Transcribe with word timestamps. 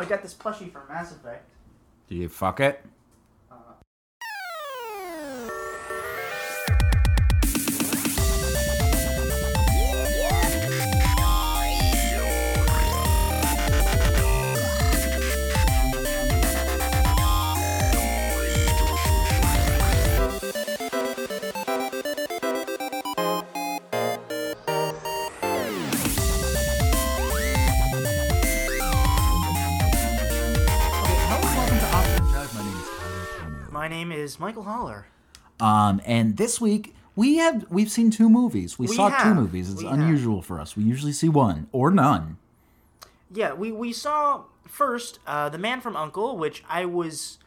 I 0.00 0.06
got 0.06 0.22
this 0.22 0.32
plushie 0.32 0.72
from 0.72 0.88
Mass 0.88 1.12
Effect. 1.12 1.46
Do 2.08 2.14
you 2.14 2.30
fuck 2.30 2.58
it? 2.60 2.82
Name 33.90 34.10
is 34.12 34.40
Michael 34.40 34.62
Holler. 34.62 35.06
Um, 35.60 36.00
and 36.06 36.36
this 36.38 36.60
week 36.60 36.94
we 37.16 37.36
have 37.36 37.66
we've 37.68 37.90
seen 37.90 38.10
two 38.10 38.30
movies. 38.30 38.78
We, 38.78 38.86
We 38.86 38.96
saw 38.96 39.10
two 39.22 39.34
movies. 39.34 39.70
It's 39.70 39.82
We 39.82 39.88
have. 39.88 39.98
unusual 39.98 40.40
for 40.40 40.58
us. 40.58 40.76
We 40.76 40.84
usually 40.84 41.12
see 41.12 41.28
one 41.28 41.68
or 41.72 41.90
none. 41.90 42.38
Yeah, 43.32 43.52
we, 43.52 43.70
we 43.70 43.92
saw 43.92 44.44
first 44.66 45.18
uh, 45.26 45.48
The 45.50 45.58
Man 45.58 45.80
from 45.80 45.94
Uncle, 45.96 46.36
which 46.38 46.64
I 46.68 46.84
was 46.86 47.38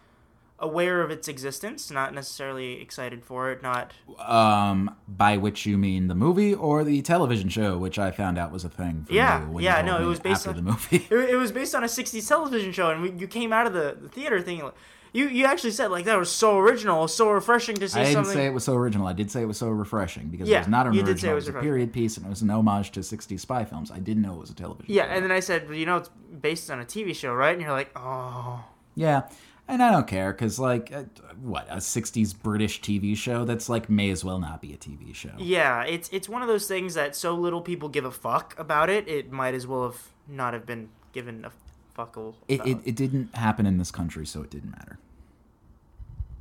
aware 0.60 1.02
of 1.02 1.12
its 1.12 1.28
existence, 1.28 1.92
not 1.92 2.14
necessarily 2.14 2.80
excited 2.80 3.26
for 3.26 3.52
it, 3.52 3.62
not. 3.62 3.92
Um, 4.20 4.96
by 5.10 5.36
which 5.36 5.66
you 5.66 5.78
mean 5.78 6.08
the 6.08 6.16
movie 6.16 6.54
or 6.54 6.86
the 6.86 7.02
television 7.02 7.50
show, 7.50 7.78
which 7.78 8.00
I 8.00 8.12
found 8.12 8.38
out 8.38 8.52
was 8.52 8.64
a 8.64 8.70
thing. 8.70 9.04
For 9.06 9.14
Yeah, 9.14 9.46
yeah, 9.60 9.82
no, 9.82 10.02
it 10.02 10.06
was 10.06 10.20
based 10.22 10.48
on- 10.48 10.56
the 10.56 10.62
movie. 10.62 11.06
It, 11.12 11.32
it 11.32 11.36
was 11.36 11.52
based 11.52 11.76
on 11.76 11.84
a 11.84 11.88
60s 11.88 12.26
television 12.28 12.72
show, 12.72 12.90
and 12.92 13.02
we, 13.02 13.12
you 13.12 13.28
came 13.28 13.52
out 13.52 13.68
of 13.68 13.74
the, 13.74 13.98
the 14.00 14.08
theater 14.08 14.40
thinking, 14.42 14.64
like, 14.66 14.76
you, 15.14 15.28
you 15.30 15.46
actually 15.46 15.72
said, 15.72 15.92
like, 15.92 16.06
that 16.06 16.18
was 16.18 16.32
so 16.32 16.58
original, 16.58 17.08
so 17.08 17.30
refreshing 17.32 17.76
to 17.78 17.88
see 17.88 18.00
I 18.00 18.04
didn't 18.06 18.16
something. 18.26 18.34
say 18.34 18.46
it 18.48 18.54
was 18.54 18.64
so 18.64 18.76
original. 18.76 19.08
I 19.08 19.14
did 19.14 19.30
say 19.32 19.42
it 19.42 19.46
was 19.46 19.58
so 19.58 19.70
refreshing 19.70 20.28
because 20.30 20.50
Yeah, 20.50 20.58
it 20.58 20.60
was 20.62 20.68
not 20.70 20.88
an 20.88 20.94
you 20.94 21.02
did 21.04 21.10
original. 21.12 21.22
say 21.22 21.28
it 21.28 21.32
it 21.32 21.36
was 21.36 21.46
was 21.48 21.56
a 21.56 21.60
period 21.60 21.94
piece 21.94 22.18
and 22.18 22.26
it 22.26 22.30
was 22.30 22.42
an 22.42 22.50
homage 22.50 22.92
to 22.92 23.00
60s 23.02 23.40
spy 23.40 23.64
films. 23.64 23.92
I 23.92 24.00
didn't 24.00 24.24
know 24.24 24.34
it 24.34 24.40
was 24.40 24.50
a 24.50 24.56
television. 24.56 24.94
yeah, 24.94 25.06
show. 25.06 25.12
and 25.12 25.24
then 25.24 25.32
I 25.32 25.40
said, 25.40 25.68
well, 25.70 25.78
you 25.78 25.86
know, 25.86 25.98
it's 25.98 26.10
based 26.42 26.70
on 26.72 26.80
a 26.80 26.86
TV 26.86 27.16
show, 27.16 27.34
right? 27.34 27.54
And 27.54 27.62
you're 27.62 27.72
like, 27.72 27.92
oh. 27.96 28.66
Yeah, 28.96 29.24
and 29.68 29.82
I 29.82 29.92
don't 29.92 30.08
care 30.08 30.32
because 30.34 30.60
like 30.60 30.92
uh, 30.94 31.04
what 31.42 31.68
a 31.70 31.78
'60s 31.78 32.36
British 32.42 32.82
TV 32.82 33.16
show 33.16 33.46
that's 33.46 33.70
like 33.70 33.90
may 33.90 34.10
as 34.12 34.24
well 34.24 34.38
not 34.40 34.62
be 34.62 34.74
a 34.74 34.78
TV 34.78 35.16
show. 35.16 35.32
Yeah, 35.38 35.84
it's 35.84 36.10
it's 36.12 36.28
one 36.28 36.42
of 36.42 36.48
those 36.48 36.68
things 36.68 36.94
that 36.96 37.16
so 37.16 37.34
little 37.34 37.62
people 37.62 37.88
give 37.90 38.06
a 38.06 38.12
fuck 38.12 38.54
about 38.60 38.90
it, 38.90 39.08
it 39.08 39.32
might 39.32 39.54
as 39.54 39.66
well 39.66 39.84
have 39.84 40.02
not 40.28 40.54
have 40.54 40.66
been 40.66 40.90
given 41.14 41.46
a 41.46 41.52
fuckle. 41.98 42.36
It, 42.48 42.66
it 42.66 42.78
it 42.86 42.96
didn't 42.96 43.36
happen 43.36 43.66
in 43.66 43.78
this 43.78 43.92
country, 43.92 44.26
so 44.26 44.42
it 44.42 44.50
didn't 44.50 44.72
matter. 44.72 44.98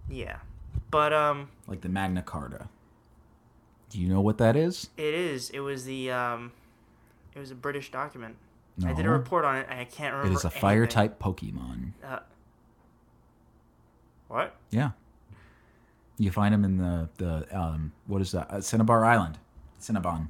yeah, 0.09 0.39
but 0.91 1.13
um, 1.13 1.49
Like 1.67 1.81
the 1.83 1.89
Magna 1.89 2.23
Carta. 2.23 2.69
Do 3.91 4.01
you 4.01 4.09
know 4.09 4.21
what 4.23 4.39
that 4.39 4.57
is? 4.57 4.89
it 4.97 5.13
is. 5.15 5.51
It 5.51 5.61
was 5.61 5.85
the 5.85 6.11
um, 6.11 6.53
it 7.35 7.39
was 7.39 7.51
a 7.51 7.55
British 7.55 7.91
document. 7.91 8.37
I 8.87 8.95
did 8.95 9.05
a 9.05 9.11
report 9.11 9.45
on 9.45 9.57
it, 9.57 9.67
and 9.69 9.79
I 9.79 9.85
can't 9.85 10.15
remember. 10.15 10.33
It 10.33 10.37
is 10.37 10.45
a 10.47 10.51
fire 10.51 10.87
type 10.87 11.19
Pokemon. 11.21 11.93
Uh, 12.03 12.21
what? 14.29 14.57
Yeah. 14.71 14.93
You 16.17 16.31
find 16.31 16.55
them 16.55 16.65
in 16.65 16.79
the 16.79 17.09
the 17.19 17.59
um 17.59 17.93
what 18.07 18.23
is 18.23 18.33
that? 18.33 18.51
Uh, 18.51 18.61
Cinnabar 18.63 19.05
Island, 19.05 19.39
Cinnabon. 19.81 20.29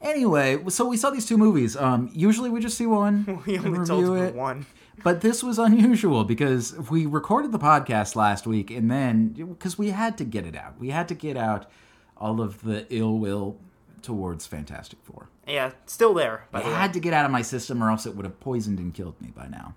Anyway, 0.00 0.62
so 0.68 0.86
we 0.86 0.96
saw 0.96 1.10
these 1.10 1.26
two 1.26 1.36
movies. 1.36 1.76
Um, 1.76 2.10
usually 2.12 2.50
we 2.50 2.60
just 2.60 2.78
see 2.78 2.86
one 2.86 3.42
We 3.46 3.58
only 3.58 3.86
told 3.86 4.04
review 4.04 4.14
it. 4.14 4.34
one. 4.34 4.66
But 5.02 5.20
this 5.20 5.42
was 5.42 5.58
unusual 5.58 6.24
because 6.24 6.76
we 6.90 7.06
recorded 7.06 7.52
the 7.52 7.58
podcast 7.58 8.16
last 8.16 8.46
week, 8.46 8.70
and 8.70 8.90
then 8.90 9.28
because 9.28 9.78
we 9.78 9.90
had 9.90 10.18
to 10.18 10.24
get 10.24 10.44
it 10.44 10.56
out, 10.56 10.78
we 10.78 10.90
had 10.90 11.08
to 11.08 11.14
get 11.14 11.36
out 11.36 11.70
all 12.16 12.40
of 12.40 12.62
the 12.62 12.84
ill 12.90 13.18
will 13.18 13.56
towards 14.02 14.46
Fantastic 14.46 14.98
Four. 15.02 15.28
Yeah, 15.46 15.70
still 15.86 16.14
there. 16.14 16.46
I 16.52 16.62
the 16.62 16.66
had 16.66 16.92
to 16.94 17.00
get 17.00 17.12
out 17.12 17.24
of 17.24 17.30
my 17.30 17.42
system, 17.42 17.82
or 17.82 17.90
else 17.90 18.06
it 18.06 18.16
would 18.16 18.24
have 18.24 18.40
poisoned 18.40 18.78
and 18.80 18.92
killed 18.92 19.20
me 19.20 19.32
by 19.34 19.46
now. 19.46 19.74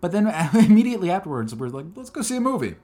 But 0.00 0.12
then 0.12 0.26
immediately 0.54 1.10
afterwards, 1.10 1.54
we're 1.54 1.68
like, 1.68 1.86
let's 1.96 2.10
go 2.10 2.22
see 2.22 2.36
a 2.36 2.40
movie. 2.40 2.76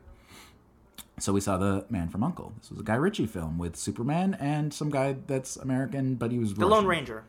So 1.18 1.32
we 1.32 1.40
saw 1.40 1.56
The 1.56 1.86
Man 1.88 2.08
from 2.08 2.22
Uncle. 2.22 2.52
This 2.60 2.70
was 2.70 2.80
a 2.80 2.82
Guy 2.82 2.94
Ritchie 2.96 3.26
film 3.26 3.56
with 3.58 3.74
Superman 3.76 4.36
and 4.38 4.72
some 4.72 4.90
guy 4.90 5.16
that's 5.26 5.56
American, 5.56 6.14
but 6.16 6.30
he 6.30 6.38
was 6.38 6.52
The 6.54 6.66
Lone 6.66 6.86
Ranger. 6.86 7.24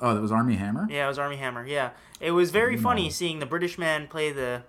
Oh, 0.00 0.14
that 0.14 0.20
was 0.20 0.32
Armie 0.32 0.56
Hammer. 0.56 0.86
Yeah, 0.90 1.04
it 1.04 1.08
was 1.08 1.18
Armie 1.18 1.36
Hammer. 1.36 1.64
Yeah, 1.66 1.90
it 2.20 2.32
was 2.32 2.50
very 2.50 2.76
funny 2.76 3.08
seeing 3.10 3.38
the 3.38 3.46
British 3.46 3.78
man 3.78 4.06
play 4.08 4.32
the 4.32 4.62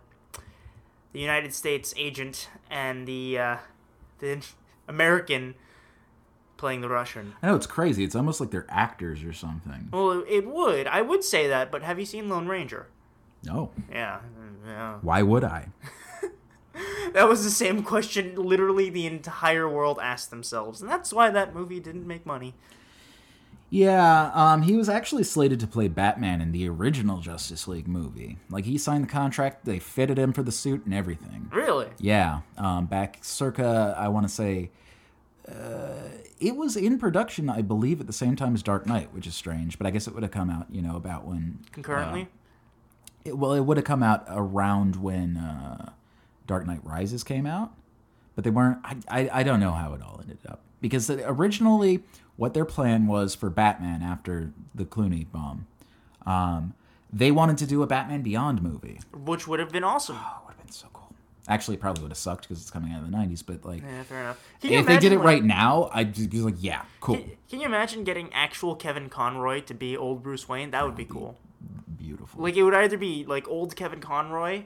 the 1.11 1.19
United 1.19 1.53
States 1.55 1.93
agent 1.97 2.49
and 2.69 3.07
the 3.07 3.37
uh, 3.39 3.57
the 4.19 4.43
American 4.87 5.55
playing 6.57 6.81
the 6.81 6.89
Russian. 6.89 7.33
I 7.41 7.47
know 7.47 7.55
it's 7.55 7.67
crazy. 7.67 8.03
It's 8.03 8.15
almost 8.15 8.39
like 8.39 8.51
they're 8.51 8.65
actors 8.69 9.23
or 9.23 9.33
something. 9.33 9.89
Well, 9.91 10.23
it 10.27 10.45
would. 10.45 10.85
I 10.87 11.01
would 11.01 11.23
say 11.23 11.47
that, 11.47 11.71
but 11.71 11.81
have 11.83 11.99
you 11.99 12.05
seen 12.05 12.27
Lone 12.29 12.47
Ranger? 12.47 12.87
No, 13.43 13.71
Yeah, 13.91 14.19
yeah. 14.67 14.97
why 15.01 15.21
would 15.23 15.43
I? 15.43 15.69
That 17.13 17.27
was 17.27 17.43
the 17.43 17.49
same 17.49 17.81
question 17.81 18.35
literally 18.35 18.91
the 18.91 19.07
entire 19.07 19.67
world 19.67 19.97
asked 19.99 20.29
themselves, 20.29 20.79
and 20.79 20.89
that's 20.89 21.11
why 21.11 21.31
that 21.31 21.55
movie 21.55 21.79
didn't 21.79 22.05
make 22.05 22.23
money. 22.23 22.53
Yeah, 23.71 24.31
um, 24.33 24.63
he 24.63 24.75
was 24.75 24.89
actually 24.89 25.23
slated 25.23 25.59
to 25.59 25.67
play 25.67 25.87
Batman 25.87 26.41
in 26.41 26.51
the 26.51 26.67
original 26.67 27.19
Justice 27.19 27.67
League 27.67 27.87
movie. 27.87 28.37
Like 28.49 28.65
he 28.65 28.77
signed 28.77 29.03
the 29.03 29.07
contract, 29.07 29.65
they 29.65 29.79
fitted 29.79 30.17
him 30.17 30.33
for 30.33 30.43
the 30.43 30.51
suit 30.51 30.85
and 30.85 30.93
everything. 30.93 31.49
Really? 31.51 31.87
Yeah, 31.99 32.41
um, 32.57 32.87
back 32.87 33.19
circa, 33.21 33.95
I 33.97 34.07
want 34.07 34.27
to 34.27 34.33
say, 34.33 34.71
uh, 35.47 36.09
it 36.39 36.55
was 36.55 36.75
in 36.75 36.97
production, 36.97 37.49
I 37.49 37.61
believe, 37.61 37.99
at 37.99 38.07
the 38.07 38.13
same 38.13 38.35
time 38.35 38.55
as 38.55 38.63
Dark 38.63 38.85
Knight, 38.85 39.13
which 39.13 39.27
is 39.27 39.35
strange. 39.35 39.77
But 39.77 39.87
I 39.87 39.91
guess 39.91 40.07
it 40.07 40.13
would 40.13 40.23
have 40.23 40.31
come 40.31 40.49
out, 40.49 40.67
you 40.71 40.81
know, 40.81 40.95
about 40.95 41.25
when 41.25 41.59
Concurrently? 41.71 42.23
uh, 42.23 42.25
it, 43.25 43.37
well, 43.37 43.53
it 43.53 43.61
would 43.61 43.77
have 43.77 43.85
come 43.85 44.03
out 44.03 44.25
around 44.29 44.95
when 44.95 45.37
uh, 45.37 45.91
Dark 46.49 46.65
Knight 46.65 46.79
Rises 46.83 47.23
came 47.23 47.45
out, 47.45 47.71
but 48.35 48.43
they 48.43 48.49
weren't. 48.49 48.79
I, 48.83 48.97
I 49.07 49.29
I 49.39 49.43
don't 49.43 49.59
know 49.59 49.71
how 49.71 49.93
it 49.93 50.01
all 50.01 50.19
ended 50.21 50.39
up 50.47 50.61
because 50.81 51.09
originally 51.11 52.01
what 52.37 52.55
their 52.55 52.65
plan 52.65 53.05
was 53.05 53.35
for 53.35 53.49
Batman 53.51 54.01
after 54.01 54.51
the 54.73 54.83
Clooney 54.83 55.31
bomb, 55.31 55.67
um, 56.25 56.73
they 57.13 57.29
wanted 57.31 57.57
to 57.59 57.67
do 57.67 57.83
a 57.83 57.87
Batman 57.87 58.23
Beyond 58.23 58.63
movie. 58.63 58.99
Which 59.13 59.47
would 59.47 59.59
have 59.59 59.69
been 59.71 59.83
awesome. 59.83 60.17
Oh, 60.19 60.41
would 60.47 60.55
have 60.55 60.63
been 60.65 60.71
so 60.73 60.87
cool. 60.91 61.13
Actually, 61.47 61.75
it 61.77 61.81
probably 61.81 62.01
would 62.01 62.11
have 62.11 62.17
sucked 62.17 62.47
because 62.49 62.59
it's 62.61 62.71
coming 62.71 62.91
out 62.93 63.03
of 63.03 63.11
the 63.11 63.15
'90s. 63.15 63.43
But 63.45 63.63
like, 63.63 63.83
Yeah, 63.83 64.03
fair 64.03 64.21
enough. 64.21 64.43
If 64.63 64.87
they 64.87 64.97
did 64.97 65.11
it 65.11 65.17
like- 65.17 65.25
right 65.25 65.43
now, 65.43 65.91
I'd 65.93 66.15
just 66.15 66.31
be 66.31 66.41
like, 66.41 66.55
yeah, 66.57 66.81
cool, 66.99 67.17
Can, 67.17 67.31
can 67.49 67.59
you 67.59 67.67
imagine 67.67 68.03
getting 68.03 68.33
actual 68.33 68.75
Kevin 68.75 69.07
Conroy 69.09 69.61
to 69.61 69.73
be 69.75 69.95
old 69.95 70.23
Bruce 70.23 70.49
Wayne? 70.49 70.71
That 70.71 70.83
would 70.85 70.95
be 70.95 71.05
cool. 71.05 71.37
beautiful. 71.95 72.41
Like 72.41 72.55
it 72.55 72.63
would 72.63 72.73
either 72.73 72.97
be 72.97 73.23
like 73.25 73.47
old 73.47 73.75
Kevin 73.75 73.99
Conroy, 73.99 74.63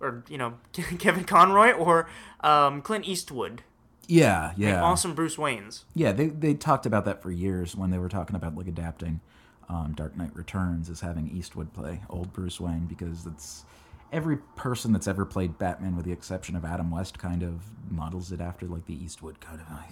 or 0.00 0.24
you 0.28 0.38
know 0.38 0.54
Kevin 0.98 1.24
Conroy, 1.24 1.72
or 1.72 2.08
um, 2.40 2.82
Clint 2.82 3.06
Eastwood. 3.06 3.62
yeah, 4.06 4.52
yeah. 4.56 4.82
Awesome 4.82 5.14
Bruce 5.14 5.36
Waynes. 5.36 5.84
Yeah, 5.94 6.12
they 6.12 6.28
they 6.28 6.54
talked 6.54 6.86
about 6.86 7.04
that 7.06 7.22
for 7.22 7.30
years 7.30 7.74
when 7.76 7.90
they 7.90 7.98
were 7.98 8.08
talking 8.08 8.36
about 8.36 8.56
like 8.56 8.68
adapting 8.68 9.20
um, 9.68 9.94
Dark 9.96 10.16
Knight 10.16 10.30
Returns 10.34 10.88
as 10.90 11.00
having 11.00 11.28
Eastwood 11.28 11.72
play 11.72 12.00
old 12.08 12.32
Bruce 12.32 12.60
Wayne 12.60 12.86
because 12.86 13.26
it's 13.26 13.64
every 14.12 14.36
person 14.54 14.92
that's 14.92 15.08
ever 15.08 15.24
played 15.24 15.58
Batman, 15.58 15.96
with 15.96 16.04
the 16.04 16.12
exception 16.12 16.54
of 16.54 16.64
Adam 16.64 16.90
West, 16.90 17.18
kind 17.18 17.42
of 17.42 17.62
models 17.90 18.30
it 18.30 18.40
after 18.40 18.66
like 18.66 18.86
the 18.86 18.94
Eastwood 18.94 19.40
kind 19.40 19.60
of 19.60 19.68
like, 19.70 19.90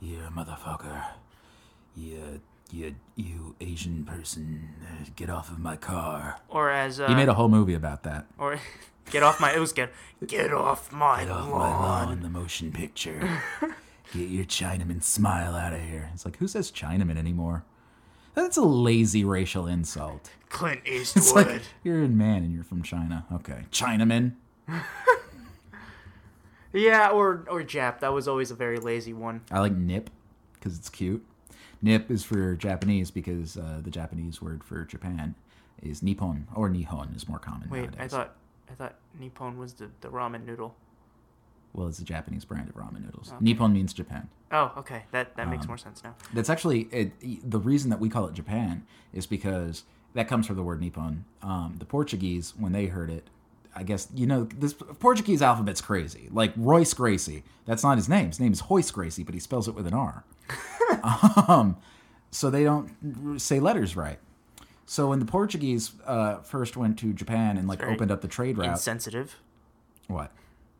yeah, 0.00 0.28
motherfucker, 0.32 1.04
yeah, 1.96 2.38
yeah, 2.70 2.90
you 3.16 3.56
Asian 3.60 4.04
person, 4.04 4.68
uh, 4.82 5.04
get 5.16 5.28
off 5.28 5.50
of 5.50 5.58
my 5.58 5.74
car. 5.76 6.38
Or 6.48 6.70
as 6.70 7.00
uh, 7.00 7.08
He 7.08 7.14
made 7.16 7.28
a 7.28 7.34
whole 7.34 7.48
movie 7.48 7.74
about 7.74 8.04
that. 8.04 8.26
or 8.38 8.60
get 9.10 9.22
off 9.22 9.40
my. 9.40 9.54
It 9.54 9.58
was 9.60 9.72
get 9.72 9.90
get 10.26 10.52
off 10.52 10.92
my 10.92 11.20
Get 11.24 11.30
off 11.30 11.48
lawn. 11.48 11.58
my 11.58 11.68
lawn, 11.70 12.12
in 12.12 12.22
the 12.22 12.28
motion 12.30 12.72
picture. 12.72 13.42
Get 14.12 14.28
your 14.28 14.44
Chinaman 14.44 15.04
smile 15.04 15.54
out 15.54 15.72
of 15.72 15.80
here. 15.82 16.10
It's 16.12 16.24
like, 16.24 16.36
who 16.38 16.48
says 16.48 16.72
Chinaman 16.72 17.16
anymore? 17.16 17.62
That's 18.34 18.56
a 18.56 18.62
lazy 18.62 19.22
racial 19.24 19.68
insult. 19.68 20.30
Clint 20.48 20.80
It's 20.84 21.16
Eastwood. 21.16 21.46
like, 21.46 21.62
you're 21.84 22.02
a 22.02 22.08
man 22.08 22.42
and 22.42 22.52
you're 22.52 22.64
from 22.64 22.82
China. 22.82 23.24
Okay. 23.32 23.66
Chinaman? 23.70 24.32
yeah, 26.72 27.10
or 27.10 27.44
or 27.48 27.62
Jap. 27.62 28.00
That 28.00 28.12
was 28.12 28.28
always 28.28 28.50
a 28.50 28.54
very 28.54 28.78
lazy 28.78 29.12
one. 29.12 29.42
I 29.50 29.60
like 29.60 29.72
nip 29.72 30.10
because 30.54 30.76
it's 30.78 30.88
cute. 30.88 31.24
Nip 31.82 32.10
is 32.10 32.24
for 32.24 32.54
Japanese 32.56 33.10
because 33.10 33.56
uh, 33.56 33.80
the 33.82 33.90
Japanese 33.90 34.42
word 34.42 34.62
for 34.62 34.84
Japan 34.84 35.34
is 35.82 36.02
nippon, 36.02 36.46
or 36.54 36.68
nihon 36.68 37.16
is 37.16 37.28
more 37.28 37.38
common 37.38 37.70
Wait, 37.70 37.82
nowadays. 37.82 37.98
I 38.00 38.08
thought 38.08 38.36
I 38.70 38.74
thought 38.74 38.94
Nippon 39.18 39.58
was 39.58 39.74
the, 39.74 39.90
the 40.00 40.08
ramen 40.08 40.46
noodle. 40.46 40.74
Well, 41.72 41.86
it's 41.88 41.98
a 42.00 42.04
Japanese 42.04 42.44
brand 42.44 42.68
of 42.68 42.74
ramen 42.74 43.04
noodles. 43.04 43.32
Nippon 43.40 43.72
means 43.72 43.92
Japan. 43.92 44.28
Oh, 44.50 44.72
okay. 44.78 45.04
That 45.12 45.36
that 45.36 45.44
Um, 45.44 45.50
makes 45.50 45.66
more 45.68 45.78
sense 45.78 46.02
now. 46.02 46.14
That's 46.34 46.50
actually 46.50 46.82
it, 46.90 47.12
the 47.48 47.60
reason 47.60 47.90
that 47.90 48.00
we 48.00 48.08
call 48.08 48.26
it 48.26 48.34
Japan 48.34 48.84
is 49.12 49.26
because 49.26 49.84
that 50.14 50.26
comes 50.28 50.46
from 50.46 50.56
the 50.56 50.62
word 50.64 50.80
Nippon. 50.80 51.24
Um, 51.42 51.76
the 51.78 51.84
Portuguese, 51.84 52.54
when 52.58 52.72
they 52.72 52.86
heard 52.86 53.08
it, 53.10 53.28
I 53.76 53.84
guess 53.84 54.08
you 54.14 54.26
know 54.26 54.44
this 54.44 54.72
Portuguese 54.72 55.42
alphabet's 55.42 55.80
crazy. 55.80 56.28
Like 56.32 56.52
Royce 56.56 56.92
Gracie, 56.92 57.44
that's 57.66 57.84
not 57.84 57.96
his 57.98 58.08
name. 58.08 58.26
His 58.28 58.40
name 58.40 58.52
is 58.52 58.62
Hoyce 58.62 58.90
Gracie, 58.90 59.22
but 59.22 59.34
he 59.34 59.40
spells 59.40 59.68
it 59.68 59.74
with 59.76 59.86
an 59.86 59.94
R. 59.94 60.24
um, 61.48 61.76
so 62.32 62.50
they 62.50 62.64
don't 62.64 62.90
say 63.40 63.60
letters 63.60 63.94
right. 63.96 64.18
So 64.90 65.10
when 65.10 65.20
the 65.20 65.24
Portuguese 65.24 65.92
uh, 66.04 66.38
first 66.38 66.76
went 66.76 66.98
to 66.98 67.12
Japan 67.12 67.56
and 67.56 67.68
like 67.68 67.80
opened 67.80 68.10
up 68.10 68.22
the 68.22 68.26
trade 68.26 68.58
route, 68.58 68.70
Insensitive. 68.70 69.36
what? 70.08 70.32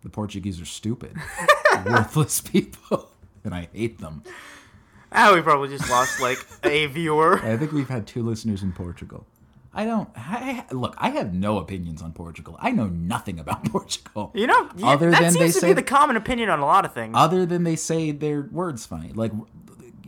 The 0.02 0.08
Portuguese 0.08 0.60
are 0.60 0.64
stupid, 0.64 1.16
worthless 1.86 2.40
people, 2.40 3.08
and 3.44 3.54
I 3.54 3.68
hate 3.72 4.00
them. 4.00 4.24
Ah, 5.12 5.30
we 5.32 5.40
probably 5.42 5.68
just 5.68 5.88
lost 5.88 6.20
like 6.20 6.38
a 6.64 6.86
viewer. 6.86 7.38
I 7.44 7.56
think 7.56 7.70
we've 7.70 7.88
had 7.88 8.08
two 8.08 8.24
listeners 8.24 8.64
in 8.64 8.72
Portugal. 8.72 9.26
I 9.72 9.84
don't 9.84 10.08
I, 10.16 10.64
look. 10.72 10.96
I 10.98 11.10
have 11.10 11.32
no 11.32 11.58
opinions 11.58 12.02
on 12.02 12.12
Portugal. 12.12 12.56
I 12.58 12.72
know 12.72 12.88
nothing 12.88 13.38
about 13.38 13.64
Portugal. 13.70 14.32
You 14.34 14.48
know, 14.48 14.70
you- 14.76 14.86
Other 14.86 15.12
that 15.12 15.22
than 15.22 15.34
they 15.34 15.46
to 15.46 15.52
say- 15.52 15.68
be 15.68 15.74
the 15.74 15.84
common 15.84 16.16
opinion 16.16 16.50
on 16.50 16.58
a 16.58 16.66
lot 16.66 16.84
of 16.84 16.92
things. 16.92 17.14
Other 17.16 17.46
than 17.46 17.62
they 17.62 17.76
say 17.76 18.10
their 18.10 18.42
words 18.50 18.84
funny, 18.84 19.12
like 19.12 19.30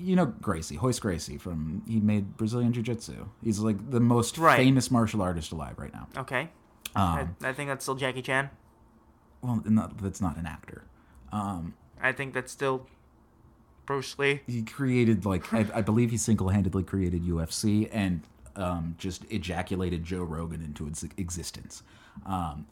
you 0.02 0.16
know 0.16 0.26
Gracie, 0.26 0.76
Hoyce 0.76 0.98
Gracie 1.00 1.38
from 1.38 1.82
he 1.86 2.00
made 2.00 2.36
Brazilian 2.36 2.72
Jiu 2.72 2.82
Jitsu. 2.82 3.26
He's 3.42 3.58
like 3.60 3.90
the 3.90 4.00
most 4.00 4.38
Right. 4.38 4.56
famous 4.56 4.90
martial 4.90 5.22
artist 5.22 5.52
alive 5.52 5.78
right 5.78 5.92
now. 5.92 6.08
okay. 6.16 6.48
Um, 6.94 7.36
I, 7.42 7.48
I 7.48 7.52
think 7.54 7.68
that's 7.70 7.84
still 7.84 7.94
Jackie 7.94 8.20
Chan. 8.22 8.50
well, 9.40 9.62
not, 9.64 9.96
that's 9.98 10.20
not 10.20 10.36
an 10.36 10.44
actor. 10.46 10.84
Um, 11.32 11.74
I 12.02 12.12
think 12.12 12.34
that's 12.34 12.52
still 12.52 12.86
Bruce 13.86 14.18
Lee. 14.18 14.42
he 14.46 14.62
created 14.62 15.24
like 15.24 15.52
I, 15.54 15.66
I 15.74 15.80
believe 15.80 16.10
he 16.10 16.16
single-handedly 16.18 16.82
created 16.82 17.22
UFC 17.24 17.88
and 17.92 18.20
um, 18.56 18.94
just 18.98 19.24
ejaculated 19.30 20.04
Joe 20.04 20.22
Rogan 20.22 20.62
into 20.62 20.86
its 20.86 21.02
existence. 21.16 21.82
Um, 22.26 22.66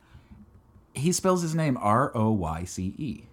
he 0.95 1.13
spells 1.13 1.41
his 1.43 1.55
name 1.55 1.79
R 1.81 2.15
O 2.15 2.31
Y 2.31 2.65
C 2.65 2.95
E. 2.99 3.25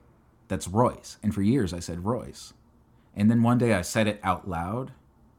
That's 0.48 0.68
Royce, 0.70 1.18
and 1.22 1.36
for 1.36 1.42
years 1.42 1.74
I 1.74 1.80
said 1.80 2.06
Royce, 2.06 2.54
and 3.18 3.30
then 3.30 3.44
one 3.44 3.58
day 3.58 3.74
I 3.74 3.82
said 3.82 4.08
it 4.08 4.20
out 4.24 4.48
loud 4.48 4.92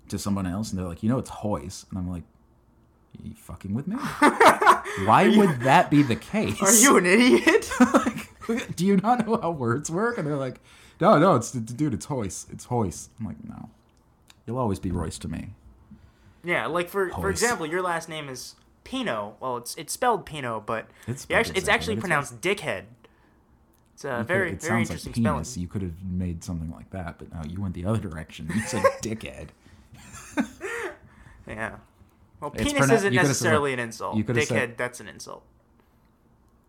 to 0.08 0.18
someone 0.18 0.46
else, 0.46 0.70
and 0.70 0.78
they're 0.78 0.86
like, 0.88 1.02
"You 1.02 1.08
know, 1.08 1.18
it's 1.18 1.30
Hoyce," 1.30 1.86
and 1.88 1.98
I'm 1.98 2.10
like, 2.10 2.24
"You 3.22 3.32
fucking 3.34 3.72
with 3.74 3.86
me? 3.86 3.96
Why 5.06 5.32
would 5.36 5.60
that 5.60 5.90
be 5.90 6.02
the 6.02 6.16
case? 6.34 6.60
Are 6.62 6.72
you 6.74 6.96
an 6.98 7.06
idiot? 7.06 7.70
like, 7.94 8.76
do 8.76 8.84
you 8.86 8.96
not 8.98 9.26
know 9.26 9.38
how 9.40 9.50
words 9.50 9.90
work? 9.90 10.18
And 10.18 10.26
they're 10.26 10.36
like, 10.36 10.60
no, 11.00 11.18
no, 11.18 11.36
it's 11.36 11.52
dude, 11.52 11.94
it's 11.94 12.06
Hoyce, 12.06 12.46
it's 12.52 12.66
Hoyce. 12.66 13.08
I'm 13.20 13.26
like, 13.26 13.36
no, 13.48 13.70
you'll 14.46 14.58
always 14.58 14.78
be 14.80 14.90
Royce 14.90 15.18
to 15.18 15.28
me. 15.28 15.50
yeah, 16.42 16.66
like 16.66 16.88
for 16.88 17.10
for 17.10 17.30
example, 17.30 17.66
your 17.66 17.82
last 17.82 18.08
name 18.08 18.28
is 18.28 18.56
Pino. 18.84 19.36
Well, 19.40 19.58
it's 19.58 19.76
it's 19.76 19.92
spelled 19.92 20.24
Pino, 20.26 20.60
but 20.64 20.86
It's 21.06 21.24
actually, 21.30 21.44
spelled 21.44 21.56
it's 21.58 21.68
actually 21.68 21.94
exactly 21.94 21.94
what 21.94 21.98
it 21.98 22.00
pronounced 22.00 22.40
Dickhead. 22.40 22.84
It's 23.98 24.04
a 24.04 24.08
You 24.08 24.14
could- 24.14 24.20
it 24.20 24.26
very 24.28 24.50
sounds 24.60 24.90
interesting 24.90 25.10
like 25.24 25.32
penis. 25.34 25.48
spelling. 25.48 25.62
You 25.62 25.68
could 25.68 25.82
have 25.82 26.04
made 26.04 26.44
something 26.44 26.70
like 26.70 26.88
that, 26.90 27.18
but 27.18 27.32
no, 27.34 27.42
you 27.50 27.60
went 27.60 27.74
the 27.74 27.84
other 27.84 27.98
direction. 27.98 28.48
You 28.54 28.60
said 28.62 28.84
dickhead. 29.02 29.48
Yeah. 31.48 31.76
Well, 32.40 32.52
It's 32.54 32.62
penis 32.72 32.84
isn't 32.84 32.88
could've 32.88 33.00
said- 33.02 33.12
necessarily 33.12 33.72
an 33.72 33.80
insult. 33.80 34.16
Dickhead, 34.16 34.46
said- 34.46 34.78
that's 34.78 35.00
an 35.00 35.08
insult. 35.08 35.42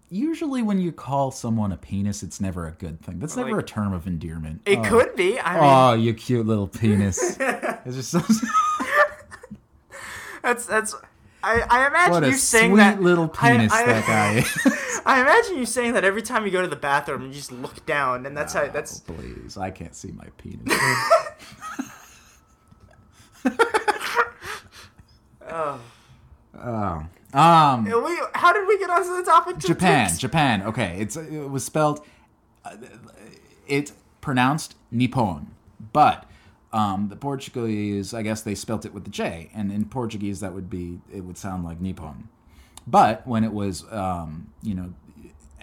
Usually, 0.10 0.64
when 0.64 0.80
you 0.80 0.92
call 0.92 1.30
someone 1.30 1.72
a 1.72 1.78
penis, 1.78 2.24
it's 2.24 2.42
never 2.42 2.66
a 2.66 2.72
good 2.72 3.00
thing. 3.00 3.20
That's 3.20 3.36
never 3.38 3.52
Like- 3.52 3.64
a 3.64 3.68
term 3.68 3.94
of 3.94 4.08
endearment. 4.08 4.62
It 4.66 4.80
Oh. 4.80 4.84
could 4.84 5.16
be. 5.16 5.40
I 5.40 5.54
mean, 5.54 5.64
Oh, 5.64 5.94
you 5.94 6.16
cute 6.16 6.48
little 6.48 6.68
penis. 6.68 7.38
it's 7.40 7.96
just 7.96 8.10
so, 8.10 8.22
that's 10.42 10.66
that's. 10.66 10.96
I, 11.44 11.62
I 11.70 11.88
imagine 11.88 12.12
what 12.12 12.24
a 12.24 12.28
you 12.30 12.34
saying 12.34 12.72
sweet 12.72 12.78
that 12.80 13.02
little 13.02 13.28
penis 13.28 13.72
I, 13.72 13.84
I, 13.84 13.86
that 13.86 14.08
guy 14.08 14.34
is. 14.40 14.58
I 15.06 15.22
imagine 15.22 15.58
you 15.58 15.66
saying 15.66 15.94
that 15.94 16.04
every 16.04 16.22
time 16.22 16.46
you 16.46 16.52
go 16.52 16.62
to 16.62 16.68
the 16.68 16.76
bathroom 16.76 17.24
you 17.24 17.34
just 17.34 17.52
look 17.52 17.86
down, 17.86 18.26
and 18.26 18.36
that's 18.36 18.54
how 18.54 18.68
that's. 18.68 19.04
Oh, 19.10 19.14
please, 19.14 19.58
I 19.58 19.72
can't 19.72 19.96
see 19.96 20.12
my 20.12 20.26
penis. 20.38 20.78
Oh. 25.52 25.80
oh, 26.64 27.06
um, 27.34 27.86
We, 27.86 28.20
how 28.34 28.54
did 28.54 28.68
we 28.68 28.78
get 28.78 28.90
onto 28.90 29.16
the 29.16 29.24
topic? 29.24 29.58
Japan? 29.58 30.10
Japan. 30.18 30.64
Okay, 30.64 30.98
it's 31.00 31.16
it 31.16 31.50
was 31.50 31.64
spelled. 31.64 32.06
Uh, 32.66 32.76
it's 33.68 33.94
pronounced 34.22 34.76
Nippon, 34.92 35.52
but 35.94 36.26
um, 36.74 37.10
the 37.10 37.16
Portuguese, 37.16 38.14
I 38.14 38.22
guess 38.22 38.42
they 38.42 38.56
spelt 38.56 38.86
it 38.86 38.94
with 38.94 39.04
the 39.06 39.10
J, 39.10 39.50
and 39.54 39.72
in 39.72 39.86
Portuguese 39.86 40.40
that 40.42 40.54
would 40.54 40.70
be 40.70 41.00
it 41.14 41.22
would 41.22 41.38
sound 41.38 41.64
like 41.64 41.80
Nippon. 41.80 42.30
But 42.88 43.26
when 43.28 43.44
it 43.44 43.54
was, 43.54 43.86
um, 43.92 44.52
you 44.64 44.74
know, 44.76 44.94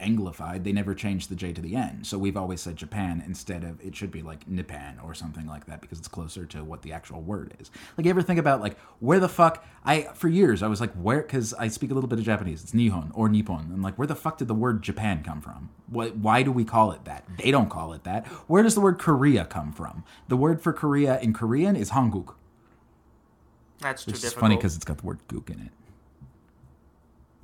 anglified, 0.01 0.63
they 0.63 0.73
never 0.73 0.95
changed 0.95 1.31
the 1.31 1.35
J 1.35 1.55
to 1.55 1.61
the 1.63 1.75
N. 1.75 2.05
So 2.05 2.19
we've 2.19 2.37
always 2.37 2.61
said 2.61 2.77
Japan 2.77 3.23
instead 3.25 3.65
of 3.65 3.81
it 3.85 3.97
should 3.97 4.11
be 4.11 4.21
like 4.23 4.47
Nippon 4.47 4.99
or 5.03 5.15
something 5.15 5.47
like 5.47 5.65
that 5.67 5.81
because 5.81 5.99
it's 5.99 6.07
closer 6.07 6.45
to 6.47 6.63
what 6.63 6.83
the 6.83 6.93
actual 6.93 7.23
word 7.23 7.55
is. 7.59 7.71
Like 7.97 8.05
you 8.05 8.11
ever 8.11 8.21
think 8.21 8.39
about 8.39 8.61
like 8.61 8.79
where 9.01 9.19
the 9.19 9.29
fuck 9.29 9.65
I 9.87 10.03
for 10.15 10.29
years 10.29 10.63
I 10.63 10.67
was 10.69 10.83
like 10.83 10.93
where 10.95 11.23
because 11.23 11.55
I 11.55 11.69
speak 11.69 11.91
a 11.91 11.95
little 11.95 12.09
bit 12.09 12.19
of 12.19 12.27
Japanese. 12.27 12.63
It's 12.63 12.73
Nihon 12.73 13.11
or 13.15 13.31
Nippon. 13.31 13.71
I'm 13.73 13.81
like 13.81 13.97
where 13.97 14.07
the 14.07 14.15
fuck 14.15 14.37
did 14.37 14.49
the 14.49 14.55
word 14.55 14.83
Japan 14.83 15.23
come 15.23 15.41
from? 15.41 15.71
What? 15.89 16.17
Why 16.17 16.43
do 16.43 16.53
we 16.53 16.65
call 16.65 16.93
it 16.93 17.07
that? 17.07 17.25
They 17.43 17.51
don't 17.51 17.71
call 17.71 17.95
it 17.95 18.05
that. 18.05 18.27
Where 18.49 18.63
does 18.63 18.75
the 18.75 18.83
word 18.83 18.99
Korea 18.99 19.47
come 19.47 19.73
from? 19.73 20.05
The 20.29 20.37
word 20.37 20.61
for 20.61 20.75
Korea 20.75 21.19
in 21.21 21.33
Korean 21.33 21.75
is 21.75 21.93
Hanguk, 21.93 22.35
That's 23.81 24.05
too 24.05 24.11
which 24.13 24.21
difficult. 24.21 24.41
funny 24.43 24.57
because 24.57 24.77
it's 24.77 24.85
got 24.85 24.99
the 24.99 25.07
word 25.07 25.21
gook 25.29 25.49
in 25.49 25.61
it. 25.61 25.71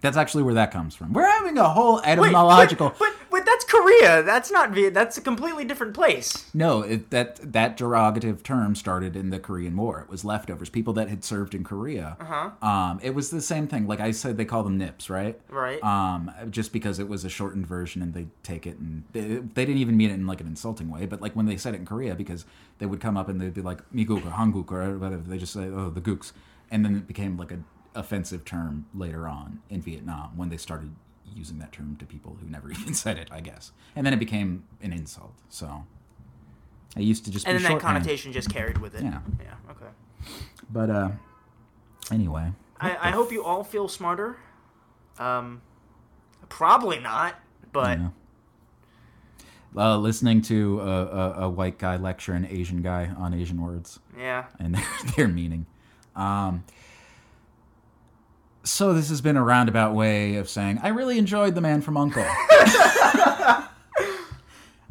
That's 0.02 0.16
actually 0.16 0.42
where 0.42 0.54
that 0.54 0.72
comes 0.72 0.94
from. 0.94 1.12
We're 1.12 1.30
having 1.30 1.56
a 1.56 1.68
whole 1.68 1.96
Wait, 1.96 2.06
etymological. 2.06 2.90
But, 2.90 2.98
but 2.98 3.12
but 3.30 3.46
that's 3.46 3.64
Korea. 3.64 4.22
That's 4.22 4.50
not 4.50 4.72
Viet. 4.72 4.92
That's 4.92 5.16
a 5.16 5.20
completely 5.20 5.64
different 5.64 5.94
place. 5.94 6.50
No, 6.52 6.82
it, 6.82 7.10
that 7.10 7.52
that 7.52 7.78
derogative 7.78 8.42
term 8.42 8.74
started 8.74 9.16
in 9.16 9.30
the 9.30 9.38
Korean 9.38 9.76
War. 9.76 10.00
It 10.00 10.10
was 10.10 10.24
leftovers, 10.24 10.68
people 10.68 10.92
that 10.94 11.08
had 11.08 11.24
served 11.24 11.54
in 11.54 11.64
Korea. 11.64 12.16
Uh-huh. 12.20 12.50
Um, 12.68 13.00
it 13.02 13.14
was 13.14 13.30
the 13.30 13.40
same 13.40 13.68
thing. 13.68 13.86
Like 13.86 14.00
I 14.00 14.10
said, 14.10 14.36
they 14.36 14.44
call 14.44 14.62
them 14.64 14.76
nips, 14.76 15.08
right? 15.08 15.40
Right. 15.48 15.82
Um, 15.82 16.30
just 16.50 16.72
because 16.72 16.98
it 16.98 17.08
was 17.08 17.24
a 17.24 17.30
shortened 17.30 17.66
version, 17.66 18.02
and 18.02 18.12
they 18.12 18.26
take 18.42 18.66
it, 18.66 18.78
and 18.78 19.04
they, 19.12 19.20
they 19.20 19.64
didn't 19.64 19.78
even 19.78 19.96
mean 19.96 20.10
it 20.10 20.14
in 20.14 20.26
like 20.26 20.40
an 20.40 20.46
insulting 20.46 20.90
way. 20.90 21.06
But 21.06 21.22
like 21.22 21.34
when 21.34 21.46
they 21.46 21.56
said 21.56 21.74
it 21.74 21.78
in 21.78 21.86
Korea, 21.86 22.14
because 22.14 22.44
they 22.78 22.86
would 22.86 23.00
come 23.00 23.16
up 23.16 23.28
and 23.28 23.40
they'd 23.40 23.54
be 23.54 23.62
like 23.62 23.78
miguk 23.92 24.26
or 24.26 24.32
hanguk 24.32 24.70
or 24.72 24.98
whatever. 24.98 25.22
They 25.22 25.38
just 25.38 25.52
say, 25.52 25.68
oh, 25.68 25.90
the 25.90 26.00
gooks, 26.00 26.32
and 26.70 26.84
then 26.84 26.96
it 26.96 27.06
became 27.06 27.38
like 27.38 27.52
a 27.52 27.60
offensive 27.94 28.44
term 28.44 28.86
later 28.94 29.28
on 29.28 29.60
in 29.68 29.80
Vietnam 29.80 30.32
when 30.36 30.48
they 30.48 30.56
started 30.56 30.94
using 31.34 31.58
that 31.58 31.72
term 31.72 31.96
to 31.96 32.04
people 32.04 32.36
who 32.40 32.48
never 32.48 32.70
even 32.80 32.94
said 32.94 33.18
it, 33.18 33.28
I 33.30 33.40
guess. 33.40 33.72
And 33.96 34.06
then 34.06 34.12
it 34.12 34.18
became 34.18 34.64
an 34.82 34.92
insult. 34.92 35.34
So 35.48 35.84
I 36.96 37.00
used 37.00 37.24
to 37.24 37.30
just 37.30 37.46
and 37.46 37.58
then 37.58 37.72
that 37.72 37.80
connotation 37.80 38.32
just 38.32 38.50
carried 38.50 38.78
with 38.78 38.94
it. 38.94 39.02
Yeah. 39.02 39.20
Yeah. 39.40 39.54
Okay. 39.70 39.90
But 40.70 40.90
uh 40.90 41.10
anyway. 42.10 42.52
I, 42.80 43.08
I 43.08 43.10
hope 43.10 43.30
you 43.30 43.44
all 43.44 43.62
feel 43.62 43.86
smarter. 43.86 44.36
Um, 45.18 45.62
probably 46.48 46.98
not, 46.98 47.36
but 47.72 47.98
Yeah. 47.98 48.08
Uh, 49.74 49.96
listening 49.96 50.42
to 50.42 50.80
a, 50.80 50.84
a, 50.84 51.32
a 51.44 51.48
white 51.48 51.78
guy 51.78 51.96
lecture 51.96 52.34
an 52.34 52.44
Asian 52.44 52.82
guy 52.82 53.10
on 53.16 53.32
Asian 53.32 53.62
words 53.62 54.00
yeah. 54.18 54.44
and 54.58 54.74
their, 54.74 54.84
their 55.16 55.28
meaning. 55.28 55.64
Um, 56.14 56.64
so 58.64 58.92
this 58.94 59.08
has 59.08 59.20
been 59.20 59.36
a 59.36 59.42
roundabout 59.44 59.94
way 59.94 60.36
of 60.36 60.48
saying 60.48 60.78
I 60.82 60.88
really 60.88 61.18
enjoyed 61.18 61.54
The 61.54 61.60
Man 61.60 61.80
from 61.82 61.96
Uncle. 61.96 62.22
uh, 62.52 63.66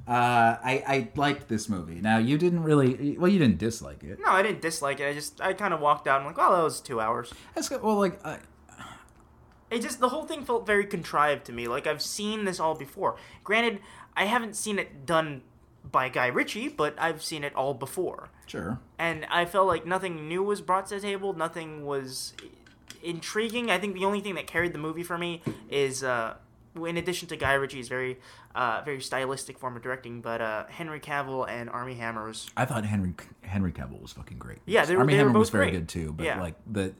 I 0.08 0.84
I 0.88 1.10
liked 1.16 1.48
this 1.48 1.70
movie. 1.70 2.02
Now 2.02 2.18
you 2.18 2.38
didn't 2.38 2.64
really 2.64 3.18
well 3.18 3.32
you 3.32 3.40
didn't 3.40 3.58
dislike 3.60 4.04
it. 4.04 4.20
No, 4.20 4.30
I 4.30 4.42
didn't 4.42 4.62
dislike 4.62 5.00
it. 5.00 5.08
I 5.08 5.14
just 5.14 5.40
I 5.42 5.54
kind 5.54 5.74
of 5.74 5.80
walked 5.80 6.08
out 6.08 6.18
and 6.18 6.26
like, 6.28 6.38
oh, 6.40 6.56
that 6.56 6.64
was 6.64 6.82
two 6.82 7.00
hours. 7.00 7.34
That's 7.56 7.70
good. 7.70 7.82
Well, 7.82 7.96
like 7.98 8.24
I, 8.26 8.40
It 9.70 9.82
just 9.82 10.00
the 10.00 10.10
whole 10.10 10.24
thing 10.26 10.44
felt 10.44 10.66
very 10.66 10.86
contrived 10.86 11.46
to 11.46 11.54
me. 11.54 11.68
Like 11.68 11.88
I've 11.88 12.02
seen 12.02 12.46
this 12.46 12.60
all 12.60 12.76
before. 12.76 13.16
Granted, 13.44 13.80
I 14.18 14.26
haven't 14.26 14.56
seen 14.56 14.80
it 14.80 15.06
done 15.06 15.44
by 15.90 16.10
Guy 16.10 16.28
Ritchie, 16.28 16.70
but 16.70 16.94
I've 17.00 17.24
seen 17.24 17.44
it 17.44 17.56
all 17.56 17.74
before. 17.74 18.30
sure. 18.48 18.80
And 19.00 19.26
I 19.32 19.46
felt 19.46 19.68
like 19.68 19.86
nothing 19.86 20.28
new 20.28 20.44
was 20.44 20.62
brought 20.62 20.88
to 20.88 20.96
the 20.96 21.02
table. 21.02 21.34
Nothing 21.34 21.86
was 21.86 22.34
intriguing. 23.04 23.70
I 23.72 23.78
think 23.80 23.94
the 23.96 24.06
only 24.06 24.22
thing 24.22 24.36
that 24.36 24.48
carried 24.48 24.74
the 24.74 24.80
movie 24.80 25.04
for 25.04 25.18
me 25.18 25.42
is, 25.70 26.04
uh, 26.04 26.36
in 26.76 26.98
addition 26.98 27.28
to 27.30 27.36
Guy 27.36 27.54
Ritchie's 27.54 27.88
very, 27.90 28.20
uh, 28.56 28.82
very 28.86 29.02
stylistic 29.02 29.58
form 29.60 29.76
of 29.76 29.82
directing, 29.82 30.22
but 30.22 30.42
uh, 30.42 30.66
Henry 30.68 31.00
Cavill 31.00 31.48
and 31.50 31.70
Armie 31.70 31.96
Hammer's 31.96 32.50
I 32.56 32.66
thought 32.66 32.86
Henry 32.86 33.14
Henry 33.42 33.72
Cavill 33.74 34.02
was 34.02 34.14
fucking 34.14 34.38
great. 34.38 34.60
Yeah, 34.66 34.86
they 34.86 34.94
were- 34.96 35.02
Armie 35.02 35.14
they 35.14 35.18
Hammer 35.20 35.38
was 35.38 35.50
very 35.50 35.66
great. 35.72 35.80
good 35.80 35.90
too. 35.90 36.14
But 36.14 36.26
Yeah. 36.26 36.40
like 36.42 36.56
the 36.66 36.94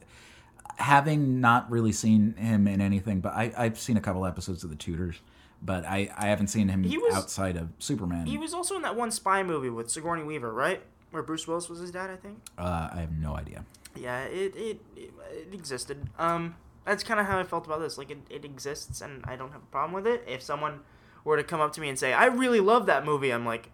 having 0.78 1.40
not 1.42 1.70
really 1.70 1.92
seen 1.92 2.34
him 2.36 2.68
in 2.68 2.82
anything, 2.82 3.20
but 3.22 3.34
I, 3.34 3.52
I've 3.58 3.78
seen 3.80 3.98
a 3.98 4.02
couple 4.02 4.26
episodes 4.26 4.64
of 4.64 4.70
The 4.70 4.76
Tudors, 4.76 5.18
but 5.62 5.86
I, 5.86 6.10
I 6.18 6.28
haven't 6.28 6.48
seen 6.48 6.70
him 6.70 6.84
was- 6.84 7.14
outside 7.14 7.56
of 7.58 7.70
Superman. 7.80 8.26
He 8.26 8.38
was 8.38 8.54
also 8.54 8.76
in 8.76 8.82
that 8.84 8.96
one 8.96 9.12
spy 9.12 9.44
movie 9.44 9.70
with 9.70 9.90
Sigourney 9.92 10.24
Weaver, 10.24 10.52
right? 10.54 10.82
Where 11.12 11.24
Bruce 11.24 11.46
Willis 11.48 11.68
was 11.70 11.80
his 11.80 11.92
dad, 11.92 12.10
I 12.10 12.16
think. 12.16 12.40
uh, 12.58 12.90
I 12.94 13.02
have 13.02 13.12
no 13.12 13.36
idea. 13.36 13.66
Yeah, 13.96 14.24
it 14.24 14.56
it 14.56 14.82
it, 14.96 15.12
it 15.32 15.54
existed. 15.54 16.10
Um, 16.18 16.56
that's 16.86 17.04
kind 17.04 17.20
of 17.20 17.26
how 17.26 17.40
I 17.40 17.44
felt 17.44 17.66
about 17.66 17.80
this. 17.80 17.98
Like 17.98 18.12
it, 18.12 18.20
it 18.30 18.46
exists, 18.46 19.02
and 19.02 19.24
I 19.26 19.36
don't 19.36 19.52
have 19.52 19.62
a 19.62 19.72
problem 19.72 19.94
with 19.94 20.08
it. 20.08 20.24
If 20.28 20.42
someone 20.42 20.80
were 21.24 21.38
to 21.38 21.44
come 21.44 21.60
up 21.62 21.74
to 21.74 21.82
me 21.82 21.90
and 21.90 21.98
say, 22.00 22.14
"I 22.14 22.26
really 22.26 22.60
love 22.60 22.86
that 22.88 23.06
movie," 23.06 23.32
I'm 23.32 23.46
like, 23.46 23.70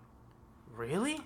"Really? 0.76 1.22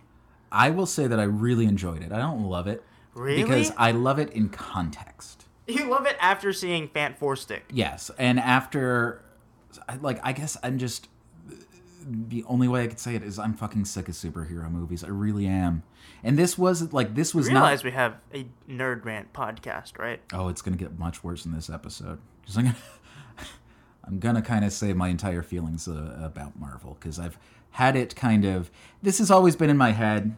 I 0.52 0.70
will 0.70 0.86
say 0.86 1.08
that 1.08 1.20
I 1.20 1.24
really 1.24 1.66
enjoyed 1.66 2.02
it. 2.04 2.12
I 2.12 2.18
don't 2.18 2.44
love 2.44 2.68
it 2.68 2.84
Really? 3.16 3.42
because 3.44 3.72
I 3.78 3.92
love 3.92 4.20
it 4.20 4.30
in 4.32 4.50
context. 4.50 5.46
You 5.68 5.86
love 5.90 6.06
it 6.06 6.18
after 6.20 6.52
seeing 6.52 6.90
Fant 6.90 7.18
Four 7.18 7.36
Stick." 7.38 7.64
Yes, 7.72 8.12
and 8.18 8.40
after, 8.40 9.24
like, 10.02 10.20
I 10.24 10.34
guess 10.34 10.58
I'm 10.64 10.78
just 10.78 11.08
the 12.08 12.44
only 12.46 12.68
way 12.68 12.84
I 12.84 12.88
could 12.88 13.00
say 13.00 13.16
it 13.16 13.24
is 13.24 13.38
I'm 13.40 13.54
fucking 13.54 13.86
sick 13.86 14.08
of 14.10 14.16
superhero 14.16 14.70
movies. 14.72 15.04
I 15.04 15.08
really 15.10 15.46
am. 15.48 15.84
And 16.24 16.38
this 16.38 16.58
was 16.58 16.94
like 16.94 17.16
this 17.16 17.34
was 17.34 17.48
not 17.48 17.54
Realize 17.62 17.80
not. 17.80 17.86
we 17.86 17.92
have 17.92 18.16
a 18.34 18.48
nerd 18.70 19.06
rant 19.06 19.34
podcast, 19.34 19.98
right? 20.00 20.20
Oh, 20.34 20.48
it's 20.48 20.62
gonna 20.62 20.78
get 20.78 20.98
much 20.98 21.24
worse 21.24 21.46
in 21.46 21.54
this 21.54 21.70
episode 21.70 22.20
because 22.42 22.58
I'm 22.58 22.64
gonna. 22.66 22.78
I'm 24.04 24.20
gonna 24.20 24.42
kind 24.42 24.66
of 24.66 24.74
say 24.74 24.94
my 24.94 25.10
entire 25.10 25.44
feelings 25.44 25.88
uh, 25.88 26.18
about 26.22 26.60
Marvel 26.60 26.98
because 27.00 27.20
I've 27.20 27.38
had 27.72 27.96
it 27.96 28.16
kind 28.16 28.46
of. 28.46 28.72
This 29.02 29.20
has 29.20 29.30
always 29.30 29.56
been 29.56 29.70
in 29.70 29.78
my 29.78 29.92
head. 29.92 30.36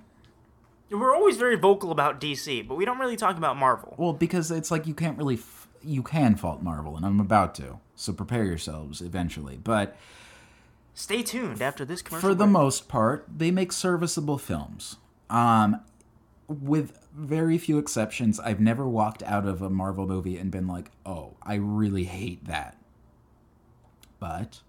We're 0.92 1.16
always 1.16 1.38
very 1.38 1.56
vocal 1.56 1.90
about 1.92 2.20
DC, 2.20 2.68
but 2.68 2.76
we 2.76 2.86
don't 2.86 3.00
really 3.00 3.16
talk 3.16 3.38
about 3.38 3.58
Marvel. 3.58 3.96
Well, 3.98 4.14
because 4.14 4.52
it's 4.52 4.70
like 4.70 4.86
you 4.86 4.94
can't 4.94 5.18
really. 5.18 5.36
F- 5.36 5.68
you 5.82 6.04
can 6.04 6.36
fault 6.36 6.62
Marvel, 6.62 6.96
and 6.96 7.06
I'm 7.06 7.20
about 7.20 7.56
to. 7.56 7.80
So 7.96 8.14
prepare 8.14 8.46
yourselves 8.46 9.02
eventually. 9.02 9.58
But 9.58 9.98
Stay 10.94 11.24
tuned 11.24 11.62
after 11.62 11.84
this 11.86 12.02
commercial. 12.02 12.30
for 12.30 12.36
the 12.36 12.46
break. 12.46 12.52
most 12.54 12.88
part, 12.88 13.26
they 13.36 13.50
make 13.52 13.72
serviceable 13.72 14.38
films. 14.38 14.98
Um, 15.30 15.82
with 16.48 17.00
very 17.16 17.58
few 17.58 17.78
exceptions, 17.78 18.40
I've 18.40 18.60
never 18.60 18.88
walked 18.88 19.24
out 19.24 19.46
of 19.48 19.62
a 19.62 19.70
Marvel 19.70 20.06
movie 20.08 20.38
and 20.38 20.52
been 20.52 20.68
like, 20.68 20.92
"Oh, 21.06 21.36
I 21.42 21.56
really 21.56 22.04
hate 22.06 22.46
that." 22.46 22.78
But 24.20 24.62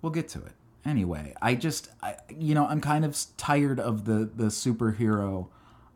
we'll 0.00 0.12
get 0.12 0.28
to 0.30 0.38
it 0.40 0.52
anyway. 0.84 1.34
I 1.42 1.54
just, 1.54 1.90
I, 2.02 2.16
you 2.30 2.54
know, 2.54 2.66
I'm 2.66 2.80
kind 2.80 3.04
of 3.04 3.16
tired 3.36 3.80
of 3.80 4.04
the 4.04 4.30
the 4.34 4.46
superhero 4.46 5.48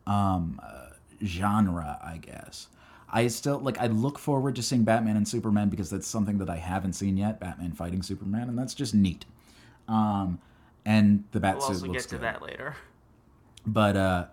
um, 0.05 0.59
uh, 0.61 0.89
genre. 1.23 1.97
I 2.03 2.17
guess. 2.17 2.67
I 3.09 3.27
still 3.27 3.59
like. 3.59 3.79
I 3.79 3.87
look 3.87 4.19
forward 4.19 4.55
to 4.57 4.63
seeing 4.63 4.83
Batman 4.83 5.15
and 5.15 5.27
Superman 5.27 5.69
because 5.69 5.89
that's 5.89 6.07
something 6.07 6.39
that 6.39 6.49
I 6.49 6.57
haven't 6.57 6.93
seen 6.93 7.17
yet. 7.17 7.39
Batman 7.39 7.71
fighting 7.71 8.03
Superman, 8.03 8.49
and 8.49 8.57
that's 8.57 8.73
just 8.73 8.93
neat. 8.93 9.25
Um, 9.87 10.39
and 10.85 11.23
the 11.31 11.39
bat 11.39 11.57
we'll 11.57 11.67
suit 11.67 11.73
also 11.73 11.87
looks 11.87 12.03
get 12.03 12.09
to 12.09 12.15
good. 12.15 12.23
that 12.23 12.41
later. 12.41 12.75
But 13.65 13.95
uh, 13.95 14.25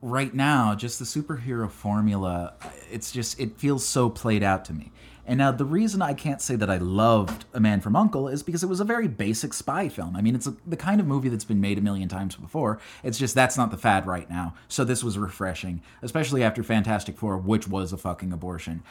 right 0.00 0.32
now, 0.34 0.74
just 0.74 0.98
the 0.98 1.04
superhero 1.04 1.70
formula, 1.70 2.54
it's 2.90 3.12
just 3.12 3.38
it 3.40 3.58
feels 3.58 3.84
so 3.84 4.08
played 4.10 4.42
out 4.42 4.64
to 4.66 4.72
me. 4.72 4.92
And 5.26 5.38
now 5.38 5.52
the 5.52 5.64
reason 5.64 6.02
I 6.02 6.12
can't 6.12 6.42
say 6.42 6.54
that 6.56 6.68
I 6.68 6.76
loved 6.76 7.46
A 7.54 7.60
Man 7.60 7.80
from 7.80 7.96
Uncle 7.96 8.28
is 8.28 8.42
because 8.42 8.62
it 8.62 8.68
was 8.68 8.80
a 8.80 8.84
very 8.84 9.08
basic 9.08 9.54
spy 9.54 9.88
film. 9.88 10.16
I 10.16 10.20
mean, 10.20 10.34
it's 10.34 10.46
a, 10.46 10.54
the 10.66 10.76
kind 10.76 11.00
of 11.00 11.06
movie 11.06 11.28
that's 11.28 11.44
been 11.44 11.60
made 11.60 11.78
a 11.78 11.80
million 11.80 12.08
times 12.08 12.36
before. 12.36 12.78
It's 13.02 13.18
just 13.18 13.34
that's 13.34 13.56
not 13.56 13.70
the 13.70 13.78
fad 13.78 14.06
right 14.06 14.28
now. 14.28 14.54
So 14.68 14.84
this 14.84 15.02
was 15.02 15.16
refreshing, 15.16 15.82
especially 16.02 16.42
after 16.42 16.62
Fantastic 16.62 17.16
Four, 17.16 17.38
which 17.38 17.66
was 17.66 17.92
a 17.92 17.96
fucking 17.96 18.32
abortion. 18.32 18.82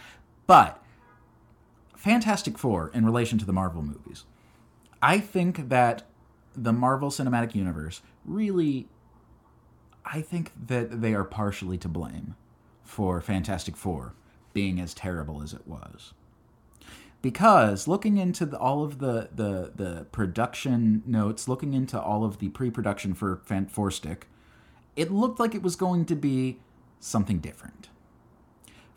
But 0.48 0.84
Fantastic 1.96 2.58
Four 2.58 2.90
in 2.94 3.06
relation 3.06 3.38
to 3.38 3.46
the 3.46 3.54
Marvel 3.54 3.84
movies. 3.84 4.24
I 5.02 5.20
think 5.20 5.70
that 5.70 6.04
the 6.56 6.74
Marvel 6.74 7.10
Cinematic 7.10 7.56
Universe 7.56 8.02
really 8.26 8.88
I 10.06 10.22
think 10.22 10.52
that 10.68 11.02
they 11.02 11.14
are 11.14 11.24
partially 11.24 11.78
to 11.80 11.88
blame 11.88 12.36
for 12.84 13.22
Fantastic 13.22 13.78
Four 13.78 14.14
being 14.54 14.80
as 14.80 14.94
terrible 14.94 15.42
as 15.42 15.54
it 15.54 15.68
was. 15.68 16.14
Because 17.24 17.88
looking 17.88 18.18
into 18.18 18.46
the, 18.46 18.60
all 18.60 18.84
of 18.84 19.00
the, 19.00 19.30
the, 19.34 19.72
the 19.74 20.06
production 20.12 21.02
notes, 21.08 21.48
looking 21.48 21.74
into 21.74 22.00
all 22.00 22.24
of 22.24 22.38
the 22.38 22.50
pre 22.50 22.70
production 22.70 23.16
for 23.16 23.42
Fan 23.46 23.66
Four 23.66 23.90
Stick, 23.90 24.28
it 24.96 25.12
looked 25.12 25.40
like 25.40 25.56
it 25.56 25.64
was 25.64 25.76
going 25.76 26.06
to 26.06 26.16
be 26.16 26.60
something 27.00 27.40
different 27.40 27.90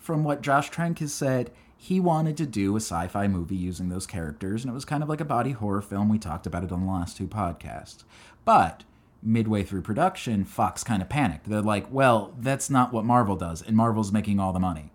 from 0.07 0.23
what 0.23 0.41
Josh 0.41 0.71
Trank 0.71 1.01
has 1.01 1.13
said, 1.13 1.51
he 1.77 1.99
wanted 1.99 2.37
to 2.37 2.47
do 2.47 2.75
a 2.75 2.81
sci 2.81 3.09
fi 3.09 3.27
movie 3.27 3.57
using 3.57 3.89
those 3.89 4.07
characters, 4.07 4.63
and 4.63 4.71
it 4.71 4.75
was 4.75 4.85
kind 4.85 5.03
of 5.03 5.09
like 5.09 5.21
a 5.21 5.27
body 5.27 5.51
horror 5.51 5.83
film. 5.83 6.09
We 6.09 6.19
talked 6.19 6.47
about 6.47 6.63
it 6.63 6.71
on 6.71 6.87
the 6.87 6.93
last 6.93 7.17
two 7.17 7.27
podcasts. 7.27 8.05
But 8.45 8.85
midway 9.21 9.65
through 9.65 9.83
production, 9.83 10.45
Fox 10.45 10.85
kind 10.85 11.03
of 11.03 11.09
panicked. 11.09 11.51
They're 11.51 11.61
like, 11.61 11.91
well, 11.91 12.35
that's 12.39 12.71
not 12.71 12.93
what 12.93 13.05
Marvel 13.05 13.35
does, 13.35 13.61
and 13.61 13.77
Marvel's 13.77 14.13
making 14.13 14.39
all 14.39 14.53
the 14.53 14.61
money. 14.61 14.93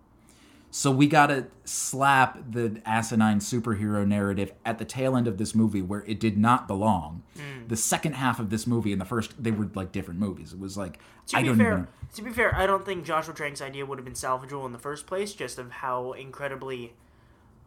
So 0.74 0.90
we 0.90 1.06
gotta 1.06 1.48
slap 1.66 2.38
the 2.50 2.80
asinine 2.86 3.40
superhero 3.40 4.06
narrative 4.06 4.52
at 4.64 4.78
the 4.78 4.86
tail 4.86 5.16
end 5.18 5.28
of 5.28 5.36
this 5.36 5.54
movie 5.54 5.82
where 5.82 6.02
it 6.06 6.18
did 6.18 6.38
not 6.38 6.66
belong. 6.66 7.22
The 7.68 7.76
second 7.76 8.14
half 8.14 8.40
of 8.40 8.48
this 8.48 8.66
movie 8.66 8.90
and 8.90 8.98
the 9.00 9.04
first, 9.04 9.42
they 9.42 9.50
were 9.50 9.68
like 9.74 9.92
different 9.92 10.18
movies. 10.18 10.54
It 10.54 10.58
was 10.58 10.78
like, 10.78 10.98
To 11.28 11.36
I 11.36 11.42
be 11.42 11.48
don't 11.48 11.58
fair, 11.58 11.72
even. 11.74 11.88
to 12.14 12.22
be 12.22 12.30
fair, 12.30 12.54
I 12.56 12.66
don't 12.66 12.86
think 12.86 13.04
Joshua 13.04 13.34
Trank's 13.34 13.60
idea 13.60 13.84
would 13.84 13.98
have 13.98 14.04
been 14.06 14.14
salvageable 14.14 14.64
in 14.64 14.72
the 14.72 14.78
first 14.78 15.06
place, 15.06 15.34
just 15.34 15.58
of 15.58 15.70
how 15.70 16.12
incredibly 16.12 16.94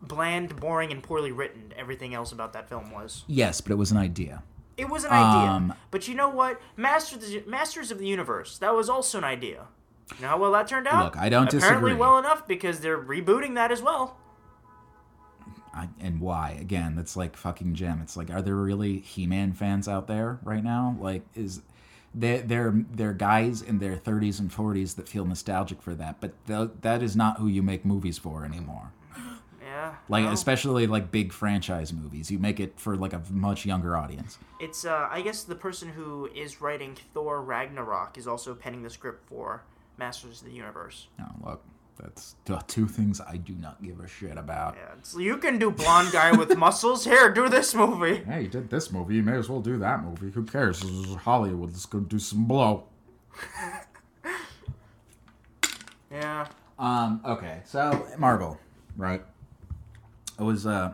bland, 0.01 0.55
boring, 0.59 0.91
and 0.91 1.03
poorly 1.03 1.31
written 1.31 1.73
everything 1.77 2.15
else 2.15 2.31
about 2.31 2.53
that 2.53 2.67
film 2.67 2.89
was. 2.91 3.23
Yes, 3.27 3.61
but 3.61 3.71
it 3.71 3.75
was 3.75 3.91
an 3.91 3.97
idea. 3.97 4.41
It 4.77 4.89
was 4.89 5.03
an 5.05 5.11
idea, 5.11 5.51
Um, 5.51 5.73
but 5.91 6.07
you 6.07 6.15
know 6.15 6.27
what? 6.29 6.59
Masters, 6.75 7.33
Masters 7.45 7.91
of 7.91 7.99
the 7.99 8.07
Universe, 8.07 8.57
that 8.57 8.73
was 8.75 8.89
also 8.89 9.19
an 9.19 9.23
idea. 9.23 9.67
How 10.21 10.37
well 10.37 10.51
that 10.51 10.67
turned 10.67 10.87
out? 10.87 11.03
Look, 11.05 11.17
I 11.17 11.29
don't 11.29 11.51
Apparently 11.53 11.91
disagree. 11.91 11.93
well 11.99 12.17
enough 12.19 12.47
because 12.47 12.79
they're 12.81 12.97
rebooting 13.01 13.55
that 13.55 13.71
as 13.71 13.81
well. 13.81 14.17
I, 15.73 15.89
and 15.99 16.21
why 16.21 16.51
again 16.61 16.95
that's 16.95 17.17
like 17.17 17.35
fucking 17.35 17.75
gem 17.75 17.99
it's 18.01 18.15
like 18.15 18.29
are 18.31 18.41
there 18.41 18.55
really 18.55 18.99
he-man 18.99 19.51
fans 19.51 19.89
out 19.89 20.07
there 20.07 20.39
right 20.41 20.63
now 20.63 20.95
like 21.01 21.23
is 21.35 21.63
they 22.13 22.37
they're 22.37 22.73
they're 22.93 23.11
guys 23.11 23.61
in 23.61 23.79
their 23.79 23.97
30s 23.97 24.39
and 24.39 24.49
40s 24.49 24.95
that 24.95 25.09
feel 25.09 25.25
nostalgic 25.25 25.81
for 25.81 25.93
that 25.93 26.21
but 26.21 26.31
th- 26.47 26.69
that 26.79 27.03
is 27.03 27.17
not 27.17 27.39
who 27.39 27.47
you 27.47 27.61
make 27.61 27.83
movies 27.83 28.17
for 28.17 28.45
anymore 28.45 28.93
Yeah. 29.61 29.95
like 30.07 30.23
well, 30.23 30.33
especially 30.33 30.87
like 30.87 31.11
big 31.11 31.33
franchise 31.33 31.91
movies 31.91 32.31
you 32.31 32.39
make 32.39 32.61
it 32.61 32.79
for 32.79 32.95
like 32.95 33.11
a 33.11 33.21
much 33.29 33.65
younger 33.65 33.97
audience 33.97 34.37
It's 34.61 34.85
uh 34.85 35.09
I 35.11 35.21
guess 35.23 35.43
the 35.43 35.55
person 35.55 35.89
who 35.89 36.27
is 36.33 36.61
writing 36.61 36.95
Thor 37.13 37.41
Ragnarok 37.41 38.17
is 38.17 38.27
also 38.29 38.55
penning 38.55 38.83
the 38.83 38.89
script 38.89 39.27
for 39.27 39.63
Masters 39.97 40.41
of 40.41 40.47
the 40.47 40.53
Universe. 40.53 41.07
no 41.19 41.25
look 41.45 41.63
that's 41.97 42.35
t- 42.43 42.53
two 42.67 42.87
things 42.87 43.21
i 43.21 43.37
do 43.37 43.53
not 43.55 43.81
give 43.81 44.01
a 44.01 44.07
shit 44.07 44.37
about 44.37 44.75
Yeah, 44.77 44.95
it's, 44.97 45.15
you 45.17 45.37
can 45.37 45.57
do 45.57 45.71
blonde 45.71 46.11
guy 46.11 46.33
with 46.33 46.57
muscles. 46.65 47.05
Here, 47.05 47.31
do 47.31 47.47
this 47.47 47.73
movie. 47.73 48.17
hey 48.25 48.41
you 48.43 48.47
did 48.49 48.69
this 48.69 48.91
movie 48.91 49.15
you 49.15 49.23
may 49.23 49.37
as 49.37 49.47
well 49.49 49.61
do 49.61 49.77
that 49.77 50.03
movie 50.03 50.29
who 50.31 50.43
cares 50.43 50.81
this 50.81 50.91
is 50.91 51.15
hollywood 51.15 51.69
let's 51.71 51.85
go 51.85 51.99
do 52.01 52.19
some 52.19 52.45
blow 52.45 52.83
Yeah. 56.11 56.47
Um, 56.79 57.21
okay, 57.25 57.61
so 57.65 58.05
Marvel, 58.17 58.57
right? 58.97 59.21
It 60.39 60.43
was 60.43 60.65
uh, 60.65 60.93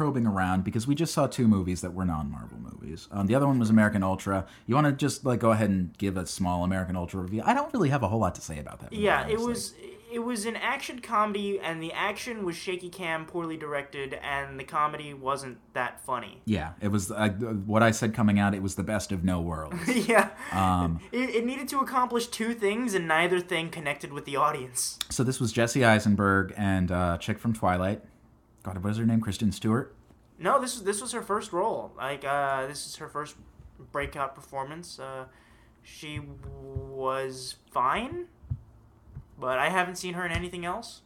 probing 0.00 0.26
around 0.26 0.64
because 0.64 0.86
we 0.86 0.94
just 0.94 1.12
saw 1.12 1.26
two 1.26 1.46
movies 1.46 1.82
that 1.82 1.92
were 1.92 2.06
non-Marvel 2.06 2.56
movies. 2.56 3.06
Um, 3.12 3.26
the 3.26 3.34
other 3.34 3.46
one 3.46 3.58
was 3.58 3.68
American 3.68 4.02
Ultra. 4.02 4.46
You 4.66 4.74
want 4.74 4.86
to 4.86 4.94
just 4.94 5.26
like 5.26 5.40
go 5.40 5.50
ahead 5.50 5.68
and 5.68 5.92
give 5.98 6.16
a 6.16 6.24
small 6.24 6.64
American 6.64 6.96
Ultra 6.96 7.20
review? 7.20 7.42
I 7.44 7.52
don't 7.52 7.70
really 7.74 7.90
have 7.90 8.02
a 8.02 8.08
whole 8.08 8.18
lot 8.18 8.34
to 8.36 8.40
say 8.40 8.58
about 8.58 8.80
that. 8.80 8.92
Movie, 8.92 9.04
Yeah, 9.04 9.28
it 9.28 9.38
was 9.38 9.74
it 10.10 10.20
was 10.20 10.46
an 10.46 10.56
action 10.56 11.00
comedy, 11.00 11.60
and 11.60 11.82
the 11.82 11.92
action 11.92 12.46
was 12.46 12.56
shaky 12.56 12.88
cam, 12.88 13.26
poorly 13.26 13.58
directed, 13.58 14.14
and 14.14 14.58
the 14.58 14.64
comedy 14.64 15.12
wasn't 15.12 15.58
that 15.74 16.00
funny. 16.04 16.40
Yeah, 16.46 16.72
it 16.80 16.88
was 16.88 17.10
uh, 17.10 17.28
what 17.28 17.82
I 17.82 17.90
said 17.90 18.14
coming 18.14 18.38
out. 18.38 18.54
It 18.54 18.62
was 18.62 18.76
the 18.76 18.82
best 18.82 19.12
of 19.12 19.22
no 19.22 19.42
worlds. 19.42 19.76
yeah, 20.08 20.30
Um, 20.50 21.00
it, 21.12 21.28
it 21.28 21.44
needed 21.44 21.68
to 21.68 21.80
accomplish 21.80 22.28
two 22.28 22.54
things, 22.54 22.94
and 22.94 23.06
neither 23.06 23.38
thing 23.38 23.68
connected 23.68 24.14
with 24.14 24.24
the 24.24 24.36
audience. 24.36 24.98
so 25.10 25.22
this 25.22 25.38
was 25.38 25.52
Jesse 25.52 25.84
Eisenberg 25.84 26.54
and 26.56 26.90
uh, 26.90 27.18
chick 27.18 27.38
from 27.38 27.52
Twilight. 27.52 28.02
God, 28.62 28.76
what 28.76 28.84
was 28.84 28.98
her 28.98 29.06
name? 29.06 29.20
Kristen 29.20 29.52
Stewart. 29.52 29.94
No, 30.38 30.60
this 30.60 30.74
was 30.74 30.84
this 30.84 31.00
was 31.00 31.12
her 31.12 31.22
first 31.22 31.52
role. 31.52 31.92
Like, 31.96 32.24
uh, 32.24 32.66
this 32.66 32.86
is 32.86 32.96
her 32.96 33.08
first 33.08 33.36
breakout 33.92 34.34
performance. 34.34 34.98
Uh, 34.98 35.26
she 35.82 36.20
was 36.90 37.56
fine, 37.70 38.26
but 39.38 39.58
I 39.58 39.68
haven't 39.68 39.96
seen 39.96 40.14
her 40.14 40.24
in 40.24 40.32
anything 40.32 40.64
else. 40.64 41.02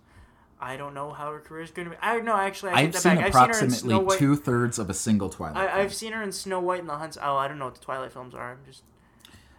I 0.61 0.77
don't 0.77 0.95
know 0.95 1.11
how 1.11 1.33
her 1.33 1.41
career 1.41 1.63
is 1.63 1.71
going 1.71 1.87
to 1.87 1.91
be. 1.91 1.97
I 2.01 2.21
know. 2.21 2.37
Actually, 2.37 2.73
I 2.73 2.83
I've 2.83 2.97
seen 2.97 3.17
back. 3.17 3.25
I've 3.27 3.33
seen 3.33 3.33
her 3.33 3.97
approximately 3.97 4.19
two 4.19 4.37
thirds 4.37 4.79
of 4.79 4.89
a 4.89 4.95
single 4.95 5.29
Twilight. 5.29 5.57
I, 5.57 5.67
film. 5.67 5.81
I've 5.81 5.95
seen 5.95 6.13
her 6.13 6.23
in 6.23 6.33
Snow 6.33 6.61
White 6.61 6.81
and 6.81 6.89
the 6.89 6.97
Hunts. 6.97 7.19
Oh, 7.21 7.37
I 7.37 7.49
don't 7.49 7.59
know 7.59 7.67
what 7.67 7.75
the 7.75 7.85
Twilight 7.85 8.13
films 8.13 8.35
are. 8.35 8.53
I'm 8.53 8.59
just. 8.65 8.83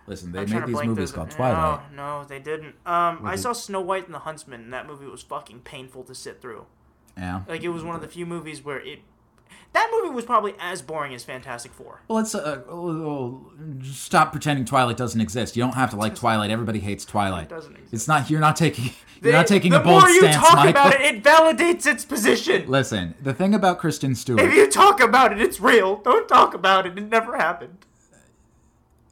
Listen, 0.07 0.31
they 0.31 0.39
I'm 0.39 0.49
made 0.49 0.67
these 0.67 0.83
movies 0.83 1.11
called 1.11 1.31
Twilight. 1.31 1.91
No, 1.91 2.19
no, 2.21 2.25
they 2.25 2.39
didn't. 2.39 2.75
Um, 2.85 3.21
I 3.25 3.35
saw 3.35 3.53
Snow 3.53 3.81
White 3.81 4.05
and 4.05 4.13
the 4.13 4.19
Huntsman, 4.19 4.61
and 4.61 4.73
that 4.73 4.87
movie 4.87 5.07
was 5.07 5.23
fucking 5.23 5.61
painful 5.61 6.03
to 6.03 6.15
sit 6.15 6.41
through. 6.41 6.65
Yeah. 7.17 7.41
Like 7.47 7.63
it 7.63 7.69
was 7.69 7.83
one 7.83 7.95
of 7.95 8.01
the 8.01 8.07
few 8.07 8.25
movies 8.25 8.63
where 8.63 8.79
it. 8.79 8.99
That 9.73 9.89
movie 9.91 10.13
was 10.15 10.23
probably 10.23 10.53
as 10.57 10.81
boring 10.81 11.13
as 11.13 11.25
Fantastic 11.25 11.73
Four. 11.73 12.01
Well, 12.07 12.17
let's 12.17 12.33
uh, 12.33 12.61
uh, 12.69 13.83
stop 13.83 14.31
pretending 14.31 14.63
Twilight 14.63 14.95
doesn't 14.95 15.19
exist. 15.19 15.57
You 15.57 15.63
don't 15.63 15.75
have 15.75 15.89
to 15.89 15.97
like 15.97 16.15
Twilight. 16.15 16.49
Everybody 16.49 16.79
hates 16.79 17.03
Twilight. 17.03 17.43
It 17.43 17.49
doesn't 17.49 17.73
exist. 17.73 17.93
It's 17.93 18.07
not. 18.07 18.29
You're 18.29 18.39
not 18.39 18.55
taking. 18.55 18.91
You're 19.21 19.33
not 19.33 19.47
taking 19.47 19.71
the 19.71 19.81
a 19.81 19.83
bold 19.83 20.01
more 20.01 20.09
you 20.09 20.21
talk 20.29 20.55
Michael. 20.55 20.69
about 20.69 20.93
it, 20.93 21.01
it 21.01 21.23
validates 21.23 21.85
its 21.87 22.05
position. 22.05 22.67
Listen, 22.69 23.15
the 23.21 23.33
thing 23.33 23.53
about 23.55 23.79
Kristen 23.79 24.13
Stewart. 24.13 24.39
If 24.41 24.53
you 24.53 24.69
talk 24.69 24.99
about 25.01 25.31
it, 25.31 25.41
it's 25.41 25.59
real. 25.59 25.97
Don't 25.97 26.27
talk 26.27 26.53
about 26.53 26.85
it. 26.85 26.97
It 26.97 27.09
never 27.09 27.35
happened. 27.37 27.85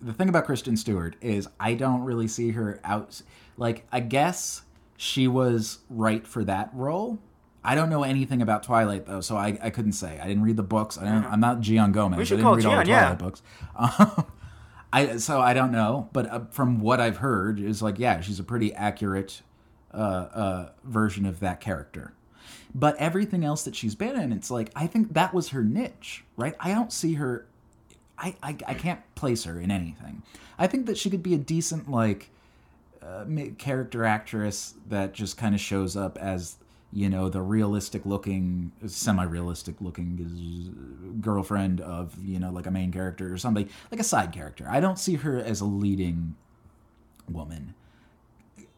the 0.02 0.14
thing 0.14 0.30
about 0.30 0.46
Kristen 0.46 0.78
Stewart 0.78 1.16
is 1.22 1.48
I 1.60 1.74
don't 1.74 2.04
really 2.04 2.28
see 2.28 2.52
her 2.52 2.80
out. 2.84 3.22
Like, 3.58 3.86
I 3.92 4.02
guess 4.02 4.64
she 4.98 5.28
was 5.28 5.80
right 5.90 6.28
for 6.28 6.44
that 6.44 6.70
role. 6.74 7.20
I 7.64 7.76
don't 7.76 7.90
know 7.90 8.04
anything 8.04 8.42
about 8.42 8.64
Twilight 8.64 9.06
though, 9.06 9.22
so 9.22 9.38
I, 9.38 9.58
I 9.62 9.70
couldn't 9.70 9.94
say. 9.94 10.20
I 10.22 10.28
didn't 10.28 10.44
read 10.44 10.58
the 10.58 10.64
books. 10.64 10.98
I 10.98 11.06
don't, 11.06 11.26
I'm 11.26 11.40
not 11.40 11.62
Gian 11.62 11.92
Gomez. 11.92 12.18
We 12.18 12.26
should 12.26 12.36
I 12.36 12.38
didn't 12.38 12.44
call 12.44 12.56
read 12.56 12.66
all 12.66 12.78
the 12.78 12.84
Gian, 12.84 12.88
yeah. 12.90 13.16
Books. 13.16 13.42
Um, 13.76 14.26
I 14.94 15.18
so 15.18 15.42
I 15.42 15.54
don't 15.54 15.72
know, 15.72 16.10
but 16.14 16.30
uh, 16.30 16.42
from 16.52 16.80
what 16.80 17.00
I've 17.00 17.18
heard, 17.18 17.60
is 17.60 17.82
like 17.82 17.98
yeah, 17.98 18.22
she's 18.22 18.40
a 18.40 18.44
pretty 18.44 18.74
accurate 18.74 19.42
uh, 19.94 19.98
uh, 19.98 20.70
version 20.84 21.26
of 21.26 21.40
that 21.40 21.62
character. 21.62 22.14
But 22.76 22.96
everything 22.98 23.44
else 23.44 23.64
that 23.64 23.76
she's 23.76 23.96
been 23.96 24.20
in, 24.20 24.32
it's 24.32 24.52
like 24.52 24.72
I 24.76 24.86
think 24.86 25.14
that 25.14 25.34
was 25.34 25.50
her 25.50 25.64
niche, 25.64 26.24
right? 26.38 26.56
I 26.60 26.74
don't 26.74 26.92
see 26.92 27.14
her. 27.16 27.46
I 28.20 28.36
I, 28.44 28.58
I 28.68 28.74
can't 28.74 29.02
place 29.16 29.46
her 29.46 29.60
in 29.60 29.72
anything. 29.72 30.22
I 30.60 30.68
think 30.68 30.86
that 30.86 30.98
she 30.98 31.10
could 31.10 31.24
be 31.24 31.34
a 31.34 31.40
decent 31.40 31.90
like 31.90 32.30
uh, 33.02 33.26
character 33.58 34.06
actress 34.06 34.76
that 34.90 35.14
just 35.14 35.38
kind 35.38 35.56
of 35.56 35.62
shows 35.62 35.98
up 35.98 36.18
as 36.18 36.58
you 36.94 37.10
know 37.10 37.28
the 37.28 37.42
realistic 37.42 38.06
looking 38.06 38.72
semi-realistic 38.86 39.76
looking 39.82 41.18
girlfriend 41.22 41.82
of 41.82 42.16
you 42.24 42.40
know 42.40 42.52
like 42.52 42.68
a 42.68 42.72
main 42.72 42.92
character 42.92 43.34
or 43.34 43.38
somebody 43.38 43.68
like 43.92 44.00
a 44.00 44.04
side 44.04 44.32
character 44.32 44.68
i 44.70 44.80
don't 44.80 45.00
see 45.00 45.16
her 45.16 45.40
as 45.42 45.60
a 45.62 45.66
leading 45.66 46.36
woman 47.30 47.74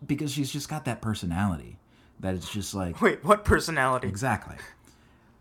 because 0.06 0.32
she's 0.32 0.52
just 0.52 0.70
got 0.70 0.86
that 0.86 1.02
personality 1.02 1.78
that 2.20 2.34
it's 2.36 2.50
just 2.52 2.74
like 2.74 3.02
Wait, 3.02 3.24
what 3.24 3.44
personality? 3.44 4.08
exactly 4.08 4.56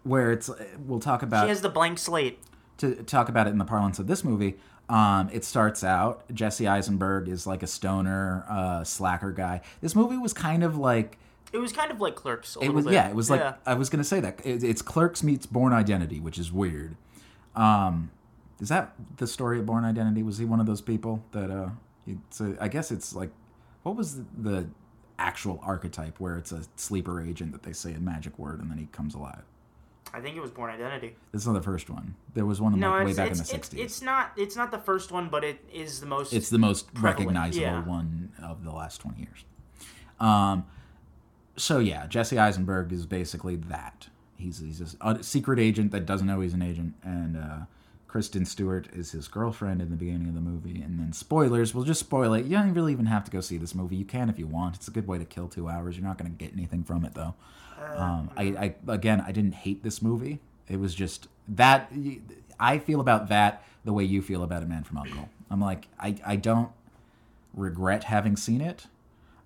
where 0.02 0.32
it's 0.32 0.50
we'll 0.86 1.00
talk 1.00 1.22
about 1.22 1.44
She 1.44 1.48
has 1.50 1.60
the 1.60 1.68
blank 1.68 1.98
slate. 1.98 2.38
to 2.78 2.94
talk 3.04 3.28
about 3.28 3.46
it 3.46 3.50
in 3.50 3.58
the 3.58 3.64
parlance 3.64 3.98
of 3.98 4.06
this 4.06 4.22
movie, 4.24 4.56
um, 4.88 5.30
it 5.32 5.44
starts 5.44 5.82
out 5.84 6.24
Jesse 6.34 6.66
Eisenberg 6.68 7.28
is 7.28 7.46
like 7.46 7.62
a 7.62 7.66
stoner, 7.66 8.44
uh, 8.48 8.84
slacker 8.84 9.32
guy. 9.32 9.62
This 9.80 9.94
movie 9.94 10.18
was 10.18 10.32
kind 10.34 10.62
of 10.62 10.76
like 10.76 11.18
It 11.54 11.58
was 11.58 11.72
kind 11.72 11.92
of 11.92 12.00
like 12.00 12.16
Clerks. 12.16 12.56
A 12.56 12.58
it 12.58 12.62
little 12.62 12.74
was. 12.74 12.84
bit. 12.86 12.94
Yeah, 12.94 13.08
it 13.08 13.14
was 13.14 13.30
like 13.30 13.40
Yeah. 13.40 13.54
I 13.64 13.74
was 13.74 13.88
gonna 13.88 14.02
say 14.02 14.18
that 14.20 14.44
it, 14.44 14.64
it's 14.64 14.82
Clerks 14.82 15.22
meets 15.22 15.46
Bourne 15.46 15.72
Identity, 15.72 16.18
which 16.18 16.36
is 16.36 16.52
weird. 16.52 16.96
Um, 17.54 18.10
is 18.60 18.68
that 18.70 18.94
the 19.18 19.26
story 19.28 19.60
of 19.60 19.66
Bourne 19.66 19.84
Identity? 19.84 20.24
Was 20.24 20.38
he 20.38 20.44
one 20.44 20.58
of 20.58 20.66
those 20.66 20.80
people 20.80 21.24
that? 21.30 21.50
Uh, 21.50 21.68
it's 22.06 22.40
a, 22.40 22.56
I 22.60 22.68
guess 22.68 22.90
it's 22.90 23.14
like 23.14 23.30
what 23.84 23.94
was 23.96 24.16
the, 24.16 24.24
the 24.36 24.66
actual 25.18 25.60
archetype 25.62 26.18
where 26.18 26.36
it's 26.36 26.50
a 26.50 26.62
sleeper 26.76 27.22
agent 27.22 27.52
that 27.52 27.62
they 27.62 27.72
say 27.72 27.94
a 27.94 28.00
magic 28.00 28.36
word 28.38 28.60
and 28.60 28.68
then 28.70 28.78
he 28.78 28.86
comes 28.86 29.14
alive. 29.14 29.42
I 30.12 30.20
think 30.20 30.36
it 30.36 30.40
was 30.40 30.50
Bourne 30.50 30.70
Identity. 30.70 31.14
This 31.32 31.42
is 31.42 31.46
not 31.46 31.54
the 31.54 31.62
first 31.62 31.88
one. 31.88 32.14
There 32.34 32.44
was 32.46 32.60
one 32.60 32.78
No, 32.78 32.90
like 32.90 33.06
way 33.06 33.14
back 33.14 33.30
in 33.30 33.38
the 33.38 33.44
'60s. 33.44 33.78
it's 33.78 34.02
not 34.02 34.32
it's 34.36 34.56
not 34.56 34.70
the 34.72 34.78
first 34.78 35.12
one, 35.12 35.28
but 35.28 35.44
it 35.44 35.58
is 35.72 36.00
the 36.00 36.06
most. 36.06 36.32
it's 36.32 36.50
the 36.50 36.58
most 36.58 36.92
prevalent, 36.94 37.18
recognizable 37.18 37.62
yeah. 37.66 37.84
one 37.84 38.32
of 38.42 38.64
the 38.64 38.72
last 38.72 39.00
20 39.00 39.18
years 39.18 39.44
um 40.20 40.64
so 41.56 41.78
yeah 41.78 42.06
jesse 42.06 42.38
eisenberg 42.38 42.92
is 42.92 43.06
basically 43.06 43.56
that. 43.56 44.08
He's 44.36 44.58
he's 44.58 44.96
a 45.00 45.22
secret 45.22 45.58
agent 45.58 45.92
that 45.92 46.06
doesn't 46.06 46.26
know 46.26 46.40
he's 46.40 46.54
an 46.54 46.62
agent 46.62 46.94
and 47.02 47.36
uh 47.36 47.58
kristen 48.08 48.44
stewart 48.44 48.88
is 48.92 49.12
his 49.12 49.26
girlfriend 49.26 49.80
in 49.80 49.90
the 49.90 49.96
beginning 49.96 50.28
of 50.28 50.34
the 50.34 50.40
movie 50.40 50.82
and 50.82 50.98
then 51.00 51.12
spoilers 51.12 51.74
we'll 51.74 51.84
just 51.84 52.00
spoil 52.00 52.34
it. 52.34 52.44
You 52.44 52.56
don't 52.56 52.74
really 52.74 52.92
even 52.92 53.06
have 53.06 53.24
to 53.24 53.30
go 53.30 53.40
see 53.40 53.58
this 53.58 53.74
movie. 53.74 53.96
You 53.96 54.04
can 54.04 54.28
if 54.28 54.38
you 54.38 54.46
want. 54.46 54.76
It's 54.76 54.88
a 54.88 54.90
good 54.90 55.06
way 55.06 55.18
to 55.18 55.24
kill 55.24 55.48
two 55.48 55.68
hours. 55.68 55.96
You're 55.96 56.06
not 56.06 56.18
going 56.18 56.30
to 56.30 56.36
get 56.36 56.52
anything 56.52 56.84
from 56.84 57.04
it 57.04 57.14
though. 57.14 57.34
Um, 57.96 58.30
I, 58.36 58.42
I 58.42 58.92
again 58.92 59.20
i 59.26 59.32
didn't 59.32 59.54
hate 59.54 59.82
this 59.82 60.00
movie. 60.02 60.40
It 60.68 60.78
was 60.80 60.94
just 60.94 61.28
that 61.48 61.92
i 62.58 62.78
feel 62.78 63.00
about 63.00 63.28
that 63.28 63.62
the 63.84 63.92
way 63.92 64.04
you 64.04 64.22
feel 64.22 64.42
about 64.42 64.62
a 64.62 64.66
man 64.66 64.84
from 64.84 64.98
uncle. 64.98 65.28
I'm 65.50 65.60
like 65.60 65.88
i, 66.00 66.16
I 66.24 66.36
don't 66.36 66.70
regret 67.54 68.04
having 68.04 68.36
seen 68.36 68.60
it 68.60 68.86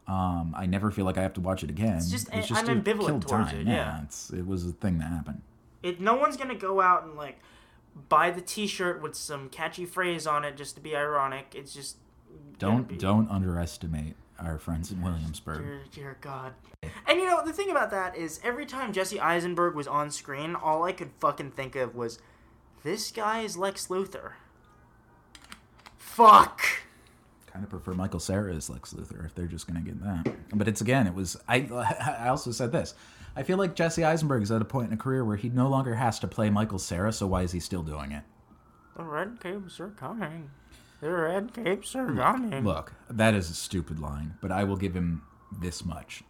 um, 0.08 0.54
I 0.56 0.66
never 0.66 0.90
feel 0.90 1.04
like 1.04 1.18
I 1.18 1.22
have 1.22 1.34
to 1.34 1.40
watch 1.40 1.62
it 1.62 1.70
again. 1.70 1.98
It's 1.98 2.10
just- 2.10 2.28
it's 2.32 2.50
I'm 2.50 2.66
ambivalent 2.66 3.26
towards 3.26 3.50
time. 3.52 3.60
it, 3.60 3.66
yeah. 3.66 4.02
it's 4.02 4.30
it 4.30 4.46
was 4.46 4.66
a 4.66 4.72
thing 4.72 4.98
that 4.98 5.08
happened. 5.10 5.42
It, 5.82 6.00
no 6.00 6.16
one's 6.16 6.36
gonna 6.36 6.54
go 6.56 6.80
out 6.80 7.04
and 7.04 7.14
like 7.14 7.38
buy 8.08 8.30
the 8.30 8.40
T-shirt 8.40 9.02
with 9.02 9.14
some 9.14 9.48
catchy 9.48 9.84
phrase 9.84 10.26
on 10.26 10.44
it 10.44 10.56
just 10.56 10.74
to 10.76 10.80
be 10.80 10.96
ironic. 10.96 11.52
It's 11.54 11.72
just 11.74 11.96
Don't 12.58 12.98
don't 12.98 13.30
underestimate 13.30 14.14
our 14.38 14.58
friends 14.58 14.90
in 14.90 15.02
Williamsburg. 15.02 15.58
Dear, 15.64 15.80
dear 15.92 16.16
God. 16.20 16.54
And 17.06 17.18
you 17.20 17.26
know 17.26 17.44
the 17.44 17.52
thing 17.52 17.70
about 17.70 17.90
that 17.90 18.16
is 18.16 18.40
every 18.44 18.66
time 18.66 18.92
Jesse 18.92 19.18
Eisenberg 19.20 19.74
was 19.74 19.86
on 19.88 20.10
screen, 20.10 20.54
all 20.54 20.84
I 20.84 20.92
could 20.92 21.10
fucking 21.18 21.50
think 21.52 21.74
of 21.74 21.94
was, 21.96 22.20
this 22.84 23.10
guy 23.10 23.40
is 23.40 23.56
Lex 23.56 23.88
Luthor. 23.88 24.32
Fuck. 25.96 26.62
Kind 27.52 27.64
of 27.64 27.70
prefer 27.70 27.92
Michael 27.92 28.20
Cera 28.20 28.54
as 28.54 28.68
Lex 28.68 28.92
Luthor 28.92 29.24
if 29.24 29.34
they're 29.34 29.46
just 29.46 29.66
going 29.66 29.82
to 29.82 29.90
get 29.90 30.02
that. 30.02 30.34
But 30.54 30.68
it's 30.68 30.80
again, 30.80 31.06
it 31.06 31.14
was. 31.14 31.36
I 31.48 31.60
I 32.20 32.28
also 32.28 32.50
said 32.50 32.72
this. 32.72 32.94
I 33.34 33.42
feel 33.42 33.56
like 33.56 33.74
Jesse 33.74 34.04
Eisenberg 34.04 34.42
is 34.42 34.50
at 34.50 34.60
a 34.60 34.64
point 34.64 34.88
in 34.88 34.94
a 34.94 34.96
career 34.96 35.24
where 35.24 35.36
he 35.36 35.48
no 35.48 35.68
longer 35.68 35.94
has 35.94 36.18
to 36.20 36.28
play 36.28 36.50
Michael 36.50 36.78
Cera. 36.78 37.12
So 37.12 37.26
why 37.26 37.42
is 37.42 37.52
he 37.52 37.60
still 37.60 37.82
doing 37.82 38.12
it? 38.12 38.24
The 38.96 39.04
red 39.04 39.40
capes 39.40 39.80
are 39.80 39.90
coming. 39.90 40.50
The 41.00 41.10
red 41.10 41.54
capes 41.54 41.94
are 41.94 42.12
coming. 42.12 42.64
Look, 42.64 42.92
that 43.08 43.34
is 43.34 43.48
a 43.48 43.54
stupid 43.54 44.00
line, 44.00 44.34
but 44.40 44.50
I 44.50 44.64
will 44.64 44.76
give 44.76 44.94
him 44.94 45.22
this 45.60 45.84
much: 45.84 46.24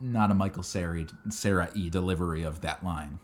not 0.00 0.30
a 0.30 0.34
Michael 0.34 0.62
Cera 0.62 1.06
Sarah 1.28 1.70
e 1.74 1.90
delivery 1.90 2.44
of 2.44 2.60
that 2.62 2.84
line. 2.84 3.18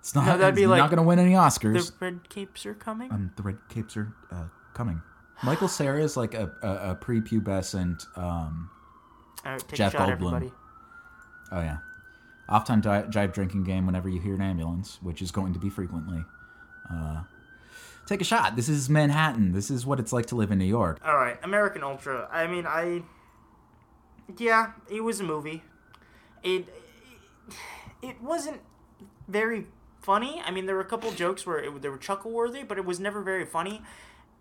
It's 0.00 0.14
not. 0.14 0.26
No, 0.26 0.38
that'd 0.38 0.54
be 0.54 0.66
like, 0.66 0.78
not 0.78 0.90
going 0.90 0.96
to 0.96 1.02
win 1.02 1.18
any 1.18 1.32
Oscars. 1.32 1.92
The 1.98 2.04
red 2.04 2.28
capes 2.28 2.66
are 2.66 2.74
coming. 2.74 3.10
Um, 3.12 3.32
the 3.36 3.42
red 3.42 3.58
capes 3.68 3.96
are 3.96 4.12
uh, 4.30 4.44
coming. 4.74 5.02
Michael 5.42 5.68
Cera 5.68 6.02
is 6.02 6.16
like 6.16 6.34
a, 6.34 6.52
a, 6.62 6.90
a 6.90 6.96
prepubescent. 6.96 8.06
Um, 8.16 8.70
right, 9.44 9.62
Jeff 9.72 9.94
a 9.94 9.98
Goldblum. 9.98 10.10
everybody. 10.12 10.52
Oh 11.52 11.60
yeah, 11.60 11.78
off 12.48 12.66
time 12.66 12.80
di- 12.80 13.04
jive 13.04 13.32
drinking 13.32 13.64
game. 13.64 13.86
Whenever 13.86 14.08
you 14.08 14.20
hear 14.20 14.34
an 14.34 14.42
ambulance, 14.42 14.98
which 15.02 15.22
is 15.22 15.30
going 15.30 15.52
to 15.54 15.58
be 15.58 15.70
frequently, 15.70 16.24
uh, 16.92 17.22
take 18.06 18.20
a 18.20 18.24
shot. 18.24 18.56
This 18.56 18.68
is 18.68 18.88
Manhattan. 18.90 19.52
This 19.52 19.70
is 19.70 19.86
what 19.86 19.98
it's 19.98 20.12
like 20.12 20.26
to 20.26 20.36
live 20.36 20.50
in 20.50 20.58
New 20.58 20.64
York. 20.64 21.00
All 21.04 21.16
right, 21.16 21.38
American 21.42 21.82
Ultra. 21.82 22.28
I 22.30 22.46
mean, 22.46 22.66
I. 22.66 23.02
Yeah, 24.38 24.72
it 24.88 25.02
was 25.02 25.20
a 25.20 25.24
movie. 25.24 25.62
It. 26.42 26.66
It 28.02 28.22
wasn't 28.22 28.60
very 29.28 29.66
funny. 30.00 30.40
I 30.44 30.50
mean, 30.50 30.66
there 30.66 30.74
were 30.74 30.80
a 30.80 30.86
couple 30.86 31.10
jokes 31.12 31.46
where 31.46 31.58
it, 31.58 31.82
they 31.82 31.88
were 31.88 31.98
chuckle 31.98 32.30
worthy, 32.30 32.62
but 32.62 32.78
it 32.78 32.84
was 32.84 32.98
never 32.98 33.22
very 33.22 33.44
funny. 33.44 33.82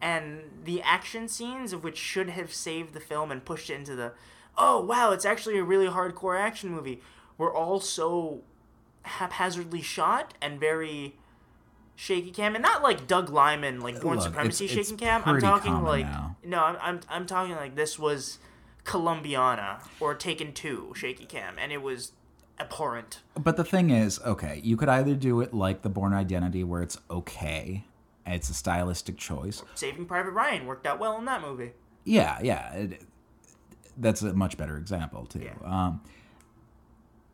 And 0.02 0.42
the 0.64 0.82
action 0.82 1.28
scenes, 1.28 1.74
of 1.74 1.84
which 1.84 1.98
should 1.98 2.30
have 2.30 2.54
saved 2.54 2.94
the 2.94 3.00
film 3.00 3.32
and 3.32 3.44
pushed 3.44 3.70
it 3.70 3.74
into 3.76 3.96
the, 3.96 4.14
oh 4.58 4.80
wow, 4.84 5.12
it's 5.12 5.26
actually 5.26 5.58
a 5.58 5.64
really 5.64 5.88
hardcore 5.88 6.40
action 6.40 6.70
movie, 6.70 7.02
were 7.38 7.54
all 7.54 7.80
so 7.80 8.42
haphazardly 9.04 9.82
shot 9.82 10.34
and 10.42 10.60
very 10.60 11.16
shaky 11.96 12.32
cam, 12.32 12.56
and 12.56 12.62
not 12.62 12.82
like 12.82 13.08
Doug 13.08 13.30
Liman, 13.30 13.82
like 13.82 14.00
Bourne 14.02 14.16
Look, 14.16 14.24
Supremacy 14.26 14.66
it's- 14.66 14.78
it's 14.78 14.90
shaky 14.90 15.00
cam. 15.06 15.22
I'm 15.26 15.42
talking 15.42 15.84
like 15.84 16.06
now. 16.06 16.38
no, 16.46 16.64
I'm, 16.64 16.78
I'm 16.82 17.00
I'm 17.10 17.26
talking 17.26 17.56
like 17.56 17.76
this 17.76 18.00
was 18.00 18.40
Columbiana 18.86 19.80
or 20.00 20.16
Taken 20.16 20.54
Two 20.54 20.94
shaky 20.96 21.26
cam, 21.26 21.56
and 21.60 21.72
it 21.72 21.82
was 21.82 22.14
abhorrent. 22.60 23.20
But 23.36 23.58
the 23.58 23.64
thing 23.64 23.90
is, 23.90 24.20
okay, 24.22 24.62
you 24.64 24.76
could 24.78 24.90
either 24.90 25.14
do 25.16 25.42
it 25.42 25.54
like 25.54 25.82
the 25.82 25.90
Bourne 25.90 26.14
Identity, 26.14 26.64
where 26.64 26.82
it's 26.82 26.98
okay, 27.10 27.86
it's 28.32 28.50
a 28.50 28.54
stylistic 28.54 29.18
choice. 29.18 29.64
Saving 29.76 30.06
Private 30.06 30.32
Ryan 30.32 30.66
worked 30.66 30.86
out 30.88 31.00
well 31.00 31.18
in 31.18 31.26
that 31.26 31.42
movie. 31.42 31.72
Yeah, 32.04 32.40
yeah, 32.42 32.74
it, 32.74 33.02
that's 33.98 34.22
a 34.22 34.34
much 34.34 34.58
better 34.58 34.78
example 34.78 35.26
too. 35.26 35.40
Yeah. 35.40 35.54
Um, 35.64 36.02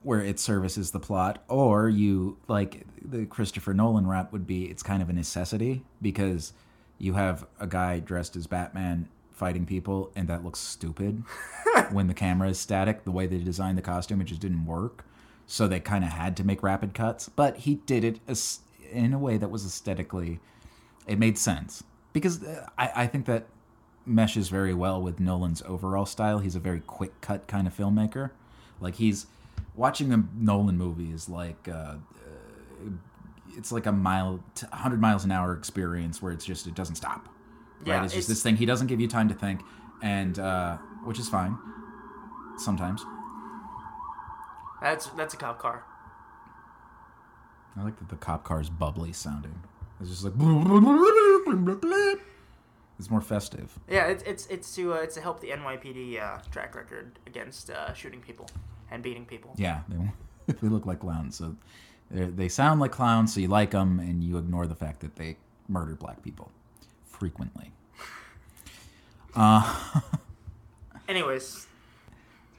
where 0.04 0.22
it 0.22 0.40
services 0.40 0.92
the 0.92 1.00
plot, 1.00 1.44
or 1.48 1.90
you 1.90 2.38
like 2.48 2.86
the 3.04 3.26
Christopher 3.26 3.74
Nolan 3.74 4.06
route 4.06 4.32
would 4.32 4.46
be 4.46 4.66
it's 4.66 4.84
kind 4.84 5.02
of 5.02 5.10
a 5.10 5.14
necessity 5.14 5.84
because 6.02 6.54
you 7.00 7.14
have 7.14 7.46
a 7.60 7.68
guy 7.68 8.00
dressed 8.00 8.36
as 8.36 8.46
Batman 8.48 9.10
fighting 9.32 9.66
people, 9.66 10.12
and 10.16 10.28
that 10.28 10.44
looks 10.44 10.60
stupid 10.60 11.24
when 11.92 12.08
the 12.08 12.14
camera 12.14 12.50
is 12.50 12.60
static. 12.60 13.04
The 13.04 13.12
way 13.12 13.28
they 13.28 13.38
designed 13.40 13.78
the 13.78 13.84
costume, 13.84 14.22
it 14.22 14.26
just 14.26 14.42
didn't 14.42 14.66
work. 14.66 15.06
So 15.48 15.68
they 15.68 15.80
kind 15.80 16.04
of 16.04 16.12
had 16.12 16.38
to 16.38 16.44
make 16.44 16.64
rapid 16.64 16.94
cuts, 16.94 17.30
but 17.30 17.58
he 17.58 17.76
did 17.76 18.04
it 18.04 18.20
in 18.92 19.14
a 19.14 19.20
way 19.20 19.38
that 19.38 19.52
was 19.52 19.66
aesthetically, 19.66 20.40
it 21.08 21.20
made 21.20 21.38
sense 21.38 21.84
because 22.14 22.44
uh, 22.44 22.68
I, 22.78 22.92
I 22.96 23.08
think 23.08 23.26
that 23.26 23.46
meshes 24.06 24.50
very 24.50 24.74
well 24.74 25.02
with 25.02 25.20
Nolan's 25.20 25.62
overall 25.64 26.06
style. 26.06 26.40
He's 26.40 26.56
a 26.56 26.60
very 26.60 26.80
quick 26.80 27.20
cut 27.22 27.48
kind 27.48 27.68
of 27.68 27.76
filmmaker. 27.76 28.32
Like 28.80 28.96
he's 28.96 29.28
watching 29.76 30.14
a 30.14 30.24
Nolan 30.36 30.78
movie 30.78 31.12
is 31.12 31.30
like 31.30 31.68
uh, 31.68 31.72
uh, 31.72 32.90
it's 33.58 33.72
like 33.72 33.86
a 33.86 33.92
mile, 33.92 34.44
100 34.70 35.00
miles 35.00 35.24
an 35.24 35.32
hour 35.32 35.54
experience 35.54 36.22
where 36.22 36.32
it's 36.32 36.46
just 36.46 36.68
it 36.68 36.76
doesn't 36.76 36.96
stop. 36.96 37.30
Yeah, 37.86 37.98
right? 37.98 38.06
It's 38.06 38.14
just 38.14 38.28
this 38.28 38.42
thing. 38.42 38.58
He 38.58 38.66
doesn't 38.66 38.88
give 38.88 39.00
you 39.00 39.08
time 39.08 39.30
to 39.30 39.36
think, 39.36 39.62
and 40.02 40.38
uh, 40.40 40.78
which 41.04 41.20
is 41.20 41.30
fine 41.30 41.58
sometimes. 42.58 43.04
That's 44.82 45.08
that's 45.08 45.34
a 45.34 45.38
cop 45.38 45.60
car. 45.60 45.84
I 47.78 47.84
like 47.84 47.98
that 47.98 48.10
the 48.10 48.16
cop 48.16 48.44
car 48.44 48.62
is 48.62 48.70
bubbly 48.70 49.12
sounding. 49.14 49.62
It's 50.02 50.10
just 50.10 50.24
like 50.24 50.34
it's 52.98 53.10
more 53.10 53.22
festive. 53.22 53.78
Yeah, 53.90 54.08
it's 54.08 54.24
it's 54.24 54.48
it's 54.48 54.76
to 54.76 54.94
uh, 54.94 54.98
it's 54.98 55.16
to 55.16 55.22
help 55.22 55.42
the 55.42 55.50
NYPD 55.50 56.22
uh, 56.22 56.40
track 56.52 56.76
record 56.76 57.20
against 57.28 57.70
uh, 57.70 57.94
shooting 57.94 58.22
people 58.22 58.50
and 58.92 59.04
beating 59.04 59.26
people. 59.26 59.54
Yeah, 59.58 59.82
they, 59.88 60.54
they 60.62 60.68
look 60.68 60.86
like 60.86 61.00
clowns. 61.00 61.36
So 61.38 61.56
they 62.10 62.26
they 62.26 62.50
sound 62.50 62.80
like 62.80 62.92
clowns, 62.92 63.34
so 63.34 63.40
you 63.42 63.48
like 63.48 63.72
them, 63.72 64.00
and 64.00 64.24
you 64.24 64.38
ignore 64.38 64.68
the 64.68 64.76
fact 64.76 65.02
that 65.02 65.16
they 65.16 65.38
murder 65.68 65.96
black 65.96 66.24
people 66.24 66.52
frequently. 67.06 67.72
Uh, 69.38 70.02
Anyways, 71.10 71.68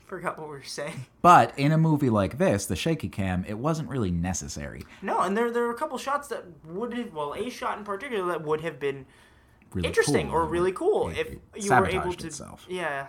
forgot 0.06 0.38
what 0.38 0.48
we 0.48 0.54
were 0.56 0.62
saying. 0.62 1.06
but 1.22 1.52
in 1.58 1.72
a 1.72 1.78
movie 1.78 2.10
like 2.10 2.38
this, 2.38 2.66
the 2.66 2.76
shaky 2.76 3.08
cam, 3.08 3.44
it 3.46 3.58
wasn't 3.58 3.88
really 3.88 4.10
necessary. 4.10 4.84
No, 5.02 5.20
and 5.20 5.36
there 5.36 5.50
there 5.50 5.64
were 5.64 5.70
a 5.72 5.76
couple 5.76 5.98
shots 5.98 6.28
that 6.28 6.44
would 6.64 6.94
have 6.94 7.12
well, 7.12 7.34
a 7.34 7.50
shot 7.50 7.78
in 7.78 7.84
particular 7.84 8.26
that 8.32 8.42
would 8.42 8.60
have 8.62 8.78
been 8.78 9.06
Really 9.72 9.88
interesting 9.88 10.28
cool. 10.28 10.36
or 10.36 10.46
really 10.46 10.72
cool 10.72 11.08
It- 11.08 11.18
if 11.18 11.32
it 11.32 11.40
you 11.64 11.70
were 11.70 11.86
able 11.88 12.12
to. 12.12 12.26
itself. 12.26 12.64
Yeah, 12.68 13.08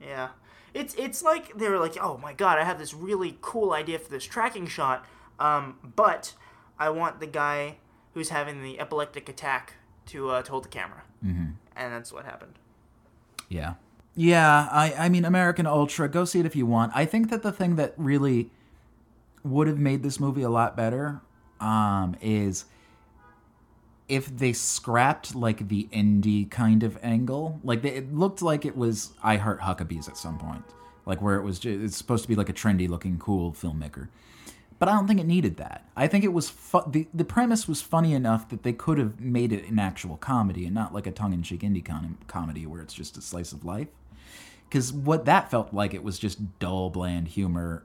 yeah, 0.00 0.06
yeah. 0.06 0.28
It's 0.72 0.94
it's 0.94 1.22
like 1.22 1.56
they 1.56 1.68
were 1.68 1.78
like, 1.78 1.96
oh 2.00 2.16
my 2.18 2.32
god, 2.32 2.58
I 2.58 2.64
have 2.64 2.78
this 2.78 2.94
really 2.94 3.36
cool 3.40 3.72
idea 3.72 3.98
for 3.98 4.10
this 4.10 4.24
tracking 4.24 4.66
shot, 4.66 5.04
um, 5.40 5.78
but 5.96 6.34
I 6.78 6.90
want 6.90 7.18
the 7.18 7.26
guy 7.26 7.78
who's 8.14 8.28
having 8.28 8.62
the 8.62 8.78
epileptic 8.78 9.28
attack 9.28 9.74
to 10.06 10.30
uh, 10.30 10.42
to 10.42 10.50
hold 10.50 10.64
the 10.64 10.68
camera, 10.68 11.02
mm-hmm. 11.24 11.52
and 11.74 11.92
that's 11.92 12.12
what 12.12 12.24
happened. 12.24 12.58
Yeah. 13.48 13.74
Yeah, 14.16 14.68
I, 14.70 14.94
I 14.98 15.08
mean, 15.08 15.24
American 15.24 15.66
Ultra, 15.66 16.08
go 16.08 16.24
see 16.24 16.40
it 16.40 16.46
if 16.46 16.56
you 16.56 16.66
want. 16.66 16.92
I 16.94 17.04
think 17.04 17.30
that 17.30 17.42
the 17.42 17.52
thing 17.52 17.76
that 17.76 17.94
really 17.96 18.50
would 19.42 19.68
have 19.68 19.78
made 19.78 20.02
this 20.02 20.20
movie 20.20 20.42
a 20.42 20.50
lot 20.50 20.76
better 20.76 21.20
um, 21.60 22.16
is 22.20 22.64
if 24.08 24.36
they 24.36 24.52
scrapped 24.52 25.34
like 25.34 25.68
the 25.68 25.88
indie 25.92 26.50
kind 26.50 26.82
of 26.82 26.98
angle. 27.02 27.60
Like 27.62 27.82
they, 27.82 27.90
it 27.90 28.12
looked 28.12 28.42
like 28.42 28.64
it 28.64 28.76
was 28.76 29.12
I 29.22 29.36
Heart 29.36 29.60
Huckabees 29.60 30.08
at 30.08 30.16
some 30.16 30.38
point, 30.38 30.64
like 31.06 31.22
where 31.22 31.36
it 31.36 31.42
was 31.42 31.58
just, 31.60 31.80
it's 31.80 31.96
supposed 31.96 32.24
to 32.24 32.28
be 32.28 32.34
like 32.34 32.48
a 32.48 32.52
trendy 32.52 32.88
looking 32.88 33.18
cool 33.18 33.52
filmmaker. 33.52 34.08
But 34.80 34.88
I 34.88 34.92
don't 34.94 35.06
think 35.06 35.20
it 35.20 35.26
needed 35.26 35.58
that. 35.58 35.84
I 35.94 36.08
think 36.08 36.24
it 36.24 36.32
was 36.32 36.48
fu- 36.48 36.82
the 36.90 37.06
the 37.14 37.24
premise 37.24 37.68
was 37.68 37.82
funny 37.82 38.14
enough 38.14 38.48
that 38.48 38.62
they 38.62 38.72
could 38.72 38.98
have 38.98 39.20
made 39.20 39.52
it 39.52 39.68
an 39.68 39.78
actual 39.78 40.16
comedy 40.16 40.64
and 40.64 40.74
not 40.74 40.92
like 40.92 41.06
a 41.06 41.12
tongue 41.12 41.34
in 41.34 41.42
cheek 41.42 41.60
indie 41.60 41.84
con- 41.84 42.18
comedy 42.26 42.66
where 42.66 42.80
it's 42.82 42.94
just 42.94 43.16
a 43.16 43.20
slice 43.20 43.52
of 43.52 43.64
life. 43.64 43.88
Because 44.70 44.92
what 44.92 45.24
that 45.24 45.50
felt 45.50 45.74
like 45.74 45.92
it 45.94 46.04
was 46.04 46.16
just 46.16 46.58
dull, 46.60 46.90
bland 46.90 47.26
humor 47.28 47.82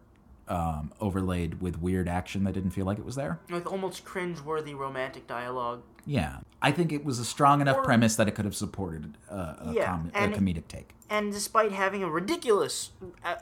um, 0.48 0.94
overlaid 1.02 1.60
with 1.60 1.82
weird 1.82 2.08
action 2.08 2.44
that 2.44 2.54
didn't 2.54 2.70
feel 2.70 2.86
like 2.86 3.00
it 3.00 3.04
was 3.06 3.16
there. 3.16 3.40
With 3.50 3.66
almost 3.66 4.06
cringe-worthy 4.06 4.76
romantic 4.76 5.26
dialogue. 5.26 5.82
Yeah, 6.06 6.38
I 6.62 6.72
think 6.72 6.92
it 6.92 7.04
was 7.04 7.18
a 7.18 7.26
strong 7.26 7.62
enough 7.62 7.78
Or- 7.78 7.84
premise 7.84 8.16
that 8.18 8.28
it 8.28 8.36
could 8.36 8.46
have 8.46 8.56
supported 8.56 9.18
uh, 9.32 9.56
a, 9.60 9.74
Yeah, 9.74 9.86
com- 9.88 10.12
a 10.14 10.28
comedic 10.28 10.68
take. 10.68 10.92
And 11.10 11.32
despite 11.34 11.72
having 11.72 12.04
a 12.04 12.10
ridiculous, 12.10 12.92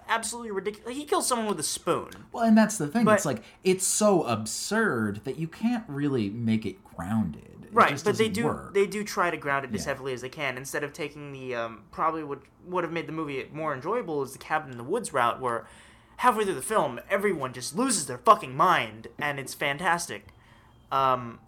absolutely 0.07 0.51
ridiculous, 0.51 0.95
he 0.95 1.03
kills 1.03 1.27
someone 1.27 1.47
with 1.49 1.59
a 1.59 1.63
spoon. 1.63 2.09
Well, 2.31 2.45
and 2.45 2.57
that's 2.57 2.77
the 2.77 2.87
thing. 2.87 3.03
But- 3.03 3.15
it's 3.15 3.25
like 3.25 3.43
it's 3.65 3.85
so 3.85 4.23
absurd 4.23 5.21
that 5.25 5.37
you 5.37 5.49
can't 5.49 5.83
really 5.89 6.29
make 6.29 6.65
it 6.65 6.81
grounded. 6.95 7.52
Right 7.73 8.01
but 8.03 8.17
they 8.17 8.29
do 8.29 8.45
work. 8.45 8.73
they 8.73 8.85
do 8.85 9.03
try 9.03 9.31
to 9.31 9.37
ground 9.37 9.65
it 9.65 9.73
as 9.75 9.85
heavily 9.85 10.13
as 10.13 10.21
they 10.21 10.29
can 10.29 10.57
instead 10.57 10.83
of 10.83 10.93
taking 10.93 11.31
the 11.31 11.55
um, 11.55 11.83
probably 11.91 12.23
would 12.23 12.41
would 12.65 12.83
have 12.83 12.93
made 12.93 13.07
the 13.07 13.11
movie 13.13 13.47
more 13.51 13.73
enjoyable 13.73 14.21
is 14.23 14.33
the 14.33 14.39
cabin 14.39 14.71
in 14.71 14.77
the 14.77 14.83
woods 14.83 15.13
route 15.13 15.41
where 15.41 15.65
halfway 16.17 16.45
through 16.45 16.53
the 16.53 16.61
film 16.61 16.99
everyone 17.09 17.51
just 17.53 17.75
loses 17.75 18.05
their 18.07 18.17
fucking 18.19 18.55
mind 18.55 19.07
and 19.19 19.39
it's 19.39 19.53
fantastic 19.53 20.27
um, 20.91 21.39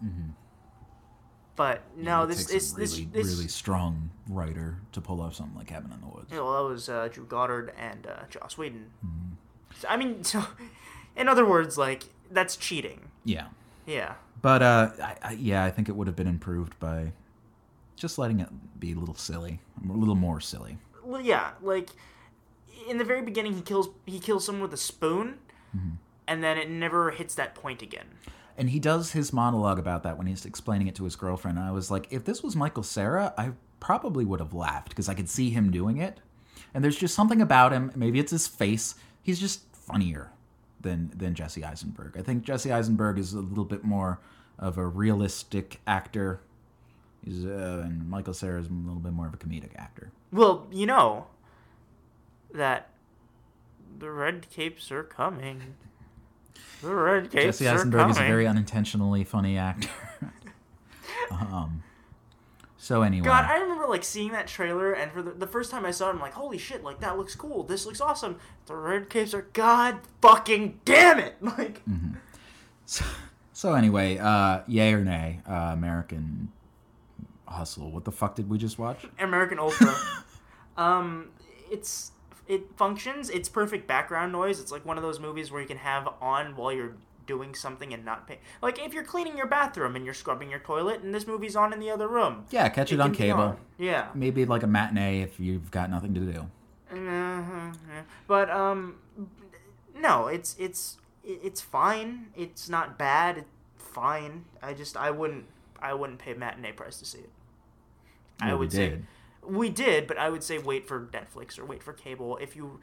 but 1.56 1.82
no 1.96 2.24
It 2.24 2.28
this 2.28 2.46
this 2.46 2.72
a 2.72 2.76
this, 2.76 2.92
really, 2.98 3.10
this 3.12 3.26
really 3.28 3.48
strong 3.48 4.10
writer 4.28 4.78
to 4.92 5.00
pull 5.00 5.20
off 5.20 5.34
something 5.34 5.56
like 5.56 5.68
Cabin 5.68 5.92
in 5.92 6.00
the 6.00 6.06
Woods. 6.06 6.28
Yeah, 6.30 6.40
well, 6.40 6.64
that 6.64 6.70
was 6.70 6.88
uh, 6.88 7.08
Drew 7.10 7.24
Goddard 7.24 7.72
and 7.78 8.06
uh, 8.06 8.24
Joss 8.28 8.58
Whedon. 8.58 8.90
Mm-hmm. 9.04 9.34
So, 9.80 9.88
I 9.88 9.96
mean, 9.96 10.24
so 10.32 10.44
in 11.16 11.28
other 11.28 11.46
words, 11.46 11.78
like 11.78 12.04
that's 12.30 12.56
cheating. 12.56 13.08
Yeah, 13.24 13.46
Yeah, 13.86 14.14
but 14.42 14.62
uh, 14.62 14.90
I, 15.02 15.16
I, 15.22 15.32
yeah, 15.32 15.64
I 15.64 15.70
think 15.70 15.88
it 15.88 15.96
would 15.96 16.06
have 16.06 16.16
been 16.16 16.26
improved 16.26 16.78
by 16.80 17.12
just 17.96 18.18
letting 18.18 18.40
it 18.40 18.48
be 18.78 18.92
a 18.92 18.96
little 18.96 19.14
silly, 19.14 19.60
a 19.88 19.92
little 19.92 20.14
more 20.14 20.40
silly. 20.40 20.78
well, 21.04 21.20
yeah, 21.20 21.50
like 21.62 21.90
in 22.88 22.98
the 22.98 23.04
very 23.04 23.22
beginning, 23.22 23.54
he 23.54 23.62
kills 23.62 23.88
he 24.04 24.18
kills 24.18 24.44
someone 24.44 24.62
with 24.62 24.72
a 24.74 24.76
spoon, 24.78 25.38
Mm-hmm. 25.76 25.96
and 26.28 26.42
then 26.44 26.56
it 26.58 26.70
never 26.70 27.10
hits 27.10 27.34
that 27.34 27.54
point 27.54 27.82
again. 27.82 28.06
And 28.56 28.70
he 28.70 28.78
does 28.80 29.12
his 29.12 29.32
monologue 29.32 29.78
about 29.78 30.02
that 30.04 30.16
when 30.16 30.26
he's 30.26 30.46
explaining 30.46 30.86
it 30.86 30.94
to 30.94 31.04
his 31.04 31.14
girlfriend. 31.16 31.58
And 31.58 31.66
I 31.66 31.72
was 31.72 31.90
like, 31.90 32.06
if 32.10 32.24
this 32.24 32.42
was 32.42 32.56
Michael 32.56 32.82
Cera, 32.82 33.34
I 33.36 33.50
probably 33.80 34.24
would 34.24 34.40
have 34.40 34.54
laughed 34.54 34.88
because 34.88 35.08
I 35.10 35.14
could 35.14 35.28
see 35.28 35.50
him 35.50 35.70
doing 35.70 35.98
it. 35.98 36.20
And 36.72 36.82
there's 36.82 36.96
just 36.96 37.14
something 37.14 37.42
about 37.42 37.72
him. 37.72 37.92
Maybe 37.94 38.18
it's 38.18 38.30
his 38.30 38.46
face. 38.46 38.94
He's 39.22 39.38
just 39.38 39.60
funnier 39.74 40.30
than 40.86 41.10
than 41.14 41.34
Jesse 41.34 41.64
Eisenberg. 41.64 42.16
I 42.16 42.22
think 42.22 42.44
Jesse 42.44 42.72
Eisenberg 42.72 43.18
is 43.18 43.34
a 43.34 43.40
little 43.40 43.64
bit 43.64 43.84
more 43.84 44.20
of 44.58 44.78
a 44.78 44.86
realistic 44.86 45.80
actor. 45.86 46.40
He's, 47.24 47.44
uh, 47.44 47.82
and 47.84 48.08
Michael 48.08 48.32
Cera 48.32 48.60
is 48.60 48.68
a 48.68 48.72
little 48.72 49.00
bit 49.00 49.12
more 49.12 49.26
of 49.26 49.34
a 49.34 49.36
comedic 49.36 49.74
actor. 49.76 50.12
Well, 50.32 50.66
you 50.70 50.86
know 50.86 51.26
that 52.54 52.90
the 53.98 54.10
red 54.10 54.48
capes 54.48 54.92
are 54.92 55.02
coming. 55.02 55.74
The 56.82 56.94
red 56.94 57.30
capes 57.30 57.58
Jesse 57.58 57.68
Eisenberg 57.68 58.10
is 58.10 58.16
a 58.16 58.20
very 58.20 58.46
unintentionally 58.46 59.24
funny 59.24 59.58
actor. 59.58 59.90
um, 61.30 61.82
so 62.86 63.02
anyway, 63.02 63.24
God, 63.24 63.46
I 63.46 63.58
remember 63.58 63.88
like 63.88 64.04
seeing 64.04 64.30
that 64.30 64.46
trailer, 64.46 64.92
and 64.92 65.10
for 65.10 65.20
the, 65.20 65.32
the 65.32 65.46
first 65.48 65.72
time 65.72 65.84
I 65.84 65.90
saw 65.90 66.06
it, 66.06 66.10
I'm 66.10 66.20
like, 66.20 66.34
"Holy 66.34 66.56
shit! 66.56 66.84
Like 66.84 67.00
that 67.00 67.18
looks 67.18 67.34
cool. 67.34 67.64
This 67.64 67.84
looks 67.84 68.00
awesome." 68.00 68.38
The 68.66 68.76
red 68.76 69.10
capes 69.10 69.34
are 69.34 69.48
God 69.54 69.98
fucking 70.22 70.82
damn 70.84 71.18
it! 71.18 71.34
Like, 71.40 71.82
So, 72.84 73.04
so 73.52 73.74
anyway, 73.74 74.18
uh, 74.18 74.60
yay 74.68 74.92
or 74.94 75.02
nay, 75.02 75.40
uh, 75.48 75.70
American 75.72 76.52
Hustle. 77.48 77.90
What 77.90 78.04
the 78.04 78.12
fuck 78.12 78.36
did 78.36 78.48
we 78.48 78.56
just 78.56 78.78
watch? 78.78 79.04
American 79.18 79.58
Ultra. 79.58 79.92
um, 80.76 81.30
it's 81.68 82.12
it 82.46 82.70
functions. 82.76 83.30
It's 83.30 83.48
perfect 83.48 83.88
background 83.88 84.30
noise. 84.30 84.60
It's 84.60 84.70
like 84.70 84.86
one 84.86 84.96
of 84.96 85.02
those 85.02 85.18
movies 85.18 85.50
where 85.50 85.60
you 85.60 85.66
can 85.66 85.78
have 85.78 86.08
on 86.20 86.54
while 86.54 86.72
you're 86.72 86.94
doing 87.26 87.54
something 87.54 87.92
and 87.92 88.04
not 88.04 88.26
pay. 88.26 88.38
Like 88.62 88.78
if 88.78 88.94
you're 88.94 89.04
cleaning 89.04 89.36
your 89.36 89.46
bathroom 89.46 89.96
and 89.96 90.04
you're 90.04 90.14
scrubbing 90.14 90.50
your 90.50 90.60
toilet, 90.60 91.02
and 91.02 91.14
this 91.14 91.26
movie's 91.26 91.56
on 91.56 91.72
in 91.72 91.80
the 91.80 91.90
other 91.90 92.08
room. 92.08 92.44
Yeah, 92.50 92.68
catch 92.68 92.92
it, 92.92 93.00
on 93.00 93.14
cable. 93.14 93.40
on. 93.40 93.56
Yeah. 93.78 94.08
Maybe 94.14 94.44
like 94.44 94.62
a 94.62 94.66
matinee 94.66 95.20
if 95.22 95.38
you've 95.38 95.70
got 95.70 95.90
nothing 95.90 96.14
to 96.14 96.20
do. 96.20 96.46
Uh-huh. 96.90 97.72
But 98.26 98.50
um, 98.50 98.96
no, 99.98 100.28
it's 100.28 100.56
it's 100.58 100.98
it's 101.24 101.60
fine. 101.60 102.26
It's 102.36 102.68
not 102.68 102.96
bad. 102.96 103.38
It's 103.38 103.48
fine. 103.76 104.44
I 104.62 104.72
just 104.72 104.96
I 104.96 105.10
wouldn't 105.10 105.46
I 105.80 105.94
wouldn't 105.94 106.18
pay 106.18 106.34
matinee 106.34 106.72
price 106.72 106.98
to 106.98 107.04
see 107.04 107.18
it. 107.18 107.30
I 108.40 108.48
Well, 108.48 108.58
we 108.58 108.66
would 108.66 108.72
say 108.72 108.98
we 109.42 109.68
did, 109.68 110.06
but 110.06 110.18
I 110.18 110.30
would 110.30 110.42
say 110.42 110.58
wait 110.58 110.86
for 110.86 111.08
Netflix 111.12 111.58
or 111.58 111.64
wait 111.64 111.82
for 111.82 111.92
cable. 111.92 112.36
If 112.36 112.56
you 112.56 112.80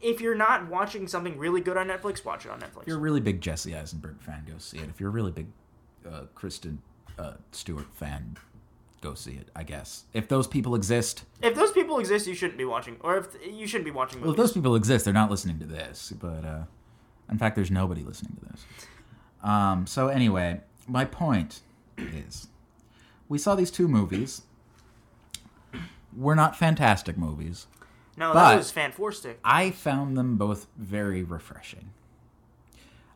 if 0.00 0.20
you're 0.20 0.34
not 0.34 0.68
watching 0.68 1.08
something 1.08 1.36
really 1.38 1.60
good 1.60 1.76
on 1.76 1.88
Netflix, 1.88 2.24
watch 2.24 2.46
it 2.46 2.52
on 2.52 2.60
Netflix. 2.60 2.82
If 2.82 2.88
you're 2.88 2.98
a 2.98 3.00
really 3.00 3.20
big 3.20 3.40
Jesse 3.40 3.74
Eisenberg 3.74 4.20
fan, 4.20 4.44
go 4.46 4.58
see 4.58 4.78
it. 4.78 4.88
If 4.88 5.00
you're 5.00 5.08
a 5.08 5.12
really 5.12 5.32
big 5.32 5.46
uh, 6.08 6.22
Kristen 6.34 6.80
uh, 7.18 7.34
Stewart 7.52 7.86
fan, 7.94 8.36
go 9.00 9.14
see 9.14 9.32
it. 9.32 9.48
I 9.54 9.62
guess 9.62 10.04
if 10.12 10.28
those 10.28 10.46
people 10.46 10.74
exist, 10.74 11.24
if 11.42 11.54
those 11.54 11.72
people 11.72 11.98
exist, 11.98 12.26
you 12.26 12.34
shouldn't 12.34 12.58
be 12.58 12.64
watching, 12.64 12.96
or 13.00 13.16
if 13.18 13.28
you 13.50 13.66
shouldn't 13.66 13.86
be 13.86 13.90
watching 13.90 14.20
well, 14.20 14.30
if 14.30 14.36
those 14.36 14.52
people 14.52 14.74
exist, 14.76 15.04
they're 15.04 15.14
not 15.14 15.30
listening 15.30 15.58
to 15.58 15.66
this. 15.66 16.12
But 16.18 16.44
uh, 16.44 16.62
in 17.30 17.38
fact, 17.38 17.56
there's 17.56 17.70
nobody 17.70 18.02
listening 18.02 18.36
to 18.40 18.52
this. 18.52 18.66
Um, 19.42 19.86
so 19.86 20.08
anyway, 20.08 20.60
my 20.86 21.04
point 21.04 21.60
is, 21.96 22.48
we 23.28 23.38
saw 23.38 23.54
these 23.54 23.70
two 23.70 23.88
movies. 23.88 24.42
We're 26.16 26.34
not 26.34 26.56
fantastic 26.56 27.16
movies. 27.16 27.66
No, 28.18 28.32
but- 28.32 28.50
that 28.50 28.56
was 28.56 28.70
Fan 28.70 28.92
Four 28.92 29.12
I 29.44 29.70
found 29.70 30.16
them 30.16 30.36
both 30.36 30.66
very 30.76 31.22
refreshing. 31.22 31.90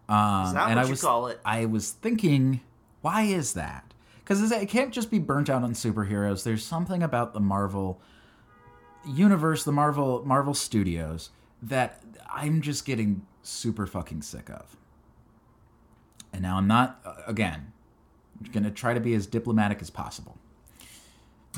Um, 0.09 0.47
Is 0.47 0.53
that 0.55 0.69
and 0.69 0.77
what 0.77 0.79
I 0.79 0.85
you 0.85 0.91
was, 0.91 1.01
call 1.01 1.27
it? 1.29 1.41
I 1.45 1.65
was 1.65 1.91
thinking, 1.91 2.61
why 3.01 3.23
is 3.23 3.55
that? 3.55 3.93
because 4.25 4.51
it 4.53 4.69
can't 4.69 4.93
just 4.93 5.11
be 5.11 5.19
burnt 5.19 5.51
out 5.51 5.63
on 5.63 5.73
superheroes. 5.75 6.45
There's 6.45 6.65
something 6.65 7.03
about 7.03 7.35
the 7.35 7.41
Marvel 7.41 8.01
universe, 9.07 9.65
the 9.65 9.73
Marvel 9.73 10.23
Marvel 10.25 10.55
Studios 10.55 11.31
that 11.63 12.03
I'm 12.33 12.61
just 12.61 12.85
getting 12.85 13.27
super 13.43 13.87
fucking 13.87 14.23
sick 14.23 14.49
of. 14.49 14.77
And 16.33 16.43
now 16.43 16.57
I'm 16.57 16.67
not 16.67 17.01
uh, 17.05 17.15
again 17.27 17.73
going 18.53 18.65
to 18.65 18.71
try 18.71 18.95
to 18.95 19.01
be 19.01 19.15
as 19.15 19.27
diplomatic 19.27 19.81
as 19.83 19.91
possible. 19.91 20.37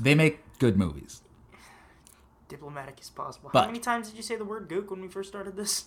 They 0.00 0.14
make 0.14 0.40
good 0.58 0.76
movies. 0.76 1.22
Diplomatic 2.48 2.98
as 3.00 3.10
possible. 3.10 3.50
But- 3.52 3.60
How 3.62 3.66
many 3.66 3.80
times 3.80 4.08
did 4.08 4.16
you 4.16 4.22
say 4.22 4.36
the 4.36 4.44
word 4.44 4.68
gook 4.68 4.90
when 4.90 5.00
we 5.00 5.08
first 5.08 5.28
started 5.28 5.56
this? 5.56 5.86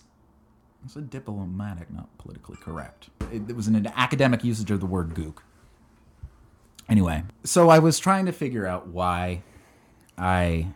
It's 0.86 0.96
a 0.96 1.02
diplomatic, 1.02 1.92
not 1.92 2.16
politically 2.18 2.58
correct. 2.58 3.10
It, 3.32 3.50
it 3.50 3.56
was 3.56 3.68
an 3.68 3.88
academic 3.96 4.44
usage 4.44 4.70
of 4.72 4.80
the 4.80 4.86
word 4.86 5.10
gook. 5.16 5.40
Anyway, 6.90 7.24
so 7.44 7.70
I 7.70 7.80
was 7.80 8.00
trying 8.00 8.26
to 8.28 8.32
figure 8.32 8.66
out 8.66 8.88
why 8.88 9.42
I 10.18 10.68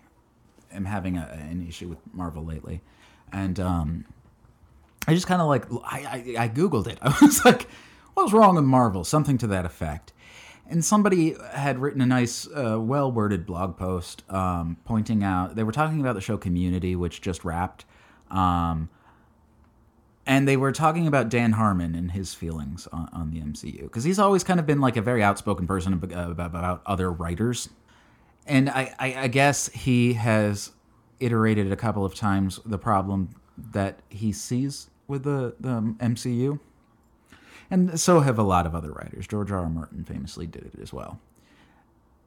am 0.73 0.85
having 0.85 1.17
a, 1.17 1.21
an 1.31 1.65
issue 1.67 1.87
with 1.87 1.99
Marvel 2.13 2.43
lately, 2.43 2.81
and 3.31 3.59
um, 3.59 4.05
I 5.07 5.13
just 5.13 5.27
kind 5.27 5.41
of 5.41 5.47
like 5.47 5.65
I, 5.85 6.33
I 6.37 6.43
I 6.45 6.49
googled 6.49 6.87
it. 6.87 6.97
I 7.01 7.15
was 7.21 7.45
like, 7.45 7.69
"What's 8.13 8.33
wrong 8.33 8.55
with 8.55 8.65
Marvel?" 8.65 9.05
Something 9.05 9.37
to 9.37 9.47
that 9.47 9.65
effect. 9.65 10.11
And 10.71 10.83
somebody 10.85 11.35
had 11.53 11.79
written 11.79 12.01
a 12.01 12.05
nice, 12.05 12.47
uh, 12.47 12.79
well 12.79 13.11
worded 13.11 13.45
blog 13.45 13.75
post 13.77 14.23
um, 14.31 14.77
pointing 14.85 15.21
out 15.21 15.55
they 15.55 15.63
were 15.63 15.73
talking 15.73 15.99
about 15.99 16.15
the 16.15 16.21
show 16.21 16.37
Community, 16.37 16.95
which 16.95 17.21
just 17.21 17.43
wrapped. 17.43 17.85
Um, 18.29 18.89
and 20.25 20.47
they 20.47 20.55
were 20.55 20.71
talking 20.71 21.07
about 21.07 21.27
Dan 21.27 21.53
Harmon 21.53 21.93
and 21.93 22.11
his 22.11 22.33
feelings 22.33 22.87
on, 22.93 23.09
on 23.11 23.31
the 23.31 23.41
MCU 23.41 23.81
because 23.83 24.05
he's 24.05 24.17
always 24.17 24.45
kind 24.45 24.61
of 24.61 24.65
been 24.65 24.79
like 24.79 24.95
a 24.95 25.01
very 25.01 25.21
outspoken 25.21 25.67
person 25.67 25.91
about, 25.91 26.39
about 26.39 26.81
other 26.85 27.11
writers, 27.11 27.69
and 28.47 28.69
I, 28.69 28.93
I, 28.97 29.15
I 29.23 29.27
guess 29.27 29.67
he 29.69 30.13
has 30.13 30.71
iterated 31.19 31.71
a 31.71 31.75
couple 31.75 32.05
of 32.05 32.15
times 32.15 32.59
the 32.65 32.77
problem 32.77 33.29
that 33.57 33.99
he 34.09 34.31
sees 34.31 34.89
with 35.07 35.23
the 35.23 35.55
the 35.59 35.81
MCU, 35.99 36.59
and 37.71 37.99
so 37.99 38.19
have 38.19 38.37
a 38.37 38.43
lot 38.43 38.67
of 38.67 38.75
other 38.75 38.91
writers. 38.91 39.25
George 39.25 39.51
R. 39.51 39.59
R. 39.59 39.69
Martin 39.69 40.03
famously 40.03 40.45
did 40.45 40.65
it 40.65 40.79
as 40.81 40.91
well. 40.93 41.19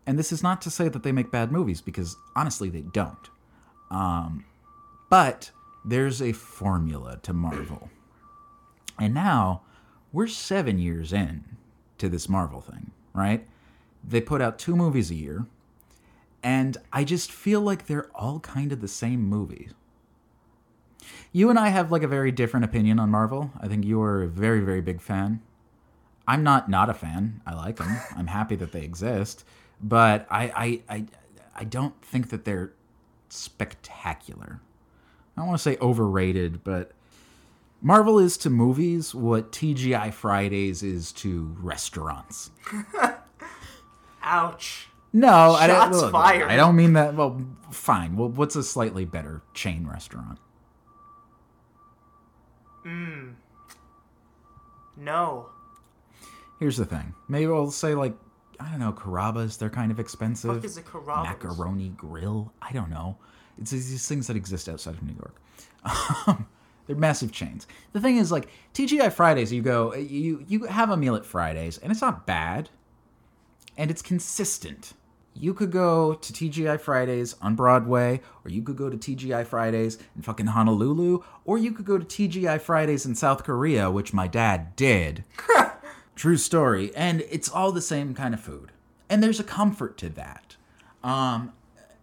And 0.07 0.19
this 0.19 0.33
is 0.33 0.43
not 0.43 0.61
to 0.63 0.71
say 0.71 0.89
that 0.89 1.03
they 1.03 1.13
make 1.13 1.31
bad 1.31 1.53
movies 1.53 1.81
because 1.81 2.17
honestly 2.35 2.71
they 2.71 2.81
don't. 2.81 3.31
Um, 3.91 4.45
but 5.11 5.51
there's 5.85 6.21
a 6.21 6.33
formula 6.33 7.19
to 7.23 7.33
Marvel. 7.33 7.91
And 8.99 9.15
now 9.15 9.63
we're 10.13 10.27
seven 10.27 10.79
years 10.79 11.13
in 11.13 11.45
to 11.99 12.09
this 12.09 12.29
Marvel 12.29 12.61
thing, 12.61 12.91
right? 13.13 13.47
They 14.03 14.21
put 14.21 14.41
out 14.41 14.59
two 14.59 14.77
movies 14.77 15.11
a 15.11 15.15
year, 15.15 15.47
and 16.43 16.77
I 16.93 17.05
just 17.05 17.33
feel 17.33 17.61
like 17.61 17.87
they're 17.87 18.11
all 18.15 18.41
kind 18.41 18.73
of 18.73 18.81
the 18.81 18.89
same 18.89 19.23
movies. 19.23 19.73
You 21.33 21.51
and 21.51 21.59
I 21.59 21.69
have 21.69 21.91
like 21.91 22.03
a 22.03 22.09
very 22.09 22.33
different 22.33 22.65
opinion 22.65 22.99
on 22.99 23.11
Marvel. 23.11 23.51
I 23.61 23.69
think 23.69 23.85
you 23.85 24.01
are 24.03 24.23
a 24.23 24.29
very, 24.29 24.61
very 24.61 24.81
big 24.81 25.01
fan. 25.01 25.43
I'm 26.27 26.43
not 26.43 26.69
not 26.69 26.89
a 26.89 26.95
fan. 26.95 27.41
I 27.47 27.55
like 27.55 27.77
them. 27.77 27.99
I'm 28.17 28.29
happy 28.29 28.57
that 28.57 28.73
they 28.73 28.83
exist, 28.83 29.45
but 29.81 30.27
I 30.31 30.83
I 30.89 30.95
I, 30.97 31.07
I 31.57 31.65
don't 31.65 32.01
think 32.03 32.31
that 32.31 32.45
they're 32.45 32.73
spectacular. 33.29 34.61
I 35.37 35.41
don't 35.41 35.49
want 35.49 35.59
to 35.59 35.63
say 35.63 35.77
overrated, 35.81 36.63
but 36.63 36.93
Marvel 37.83 38.19
is 38.19 38.39
to 38.39 38.51
movies 38.51 39.15
what 39.15 39.53
TGI 39.53 40.13
Fridays 40.13 40.83
is 40.83 41.13
to 41.13 41.55
restaurants. 41.61 42.51
Ouch. 44.23 44.89
No, 45.13 45.53
I 45.53 45.67
don't. 45.67 45.77
Shots 45.77 45.97
look, 46.01 46.13
fired. 46.13 46.51
I 46.51 46.57
don't 46.57 46.75
mean 46.75 46.95
that. 46.95 47.15
Well, 47.15 47.41
fine. 47.71 48.17
Well, 48.17 48.31
what's 48.31 48.57
a 48.57 48.63
slightly 48.63 49.05
better 49.05 49.43
chain 49.53 49.87
restaurant? 49.87 50.39
No. 54.97 55.49
Here's 56.61 56.77
the 56.77 56.85
thing. 56.85 57.15
Maybe 57.29 57.47
we'll 57.47 57.71
say 57.71 57.95
like 57.95 58.15
I 58.61 58.71
don't 58.71 58.79
know. 58.81 58.93
Carrabba's. 58.93 59.57
They're 59.57 59.71
kind 59.71 59.91
of 59.91 59.99
expensive. 59.99 60.55
Fuck 60.55 60.65
is 60.65 60.77
a 60.77 60.83
Carrabba's? 60.83 61.29
Macaroni 61.29 61.89
Grill. 61.91 62.53
I 62.63 62.73
don't 62.73 62.91
know. 62.91 63.19
It's 63.59 63.71
these 63.71 64.07
things 64.09 64.27
that 64.29 64.37
exist 64.37 64.69
outside 64.69 64.95
of 64.95 65.03
New 65.03 65.15
York. 65.15 65.37
Um, 66.27 66.47
They're 66.87 66.97
massive 66.97 67.33
chains. 67.33 67.67
The 67.95 68.01
thing 68.01 68.19
is, 68.19 68.31
like 68.31 68.49
TGI 68.75 69.11
Fridays, 69.13 69.51
you 69.53 69.63
go, 69.63 69.95
you 69.95 70.45
you 70.47 70.65
have 70.65 70.91
a 70.91 70.97
meal 70.99 71.15
at 71.17 71.25
Fridays, 71.25 71.79
and 71.79 71.91
it's 71.91 72.03
not 72.03 72.27
bad, 72.27 72.69
and 73.79 73.91
it's 73.91 74.03
consistent. 74.03 74.93
You 75.35 75.53
could 75.53 75.73
go 75.73 76.15
to 76.15 76.33
TGI 76.33 76.81
Fridays 76.81 77.35
on 77.43 77.57
Broadway, 77.57 78.21
or 78.45 78.51
you 78.51 78.63
could 78.63 78.77
go 78.77 78.89
to 78.89 78.97
TGI 78.97 79.45
Fridays 79.47 79.99
in 80.15 80.23
fucking 80.23 80.47
Honolulu, 80.47 81.23
or 81.45 81.59
you 81.59 81.73
could 81.73 81.85
go 81.85 81.99
to 81.99 82.05
TGI 82.05 82.61
Fridays 82.61 83.05
in 83.05 83.15
South 83.15 83.43
Korea, 83.43 83.91
which 83.91 84.13
my 84.13 84.29
dad 84.29 84.77
did. 84.77 85.25
True 86.17 86.37
story. 86.37 86.95
And 86.95 87.25
it's 87.29 87.49
all 87.49 87.73
the 87.73 87.83
same 87.83 88.15
kind 88.15 88.33
of 88.33 88.41
food. 88.41 88.71
And 89.11 89.23
there's 89.23 89.41
a 89.41 89.45
comfort 89.45 89.99
to 89.99 90.09
that. 90.11 90.57
Um, 91.03 91.53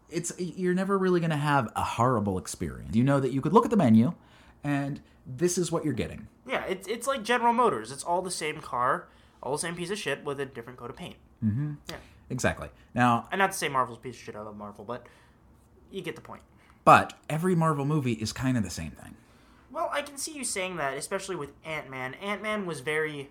it's 0.09 0.33
you're 0.37 0.73
never 0.73 0.97
really 0.97 1.19
going 1.21 1.31
to 1.31 1.37
have 1.37 1.71
a 1.75 1.83
horrible 1.83 2.37
experience. 2.37 2.95
You 2.95 3.03
know 3.03 3.19
that 3.19 3.31
you 3.31 3.41
could 3.41 3.53
look 3.53 3.63
at 3.65 3.71
the 3.71 3.77
menu 3.77 4.13
and 4.63 5.01
this 5.25 5.57
is 5.57 5.71
what 5.71 5.83
you're 5.85 5.93
getting. 5.93 6.27
Yeah, 6.47 6.63
it's 6.65 6.87
it's 6.87 7.07
like 7.07 7.23
General 7.23 7.53
Motors. 7.53 7.91
It's 7.91 8.03
all 8.03 8.21
the 8.21 8.31
same 8.31 8.59
car, 8.59 9.07
all 9.41 9.53
the 9.53 9.59
same 9.59 9.75
piece 9.75 9.89
of 9.89 9.97
shit 9.97 10.23
with 10.23 10.39
a 10.39 10.45
different 10.45 10.77
coat 10.79 10.89
of 10.89 10.97
paint. 10.97 11.15
Mm-hmm. 11.43 11.73
Yeah, 11.89 11.95
Exactly. 12.31 12.69
Now, 12.95 13.27
and 13.31 13.39
not 13.39 13.51
to 13.51 13.57
say 13.57 13.67
Marvel's 13.69 13.99
piece 13.99 14.15
of 14.15 14.21
shit. 14.21 14.35
Love 14.35 14.55
Marvel, 14.57 14.85
but 14.85 15.05
you 15.91 16.01
get 16.01 16.15
the 16.15 16.21
point. 16.21 16.41
but 16.85 17.13
every 17.29 17.53
Marvel 17.55 17.85
movie 17.85 18.13
is 18.13 18.31
kind 18.33 18.57
of 18.57 18.63
the 18.63 18.69
same 18.69 18.91
thing. 18.91 19.15
Well, 19.71 19.89
I 19.93 20.01
can 20.01 20.17
see 20.17 20.33
you 20.33 20.43
saying 20.43 20.77
that, 20.77 20.97
especially 20.97 21.35
with 21.35 21.51
Ant 21.65 21.89
Man. 21.89 22.13
Ant 22.15 22.41
Man 22.41 22.65
was 22.65 22.79
very, 22.79 23.29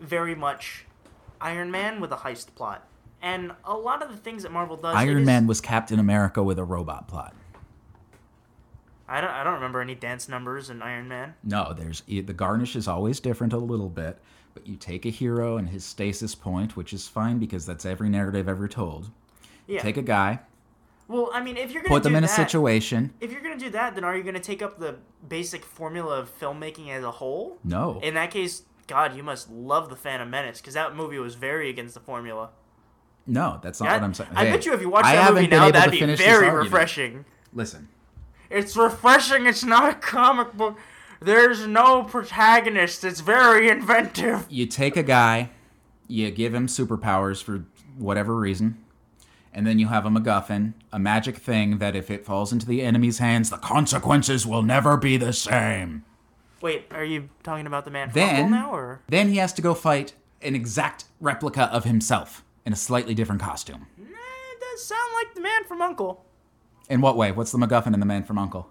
very 0.00 0.34
much 0.34 0.84
Iron 1.40 1.70
Man 1.70 2.00
with 2.00 2.10
a 2.12 2.16
heist 2.16 2.54
plot, 2.54 2.86
and 3.22 3.52
a 3.64 3.76
lot 3.76 4.02
of 4.02 4.10
the 4.10 4.16
things 4.16 4.42
that 4.44 4.50
Marvel 4.52 4.76
does. 4.76 4.96
Iron 4.96 5.18
is- 5.18 5.26
Man 5.26 5.46
was 5.46 5.60
Captain 5.60 5.98
America 5.98 6.42
with 6.42 6.58
a 6.58 6.64
robot 6.64 7.06
plot. 7.08 7.34
I 9.10 9.20
don't. 9.20 9.30
I 9.30 9.42
don't 9.42 9.54
remember 9.54 9.80
any 9.80 9.94
dance 9.94 10.28
numbers 10.28 10.68
in 10.70 10.82
Iron 10.82 11.08
Man. 11.08 11.34
No, 11.42 11.72
there's 11.72 12.02
the 12.02 12.20
garnish 12.22 12.76
is 12.76 12.86
always 12.86 13.20
different 13.20 13.52
a 13.54 13.58
little 13.58 13.88
bit, 13.88 14.18
but 14.54 14.66
you 14.66 14.76
take 14.76 15.06
a 15.06 15.10
hero 15.10 15.56
and 15.56 15.68
his 15.68 15.84
stasis 15.84 16.34
point, 16.34 16.76
which 16.76 16.92
is 16.92 17.08
fine 17.08 17.38
because 17.38 17.66
that's 17.66 17.86
every 17.86 18.08
narrative 18.08 18.48
ever 18.48 18.68
told. 18.68 19.10
Yeah. 19.66 19.82
Take 19.82 19.96
a 19.96 20.02
guy, 20.02 20.40
well, 21.08 21.30
I 21.32 21.42
mean, 21.42 21.56
if 21.56 21.72
you're 21.72 21.82
gonna 21.82 21.94
put 21.94 22.02
them 22.02 22.12
do 22.12 22.18
in 22.18 22.24
a 22.24 22.28
situation. 22.28 23.14
If 23.20 23.32
you're 23.32 23.40
gonna 23.40 23.56
do 23.56 23.70
that, 23.70 23.94
then 23.94 24.04
are 24.04 24.14
you 24.14 24.22
gonna 24.22 24.38
take 24.38 24.60
up 24.60 24.78
the 24.78 24.96
basic 25.26 25.64
formula 25.64 26.20
of 26.20 26.38
filmmaking 26.38 26.90
as 26.90 27.02
a 27.02 27.10
whole? 27.10 27.58
No. 27.64 27.98
In 28.02 28.14
that 28.14 28.30
case, 28.30 28.62
God, 28.86 29.16
you 29.16 29.22
must 29.22 29.50
love 29.50 29.88
the 29.88 29.96
Phantom 29.96 30.28
Menace 30.28 30.60
because 30.60 30.74
that 30.74 30.94
movie 30.94 31.18
was 31.18 31.34
very 31.34 31.70
against 31.70 31.94
the 31.94 32.00
formula. 32.00 32.50
No, 33.26 33.58
that's 33.62 33.80
not 33.80 33.88
I, 33.88 33.92
what 33.94 34.02
I'm 34.02 34.14
saying. 34.14 34.30
I 34.34 34.44
bet 34.44 34.66
you 34.66 34.74
if 34.74 34.82
you 34.82 34.90
watch 34.90 35.06
I 35.06 35.16
that 35.16 35.34
movie 35.34 35.46
now, 35.46 35.70
that'd 35.70 35.92
be 35.92 36.14
very 36.14 36.50
refreshing. 36.50 37.24
Listen, 37.54 37.88
It's 38.50 38.76
refreshing. 38.76 39.46
It's 39.46 39.64
not 39.64 39.90
a 39.90 39.94
comic 39.94 40.52
book. 40.54 40.78
There's 41.20 41.66
no 41.66 42.04
protagonist. 42.04 43.04
It's 43.04 43.20
very 43.20 43.68
inventive. 43.68 44.46
you 44.48 44.66
take 44.66 44.96
a 44.96 45.02
guy, 45.02 45.50
you 46.06 46.30
give 46.30 46.54
him 46.54 46.66
superpowers 46.66 47.42
for 47.42 47.64
whatever 47.96 48.36
reason, 48.36 48.82
and 49.52 49.66
then 49.66 49.78
you 49.78 49.88
have 49.88 50.06
a 50.06 50.10
MacGuffin, 50.10 50.74
a 50.92 50.98
magic 50.98 51.38
thing 51.38 51.78
that 51.78 51.96
if 51.96 52.10
it 52.10 52.24
falls 52.24 52.52
into 52.52 52.66
the 52.66 52.82
enemy's 52.82 53.18
hands, 53.18 53.50
the 53.50 53.56
consequences 53.58 54.46
will 54.46 54.62
never 54.62 54.96
be 54.96 55.16
the 55.16 55.32
same. 55.32 56.04
Wait, 56.60 56.86
are 56.90 57.04
you 57.04 57.28
talking 57.42 57.66
about 57.66 57.84
the 57.84 57.90
man 57.90 58.08
from 58.10 58.14
Then, 58.20 58.36
Uncle 58.36 58.50
now, 58.50 58.72
or 58.72 59.00
then 59.08 59.28
he 59.28 59.36
has 59.36 59.52
to 59.54 59.62
go 59.62 59.74
fight 59.74 60.14
an 60.42 60.54
exact 60.54 61.04
replica 61.20 61.64
of 61.72 61.84
himself 61.84 62.44
in 62.64 62.72
a 62.72 62.76
slightly 62.76 63.14
different 63.14 63.40
costume. 63.40 63.86
Eh, 63.98 64.02
it 64.04 64.60
does 64.60 64.84
sound 64.84 65.12
like 65.14 65.34
the 65.34 65.40
man 65.40 65.64
from 65.64 65.82
Uncle. 65.82 66.24
In 66.88 67.00
what 67.00 67.16
way? 67.16 67.32
What's 67.32 67.52
the 67.52 67.58
MacGuffin 67.58 67.92
in 67.94 68.00
the 68.00 68.06
Man 68.06 68.24
from 68.24 68.38
Uncle? 68.38 68.70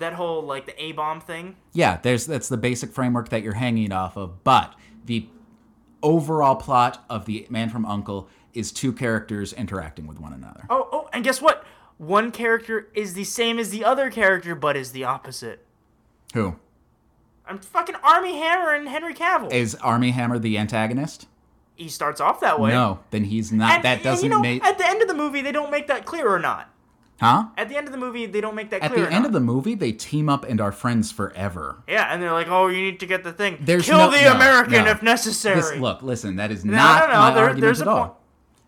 That 0.00 0.14
whole 0.14 0.42
like 0.42 0.66
the 0.66 0.82
A 0.82 0.92
bomb 0.92 1.20
thing. 1.20 1.56
Yeah, 1.72 1.98
there's 2.02 2.26
that's 2.26 2.48
the 2.48 2.56
basic 2.56 2.92
framework 2.92 3.28
that 3.28 3.42
you're 3.42 3.54
hanging 3.54 3.92
off 3.92 4.16
of, 4.16 4.42
but 4.44 4.74
the 5.04 5.28
overall 6.02 6.56
plot 6.56 7.04
of 7.08 7.26
the 7.26 7.46
Man 7.50 7.68
from 7.68 7.86
Uncle 7.86 8.28
is 8.52 8.72
two 8.72 8.92
characters 8.92 9.52
interacting 9.52 10.06
with 10.06 10.18
one 10.18 10.32
another. 10.32 10.66
Oh, 10.68 10.88
oh, 10.90 11.08
and 11.12 11.22
guess 11.22 11.40
what? 11.40 11.64
One 11.98 12.32
character 12.32 12.88
is 12.94 13.14
the 13.14 13.24
same 13.24 13.58
as 13.58 13.70
the 13.70 13.84
other 13.84 14.10
character, 14.10 14.54
but 14.54 14.76
is 14.76 14.92
the 14.92 15.04
opposite. 15.04 15.64
Who? 16.34 16.56
I'm 17.46 17.58
fucking 17.58 17.96
Armie 17.96 18.38
Hammer 18.38 18.72
and 18.72 18.88
Henry 18.88 19.14
Cavill. 19.14 19.52
Is 19.52 19.74
Armie 19.76 20.12
Hammer 20.12 20.38
the 20.38 20.56
antagonist? 20.56 21.26
he 21.80 21.88
starts 21.88 22.20
off 22.20 22.40
that 22.40 22.60
way. 22.60 22.70
No, 22.70 23.00
then 23.10 23.24
he's 23.24 23.50
not. 23.50 23.76
And, 23.76 23.84
that 23.84 24.02
doesn't 24.02 24.24
you 24.24 24.30
know, 24.30 24.40
make. 24.40 24.62
At 24.64 24.78
the 24.78 24.86
end 24.86 25.00
of 25.02 25.08
the 25.08 25.14
movie, 25.14 25.40
they 25.40 25.52
don't 25.52 25.70
make 25.70 25.86
that 25.86 26.04
clear 26.04 26.28
or 26.28 26.38
not. 26.38 26.70
Huh? 27.20 27.48
At 27.58 27.68
the 27.68 27.76
end 27.76 27.86
of 27.86 27.92
the 27.92 27.98
movie, 27.98 28.24
they 28.24 28.40
don't 28.40 28.54
make 28.54 28.70
that 28.70 28.82
At 28.82 28.92
clear. 28.92 29.04
At 29.04 29.10
the 29.10 29.14
end 29.14 29.26
of 29.26 29.32
the 29.32 29.40
movie, 29.40 29.74
they 29.74 29.92
team 29.92 30.30
up 30.30 30.44
and 30.44 30.58
are 30.60 30.72
friends 30.72 31.12
forever. 31.12 31.82
yeah, 31.86 32.12
and 32.12 32.22
they're 32.22 32.32
like, 32.32 32.48
"Oh, 32.48 32.68
you 32.68 32.80
need 32.80 32.98
to 33.00 33.06
get 33.06 33.24
the 33.24 33.32
thing. 33.32 33.58
There's 33.60 33.84
Kill 33.84 33.98
no- 33.98 34.10
the 34.10 34.22
no, 34.22 34.32
American 34.32 34.84
no. 34.86 34.90
if 34.90 35.02
necessary." 35.02 35.56
This, 35.60 35.76
look, 35.76 36.02
listen, 36.02 36.36
that 36.36 36.50
is 36.50 36.64
No, 36.64 36.72
not 36.72 37.08
no, 37.08 37.14
no, 37.14 37.20
my 37.20 37.30
there- 37.34 37.44
argument 37.48 37.80
at 37.80 37.86
a 37.86 37.90
all. 37.90 38.00
point. 38.04 38.12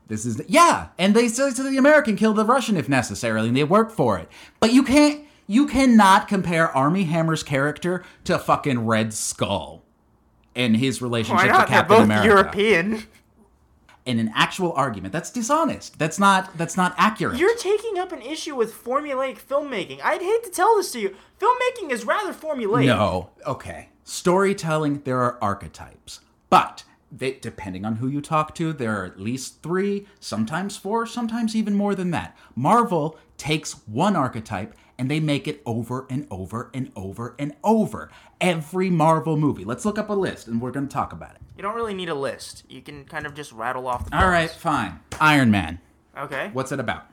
This 0.09 0.27
is 0.27 0.43
yeah, 0.49 0.89
and 0.99 1.15
they 1.17 1.29
say 1.29 1.51
to 1.53 1.63
the 1.63 1.79
American, 1.79 2.15
kill 2.17 2.35
the 2.35 2.45
Russian 2.45 2.77
if 2.77 2.89
necessary, 2.91 3.41
and 3.49 3.57
they 3.57 3.65
work 3.65 3.91
for 3.91 4.19
it. 4.19 4.29
But 4.61 4.75
you 4.75 4.83
can't, 4.83 5.23
you 5.47 5.67
cannot 5.67 6.29
compare 6.29 6.69
Armie 6.77 7.05
Hammer's 7.05 7.43
character 7.43 8.05
to 8.25 8.39
fucking 8.39 8.85
Red 8.87 9.15
Skull 9.15 9.83
and 10.55 10.77
his 10.77 11.01
Why 11.01 11.07
relationship 11.07 11.47
not? 11.49 11.67
to 11.67 11.73
They're 11.73 11.79
Captain 11.81 11.97
both 11.97 12.05
America. 12.05 12.27
European. 12.29 13.05
In 14.05 14.19
an 14.19 14.33
actual 14.35 14.73
argument, 14.73 15.13
that's 15.13 15.31
dishonest. 15.31 15.99
That's 15.99 16.19
not. 16.19 16.57
That's 16.59 16.77
not 16.77 16.95
accurate. 16.99 17.39
You're 17.39 17.57
taking 17.57 17.99
up 17.99 18.11
an 18.11 18.21
issue 18.21 18.57
with 18.57 18.75
formulaic 18.75 19.41
filmmaking. 19.41 20.01
I'd 20.03 20.21
hate 20.21 20.43
to 20.45 20.51
tell 20.51 20.77
this 20.77 20.91
to 20.93 21.01
you. 21.01 21.17
Filmmaking 21.41 21.91
is 21.91 22.05
rather 22.05 22.33
formulaic. 22.33 22.87
No. 22.87 23.31
Okay. 23.47 23.91
Storytelling, 24.03 25.03
there 25.05 25.21
are 25.21 25.39
archetypes. 25.41 26.21
But 26.51 26.83
they, 27.13 27.35
depending 27.35 27.85
on 27.85 27.97
who 27.97 28.09
you 28.09 28.21
talk 28.21 28.55
to, 28.57 28.73
there 28.73 29.01
are 29.01 29.05
at 29.05 29.21
least 29.21 29.63
three, 29.63 30.09
sometimes 30.19 30.77
four, 30.77 31.07
sometimes 31.07 31.55
even 31.55 31.75
more 31.75 31.95
than 31.95 32.11
that. 32.11 32.37
Marvel 32.57 33.19
takes 33.37 33.73
one 33.87 34.17
archetype 34.17 34.75
and 35.03 35.11
they 35.11 35.19
make 35.19 35.49
it 35.49 35.61
over 35.67 36.07
and 36.09 36.29
over 36.31 36.71
and 36.73 36.93
over 36.95 37.35
and 37.37 37.53
over. 37.65 38.09
Every 38.41 38.89
Marvel 38.89 39.37
movie. 39.37 39.65
Let's 39.65 39.85
look 39.85 39.99
up 39.99 40.09
a 40.11 40.13
list 40.13 40.47
and 40.47 40.61
we're 40.63 40.71
going 40.71 40.87
to 40.87 40.93
talk 40.93 41.13
about 41.13 41.33
it. 41.35 41.41
You 41.57 41.63
don't 41.65 41.75
really 41.75 41.93
need 41.93 42.09
a 42.09 42.15
list. 42.15 42.63
You 42.69 42.81
can 42.83 43.05
kind 43.05 43.27
of 43.27 43.35
just 43.35 43.51
rattle 43.51 43.89
off 43.89 44.09
the. 44.09 44.17
All 44.17 44.29
right, 44.29 44.49
fine. 44.49 45.01
Iron 45.21 45.51
Man. 45.51 45.81
Okay. 46.17 46.51
What's 46.53 46.71
it 46.71 46.79
about? 46.79 47.07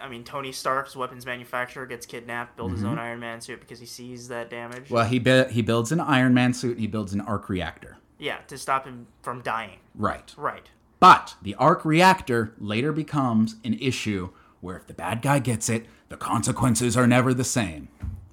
I 0.00 0.08
mean, 0.08 0.24
Tony 0.24 0.52
Stark's 0.52 0.96
weapons 0.96 1.26
manufacturer 1.26 1.84
gets 1.84 2.06
kidnapped, 2.06 2.56
build 2.56 2.72
his 2.72 2.82
own 2.82 2.98
Iron 2.98 3.20
Man 3.20 3.42
suit 3.42 3.60
because 3.60 3.78
he 3.78 3.84
sees 3.84 4.28
that 4.28 4.48
damage. 4.48 4.84
Mm-hmm. 4.84 4.94
Well, 4.94 5.04
he 5.04 5.52
he 5.54 5.60
builds 5.60 5.92
an 5.92 6.00
Iron 6.00 6.32
Man 6.32 6.54
suit. 6.54 6.72
and 6.72 6.80
He 6.80 6.86
builds 6.86 7.12
an 7.12 7.20
arc 7.20 7.50
reactor. 7.50 7.98
yeah, 8.18 8.38
to 8.48 8.56
stop 8.56 8.86
him 8.86 9.06
from 9.20 9.42
dying. 9.42 9.80
Right. 9.94 10.32
Right. 10.38 10.70
But 10.98 11.34
the 11.42 11.54
arc 11.56 11.84
reactor 11.84 12.54
later 12.58 12.90
becomes 12.90 13.56
an 13.64 13.74
issue 13.74 14.30
where 14.60 14.76
if 14.76 14.86
the 14.86 14.94
bad 14.94 15.22
guy 15.22 15.38
gets 15.38 15.68
it, 15.68 15.86
the 16.08 16.16
consequences 16.16 16.96
are 16.96 17.06
never 17.06 17.32
the 17.34 17.44
same. 17.44 17.88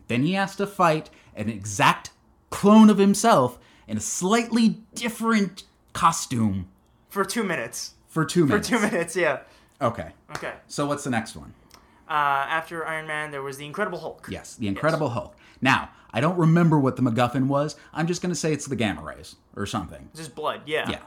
Then 0.07 0.23
he 0.23 0.33
has 0.33 0.55
to 0.57 0.67
fight 0.67 1.09
an 1.35 1.49
exact 1.49 2.11
clone 2.49 2.89
of 2.89 2.97
himself 2.97 3.59
in 3.87 3.97
a 3.97 4.01
slightly 4.01 4.81
different 4.95 5.63
costume 5.93 6.67
For 7.09 7.23
two 7.25 7.43
minutes. 7.43 7.93
for 8.07 8.25
two 8.25 8.45
minutes. 8.45 8.69
For 8.69 8.75
two 8.77 8.81
minutes, 8.81 9.15
yeah. 9.15 9.39
Okay. 9.81 10.11
Okay. 10.31 10.53
So 10.67 10.85
what's 10.85 11.03
the 11.03 11.09
next 11.09 11.35
one? 11.35 11.53
Uh, 12.09 12.13
after 12.49 12.85
Iron 12.85 13.05
Man, 13.05 13.31
there 13.31 13.41
was 13.43 13.57
the 13.57 13.65
Incredible 13.65 13.99
Hulk. 13.99 14.27
Yes, 14.31 14.55
the 14.55 14.67
Incredible 14.67 15.09
Hulk. 15.09 15.35
Now, 15.61 15.89
I 16.11 16.21
don't 16.21 16.37
remember 16.37 16.79
what 16.79 16.95
the 16.95 17.01
MacGuffin 17.01 17.47
was. 17.47 17.75
I'm 17.93 18.07
just 18.07 18.21
going 18.21 18.29
to 18.31 18.35
say 18.35 18.53
it's 18.53 18.65
the 18.65 18.77
gamma 18.77 19.01
rays 19.03 19.35
or 19.55 19.65
something. 19.65 20.09
Just 20.15 20.33
blood, 20.33 20.61
yeah. 20.65 20.89
Yeah. 20.89 20.99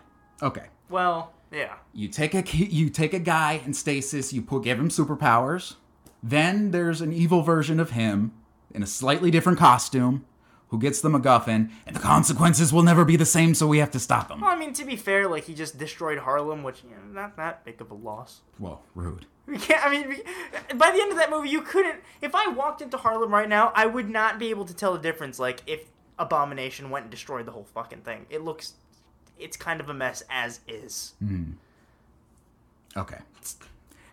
Okay. 0.42 0.66
Well, 0.90 1.32
yeah. 1.52 1.74
You 1.92 2.08
take 2.08 2.34
a 2.34 2.42
you 2.56 2.90
take 2.90 3.14
a 3.14 3.18
guy 3.18 3.60
in 3.64 3.74
stasis, 3.74 4.32
you 4.32 4.42
put 4.42 4.64
give 4.64 4.78
him 4.78 4.88
superpowers. 4.88 5.74
Then 6.22 6.70
there's 6.70 7.00
an 7.00 7.12
evil 7.12 7.42
version 7.42 7.80
of 7.80 7.90
him 7.90 8.32
in 8.74 8.82
a 8.82 8.86
slightly 8.86 9.30
different 9.30 9.58
costume 9.58 10.24
who 10.68 10.78
gets 10.78 11.00
the 11.00 11.08
MacGuffin, 11.08 11.68
and 11.84 11.96
the 11.96 12.00
consequences 12.00 12.72
will 12.72 12.84
never 12.84 13.04
be 13.04 13.16
the 13.16 13.26
same, 13.26 13.54
so 13.54 13.66
we 13.66 13.78
have 13.78 13.90
to 13.90 13.98
stop 13.98 14.30
him. 14.30 14.40
Well, 14.40 14.50
I 14.50 14.56
mean, 14.56 14.72
to 14.74 14.84
be 14.84 14.94
fair, 14.94 15.26
like 15.26 15.44
he 15.44 15.54
just 15.54 15.78
destroyed 15.78 16.18
Harlem, 16.18 16.62
which 16.62 16.84
you 16.84 16.90
know, 16.90 17.20
not 17.20 17.36
that 17.36 17.64
big 17.64 17.80
of 17.80 17.90
a 17.90 17.94
loss. 17.94 18.42
Well, 18.58 18.84
rude. 18.94 19.26
We 19.46 19.58
can't. 19.58 19.84
I 19.84 19.90
mean, 19.90 20.08
we, 20.08 20.22
by 20.76 20.92
the 20.92 21.00
end 21.02 21.10
of 21.10 21.18
that 21.18 21.28
movie, 21.28 21.48
you 21.48 21.62
couldn't. 21.62 22.00
If 22.22 22.36
I 22.36 22.46
walked 22.48 22.80
into 22.82 22.96
Harlem 22.98 23.32
right 23.32 23.48
now, 23.48 23.72
I 23.74 23.86
would 23.86 24.08
not 24.08 24.38
be 24.38 24.50
able 24.50 24.64
to 24.64 24.74
tell 24.74 24.92
the 24.92 25.00
difference. 25.00 25.40
Like 25.40 25.62
if 25.66 25.86
Abomination 26.20 26.90
went 26.90 27.04
and 27.04 27.10
destroyed 27.10 27.46
the 27.46 27.52
whole 27.52 27.64
fucking 27.74 28.02
thing, 28.02 28.26
it 28.30 28.42
looks, 28.42 28.74
it's 29.40 29.56
kind 29.56 29.80
of 29.80 29.88
a 29.88 29.94
mess 29.94 30.22
as 30.30 30.60
is. 30.68 31.14
Okay. 32.96 33.18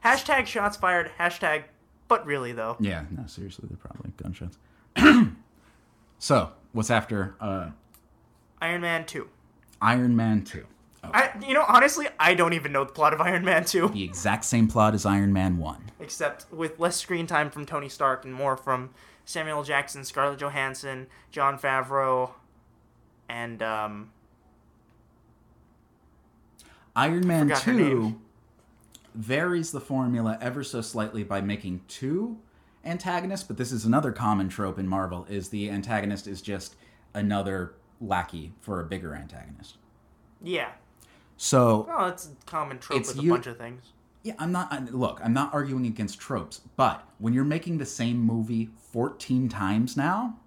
Hashtag 0.04 0.46
shots 0.46 0.78
fired. 0.78 1.12
Hashtag, 1.20 1.64
but 2.08 2.26
really 2.26 2.52
though. 2.52 2.78
Yeah. 2.80 3.06
No, 3.12 3.26
seriously, 3.28 3.68
they're 3.70 3.78
probably 3.78 4.12
gunshots. 4.22 4.58
so, 6.20 6.52
what's 6.72 6.90
after 6.90 7.36
uh, 7.42 7.70
Iron 8.62 8.82
Man 8.82 9.06
two. 9.06 9.30
Iron 9.82 10.16
Man 10.16 10.44
Two? 10.44 10.66
I, 11.04 11.30
you 11.48 11.54
know, 11.54 11.64
honestly, 11.68 12.08
I 12.20 12.34
don't 12.34 12.54
even 12.54 12.72
know 12.74 12.84
the 12.84 12.92
plot 12.92 13.14
of 13.14 13.22
Iron 13.22 13.46
Man 13.46 13.64
two, 13.64 13.88
The 13.90 14.04
exact 14.04 14.44
same 14.46 14.68
plot 14.68 14.94
as 14.94 15.06
Iron 15.06 15.32
Man 15.32 15.58
One. 15.58 15.92
except 16.00 16.52
with 16.52 16.80
less 16.80 16.98
screen 16.98 17.28
time 17.28 17.50
from 17.50 17.66
Tony 17.66 17.88
Stark 17.88 18.26
and 18.26 18.34
more 18.34 18.58
from 18.58 18.90
Samuel 19.24 19.64
Jackson, 19.64 20.04
Scarlett 20.04 20.40
Johansson, 20.40 21.08
Jon 21.32 21.58
Favreau, 21.60 22.32
and 23.30 23.62
um, 23.62 24.10
Iron 26.98 27.28
Man 27.28 27.48
2 27.56 28.20
varies 29.14 29.72
the 29.72 29.80
formula 29.80 30.38
ever 30.42 30.64
so 30.64 30.82
slightly 30.82 31.24
by 31.24 31.42
making 31.42 31.82
two 31.88 32.38
antagonists, 32.84 33.44
but 33.44 33.56
this 33.58 33.72
is 33.72 33.86
another 33.86 34.12
common 34.12 34.50
trope 34.50 34.80
in 34.80 34.88
Marvel 34.88 35.26
is 35.30 35.50
the 35.50 35.70
antagonist 35.70 36.26
is 36.28 36.42
just 36.42 36.76
another 37.14 37.76
lackey 38.02 38.54
for 38.60 38.80
a 38.80 38.84
bigger 38.84 39.14
antagonist. 39.16 39.78
yeah. 40.42 40.72
So, 41.40 41.86
Well, 41.88 42.08
it's 42.08 42.26
a 42.30 42.46
common 42.48 42.80
trope 42.80 43.06
with 43.06 43.22
you- 43.22 43.32
a 43.32 43.36
bunch 43.36 43.46
of 43.46 43.58
things. 43.60 43.94
yeah, 44.24 44.34
I'm 44.40 44.52
not 44.52 44.74
I, 44.74 44.80
look, 44.80 45.22
I'm 45.24 45.34
not 45.34 45.54
arguing 45.54 45.86
against 45.86 46.20
tropes, 46.20 46.62
but 46.76 47.08
when 47.20 47.32
you're 47.32 47.44
making 47.46 47.78
the 47.78 47.86
same 47.86 48.20
movie 48.20 48.72
14 48.92 49.48
times 49.48 49.96
now, 49.96 50.38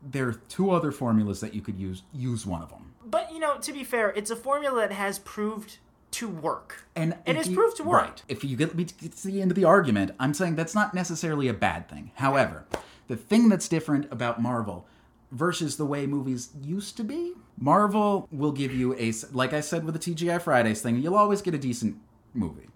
there 0.00 0.28
are 0.28 0.34
two 0.34 0.70
other 0.70 0.92
formulas 0.92 1.40
that 1.40 1.54
you 1.54 1.60
could 1.60 1.76
use 1.76 2.04
use 2.12 2.46
one 2.46 2.62
of 2.62 2.70
them. 2.70 2.83
But 3.14 3.32
you 3.32 3.38
know, 3.38 3.58
to 3.58 3.72
be 3.72 3.84
fair, 3.84 4.10
it's 4.10 4.32
a 4.32 4.34
formula 4.34 4.80
that 4.80 4.92
has 4.92 5.20
proved 5.20 5.78
to 6.10 6.26
work. 6.26 6.88
And 6.96 7.16
It 7.24 7.36
has 7.36 7.48
proved 7.48 7.76
to 7.76 7.84
work. 7.84 8.02
Right. 8.02 8.22
If 8.26 8.42
you 8.42 8.56
get 8.56 8.74
me 8.74 8.86
to 8.86 8.94
get 8.94 9.12
to 9.12 9.28
the 9.28 9.40
end 9.40 9.52
of 9.52 9.54
the 9.54 9.62
argument, 9.62 10.10
I'm 10.18 10.34
saying 10.34 10.56
that's 10.56 10.74
not 10.74 10.94
necessarily 10.94 11.46
a 11.46 11.54
bad 11.54 11.88
thing. 11.88 12.10
However, 12.16 12.64
the 13.06 13.14
thing 13.16 13.48
that's 13.48 13.68
different 13.68 14.10
about 14.10 14.42
Marvel 14.42 14.88
versus 15.30 15.76
the 15.76 15.86
way 15.86 16.06
movies 16.06 16.50
used 16.60 16.96
to 16.96 17.04
be, 17.04 17.34
Marvel 17.56 18.28
will 18.32 18.50
give 18.50 18.74
you 18.74 18.96
a, 18.96 19.12
like 19.30 19.52
I 19.52 19.60
said 19.60 19.84
with 19.84 19.94
the 19.94 20.00
TGI 20.12 20.42
Fridays 20.42 20.82
thing, 20.82 21.00
you'll 21.00 21.14
always 21.14 21.40
get 21.40 21.54
a 21.54 21.58
decent 21.58 21.96
movie. 22.32 22.68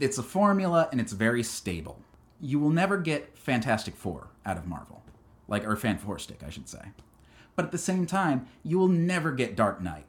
It's 0.00 0.18
a 0.18 0.24
formula 0.24 0.88
and 0.90 1.00
it's 1.00 1.12
very 1.12 1.44
stable. 1.44 2.00
You 2.40 2.58
will 2.58 2.70
never 2.70 2.98
get 2.98 3.38
Fantastic 3.38 3.94
Four 3.94 4.26
out 4.44 4.56
of 4.56 4.66
Marvel, 4.66 5.04
like 5.46 5.64
or 5.64 5.76
Fan 5.76 5.98
Four 5.98 6.18
Stick, 6.18 6.42
I 6.44 6.50
should 6.50 6.68
say. 6.68 6.80
But 7.56 7.64
at 7.64 7.72
the 7.72 7.78
same 7.78 8.06
time, 8.06 8.46
you 8.62 8.78
will 8.78 8.88
never 8.88 9.32
get 9.32 9.56
Dark 9.56 9.80
Knight 9.80 10.06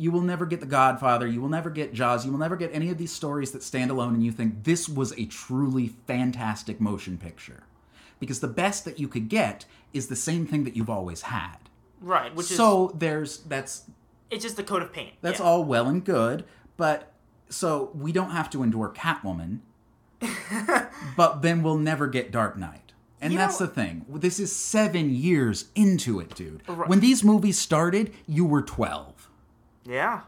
you 0.00 0.10
will 0.10 0.22
never 0.22 0.46
get 0.46 0.60
The 0.60 0.66
Godfather, 0.66 1.26
you 1.26 1.42
will 1.42 1.50
never 1.50 1.68
get 1.68 1.92
Jaws, 1.92 2.24
you 2.24 2.32
will 2.32 2.38
never 2.38 2.56
get 2.56 2.70
any 2.72 2.88
of 2.88 2.96
these 2.96 3.12
stories 3.12 3.50
that 3.50 3.62
stand 3.62 3.90
alone 3.90 4.14
and 4.14 4.24
you 4.24 4.32
think 4.32 4.64
this 4.64 4.88
was 4.88 5.12
a 5.18 5.26
truly 5.26 5.88
fantastic 6.06 6.80
motion 6.80 7.18
picture. 7.18 7.64
Because 8.18 8.40
the 8.40 8.48
best 8.48 8.86
that 8.86 8.98
you 8.98 9.08
could 9.08 9.28
get 9.28 9.66
is 9.92 10.06
the 10.06 10.16
same 10.16 10.46
thing 10.46 10.64
that 10.64 10.74
you've 10.74 10.88
always 10.88 11.22
had. 11.22 11.56
Right, 12.00 12.34
which 12.34 12.50
is 12.50 12.56
so 12.56 12.94
there's 12.96 13.40
that's 13.40 13.90
it's 14.30 14.42
just 14.42 14.56
the 14.56 14.62
coat 14.62 14.80
of 14.80 14.90
paint. 14.90 15.12
that's 15.20 15.38
yeah. 15.38 15.44
all 15.44 15.64
well 15.64 15.86
and 15.86 16.02
good, 16.02 16.46
but 16.78 17.12
so 17.50 17.90
we 17.94 18.10
don't 18.10 18.30
have 18.30 18.48
to 18.50 18.62
endure 18.62 18.88
Catwoman, 18.88 19.58
but 21.14 21.42
then 21.42 21.62
we'll 21.62 21.76
never 21.76 22.06
get 22.06 22.30
Dark 22.30 22.56
Knight. 22.56 22.89
And 23.20 23.32
You 23.32 23.38
that's 23.38 23.60
know- 23.60 23.66
the 23.66 23.72
thing. 23.72 24.04
This 24.08 24.40
is 24.40 24.54
seven 24.54 25.10
years 25.14 25.66
into 25.74 26.20
it, 26.20 26.34
dude. 26.34 26.62
Right. 26.66 26.88
When 26.88 27.00
these 27.00 27.22
movies 27.22 27.58
started, 27.58 28.14
you 28.26 28.44
were 28.46 28.62
12. 28.62 29.28
Yeah. 29.84 30.20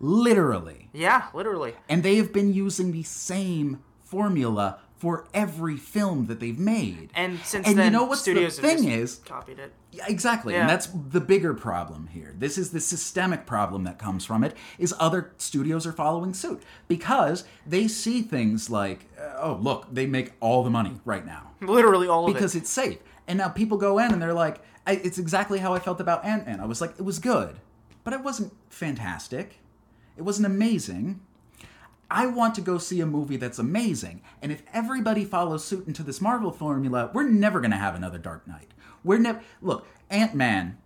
Literally. 0.00 0.88
Yeah, 0.92 1.26
literally. 1.34 1.74
And 1.88 2.02
they 2.02 2.16
have 2.16 2.32
been 2.32 2.52
using 2.52 2.92
the 2.92 3.02
same 3.02 3.82
formula 4.04 4.78
for 4.98 5.26
every 5.34 5.76
film 5.76 6.26
that 6.26 6.40
they've 6.40 6.58
made. 6.58 7.10
And 7.14 7.38
since 7.40 7.66
And 7.66 7.78
then, 7.78 7.92
you 7.92 7.98
know 7.98 8.14
studios 8.14 8.56
the 8.56 8.62
thing 8.62 8.76
just 8.78 8.88
is, 8.88 9.14
copied 9.26 9.58
it. 9.58 9.72
Yeah, 9.92 10.04
exactly, 10.08 10.54
Yeah. 10.54 10.62
and 10.62 10.70
that's 10.70 10.86
the 10.86 11.20
bigger 11.20 11.52
problem 11.54 12.08
here. 12.12 12.34
This 12.38 12.56
is 12.56 12.70
the 12.70 12.80
systemic 12.80 13.44
problem 13.46 13.84
that 13.84 13.98
comes 13.98 14.24
from 14.24 14.42
it. 14.42 14.56
Is 14.78 14.94
other 14.98 15.32
studios 15.38 15.86
are 15.86 15.92
following 15.92 16.32
suit 16.34 16.62
because 16.88 17.44
they 17.66 17.88
see 17.88 18.22
things 18.22 18.70
like, 18.70 19.06
uh, 19.20 19.34
oh 19.38 19.58
look, 19.60 19.86
they 19.92 20.06
make 20.06 20.32
all 20.40 20.64
the 20.64 20.70
money 20.70 20.94
right 21.04 21.24
now 21.26 21.50
Literally 21.60 22.08
all 22.08 22.24
of 22.24 22.30
it. 22.30 22.34
because 22.34 22.54
it. 22.54 22.60
it's 22.60 22.70
safe. 22.70 22.98
And 23.28 23.38
now 23.38 23.48
people 23.48 23.76
go 23.76 23.98
in 23.98 24.12
and 24.12 24.22
they're 24.22 24.32
like, 24.34 24.60
I, 24.86 24.92
it's 24.92 25.18
exactly 25.18 25.58
how 25.58 25.74
I 25.74 25.78
felt 25.78 26.00
about 26.00 26.24
Ant 26.24 26.46
Man. 26.46 26.60
I 26.60 26.64
was 26.64 26.80
like, 26.80 26.92
it 26.98 27.02
was 27.02 27.18
good, 27.18 27.56
but 28.04 28.14
it 28.14 28.22
wasn't 28.22 28.52
fantastic. 28.70 29.58
It 30.16 30.22
wasn't 30.22 30.46
amazing. 30.46 31.20
I 32.10 32.26
want 32.26 32.54
to 32.54 32.60
go 32.60 32.78
see 32.78 33.00
a 33.00 33.06
movie 33.06 33.36
that's 33.36 33.58
amazing. 33.58 34.22
And 34.40 34.52
if 34.52 34.62
everybody 34.72 35.24
follows 35.24 35.64
suit 35.64 35.86
into 35.86 36.02
this 36.02 36.20
Marvel 36.20 36.52
formula, 36.52 37.10
we're 37.12 37.28
never 37.28 37.60
going 37.60 37.72
to 37.72 37.76
have 37.76 37.94
another 37.94 38.18
Dark 38.18 38.46
Knight. 38.46 38.70
We're 39.02 39.18
never. 39.18 39.40
Look, 39.60 39.86
Ant 40.10 40.34
Man, 40.34 40.78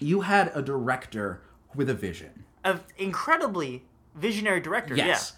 you 0.00 0.22
had 0.22 0.50
a 0.54 0.62
director 0.62 1.42
with 1.74 1.88
a 1.88 1.94
vision. 1.94 2.44
An 2.64 2.80
incredibly 2.98 3.84
visionary 4.14 4.60
director. 4.60 4.96
Yes. 4.96 5.34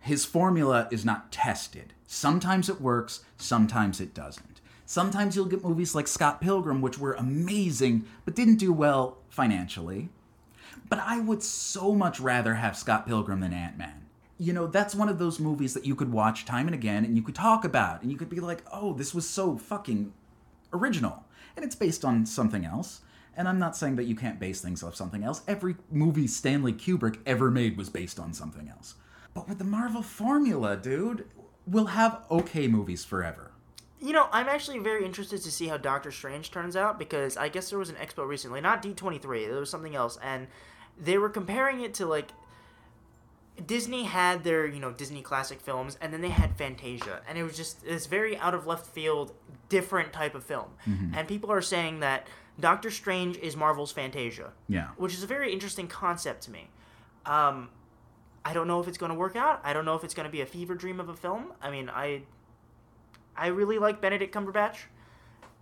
His 0.00 0.24
formula 0.24 0.88
is 0.90 1.04
not 1.04 1.30
tested. 1.30 1.92
Sometimes 2.06 2.68
it 2.68 2.80
works, 2.80 3.24
sometimes 3.36 4.00
it 4.00 4.14
doesn't. 4.14 4.60
Sometimes 4.86 5.36
you'll 5.36 5.44
get 5.46 5.64
movies 5.64 5.94
like 5.94 6.08
Scott 6.08 6.40
Pilgrim, 6.40 6.80
which 6.80 6.98
were 6.98 7.12
amazing, 7.12 8.06
but 8.24 8.34
didn't 8.34 8.56
do 8.56 8.72
well 8.72 9.18
financially. 9.28 10.08
But 10.88 10.98
I 10.98 11.20
would 11.20 11.42
so 11.42 11.94
much 11.94 12.18
rather 12.18 12.54
have 12.54 12.76
Scott 12.76 13.06
Pilgrim 13.06 13.40
than 13.40 13.52
Ant 13.52 13.78
Man. 13.78 13.99
You 14.40 14.54
know, 14.54 14.66
that's 14.66 14.94
one 14.94 15.10
of 15.10 15.18
those 15.18 15.38
movies 15.38 15.74
that 15.74 15.84
you 15.84 15.94
could 15.94 16.10
watch 16.10 16.46
time 16.46 16.66
and 16.66 16.74
again 16.74 17.04
and 17.04 17.14
you 17.14 17.22
could 17.22 17.34
talk 17.34 17.62
about 17.62 18.00
and 18.00 18.10
you 18.10 18.16
could 18.16 18.30
be 18.30 18.40
like, 18.40 18.64
oh, 18.72 18.94
this 18.94 19.14
was 19.14 19.28
so 19.28 19.58
fucking 19.58 20.14
original. 20.72 21.24
And 21.56 21.64
it's 21.64 21.74
based 21.74 22.06
on 22.06 22.24
something 22.24 22.64
else. 22.64 23.02
And 23.36 23.46
I'm 23.46 23.58
not 23.58 23.76
saying 23.76 23.96
that 23.96 24.04
you 24.04 24.14
can't 24.16 24.40
base 24.40 24.62
things 24.62 24.82
off 24.82 24.96
something 24.96 25.22
else. 25.22 25.42
Every 25.46 25.76
movie 25.90 26.26
Stanley 26.26 26.72
Kubrick 26.72 27.18
ever 27.26 27.50
made 27.50 27.76
was 27.76 27.90
based 27.90 28.18
on 28.18 28.32
something 28.32 28.66
else. 28.66 28.94
But 29.34 29.46
with 29.46 29.58
the 29.58 29.64
Marvel 29.64 30.00
formula, 30.00 30.74
dude, 30.74 31.28
we'll 31.66 31.86
have 31.86 32.24
okay 32.30 32.66
movies 32.66 33.04
forever. 33.04 33.52
You 34.00 34.14
know, 34.14 34.28
I'm 34.32 34.48
actually 34.48 34.78
very 34.78 35.04
interested 35.04 35.42
to 35.42 35.52
see 35.52 35.68
how 35.68 35.76
Doctor 35.76 36.10
Strange 36.10 36.50
turns 36.50 36.76
out 36.76 36.98
because 36.98 37.36
I 37.36 37.50
guess 37.50 37.68
there 37.68 37.78
was 37.78 37.90
an 37.90 37.96
expo 37.96 38.26
recently, 38.26 38.62
not 38.62 38.82
D23, 38.82 39.48
there 39.48 39.60
was 39.60 39.68
something 39.68 39.94
else, 39.94 40.18
and 40.22 40.46
they 40.98 41.18
were 41.18 41.28
comparing 41.28 41.82
it 41.82 41.92
to 41.94 42.06
like 42.06 42.30
Disney 43.66 44.04
had 44.04 44.44
their, 44.44 44.66
you 44.66 44.80
know, 44.80 44.90
Disney 44.92 45.22
classic 45.22 45.60
films 45.60 45.98
and 46.00 46.12
then 46.12 46.20
they 46.20 46.30
had 46.30 46.56
Fantasia, 46.56 47.20
and 47.28 47.38
it 47.38 47.42
was 47.42 47.56
just 47.56 47.84
this 47.84 48.06
very 48.06 48.36
out 48.36 48.54
of 48.54 48.66
left 48.66 48.86
field 48.86 49.32
different 49.68 50.12
type 50.12 50.34
of 50.34 50.44
film. 50.44 50.70
And 51.14 51.28
people 51.28 51.50
are 51.52 51.62
saying 51.62 52.00
that 52.00 52.26
Doctor 52.58 52.90
Strange 52.90 53.36
is 53.38 53.56
Marvel's 53.56 53.92
Fantasia. 53.92 54.52
Yeah. 54.68 54.88
Which 54.96 55.14
is 55.14 55.22
a 55.22 55.26
very 55.26 55.52
interesting 55.52 55.86
concept 55.88 56.42
to 56.42 56.50
me. 56.50 56.68
Um 57.26 57.68
I 58.44 58.54
don't 58.54 58.66
know 58.66 58.80
if 58.80 58.88
it's 58.88 58.98
going 58.98 59.12
to 59.12 59.18
work 59.18 59.36
out. 59.36 59.60
I 59.64 59.72
don't 59.74 59.84
know 59.84 59.96
if 59.96 60.04
it's 60.04 60.14
going 60.14 60.24
to 60.24 60.32
be 60.32 60.40
a 60.40 60.46
fever 60.46 60.74
dream 60.74 60.98
of 60.98 61.08
a 61.10 61.14
film. 61.14 61.52
I 61.60 61.70
mean, 61.70 61.90
I 61.90 62.22
I 63.36 63.48
really 63.48 63.78
like 63.78 64.00
Benedict 64.00 64.34
Cumberbatch. 64.34 64.76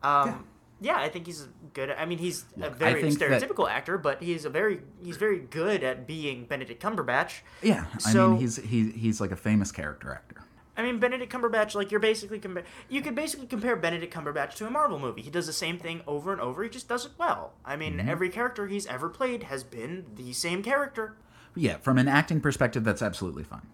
Um, 0.02 0.28
yeah. 0.28 0.38
I 0.84 1.08
think 1.08 1.26
he's 1.26 1.48
good. 1.74 1.90
I 1.90 2.04
mean, 2.04 2.18
he's 2.18 2.44
a 2.60 2.70
very 2.70 3.02
think 3.02 3.18
that- 3.18 3.42
stereotypical 3.42 3.68
actor, 3.68 3.98
but 3.98 4.22
he's 4.22 4.44
a 4.44 4.50
very 4.50 4.80
he's 5.02 5.16
very 5.16 5.38
good 5.40 5.82
at 5.82 6.06
being 6.06 6.44
Benedict 6.44 6.82
Cumberbatch. 6.82 7.40
Yeah, 7.62 7.86
I 7.94 7.98
So- 7.98 8.30
mean, 8.30 8.40
he's 8.40 8.56
he, 8.56 8.90
he's 8.92 9.20
like 9.20 9.30
a 9.32 9.36
famous 9.36 9.72
character 9.72 10.12
actor. 10.12 10.36
I 10.76 10.82
mean, 10.82 11.00
Benedict 11.00 11.32
Cumberbatch, 11.32 11.74
like 11.74 11.90
you're 11.90 11.98
basically 11.98 12.38
compa- 12.38 12.62
you 12.88 13.00
could 13.02 13.16
basically 13.16 13.48
compare 13.48 13.74
Benedict 13.74 14.14
Cumberbatch 14.14 14.54
to 14.56 14.66
a 14.68 14.70
Marvel 14.70 15.00
movie. 15.00 15.22
He 15.22 15.30
does 15.30 15.46
the 15.48 15.52
same 15.52 15.76
thing 15.78 16.02
over 16.06 16.30
and 16.32 16.40
over. 16.40 16.62
He 16.62 16.68
just 16.70 16.86
does 16.88 17.04
it 17.06 17.12
well. 17.18 17.54
I 17.64 17.74
mean, 17.74 17.96
Mm-hmm. 17.98 18.08
every 18.08 18.28
character 18.28 18.68
he's 18.68 18.86
ever 18.86 19.08
played 19.08 19.42
has 19.44 19.64
been 19.64 20.06
the 20.14 20.32
same 20.32 20.62
character. 20.62 21.16
Yeah, 21.56 21.78
from 21.78 21.98
an 21.98 22.06
acting 22.06 22.40
perspective, 22.40 22.84
that's 22.84 23.02
absolutely 23.02 23.42
fine. 23.42 23.66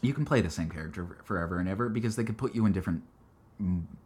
You 0.00 0.14
can 0.14 0.24
play 0.24 0.40
the 0.40 0.50
same 0.50 0.68
character 0.70 1.18
forever 1.24 1.58
and 1.58 1.68
ever 1.68 1.88
because 1.88 2.14
they 2.14 2.22
could 2.22 2.38
put 2.38 2.54
you 2.54 2.66
in 2.66 2.72
different 2.72 3.02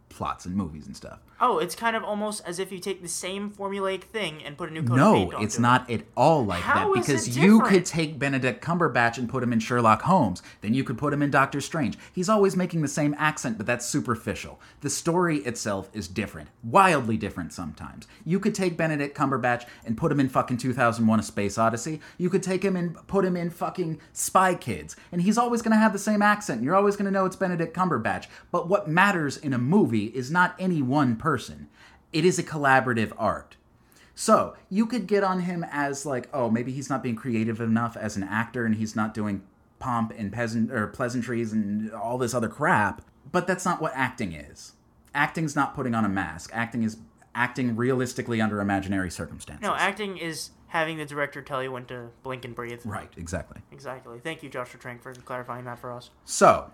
plots 0.09 0.45
and 0.45 0.55
movies 0.55 0.87
and 0.87 0.95
stuff. 0.97 1.19
Oh, 1.43 1.57
it's 1.57 1.73
kind 1.73 1.95
of 1.95 2.03
almost 2.03 2.43
as 2.45 2.59
if 2.59 2.71
you 2.71 2.77
take 2.77 3.01
the 3.01 3.07
same 3.07 3.49
formulaic 3.49 4.03
thing 4.03 4.43
and 4.43 4.55
put 4.55 4.69
a 4.69 4.73
new 4.73 4.83
coat 4.83 4.93
of 4.93 4.97
No, 4.97 5.13
paint 5.15 5.33
onto 5.33 5.43
it's 5.43 5.57
it. 5.57 5.61
not 5.61 5.89
at 5.89 6.01
all 6.15 6.45
like 6.45 6.61
How 6.61 6.93
that 6.93 7.01
because 7.01 7.35
you 7.35 7.61
could 7.61 7.83
take 7.83 8.19
Benedict 8.19 8.63
Cumberbatch 8.63 9.17
and 9.17 9.27
put 9.27 9.41
him 9.41 9.51
in 9.51 9.59
Sherlock 9.59 10.03
Holmes. 10.03 10.43
Then 10.61 10.75
you 10.75 10.83
could 10.83 10.99
put 10.99 11.11
him 11.11 11.23
in 11.23 11.31
Doctor 11.31 11.59
Strange. 11.59 11.97
He's 12.13 12.29
always 12.29 12.55
making 12.55 12.83
the 12.83 12.87
same 12.87 13.15
accent, 13.17 13.57
but 13.57 13.65
that's 13.65 13.87
superficial. 13.87 14.59
The 14.81 14.89
story 14.91 15.37
itself 15.39 15.89
is 15.93 16.07
different, 16.07 16.49
wildly 16.63 17.17
different 17.17 17.53
sometimes. 17.53 18.07
You 18.23 18.39
could 18.39 18.53
take 18.53 18.77
Benedict 18.77 19.17
Cumberbatch 19.17 19.65
and 19.83 19.97
put 19.97 20.11
him 20.11 20.19
in 20.19 20.29
fucking 20.29 20.57
2001: 20.57 21.19
A 21.19 21.23
Space 21.23 21.57
Odyssey. 21.57 22.01
You 22.19 22.29
could 22.29 22.43
take 22.43 22.63
him 22.63 22.75
and 22.75 22.95
put 23.07 23.25
him 23.25 23.35
in 23.35 23.49
fucking 23.49 23.99
Spy 24.13 24.53
Kids, 24.53 24.95
and 25.11 25.23
he's 25.23 25.39
always 25.39 25.63
going 25.63 25.71
to 25.71 25.77
have 25.77 25.91
the 25.93 25.97
same 25.97 26.21
accent. 26.21 26.61
You're 26.61 26.75
always 26.75 26.95
going 26.95 27.05
to 27.05 27.11
know 27.11 27.25
it's 27.25 27.35
Benedict 27.35 27.75
Cumberbatch. 27.75 28.27
But 28.51 28.69
what 28.69 28.87
matters 28.87 29.37
in 29.37 29.53
a 29.53 29.57
movie 29.57 30.05
is 30.05 30.29
not 30.29 30.53
any 30.59 30.83
one 30.83 31.15
person. 31.15 31.30
It 32.13 32.25
is 32.25 32.37
a 32.37 32.43
collaborative 32.43 33.11
art. 33.17 33.55
So 34.15 34.55
you 34.69 34.85
could 34.85 35.07
get 35.07 35.23
on 35.23 35.41
him 35.41 35.65
as 35.71 36.05
like, 36.05 36.29
oh, 36.33 36.49
maybe 36.49 36.71
he's 36.71 36.89
not 36.89 37.01
being 37.01 37.15
creative 37.15 37.61
enough 37.61 37.95
as 37.97 38.17
an 38.17 38.23
actor, 38.23 38.65
and 38.65 38.75
he's 38.75 38.95
not 38.95 39.13
doing 39.13 39.43
pomp 39.79 40.13
and 40.15 40.31
peasant 40.31 40.71
or 40.71 40.87
pleasantries 40.87 41.53
and 41.53 41.91
all 41.91 42.17
this 42.17 42.33
other 42.33 42.49
crap. 42.49 43.01
But 43.31 43.47
that's 43.47 43.65
not 43.65 43.81
what 43.81 43.93
acting 43.95 44.33
is. 44.33 44.73
Acting's 45.13 45.55
not 45.55 45.75
putting 45.75 45.95
on 45.95 46.05
a 46.05 46.09
mask. 46.09 46.51
Acting 46.53 46.83
is 46.83 46.97
acting 47.33 47.75
realistically 47.75 48.41
under 48.41 48.59
imaginary 48.59 49.09
circumstances. 49.09 49.61
No, 49.61 49.73
acting 49.73 50.17
is 50.17 50.51
having 50.67 50.97
the 50.97 51.05
director 51.05 51.41
tell 51.41 51.61
you 51.61 51.71
when 51.71 51.85
to 51.85 52.09
blink 52.23 52.45
and 52.45 52.55
breathe. 52.55 52.81
right, 52.85 53.11
exactly. 53.17 53.61
Exactly. 53.71 54.19
Thank 54.19 54.43
you, 54.43 54.49
Joshua 54.49 54.79
Trank, 54.79 55.01
for 55.01 55.13
clarifying 55.13 55.65
that 55.65 55.79
for 55.79 55.91
us. 55.91 56.11
So, 56.25 56.71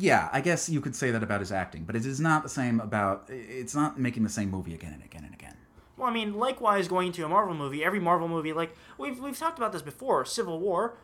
yeah, 0.00 0.30
I 0.32 0.40
guess 0.40 0.68
you 0.68 0.80
could 0.80 0.96
say 0.96 1.10
that 1.10 1.22
about 1.22 1.40
his 1.40 1.52
acting, 1.52 1.84
but 1.84 1.94
it 1.94 2.06
is 2.06 2.20
not 2.20 2.42
the 2.42 2.48
same 2.48 2.80
about. 2.80 3.28
It's 3.28 3.74
not 3.74 3.98
making 3.98 4.22
the 4.22 4.30
same 4.30 4.50
movie 4.50 4.74
again 4.74 4.92
and 4.92 5.04
again 5.04 5.24
and 5.24 5.34
again. 5.34 5.56
Well, 5.96 6.08
I 6.08 6.12
mean, 6.12 6.34
likewise, 6.34 6.88
going 6.88 7.12
to 7.12 7.24
a 7.24 7.28
Marvel 7.28 7.54
movie, 7.54 7.84
every 7.84 8.00
Marvel 8.00 8.26
movie, 8.26 8.54
like 8.54 8.74
we've 8.96 9.20
we've 9.20 9.38
talked 9.38 9.58
about 9.58 9.72
this 9.72 9.82
before, 9.82 10.24
Civil 10.24 10.58
War. 10.58 10.96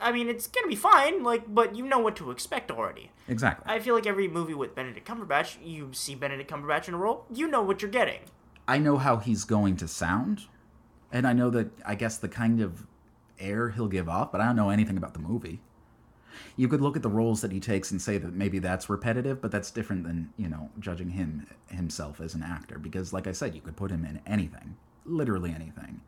I 0.00 0.10
mean, 0.10 0.28
it's 0.28 0.48
gonna 0.48 0.66
be 0.66 0.74
fine, 0.74 1.22
like, 1.22 1.54
but 1.54 1.76
you 1.76 1.86
know 1.86 2.00
what 2.00 2.16
to 2.16 2.32
expect 2.32 2.70
already. 2.72 3.12
Exactly. 3.28 3.72
I 3.72 3.78
feel 3.78 3.94
like 3.94 4.06
every 4.06 4.26
movie 4.26 4.54
with 4.54 4.74
Benedict 4.74 5.06
Cumberbatch, 5.06 5.58
you 5.64 5.90
see 5.92 6.16
Benedict 6.16 6.50
Cumberbatch 6.50 6.88
in 6.88 6.94
a 6.94 6.98
role, 6.98 7.26
you 7.32 7.46
know 7.46 7.62
what 7.62 7.82
you're 7.82 7.90
getting. 7.90 8.20
I 8.66 8.78
know 8.78 8.96
how 8.96 9.18
he's 9.18 9.44
going 9.44 9.76
to 9.76 9.86
sound, 9.86 10.46
and 11.12 11.26
I 11.26 11.32
know 11.32 11.50
that 11.50 11.70
I 11.86 11.94
guess 11.94 12.16
the 12.16 12.28
kind 12.28 12.60
of 12.60 12.86
air 13.38 13.70
he'll 13.70 13.88
give 13.88 14.08
off, 14.08 14.32
but 14.32 14.40
I 14.40 14.46
don't 14.46 14.56
know 14.56 14.70
anything 14.70 14.96
about 14.96 15.14
the 15.14 15.20
movie. 15.20 15.60
You 16.56 16.68
could 16.68 16.80
look 16.80 16.96
at 16.96 17.02
the 17.02 17.08
roles 17.08 17.40
that 17.40 17.52
he 17.52 17.60
takes 17.60 17.90
and 17.90 18.00
say 18.00 18.18
that 18.18 18.32
maybe 18.34 18.58
that's 18.58 18.88
repetitive, 18.90 19.40
but 19.40 19.50
that's 19.50 19.70
different 19.70 20.04
than, 20.04 20.32
you 20.36 20.48
know, 20.48 20.70
judging 20.78 21.10
him 21.10 21.46
himself 21.68 22.20
as 22.20 22.34
an 22.34 22.42
actor 22.42 22.78
because 22.78 23.12
like 23.12 23.26
I 23.26 23.32
said, 23.32 23.54
you 23.54 23.60
could 23.60 23.76
put 23.76 23.90
him 23.90 24.04
in 24.04 24.20
anything, 24.26 24.76
literally 25.04 25.50
anything. 25.54 26.00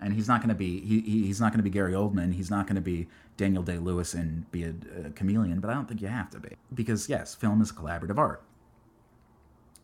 And 0.00 0.14
he's 0.14 0.28
not 0.28 0.40
going 0.40 0.50
to 0.50 0.54
be 0.54 0.80
he, 0.80 1.00
he- 1.00 1.26
he's 1.26 1.40
not 1.40 1.52
going 1.52 1.58
to 1.58 1.64
be 1.64 1.70
Gary 1.70 1.92
Oldman, 1.92 2.32
he's 2.34 2.50
not 2.50 2.66
going 2.66 2.76
to 2.76 2.80
be 2.82 3.08
Daniel 3.36 3.62
Day-Lewis 3.62 4.14
and 4.14 4.50
be 4.52 4.64
a, 4.64 4.74
a 5.06 5.10
chameleon, 5.10 5.60
but 5.60 5.70
I 5.70 5.74
don't 5.74 5.88
think 5.88 6.00
you 6.02 6.08
have 6.08 6.30
to 6.30 6.40
be. 6.40 6.50
Because 6.74 7.08
yes, 7.08 7.34
film 7.34 7.60
is 7.60 7.70
a 7.70 7.74
collaborative 7.74 8.18
art 8.18 8.42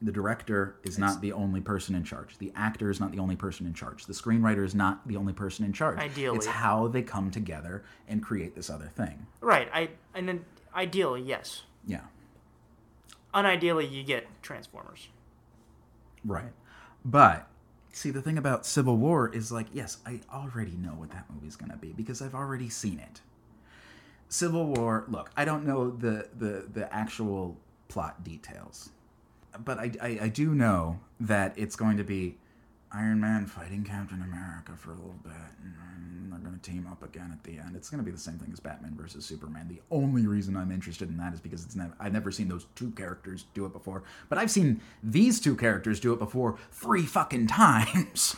the 0.05 0.13
director 0.13 0.77
is 0.83 0.99
not 0.99 1.21
the 1.21 1.33
only 1.33 1.61
person 1.61 1.95
in 1.95 2.05
charge. 2.05 2.37
The 2.39 2.53
actor 2.55 2.91
is 2.91 3.01
not 3.01 3.13
the 3.13 3.19
only 3.19 3.37
person 3.37 3.67
in 3.67 3.73
charge. 3.73 4.05
The 4.07 4.13
screenwriter 4.13 4.65
is 4.65 4.75
not 4.75 5.07
the 5.09 5.17
only 5.17 5.33
person 5.33 5.65
in 5.65 5.73
charge. 5.73 5.99
Ideally. 5.99 6.37
it's 6.37 6.47
how 6.47 6.89
they 6.89 7.03
come 7.03 7.31
together 7.31 7.85
and 8.07 8.23
create 8.23 8.55
this 8.55 8.69
other 8.69 8.91
thing. 8.95 9.27
Right. 9.41 9.69
I 9.73 9.91
and 10.15 10.29
then 10.29 10.45
ideally, 10.75 11.23
yes. 11.23 11.63
Yeah, 11.87 12.01
Unideally, 13.35 13.91
you 13.91 14.03
get 14.05 14.27
Transformers. 14.43 15.09
right. 16.25 16.53
But 17.05 17.49
see, 17.93 18.11
the 18.11 18.23
thing 18.23 18.39
about 18.39 18.65
Civil 18.65 18.97
War 18.97 19.29
is 19.35 19.53
like, 19.53 19.67
yes, 19.73 19.99
I 20.07 20.21
already 20.33 20.73
know 20.73 20.91
what 20.93 21.11
that 21.11 21.27
movie's 21.33 21.57
gonna 21.57 21.77
be 21.77 21.93
because 21.93 22.23
I've 22.23 22.35
already 22.35 22.69
seen 22.69 22.99
it. 22.99 23.21
Civil 24.29 24.67
War. 24.67 25.05
Look, 25.09 25.31
I 25.37 25.45
don't 25.45 25.65
know 25.65 25.91
the 25.91 26.29
the 26.37 26.67
the 26.73 26.93
actual 26.95 27.57
plot 27.89 28.25
details, 28.25 28.91
but 29.59 29.79
I, 29.79 29.93
I, 30.01 30.19
I 30.23 30.29
do 30.29 30.55
know 30.55 31.01
that 31.21 31.55
it's 31.57 31.77
going 31.77 31.97
to 31.97 32.05
be 32.05 32.37
Iron 32.93 33.21
Man 33.21 33.47
fighting 33.47 33.85
Captain 33.85 34.23
America 34.23 34.73
for 34.77 34.91
a 34.91 34.95
little 34.95 35.19
bit, 35.23 35.33
and 35.63 36.33
they're 36.33 36.39
going 36.39 36.59
to 36.59 36.71
team 36.71 36.87
up 36.91 37.03
again 37.03 37.31
at 37.33 37.43
the 37.43 37.59
end. 37.59 37.75
It's 37.75 37.91
going 37.91 37.99
to 37.99 38.05
be 38.05 38.13
the 38.13 38.19
same 38.19 38.39
thing 38.39 38.51
as 38.53 38.61
Batman 38.61 38.95
versus 38.97 39.27
Superman. 39.27 39.67
The 39.69 39.81
only 39.91 40.27
reason 40.27 40.57
I'm 40.57 40.71
interested 40.71 41.09
in 41.09 41.17
that 41.17 41.35
is 41.35 41.41
because 41.41 41.65
it's 41.65 41.75
never, 41.75 41.93
I've 41.99 42.13
never 42.13 42.31
seen 42.31 42.49
those 42.49 42.67
two 42.77 42.91
characters 42.93 43.47
do 43.55 43.67
it 43.67 43.73
before, 43.73 44.05
but 44.29 44.39
I've 44.39 44.51
seen 44.51 44.81
these 45.03 45.41
two 45.41 45.57
characters 45.57 45.99
do 45.99 46.13
it 46.13 46.19
before 46.19 46.57
three 46.71 47.05
fucking 47.05 47.47
times. 47.49 48.37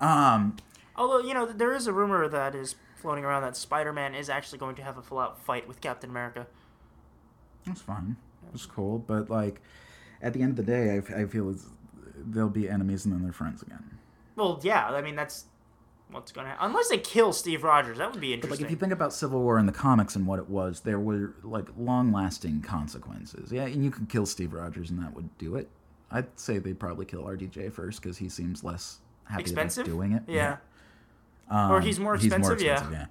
Um, 0.00 0.56
Although 0.96 1.26
you 1.26 1.34
know, 1.34 1.46
there 1.46 1.74
is 1.74 1.86
a 1.86 1.92
rumor 1.92 2.28
that 2.28 2.54
is 2.54 2.76
floating 2.96 3.24
around 3.24 3.42
that 3.42 3.56
Spider-Man 3.56 4.14
is 4.14 4.28
actually 4.28 4.58
going 4.58 4.74
to 4.76 4.82
have 4.82 4.96
a 4.98 5.02
full-out 5.02 5.38
fight 5.44 5.68
with 5.68 5.80
Captain 5.80 6.10
America. 6.10 6.46
That's 7.66 7.80
fine. 7.82 8.16
It's 8.54 8.66
cool, 8.66 8.98
but 8.98 9.30
like 9.30 9.60
at 10.22 10.32
the 10.32 10.42
end 10.42 10.58
of 10.58 10.64
the 10.64 10.70
day, 10.70 10.96
I 10.96 11.26
feel 11.26 11.50
it's, 11.50 11.66
they'll 12.30 12.48
be 12.48 12.68
enemies 12.68 13.04
and 13.04 13.14
then 13.14 13.22
they're 13.22 13.32
friends 13.32 13.62
again. 13.62 13.98
Well, 14.36 14.60
yeah. 14.62 14.86
I 14.88 15.02
mean, 15.02 15.16
that's 15.16 15.44
what's 16.10 16.32
going 16.32 16.46
to 16.46 16.50
happen. 16.50 16.66
Unless 16.66 16.88
they 16.88 16.98
kill 16.98 17.32
Steve 17.32 17.64
Rogers, 17.64 17.98
that 17.98 18.10
would 18.12 18.20
be 18.20 18.32
interesting. 18.32 18.50
But 18.50 18.60
like 18.60 18.66
if 18.66 18.70
you 18.70 18.76
think 18.76 18.92
about 18.92 19.12
Civil 19.12 19.40
War 19.42 19.58
in 19.58 19.66
the 19.66 19.72
comics 19.72 20.16
and 20.16 20.26
what 20.26 20.38
it 20.38 20.48
was, 20.48 20.80
there 20.80 20.98
were 20.98 21.34
like 21.42 21.68
long-lasting 21.76 22.62
consequences. 22.62 23.52
Yeah, 23.52 23.64
and 23.64 23.84
you 23.84 23.90
could 23.90 24.08
kill 24.08 24.26
Steve 24.26 24.52
Rogers 24.52 24.90
and 24.90 25.02
that 25.02 25.14
would 25.14 25.36
do 25.38 25.56
it. 25.56 25.68
I'd 26.10 26.38
say 26.38 26.58
they'd 26.58 26.78
probably 26.78 27.04
kill 27.04 27.24
RDJ 27.24 27.72
first 27.72 28.02
because 28.02 28.16
he 28.18 28.28
seems 28.28 28.64
less 28.64 29.00
happy 29.24 29.42
expensive. 29.42 29.86
about 29.86 29.94
doing 29.94 30.12
it. 30.12 30.22
Yeah. 30.26 30.56
Um, 31.50 31.70
Or 31.70 31.80
he's 31.80 32.00
more 32.00 32.14
expensive, 32.14 32.60
yeah. 32.62 32.90
yeah. 32.90 33.06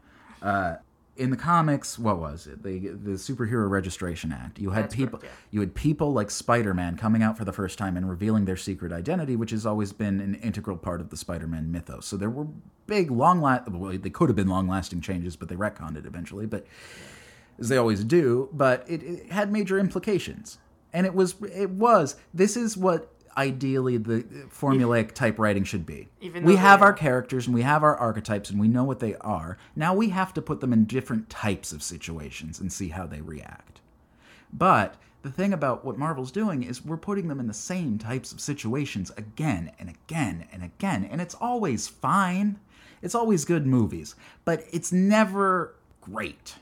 Uh, 0.47 0.77
in 1.17 1.29
the 1.31 1.37
comics, 1.37 1.97
what 1.99 2.19
was 2.19 2.47
it? 2.47 2.63
The 2.63 2.89
the 2.89 3.11
Superhero 3.11 3.69
Registration 3.69 4.31
Act. 4.31 4.59
You 4.59 4.71
had 4.71 4.85
That's 4.85 4.95
people. 4.95 5.19
correct, 5.19 5.33
yeah. 5.33 5.47
You 5.51 5.59
had 5.61 5.75
people 5.75 6.13
like 6.13 6.31
Spider-Man 6.31 6.97
coming 6.97 7.23
out 7.23 7.37
for 7.37 7.45
the 7.45 7.51
first 7.53 7.77
time 7.77 7.97
and 7.97 8.09
revealing 8.09 8.45
their 8.45 8.55
secret 8.57 8.91
identity, 8.91 9.35
which 9.35 9.51
has 9.51 9.65
always 9.65 9.93
been 9.93 10.19
an 10.21 10.35
integral 10.35 10.77
part 10.77 11.01
of 11.01 11.09
the 11.09 11.17
Spider-Man 11.17 11.71
mythos. 11.71 12.05
So 12.05 12.17
there 12.17 12.29
were 12.29 12.47
big, 12.85 13.11
long, 13.11 13.41
la- 13.41 13.61
well, 13.67 13.97
they 13.97 14.09
could 14.09 14.29
have 14.29 14.35
been 14.35 14.47
long-lasting 14.47 15.01
changes, 15.01 15.35
but 15.35 15.49
they 15.49 15.55
retconned 15.55 15.97
it 15.97 16.05
eventually. 16.05 16.45
But 16.45 16.65
as 17.59 17.69
they 17.69 17.77
always 17.77 18.03
do, 18.03 18.49
but 18.53 18.85
it, 18.87 19.01
it 19.03 19.31
had 19.31 19.51
major 19.51 19.79
implications. 19.79 20.59
And 20.93 21.05
it 21.05 21.13
was 21.13 21.35
it 21.53 21.71
was 21.71 22.15
this 22.33 22.55
is 22.55 22.77
what 22.77 23.11
ideally 23.37 23.97
the 23.97 24.23
formulaic 24.49 25.13
type 25.13 25.37
writing 25.37 25.63
should 25.63 25.85
be. 25.85 26.09
Even 26.19 26.43
we 26.43 26.55
have 26.55 26.81
our 26.81 26.93
characters 26.93 27.45
and 27.45 27.53
we 27.53 27.61
have 27.61 27.83
our 27.83 27.95
archetypes 27.95 28.49
and 28.49 28.59
we 28.59 28.67
know 28.67 28.83
what 28.83 28.99
they 28.99 29.15
are. 29.17 29.57
Now 29.75 29.93
we 29.93 30.09
have 30.09 30.33
to 30.33 30.41
put 30.41 30.59
them 30.59 30.73
in 30.73 30.85
different 30.85 31.29
types 31.29 31.71
of 31.71 31.83
situations 31.83 32.59
and 32.59 32.73
see 32.73 32.89
how 32.89 33.05
they 33.05 33.21
react. 33.21 33.79
But 34.51 34.95
the 35.21 35.31
thing 35.31 35.53
about 35.53 35.85
what 35.85 35.97
Marvel's 35.97 36.31
doing 36.31 36.63
is 36.63 36.83
we're 36.83 36.97
putting 36.97 37.27
them 37.27 37.39
in 37.39 37.47
the 37.47 37.53
same 37.53 37.97
types 37.97 38.31
of 38.31 38.41
situations 38.41 39.11
again 39.17 39.71
and 39.79 39.89
again 39.89 40.47
and 40.51 40.63
again, 40.63 41.07
and 41.11 41.21
it's 41.21 41.35
always 41.35 41.87
fine. 41.87 42.59
It's 43.01 43.15
always 43.15 43.45
good 43.45 43.67
movies, 43.67 44.15
but 44.45 44.63
it's 44.71 44.91
never 44.91 45.75
great. 46.01 46.55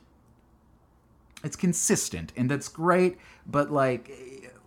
It's 1.43 1.55
consistent, 1.55 2.33
and 2.35 2.49
that's 2.49 2.67
great, 2.67 3.17
but 3.45 3.71
like 3.71 4.11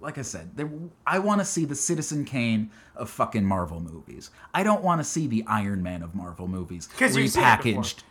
like 0.00 0.18
I 0.18 0.22
said, 0.22 0.56
there, 0.56 0.70
I 1.06 1.18
want 1.18 1.40
to 1.40 1.44
see 1.44 1.64
the 1.64 1.74
Citizen 1.74 2.24
Kane 2.24 2.70
of 2.96 3.10
fucking 3.10 3.44
Marvel 3.44 3.80
movies. 3.80 4.30
I 4.54 4.62
don't 4.62 4.82
want 4.82 5.00
to 5.00 5.04
see 5.04 5.26
the 5.26 5.44
Iron 5.46 5.82
Man 5.82 6.02
of 6.02 6.14
Marvel 6.14 6.48
movies 6.48 6.86
'Cause 6.86 7.16
you've 7.16 7.30
seen 7.30 7.42
it 7.44 7.62
before. 7.62 7.82
repackaged, 7.82 8.02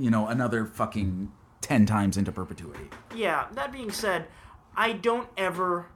you 0.00 0.10
know, 0.10 0.28
another 0.28 0.64
fucking 0.66 1.32
10 1.60 1.86
times 1.86 2.16
into 2.16 2.32
perpetuity. 2.32 2.90
Yeah, 3.14 3.46
that 3.52 3.72
being 3.72 3.90
said, 3.90 4.28
I 4.76 4.92
don't 4.92 5.28
ever, 5.36 5.86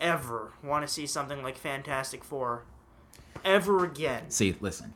ever 0.00 0.52
want 0.62 0.86
to 0.86 0.92
see 0.92 1.06
something 1.06 1.42
like 1.42 1.56
Fantastic 1.56 2.24
Four 2.24 2.64
ever 3.44 3.84
again. 3.84 4.30
See, 4.30 4.56
listen, 4.60 4.94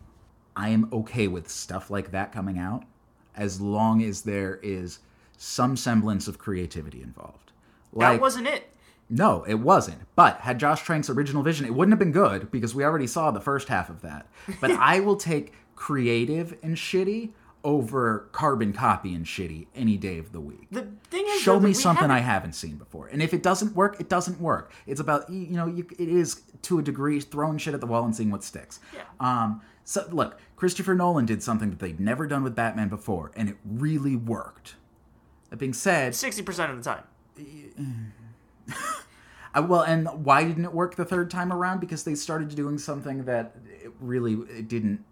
I 0.57 0.69
am 0.71 0.89
okay 0.93 1.29
with 1.29 1.49
stuff 1.49 1.91
like 1.91 2.11
that 2.13 2.33
coming 2.33 2.59
out 2.59 2.85
as 3.35 3.61
long 3.61 4.03
as 4.03 4.23
there 4.23 4.59
is 4.63 4.99
some 5.39 5.77
semblance 5.77 6.29
of 6.29 6.39
creativity 6.39 7.03
involved. 7.03 7.53
Like, 7.93 8.17
that 8.17 8.21
wasn't 8.21 8.47
it. 8.47 8.69
No, 9.15 9.45
it 9.45 9.55
wasn't. 9.61 9.99
But 10.17 10.39
had 10.41 10.59
Josh 10.59 10.83
Trank's 10.85 11.11
original 11.11 11.43
vision, 11.43 11.67
it 11.67 11.75
wouldn't 11.75 11.93
have 11.93 11.99
been 11.99 12.13
good 12.13 12.51
because 12.51 12.75
we 12.75 12.83
already 12.83 13.07
saw 13.07 13.31
the 13.31 13.41
first 13.41 13.69
half 13.69 13.91
of 13.91 14.01
that. 14.03 14.27
But 14.61 14.71
I 14.79 15.01
will 15.01 15.17
take 15.17 15.53
creative 15.77 16.57
and 16.63 16.77
shitty 16.77 17.31
over 17.65 18.29
carbon 18.33 18.73
copy 18.73 19.15
and 19.15 19.25
shitty 19.27 19.67
any 19.77 19.97
day 19.97 20.19
of 20.19 20.33
the 20.33 20.41
week. 20.41 20.67
The 20.73 20.89
thing 21.11 21.25
is, 21.29 21.43
Show 21.43 21.59
though, 21.59 21.67
me 21.69 21.73
something 21.75 22.11
I 22.11 22.19
haven't- 22.19 22.25
haven't 22.33 22.53
seen 22.55 22.77
before. 22.77 23.07
And 23.09 23.23
if 23.23 23.33
it 23.35 23.43
doesn't 23.43 23.77
work, 23.77 24.01
it 24.01 24.09
doesn't 24.09 24.41
work. 24.41 24.73
It's 24.87 25.01
about 25.01 25.29
you 25.31 25.41
you 25.41 25.57
know, 25.57 25.67
you, 25.67 25.87
it 25.99 26.09
is 26.09 26.41
to 26.63 26.79
a 26.79 26.83
degree 26.83 27.21
throwing 27.21 27.59
shit 27.59 27.75
at 27.75 27.81
the 27.81 27.87
wall 27.87 28.05
and 28.05 28.17
seeing 28.17 28.31
what 28.31 28.43
sticks. 28.43 28.81
Yeah. 28.95 29.03
Um 29.21 29.61
so 29.85 30.09
look, 30.11 30.39
Christopher 30.57 30.95
Nolan 30.95 31.27
did 31.27 31.43
something 31.43 31.71
that 31.71 31.79
they'd 31.81 32.01
never 32.01 32.27
done 32.27 32.43
with 32.43 32.57
Batman 32.57 32.89
before 32.89 33.31
and 33.37 33.49
it 33.49 33.57
really 33.65 34.17
worked. 34.17 34.75
That 35.51 35.59
being 35.59 35.73
said, 35.75 36.15
Sixty 36.17 36.43
percent 36.43 36.73
of 36.73 36.79
the 36.79 36.85
time. 36.85 37.05
I, 39.55 39.61
well, 39.61 39.83
and 39.83 40.09
why 40.25 40.45
didn't 40.45 40.65
it 40.65 40.73
work 40.73 40.97
the 40.97 41.05
third 41.05 41.31
time 41.31 41.53
around? 41.53 41.81
Because 41.81 42.05
they 42.05 42.15
started 42.15 42.55
doing 42.55 42.79
something 42.79 43.25
that 43.25 43.57
it 43.83 43.93
really 44.01 44.35
it 44.35 44.69
didn't 44.69 45.05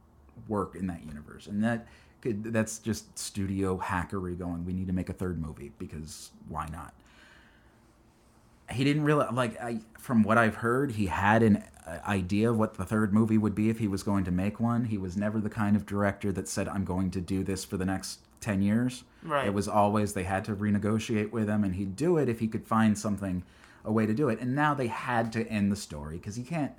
work 0.49 0.75
in 0.75 0.87
that 0.89 1.05
universe, 1.05 1.47
and 1.47 1.63
that 1.65 1.87
could, 2.21 2.45
that's 2.45 2.79
just 2.79 3.19
studio 3.19 3.79
hackery 3.79 4.39
going. 4.39 4.65
We 4.65 4.73
need 4.73 4.87
to 4.89 4.93
make 4.93 5.09
a 5.09 5.15
third 5.15 5.41
movie 5.41 5.73
because 5.79 6.31
why 6.49 6.69
not? 6.71 6.95
He 8.71 8.85
didn't 8.85 9.03
really 9.03 9.27
like. 9.33 9.61
I 9.61 9.81
from 9.99 10.23
what 10.23 10.39
I've 10.39 10.57
heard, 10.57 10.93
he 10.93 11.07
had 11.07 11.43
an 11.43 11.65
uh, 11.87 11.99
idea 12.07 12.51
of 12.51 12.59
what 12.59 12.75
the 12.75 12.85
third 12.85 13.13
movie 13.13 13.39
would 13.39 13.55
be 13.55 13.69
if 13.69 13.79
he 13.79 13.89
was 13.89 14.03
going 14.03 14.25
to 14.25 14.31
make 14.31 14.61
one. 14.61 14.85
He 14.85 14.99
was 14.99 15.17
never 15.17 15.41
the 15.41 15.51
kind 15.51 15.75
of 15.75 15.87
director 15.87 16.31
that 16.33 16.49
said, 16.49 16.69
"I'm 16.69 16.85
going 16.85 17.11
to 17.13 17.21
do 17.21 17.43
this 17.43 17.65
for 17.65 17.77
the 17.77 17.85
next 17.85 18.21
ten 18.41 18.63
years." 18.63 19.05
Right. 19.23 19.47
It 19.47 19.55
was 19.55 19.69
always 19.69 20.15
they 20.15 20.25
had 20.25 20.45
to 20.47 20.55
renegotiate 20.57 21.31
with 21.31 21.49
him, 21.49 21.63
and 21.65 21.75
he'd 21.75 21.97
do 21.97 22.17
it 22.17 22.29
if 22.29 22.41
he 22.41 22.49
could 22.49 22.67
find 22.67 22.99
something, 22.99 23.43
a 23.85 23.93
way 23.93 24.07
to 24.07 24.15
do 24.15 24.29
it. 24.29 24.41
And 24.41 24.55
now 24.55 24.75
they 24.75 24.87
had 24.87 25.33
to 25.35 25.47
end 25.49 25.71
the 25.71 25.77
story 25.77 26.17
because 26.17 26.39
you 26.39 26.45
can't. 26.45 26.73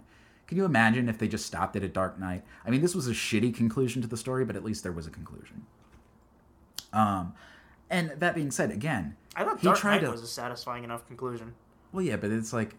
Can 0.47 0.57
you 0.57 0.66
imagine 0.66 1.07
if 1.07 1.18
they 1.18 1.28
just 1.30 1.45
stopped 1.45 1.76
it 1.78 1.84
at 1.84 1.93
Dark 1.93 2.20
Knight? 2.20 2.43
I 2.66 2.72
mean, 2.72 2.82
this 2.82 2.93
was 2.93 3.07
a 3.07 3.12
shitty 3.12 3.55
conclusion 3.55 4.01
to 4.01 4.07
the 4.07 4.18
story, 4.18 4.43
but 4.43 4.55
at 4.55 4.66
least 4.66 4.84
there 4.84 4.91
was 4.91 5.07
a 5.07 5.12
conclusion. 5.12 5.66
Um, 6.91 7.34
and 7.89 8.09
that 8.18 8.36
being 8.36 8.51
said, 8.51 8.72
again, 8.72 9.16
I 9.36 9.43
thought 9.45 9.59
he 9.59 9.66
Dark 9.66 9.78
tried 9.80 10.01
Knight 10.01 10.07
to. 10.07 10.12
was 10.12 10.24
a 10.24 10.28
satisfying 10.28 10.84
enough 10.84 11.07
conclusion. 11.07 11.53
Well, 11.93 12.03
yeah, 12.03 12.18
but 12.18 12.32
it's 12.32 12.51
like, 12.51 12.76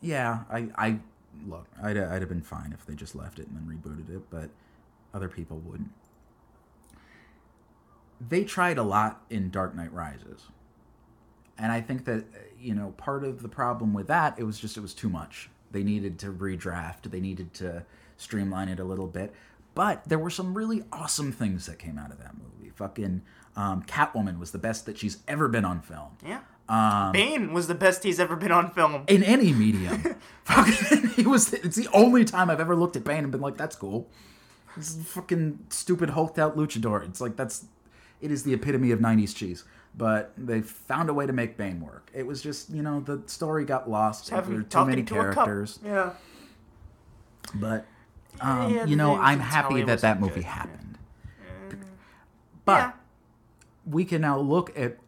yeah, 0.00 0.40
I, 0.50 0.68
I 0.76 0.98
look, 1.46 1.66
I'd, 1.82 1.96
I'd 1.96 2.20
have 2.20 2.28
been 2.28 2.42
fine 2.42 2.72
if 2.72 2.86
they 2.86 2.94
just 2.94 3.14
left 3.14 3.38
it 3.38 3.48
and 3.48 3.56
then 3.56 3.66
rebooted 3.66 4.14
it, 4.14 4.22
but 4.30 4.50
other 5.14 5.28
people 5.28 5.58
wouldn't. 5.58 5.90
They 8.20 8.44
tried 8.44 8.78
a 8.78 8.82
lot 8.82 9.22
in 9.30 9.50
Dark 9.50 9.74
Knight 9.74 9.92
Rises, 9.92 10.48
and 11.56 11.70
I 11.70 11.80
think 11.80 12.04
that 12.06 12.24
you 12.60 12.74
know 12.74 12.94
part 12.96 13.24
of 13.24 13.42
the 13.42 13.48
problem 13.48 13.94
with 13.94 14.08
that 14.08 14.38
it 14.38 14.44
was 14.44 14.58
just 14.58 14.76
it 14.76 14.80
was 14.80 14.94
too 14.94 15.08
much. 15.08 15.50
They 15.70 15.82
needed 15.82 16.18
to 16.20 16.32
redraft. 16.32 17.10
They 17.10 17.20
needed 17.20 17.54
to 17.54 17.84
streamline 18.16 18.68
it 18.68 18.80
a 18.80 18.84
little 18.84 19.06
bit. 19.06 19.32
But 19.74 20.04
there 20.06 20.18
were 20.18 20.30
some 20.30 20.54
really 20.54 20.82
awesome 20.92 21.30
things 21.30 21.66
that 21.66 21.78
came 21.78 21.98
out 21.98 22.10
of 22.10 22.18
that 22.18 22.32
movie. 22.36 22.70
Fucking 22.74 23.22
um, 23.56 23.82
Catwoman 23.84 24.38
was 24.38 24.50
the 24.50 24.58
best 24.58 24.86
that 24.86 24.98
she's 24.98 25.18
ever 25.28 25.48
been 25.48 25.64
on 25.64 25.80
film. 25.80 26.16
Yeah. 26.26 26.40
Um, 26.68 27.12
Bane 27.12 27.52
was 27.52 27.66
the 27.66 27.74
best 27.74 28.02
he's 28.02 28.20
ever 28.20 28.36
been 28.36 28.52
on 28.52 28.70
film. 28.72 29.04
in 29.08 29.22
any 29.22 29.52
medium. 29.52 30.16
fucking, 30.44 31.10
he 31.10 31.22
was. 31.22 31.52
It's 31.52 31.76
the 31.76 31.88
only 31.92 32.24
time 32.24 32.50
I've 32.50 32.60
ever 32.60 32.76
looked 32.76 32.96
at 32.96 33.04
Bane 33.04 33.24
and 33.24 33.32
been 33.32 33.40
like, 33.40 33.56
"That's 33.56 33.74
cool." 33.74 34.08
This 34.76 34.96
fucking 35.06 35.66
stupid 35.70 36.10
hulked 36.10 36.38
out 36.38 36.56
luchador. 36.56 37.08
It's 37.08 37.20
like 37.20 37.36
that's. 37.36 37.64
It 38.20 38.30
is 38.30 38.42
the 38.42 38.52
epitome 38.54 38.90
of 38.90 39.00
'90s 39.00 39.34
cheese. 39.34 39.64
But 39.96 40.32
they 40.36 40.60
found 40.60 41.08
a 41.08 41.14
way 41.14 41.26
to 41.26 41.32
make 41.32 41.56
Bane 41.56 41.80
work. 41.80 42.10
It 42.14 42.26
was 42.26 42.40
just 42.40 42.70
you 42.70 42.82
know 42.82 43.00
the 43.00 43.22
story 43.26 43.64
got 43.64 43.90
lost. 43.90 44.30
There 44.30 44.40
were 44.42 44.62
too 44.62 44.84
many 44.84 45.02
to 45.02 45.14
characters. 45.14 45.80
Yeah. 45.84 46.12
But 47.54 47.86
um, 48.40 48.74
Yeah, 48.74 48.84
you 48.84 48.96
know, 48.96 49.16
I'm 49.16 49.40
happy 49.40 49.82
that 49.82 50.00
that 50.00 50.20
movie 50.20 50.36
good. 50.36 50.44
happened. 50.44 50.98
But 52.64 52.78
yeah. 52.78 52.92
we 53.86 54.04
can 54.04 54.20
now 54.20 54.38
look 54.38 54.78
at 54.78 54.98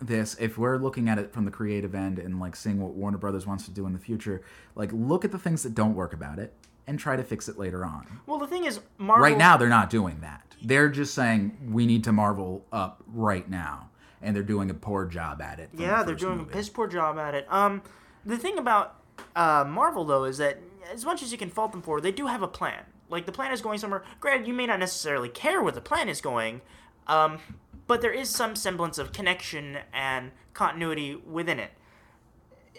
this 0.00 0.36
if 0.40 0.58
we're 0.58 0.76
looking 0.76 1.08
at 1.08 1.18
it 1.18 1.32
from 1.32 1.44
the 1.44 1.50
creative 1.50 1.94
end 1.94 2.18
and 2.18 2.40
like 2.40 2.56
seeing 2.56 2.80
what 2.80 2.94
Warner 2.94 3.16
Brothers 3.16 3.46
wants 3.46 3.64
to 3.66 3.70
do 3.70 3.86
in 3.86 3.92
the 3.92 3.98
future. 3.98 4.42
Like, 4.74 4.90
look 4.92 5.24
at 5.24 5.32
the 5.32 5.38
things 5.38 5.62
that 5.62 5.74
don't 5.74 5.94
work 5.94 6.12
about 6.12 6.38
it 6.38 6.52
and 6.86 6.98
try 6.98 7.16
to 7.16 7.24
fix 7.24 7.48
it 7.48 7.58
later 7.58 7.84
on. 7.84 8.20
Well, 8.26 8.38
the 8.38 8.46
thing 8.46 8.64
is, 8.64 8.80
Marvel. 8.98 9.22
Right 9.22 9.38
now, 9.38 9.56
they're 9.56 9.68
not 9.68 9.90
doing 9.90 10.20
that. 10.20 10.42
They're 10.62 10.88
just 10.88 11.14
saying 11.14 11.56
we 11.70 11.86
need 11.86 12.04
to 12.04 12.12
Marvel 12.12 12.64
up 12.72 13.02
right 13.06 13.48
now, 13.48 13.90
and 14.22 14.34
they're 14.34 14.42
doing 14.42 14.70
a 14.70 14.74
poor 14.74 15.04
job 15.04 15.40
at 15.40 15.58
it. 15.58 15.70
Yeah, 15.76 16.00
the 16.00 16.06
they're 16.06 16.14
doing 16.14 16.38
movie. 16.38 16.50
a 16.50 16.54
piss 16.54 16.68
poor 16.68 16.86
job 16.86 17.18
at 17.18 17.34
it. 17.34 17.46
Um, 17.52 17.82
the 18.24 18.38
thing 18.38 18.58
about 18.58 19.00
uh, 19.36 19.64
Marvel 19.66 20.04
though 20.04 20.24
is 20.24 20.38
that 20.38 20.58
as 20.92 21.04
much 21.04 21.22
as 21.22 21.32
you 21.32 21.38
can 21.38 21.50
fault 21.50 21.72
them 21.72 21.82
for, 21.82 22.00
they 22.00 22.12
do 22.12 22.26
have 22.26 22.42
a 22.42 22.48
plan. 22.48 22.84
Like 23.10 23.26
the 23.26 23.32
plan 23.32 23.52
is 23.52 23.60
going 23.60 23.78
somewhere. 23.78 24.02
Granted, 24.20 24.46
you 24.46 24.54
may 24.54 24.66
not 24.66 24.78
necessarily 24.78 25.28
care 25.28 25.62
where 25.62 25.72
the 25.72 25.80
plan 25.80 26.08
is 26.08 26.20
going, 26.20 26.62
um, 27.06 27.38
but 27.86 28.00
there 28.00 28.12
is 28.12 28.30
some 28.30 28.56
semblance 28.56 28.98
of 28.98 29.12
connection 29.12 29.78
and 29.92 30.30
continuity 30.54 31.14
within 31.14 31.58
it. 31.58 31.70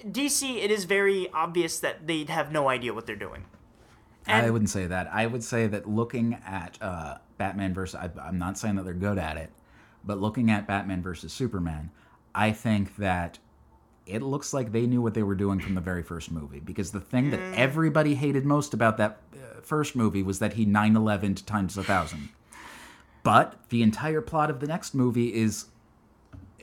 DC, 0.06 0.58
it 0.64 0.72
is 0.72 0.86
very 0.86 1.30
obvious 1.32 1.80
that 1.80 2.08
they 2.08 2.24
have 2.26 2.52
no 2.52 2.68
idea 2.68 2.94
what 2.94 3.06
they're 3.06 3.16
doing. 3.16 3.46
I 4.28 4.50
wouldn't 4.50 4.70
say 4.70 4.88
that. 4.88 5.08
I 5.12 5.26
would 5.28 5.44
say 5.44 5.68
that 5.68 5.88
looking 5.88 6.38
at 6.46 6.78
uh, 6.82 7.18
Batman 7.38 7.74
versus, 7.74 7.96
I, 7.96 8.10
I'm 8.22 8.38
not 8.38 8.58
saying 8.58 8.76
that 8.76 8.84
they're 8.86 8.94
good 8.94 9.18
at 9.18 9.38
it, 9.38 9.52
but 10.04 10.20
looking 10.20 10.50
at 10.52 10.68
Batman 10.68 11.02
versus 11.02 11.32
Superman, 11.34 11.92
I 12.34 12.52
think 12.52 12.96
that 12.98 13.40
it 14.06 14.22
looks 14.22 14.54
like 14.54 14.72
they 14.72 14.86
knew 14.86 15.02
what 15.02 15.14
they 15.14 15.24
were 15.24 15.36
doing 15.36 15.60
from 15.60 15.74
the 15.76 15.82
very 15.82 16.04
first 16.04 16.32
movie. 16.32 16.60
Because 16.60 16.92
the 16.92 17.00
thing 17.02 17.32
that 17.32 17.40
everybody 17.54 18.16
hated 18.16 18.46
most 18.46 18.74
about 18.74 18.98
that 18.98 19.20
uh, 19.34 19.62
first 19.62 19.96
movie 19.96 20.22
was 20.24 20.40
that 20.40 20.54
he 20.54 20.66
9 20.66 20.96
11 20.96 21.36
times 21.36 21.78
a 21.78 21.84
thousand. 21.84 22.30
But 23.24 23.56
the 23.70 23.82
entire 23.82 24.22
plot 24.22 24.50
of 24.52 24.60
the 24.60 24.68
next 24.68 24.94
movie 24.94 25.34
is 25.34 25.66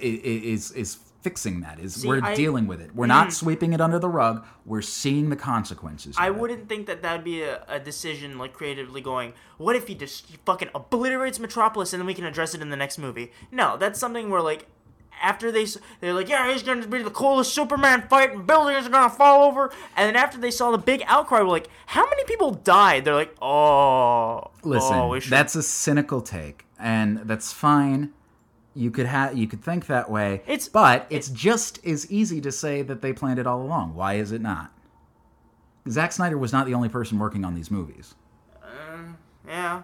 i- 0.00 0.04
i- 0.04 0.42
is 0.44 0.70
is 0.72 0.98
fixing 1.22 1.60
that. 1.60 1.78
Is 1.80 2.04
we're 2.04 2.22
I- 2.22 2.34
dealing 2.34 2.66
with 2.66 2.80
it. 2.80 2.94
We're 2.94 3.06
not 3.06 3.28
mm. 3.28 3.32
sweeping 3.32 3.72
it 3.72 3.80
under 3.80 3.98
the 3.98 4.08
rug. 4.08 4.44
We're 4.64 4.82
seeing 4.82 5.30
the 5.30 5.36
consequences. 5.36 6.16
I 6.18 6.30
wouldn't 6.30 6.68
think 6.68 6.86
that 6.86 7.02
that 7.02 7.16
would 7.16 7.24
be 7.24 7.42
a, 7.42 7.64
a 7.68 7.80
decision 7.80 8.38
like 8.38 8.52
creatively 8.52 9.00
going. 9.00 9.32
What 9.58 9.76
if 9.76 9.86
he 9.88 9.94
just 9.94 10.26
he 10.26 10.38
fucking 10.44 10.70
obliterates 10.74 11.38
Metropolis 11.38 11.92
and 11.92 12.00
then 12.00 12.06
we 12.06 12.14
can 12.14 12.24
address 12.24 12.54
it 12.54 12.60
in 12.60 12.70
the 12.70 12.76
next 12.76 12.98
movie? 12.98 13.32
No, 13.50 13.76
that's 13.76 13.98
something 13.98 14.30
where 14.30 14.42
like 14.42 14.66
after 15.22 15.52
they 15.52 15.66
they're 16.00 16.12
like, 16.12 16.28
yeah, 16.28 16.52
he's 16.52 16.62
gonna 16.62 16.86
be 16.86 17.02
the 17.02 17.10
coolest 17.10 17.54
Superman 17.54 18.02
fight 18.02 18.32
and 18.32 18.46
buildings 18.46 18.86
are 18.86 18.90
gonna 18.90 19.08
fall 19.08 19.44
over, 19.44 19.72
and 19.96 20.08
then 20.08 20.16
after 20.16 20.38
they 20.38 20.50
saw 20.50 20.70
the 20.70 20.78
big 20.78 21.02
outcry, 21.06 21.40
we're 21.40 21.48
like, 21.48 21.68
how 21.86 22.04
many 22.08 22.24
people 22.24 22.50
died? 22.50 23.04
They're 23.04 23.14
like, 23.14 23.34
oh, 23.40 24.50
Listen, 24.62 24.96
oh, 24.96 25.18
that's 25.20 25.54
a 25.54 25.62
cynical 25.62 26.20
take, 26.20 26.66
and 26.78 27.18
that's 27.24 27.52
fine. 27.52 28.12
You 28.74 28.90
could 28.90 29.06
have 29.06 29.36
you 29.36 29.46
could 29.46 29.62
think 29.62 29.86
that 29.86 30.10
way. 30.10 30.42
It's- 30.46 30.68
but 30.68 31.06
it's 31.10 31.28
just 31.28 31.84
as 31.84 32.10
easy 32.10 32.40
to 32.40 32.50
say 32.52 32.82
that 32.82 33.02
they 33.02 33.12
planned 33.12 33.38
it 33.38 33.46
all 33.46 33.60
along. 33.62 33.94
Why 33.94 34.14
is 34.14 34.32
it 34.32 34.40
not? 34.40 34.72
Zack 35.88 36.12
Snyder 36.12 36.38
was 36.38 36.52
not 36.52 36.66
the 36.66 36.74
only 36.74 36.88
person 36.88 37.18
working 37.18 37.44
on 37.44 37.54
these 37.54 37.70
movies. 37.70 38.14
Uh, 38.62 39.12
yeah, 39.46 39.82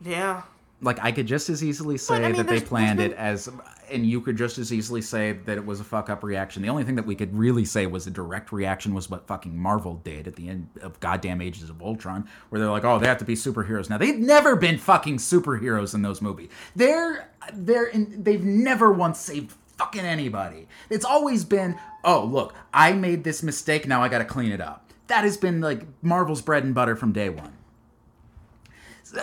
yeah. 0.00 0.42
Like 0.82 0.98
I 1.00 1.12
could 1.12 1.26
just 1.26 1.48
as 1.48 1.62
easily 1.62 1.96
say 1.96 2.16
I 2.16 2.28
mean, 2.28 2.36
that 2.36 2.48
they 2.48 2.60
planned 2.60 2.98
there's 2.98 3.12
it 3.12 3.16
as, 3.16 3.48
and 3.90 4.04
you 4.04 4.20
could 4.20 4.36
just 4.36 4.58
as 4.58 4.72
easily 4.72 5.00
say 5.00 5.32
that 5.32 5.56
it 5.56 5.64
was 5.64 5.80
a 5.80 5.84
fuck 5.84 6.10
up 6.10 6.24
reaction. 6.24 6.62
The 6.62 6.68
only 6.68 6.82
thing 6.82 6.96
that 6.96 7.06
we 7.06 7.14
could 7.14 7.34
really 7.34 7.64
say 7.64 7.86
was 7.86 8.06
a 8.06 8.10
direct 8.10 8.52
reaction 8.52 8.92
was 8.92 9.08
what 9.08 9.26
fucking 9.26 9.56
Marvel 9.56 9.94
did 10.02 10.26
at 10.26 10.34
the 10.34 10.48
end 10.48 10.68
of 10.82 10.98
goddamn 11.00 11.40
Ages 11.40 11.70
of 11.70 11.80
Ultron, 11.80 12.28
where 12.48 12.60
they're 12.60 12.70
like, 12.70 12.84
oh, 12.84 12.98
they 12.98 13.06
have 13.06 13.18
to 13.18 13.24
be 13.24 13.34
superheroes 13.34 13.88
now. 13.88 13.96
They've 13.96 14.18
never 14.18 14.56
been 14.56 14.76
fucking 14.76 15.18
superheroes 15.18 15.94
in 15.94 16.02
those 16.02 16.20
movies. 16.20 16.50
They're 16.74 17.28
they're 17.52 17.86
in, 17.86 18.22
they've 18.22 18.44
never 18.44 18.92
once 18.92 19.20
saved 19.20 19.54
fucking 19.78 20.04
anybody. 20.04 20.68
It's 20.90 21.04
always 21.04 21.44
been, 21.44 21.78
oh, 22.04 22.24
look, 22.24 22.54
I 22.72 22.92
made 22.92 23.24
this 23.24 23.42
mistake, 23.42 23.86
now 23.86 24.02
I 24.02 24.08
got 24.08 24.18
to 24.18 24.24
clean 24.24 24.52
it 24.52 24.60
up. 24.60 24.90
That 25.08 25.24
has 25.24 25.36
been 25.36 25.60
like 25.60 25.86
Marvel's 26.02 26.42
bread 26.42 26.64
and 26.64 26.74
butter 26.74 26.96
from 26.96 27.12
day 27.12 27.28
one. 27.28 27.52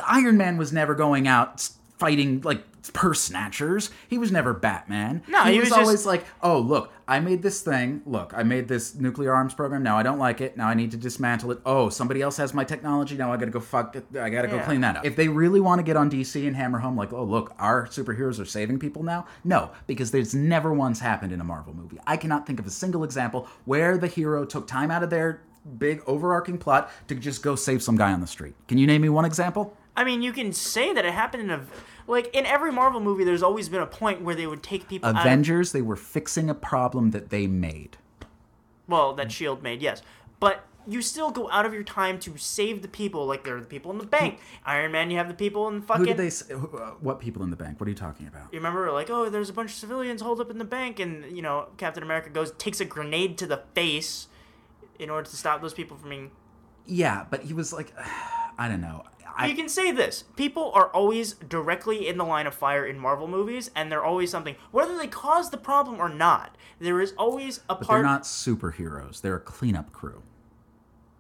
Iron 0.08 0.38
Man 0.38 0.58
was 0.58 0.72
never 0.72 0.96
going 0.96 1.28
out 1.28 1.70
fighting 1.98 2.42
like 2.42 2.64
purse 2.94 3.20
snatchers. 3.22 3.92
He 4.08 4.18
was 4.18 4.32
never 4.32 4.54
Batman. 4.54 5.22
No, 5.28 5.44
he, 5.44 5.54
he 5.54 5.60
was, 5.60 5.66
was 5.66 5.70
just- 5.70 5.82
always 5.82 6.06
like, 6.06 6.26
"Oh, 6.42 6.60
look, 6.60 6.92
I 7.08 7.20
made 7.20 7.42
this 7.44 7.62
thing. 7.62 8.02
Look, 8.06 8.34
I 8.36 8.44
made 8.44 8.68
this 8.68 8.96
nuclear 8.96 9.34
arms 9.34 9.54
program. 9.54 9.84
Now 9.84 9.98
I 9.98 10.04
don't 10.04 10.18
like 10.18 10.42
it. 10.42 10.56
Now 10.58 10.68
I 10.68 10.74
need 10.74 10.92
to 10.92 10.98
dismantle 10.98 11.52
it. 11.52 11.60
Oh, 11.66 11.90
somebody 11.90 12.22
else 12.22 12.38
has 12.38 12.54
my 12.54 12.64
technology. 12.64 13.18
Now 13.18 13.34
I 13.34 13.38
got 13.38 13.46
to 13.46 13.52
go 13.52 13.60
fuck 13.60 13.96
it. 13.96 14.06
I 14.18 14.30
got 14.30 14.44
to 14.44 14.48
go 14.48 14.60
clean 14.60 14.82
that 14.82 14.96
up." 14.98 15.06
If 15.06 15.16
they 15.16 15.28
really 15.28 15.60
want 15.60 15.80
to 15.80 15.84
get 15.84 15.98
on 15.98 16.10
DC 16.10 16.48
and 16.48 16.56
hammer 16.56 16.80
home 16.80 16.96
like, 16.96 17.12
"Oh, 17.14 17.24
look, 17.24 17.54
our 17.60 17.86
superheroes 17.88 18.42
are 18.42 18.46
saving 18.46 18.80
people 18.80 19.04
now." 19.04 19.26
No, 19.44 19.72
because 19.86 20.12
there's 20.12 20.34
never 20.34 20.74
once 20.74 21.00
happened 21.00 21.34
in 21.34 21.42
a 21.42 21.46
Marvel 21.46 21.74
movie. 21.76 22.00
I 22.08 22.18
cannot 22.18 22.48
think 22.48 22.60
of 22.60 22.66
a 22.66 22.72
single 22.72 23.04
example 23.04 23.48
where 23.66 23.98
the 23.98 24.08
hero 24.08 24.46
took 24.46 24.68
time 24.68 24.90
out 24.90 25.04
of 25.04 25.10
their 25.10 25.42
big 25.78 26.02
overarching 26.08 26.58
plot 26.58 26.90
to 27.08 27.16
just 27.16 27.44
go 27.44 27.56
save 27.56 27.84
some 27.84 27.98
guy 27.98 28.14
on 28.14 28.22
the 28.22 28.28
street. 28.28 28.56
Can 28.68 28.78
you 28.78 28.88
name 28.88 29.02
me 29.02 29.10
one 29.10 29.26
example? 29.26 29.76
I 29.96 30.04
mean, 30.04 30.22
you 30.22 30.32
can 30.32 30.54
say 30.54 30.94
that 30.94 31.06
it 31.06 31.14
happened 31.14 31.44
in 31.44 31.50
a 31.52 31.66
like 32.08 32.30
in 32.34 32.46
every 32.46 32.72
Marvel 32.72 33.00
movie. 33.02 33.24
There's 33.24 33.44
always 33.44 33.70
been 33.70 33.82
a 33.82 33.86
point 33.88 34.22
where 34.22 34.36
they 34.36 34.48
would 34.48 34.64
take 34.64 34.88
people 34.88 35.10
out. 35.10 35.16
Of, 35.16 35.22
Avengers, 35.22 35.72
they 35.72 35.82
were 35.82 35.96
fixing 35.98 36.50
a 36.50 36.56
problem 36.56 37.12
that 37.12 37.30
they 37.30 37.48
made. 37.48 37.98
well, 38.88 39.14
that 39.14 39.32
Shield 39.32 39.62
made, 39.62 39.82
yes, 39.82 40.02
but 40.40 40.66
you 40.88 41.02
still 41.04 41.30
go 41.30 41.48
out 41.52 41.66
of 41.66 41.74
your 41.74 41.84
time 41.84 42.18
to 42.20 42.36
save 42.38 42.82
the 42.82 42.88
people. 42.88 43.26
Like 43.28 43.44
there 43.44 43.58
are 43.58 43.62
the 43.62 43.68
people 43.68 43.92
in 43.92 43.98
the 44.00 44.06
bank. 44.06 44.40
Iron 44.66 44.92
Man, 44.92 45.12
you 45.12 45.18
have 45.18 45.28
the 45.28 45.34
people 45.36 45.68
in 45.68 45.82
the 45.82 45.86
fucking. 45.86 46.06
did 46.06 46.18
they? 46.18 46.32
who- 46.56 46.78
uh, 46.78 46.92
What 47.02 47.20
people 47.20 47.44
in 47.44 47.50
the 47.52 47.56
bank? 47.58 47.80
What 47.80 47.86
are 47.88 47.92
you 47.92 47.96
talking 47.96 48.26
about? 48.28 48.52
You 48.54 48.60
remember, 48.60 48.92
like, 48.92 49.10
oh, 49.10 49.30
there's 49.30 49.50
a 49.50 49.54
bunch 49.54 49.72
of 49.72 49.78
civilians 49.78 50.22
holed 50.22 50.40
up 50.40 50.50
in 50.50 50.58
the 50.58 50.66
bank, 50.66 51.00
and 51.00 51.36
you 51.36 51.42
know, 51.42 51.68
Captain 51.78 52.02
America 52.02 52.30
goes 52.30 52.52
takes 52.54 52.80
a 52.80 52.86
grenade 52.86 53.38
to 53.40 53.46
the 53.48 53.62
face 53.76 54.28
in 54.98 55.10
order 55.10 55.30
to 55.30 55.36
stop 55.36 55.62
those 55.62 55.74
people 55.74 55.98
from 55.98 56.10
being. 56.10 56.32
Yeah, 56.88 57.26
but 57.30 57.44
he 57.44 57.54
was 57.54 57.72
like, 57.72 57.94
I 58.58 58.68
don't 58.68 58.82
know. 58.82 59.04
I, 59.38 59.48
you 59.48 59.56
can 59.56 59.70
say 59.70 59.92
this: 59.92 60.24
people 60.36 60.72
are 60.74 60.88
always 60.88 61.34
directly 61.34 62.08
in 62.08 62.18
the 62.18 62.26
line 62.26 62.48
of 62.48 62.54
fire 62.54 62.86
in 62.86 63.00
Marvel 63.00 63.28
movies, 63.28 63.72
and 63.76 63.92
they're 63.92 64.04
always 64.04 64.32
something, 64.32 64.56
whether 64.72 64.98
they 64.98 65.08
cause 65.08 65.50
the 65.50 65.58
problem 65.58 66.00
or 66.00 66.10
not. 66.10 66.56
There 66.80 67.02
is 67.02 67.14
always 67.18 67.60
a 67.70 67.76
but 67.76 67.88
they're 67.88 68.04
not 68.04 68.24
superheroes. 68.24 69.22
They're 69.22 69.36
a 69.36 69.42
cleanup 69.42 69.92
crew. 69.92 70.22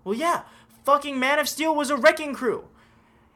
Well, 0.03 0.15
yeah, 0.15 0.43
fucking 0.85 1.19
Man 1.19 1.39
of 1.39 1.49
Steel 1.49 1.75
was 1.75 1.89
a 1.89 1.97
wrecking 1.97 2.33
crew. 2.33 2.65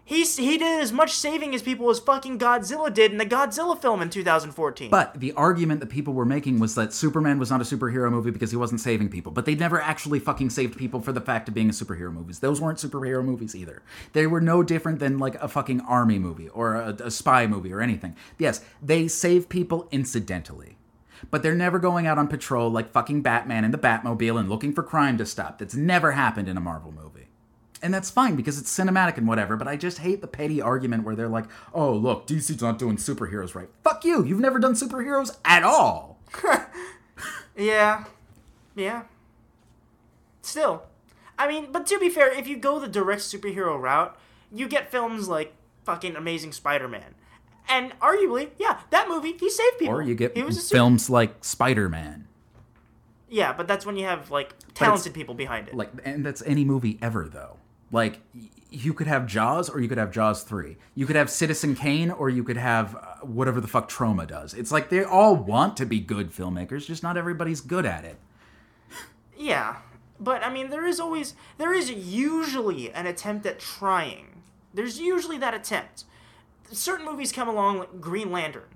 He 0.06 0.24
he 0.26 0.58
did 0.58 0.82
as 0.82 0.92
much 0.92 1.14
saving 1.14 1.56
as 1.56 1.62
people 1.62 1.90
as 1.90 2.00
fucking 2.00 2.38
Godzilla 2.38 2.94
did 2.94 3.14
in 3.14 3.18
the 3.18 3.26
Godzilla 3.26 3.82
film 3.82 4.02
in 4.02 4.10
2014. 4.10 4.90
But 4.90 5.20
the 5.20 5.32
argument 5.34 5.80
that 5.80 5.90
people 5.90 6.14
were 6.14 6.26
making 6.26 6.60
was 6.60 6.76
that 6.76 6.94
Superman 6.94 7.40
was 7.40 7.50
not 7.50 7.62
a 7.62 7.64
superhero 7.64 8.12
movie 8.12 8.32
because 8.32 8.52
he 8.52 8.58
wasn't 8.58 8.82
saving 8.82 9.10
people. 9.10 9.32
But 9.32 9.46
they 9.46 9.56
never 9.56 9.82
actually 9.82 10.20
fucking 10.20 10.50
saved 10.50 10.78
people 10.78 11.00
for 11.00 11.14
the 11.14 11.22
fact 11.22 11.48
of 11.48 11.54
being 11.54 11.70
a 11.70 11.74
superhero 11.74 12.12
movies. 12.12 12.40
Those 12.40 12.60
weren't 12.60 12.80
superhero 12.80 13.24
movies 13.24 13.56
either. 13.56 13.82
They 14.12 14.28
were 14.28 14.42
no 14.42 14.62
different 14.62 15.00
than 15.00 15.20
like 15.20 15.36
a 15.36 15.48
fucking 15.48 15.80
army 15.82 16.20
movie 16.20 16.50
or 16.50 16.76
a, 16.76 16.90
a 17.04 17.12
spy 17.12 17.48
movie 17.48 17.72
or 17.72 17.80
anything. 17.80 18.16
Yes, 18.38 18.62
they 18.82 19.08
save 19.08 19.48
people 19.48 19.88
incidentally. 19.90 20.78
But 21.32 21.44
they're 21.44 21.56
never 21.56 21.80
going 21.80 22.08
out 22.08 22.18
on 22.18 22.28
patrol 22.28 22.70
like 22.70 22.92
fucking 22.92 23.22
Batman 23.22 23.64
in 23.64 23.72
the 23.72 23.78
Batmobile 23.78 24.38
and 24.38 24.50
looking 24.50 24.74
for 24.74 24.84
crime 24.84 25.18
to 25.18 25.26
stop. 25.26 25.60
That's 25.60 25.76
never 25.76 26.12
happened 26.12 26.50
in 26.50 26.58
a 26.58 26.62
Marvel 26.62 26.92
movie. 26.92 27.13
And 27.84 27.94
that's 27.94 28.10
fine 28.10 28.36
because 28.36 28.58
it's 28.58 28.76
cinematic 28.76 29.18
and 29.18 29.28
whatever, 29.28 29.58
but 29.58 29.68
I 29.68 29.76
just 29.76 30.00
hate 30.00 30.22
the 30.22 30.28
petty 30.28 30.62
argument 30.62 31.04
where 31.04 31.16
they're 31.16 31.28
like, 31.28 31.46
oh, 31.74 31.92
look, 31.92 32.26
DC's 32.26 32.62
not 32.62 32.80
doing 32.80 32.96
superheroes 32.96 33.54
right. 33.54 33.68
Fuck 33.84 34.06
you, 34.06 34.24
you've 34.24 34.40
never 34.40 34.58
done 34.58 34.74
superheroes 34.74 35.38
at 35.46 35.64
all. 35.64 36.18
Yeah. 37.56 38.06
Yeah. 38.76 39.04
Still. 40.42 40.84
I 41.38 41.48
mean, 41.48 41.72
but 41.72 41.86
to 41.88 42.00
be 42.00 42.10
fair, 42.10 42.32
if 42.32 42.48
you 42.48 42.58
go 42.58 42.80
the 42.80 42.88
direct 42.88 43.22
superhero 43.22 43.80
route, 43.80 44.18
you 44.52 44.68
get 44.68 44.92
films 44.92 45.28
like 45.28 45.54
fucking 45.84 46.16
Amazing 46.16 46.54
Spider 46.54 46.88
Man. 46.88 47.16
And 47.70 47.98
arguably, 48.00 48.50
yeah, 48.58 48.80
that 48.90 49.08
movie, 49.08 49.34
he 49.40 49.50
saved 49.50 49.80
people. 49.80 49.96
Or 49.96 50.02
you 50.02 50.16
get 50.16 50.38
a 50.38 50.52
super- 50.52 50.76
films 50.76 51.10
like 51.10 51.44
Spider 51.46 51.90
Man. 51.90 52.28
Yeah, 53.30 53.54
but 53.54 53.68
that's 53.68 53.86
when 53.86 53.96
you 53.96 54.06
have 54.06 54.30
like 54.30 54.54
talented 54.74 55.14
people 55.14 55.34
behind 55.34 55.68
it. 55.70 55.76
Like, 55.76 55.92
and 56.04 56.26
that's 56.26 56.44
any 56.46 56.66
movie 56.66 57.00
ever, 57.02 57.28
though. 57.28 57.58
Like, 57.94 58.22
you 58.72 58.92
could 58.92 59.06
have 59.06 59.28
Jaws 59.28 59.70
or 59.70 59.80
you 59.80 59.88
could 59.88 60.00
have 60.00 60.12
Jaws 60.12 60.42
3. 60.42 60.78
You 60.96 61.06
could 61.06 61.16
have 61.16 61.30
Citizen 61.30 61.76
Kane 61.76 62.10
or 62.10 62.28
you 62.28 62.44
could 62.44 62.58
have 62.58 62.96
uh, 62.96 63.00
whatever 63.22 63.62
the 63.62 63.68
fuck 63.68 63.88
Troma 63.88 64.28
does. 64.28 64.56
It's 64.56 64.72
like 64.72 64.90
they 64.90 65.04
all 65.04 65.36
want 65.36 65.78
to 65.78 65.86
be 65.86 66.00
good 66.00 66.32
filmmakers, 66.32 66.88
just 66.88 67.04
not 67.04 67.18
everybody's 67.18 67.62
good 67.62 67.86
at 67.86 68.04
it. 68.04 68.18
Yeah, 69.38 69.78
but 70.20 70.44
I 70.44 70.52
mean, 70.52 70.72
there 70.72 70.88
is 70.88 71.00
always, 71.00 71.36
there 71.60 71.72
is 71.72 71.92
usually 71.92 72.92
an 72.92 73.06
attempt 73.06 73.46
at 73.46 73.60
trying. 73.60 74.42
There's 74.74 75.00
usually 75.00 75.38
that 75.38 75.54
attempt. 75.54 76.06
Certain 76.72 77.06
movies 77.06 77.32
come 77.32 77.48
along, 77.48 77.78
like 77.78 78.02
Green 78.02 78.32
Lantern, 78.32 78.70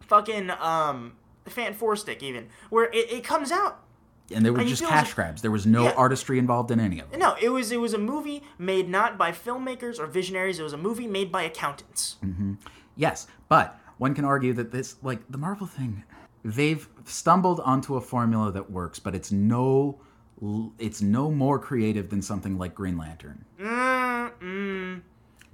fucking 0.00 0.50
um, 0.50 1.12
Fan 1.46 1.74
Four 1.74 1.94
Stick, 1.94 2.20
even 2.22 2.48
where 2.68 2.86
it, 2.86 3.12
it 3.12 3.24
comes 3.24 3.52
out. 3.52 3.84
And 4.32 4.44
they 4.46 4.50
were 4.50 4.60
And 4.60 4.68
just 4.68 4.82
cash 4.84 5.08
as- 5.08 5.14
grabs. 5.14 5.42
There 5.42 5.50
was 5.50 5.66
no 5.66 5.84
Yeah. 5.84 5.94
artistry 5.96 6.38
involved 6.38 6.70
in 6.70 6.78
any 6.80 7.00
of 7.00 7.10
them. 7.10 7.18
No, 7.20 7.34
it 7.40 7.48
was 7.50 7.72
it 7.72 7.80
was 7.80 7.92
a 7.94 7.98
movie 7.98 8.42
made 8.58 8.88
not 8.88 9.18
by 9.18 9.32
filmmakers 9.32 9.98
or 9.98 10.06
visionaries. 10.06 10.58
It 10.58 10.62
was 10.62 10.72
a 10.72 10.78
movie 10.78 11.06
made 11.08 11.32
by 11.32 11.42
accountants. 11.42 12.16
Yes, 12.96 13.26
but 13.48 13.78
one 13.98 14.14
can 14.14 14.24
argue 14.24 14.52
that 14.54 14.70
this, 14.72 14.96
like 15.02 15.20
the 15.30 15.38
Marvel 15.38 15.66
thing, 15.66 16.04
they've 16.44 16.88
stumbled 17.04 17.60
onto 17.60 17.96
a 17.96 18.00
formula 18.00 18.52
that 18.52 18.70
works, 18.70 18.98
but 18.98 19.14
it's 19.14 19.32
no, 19.32 20.00
it's 20.78 21.02
no 21.02 21.30
more 21.30 21.58
creative 21.58 22.10
than 22.10 22.22
something 22.22 22.56
like 22.58 22.74
Green 22.74 22.96
Lantern. 22.98 23.44
Mm, 23.60 24.30
mm. 24.40 25.00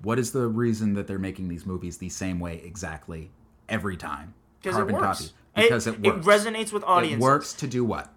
What 0.02 0.18
is 0.18 0.32
the 0.32 0.46
reason 0.48 0.94
that 0.94 1.06
they're 1.06 1.18
making 1.18 1.48
these 1.48 1.64
movies 1.66 1.96
the 1.98 2.08
same 2.08 2.38
way 2.38 2.60
exactly 2.64 3.30
every 3.68 3.96
time? 3.96 4.34
Because 4.60 4.76
it 4.76 4.80
Carbon 4.80 4.94
works. 4.96 5.18
copy. 5.20 5.32
Because 5.68 5.86
it, 5.86 6.00
works. 6.04 6.26
It 6.26 6.28
resonates 6.28 6.72
with 6.72 6.84
audiences. 6.84 7.18
It 7.18 7.22
works 7.22 7.52
to 7.54 7.66
do 7.66 7.84
what? 7.84 8.12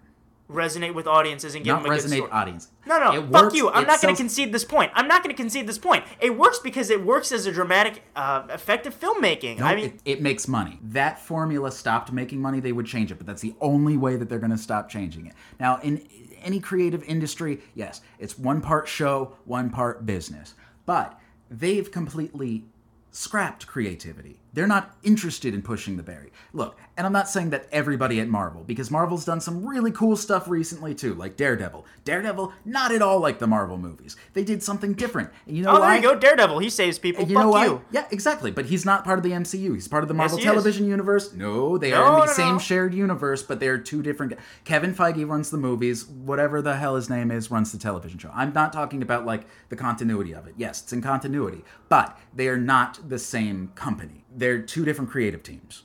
Resonate 0.50 0.94
with 0.94 1.06
audiences 1.06 1.54
and 1.54 1.64
give 1.64 1.74
Not 1.74 1.82
them 1.84 1.92
a 1.92 1.94
good 1.96 2.04
resonate 2.04 2.16
story. 2.16 2.30
audience. 2.32 2.68
No, 2.86 2.98
no, 2.98 3.12
It 3.12 3.30
fuck 3.30 3.42
works- 3.44 3.54
you. 3.54 3.68
I'm 3.68 3.86
not 3.86 3.86
going 3.86 4.16
sells- 4.16 4.18
to 4.18 4.22
concede 4.24 4.52
this 4.52 4.64
point. 4.64 4.90
I'm 4.94 5.06
not 5.06 5.22
going 5.22 5.34
to 5.34 5.40
concede 5.40 5.66
this 5.68 5.78
point. 5.78 6.04
It 6.20 6.36
works 6.36 6.58
because 6.58 6.90
it 6.90 7.04
works 7.04 7.30
as 7.30 7.46
a 7.46 7.52
dramatic, 7.52 8.02
uh, 8.16 8.42
effective 8.50 8.98
filmmaking. 8.98 9.58
No, 9.60 9.66
I 9.66 9.76
mean, 9.76 9.84
it, 9.84 10.00
it 10.04 10.22
makes 10.22 10.48
money. 10.48 10.80
That 10.82 11.20
formula 11.20 11.70
stopped 11.70 12.10
making 12.10 12.40
money, 12.40 12.58
they 12.58 12.72
would 12.72 12.86
change 12.86 13.12
it, 13.12 13.14
but 13.16 13.26
that's 13.28 13.42
the 13.42 13.54
only 13.60 13.96
way 13.96 14.16
that 14.16 14.28
they're 14.28 14.38
going 14.40 14.50
to 14.50 14.58
stop 14.58 14.88
changing 14.88 15.26
it. 15.26 15.34
Now, 15.60 15.78
in 15.82 16.02
any 16.42 16.58
creative 16.58 17.04
industry, 17.04 17.60
yes, 17.74 18.00
it's 18.18 18.36
one 18.38 18.60
part 18.60 18.88
show, 18.88 19.36
one 19.44 19.70
part 19.70 20.04
business. 20.04 20.54
But 20.84 21.16
they've 21.48 21.88
completely 21.90 22.64
scrapped 23.12 23.66
creativity. 23.66 24.40
They're 24.52 24.66
not 24.66 24.96
interested 25.02 25.54
in 25.54 25.62
pushing 25.62 25.96
the 25.96 26.02
berry. 26.02 26.32
Look, 26.52 26.76
and 26.96 27.06
I'm 27.06 27.12
not 27.12 27.28
saying 27.28 27.50
that 27.50 27.68
everybody 27.70 28.20
at 28.20 28.28
Marvel, 28.28 28.64
because 28.64 28.90
Marvel's 28.90 29.24
done 29.24 29.40
some 29.40 29.64
really 29.64 29.92
cool 29.92 30.16
stuff 30.16 30.48
recently 30.48 30.94
too, 30.94 31.14
like 31.14 31.36
Daredevil. 31.36 31.86
Daredevil, 32.04 32.52
not 32.64 32.92
at 32.92 33.00
all 33.00 33.20
like 33.20 33.38
the 33.38 33.46
Marvel 33.46 33.78
movies. 33.78 34.16
They 34.34 34.42
did 34.44 34.62
something 34.62 34.94
different. 34.94 35.30
And 35.46 35.56
you 35.56 35.62
know 35.62 35.76
oh, 35.76 35.80
there 35.80 35.94
you 35.94 36.02
go. 36.02 36.14
Daredevil. 36.16 36.58
He 36.58 36.68
saves 36.70 36.98
people. 36.98 37.24
You 37.24 37.34
fuck 37.34 37.44
know 37.44 37.50
why? 37.50 37.66
you. 37.66 37.82
Yeah, 37.92 38.06
exactly. 38.10 38.50
But 38.50 38.66
he's 38.66 38.84
not 38.84 39.04
part 39.04 39.18
of 39.18 39.22
the 39.22 39.30
MCU. 39.30 39.74
He's 39.74 39.88
part 39.88 40.02
of 40.02 40.08
the 40.08 40.14
Marvel 40.14 40.36
he 40.36 40.42
is. 40.44 40.50
Television 40.50 40.86
Universe. 40.86 41.32
No, 41.32 41.78
they 41.78 41.90
No, 41.92 42.02
are 42.02 42.14
in 42.14 42.20
the 42.20 42.26
no, 42.26 42.32
same 42.32 42.52
no. 42.54 42.58
shared 42.58 42.92
universe, 42.92 43.42
but 43.42 43.60
they're 43.60 43.78
two 43.78 44.02
different. 44.02 44.34
Kevin 44.64 44.94
Feige 44.94 45.28
runs 45.28 45.50
the 45.50 45.58
movies. 45.58 46.06
Whatever 46.06 46.60
the 46.60 46.76
hell 46.76 46.96
his 46.96 47.08
name 47.08 47.30
is, 47.30 47.50
runs 47.50 47.70
the 47.72 47.78
television 47.78 48.18
show. 48.18 48.30
I'm 48.34 48.52
not 48.52 48.72
talking 48.72 49.00
about 49.00 49.24
like 49.24 49.44
the 49.68 49.76
continuity 49.76 50.32
of 50.34 50.46
it. 50.48 50.54
Yes, 50.56 50.82
it's 50.82 50.92
in 50.92 51.02
continuity, 51.02 51.64
but 51.88 52.18
they 52.34 52.48
are 52.48 52.58
not 52.58 53.08
the 53.08 53.18
same 53.18 53.68
company. 53.74 54.19
They're 54.34 54.60
two 54.60 54.84
different 54.84 55.10
creative 55.10 55.42
teams. 55.42 55.84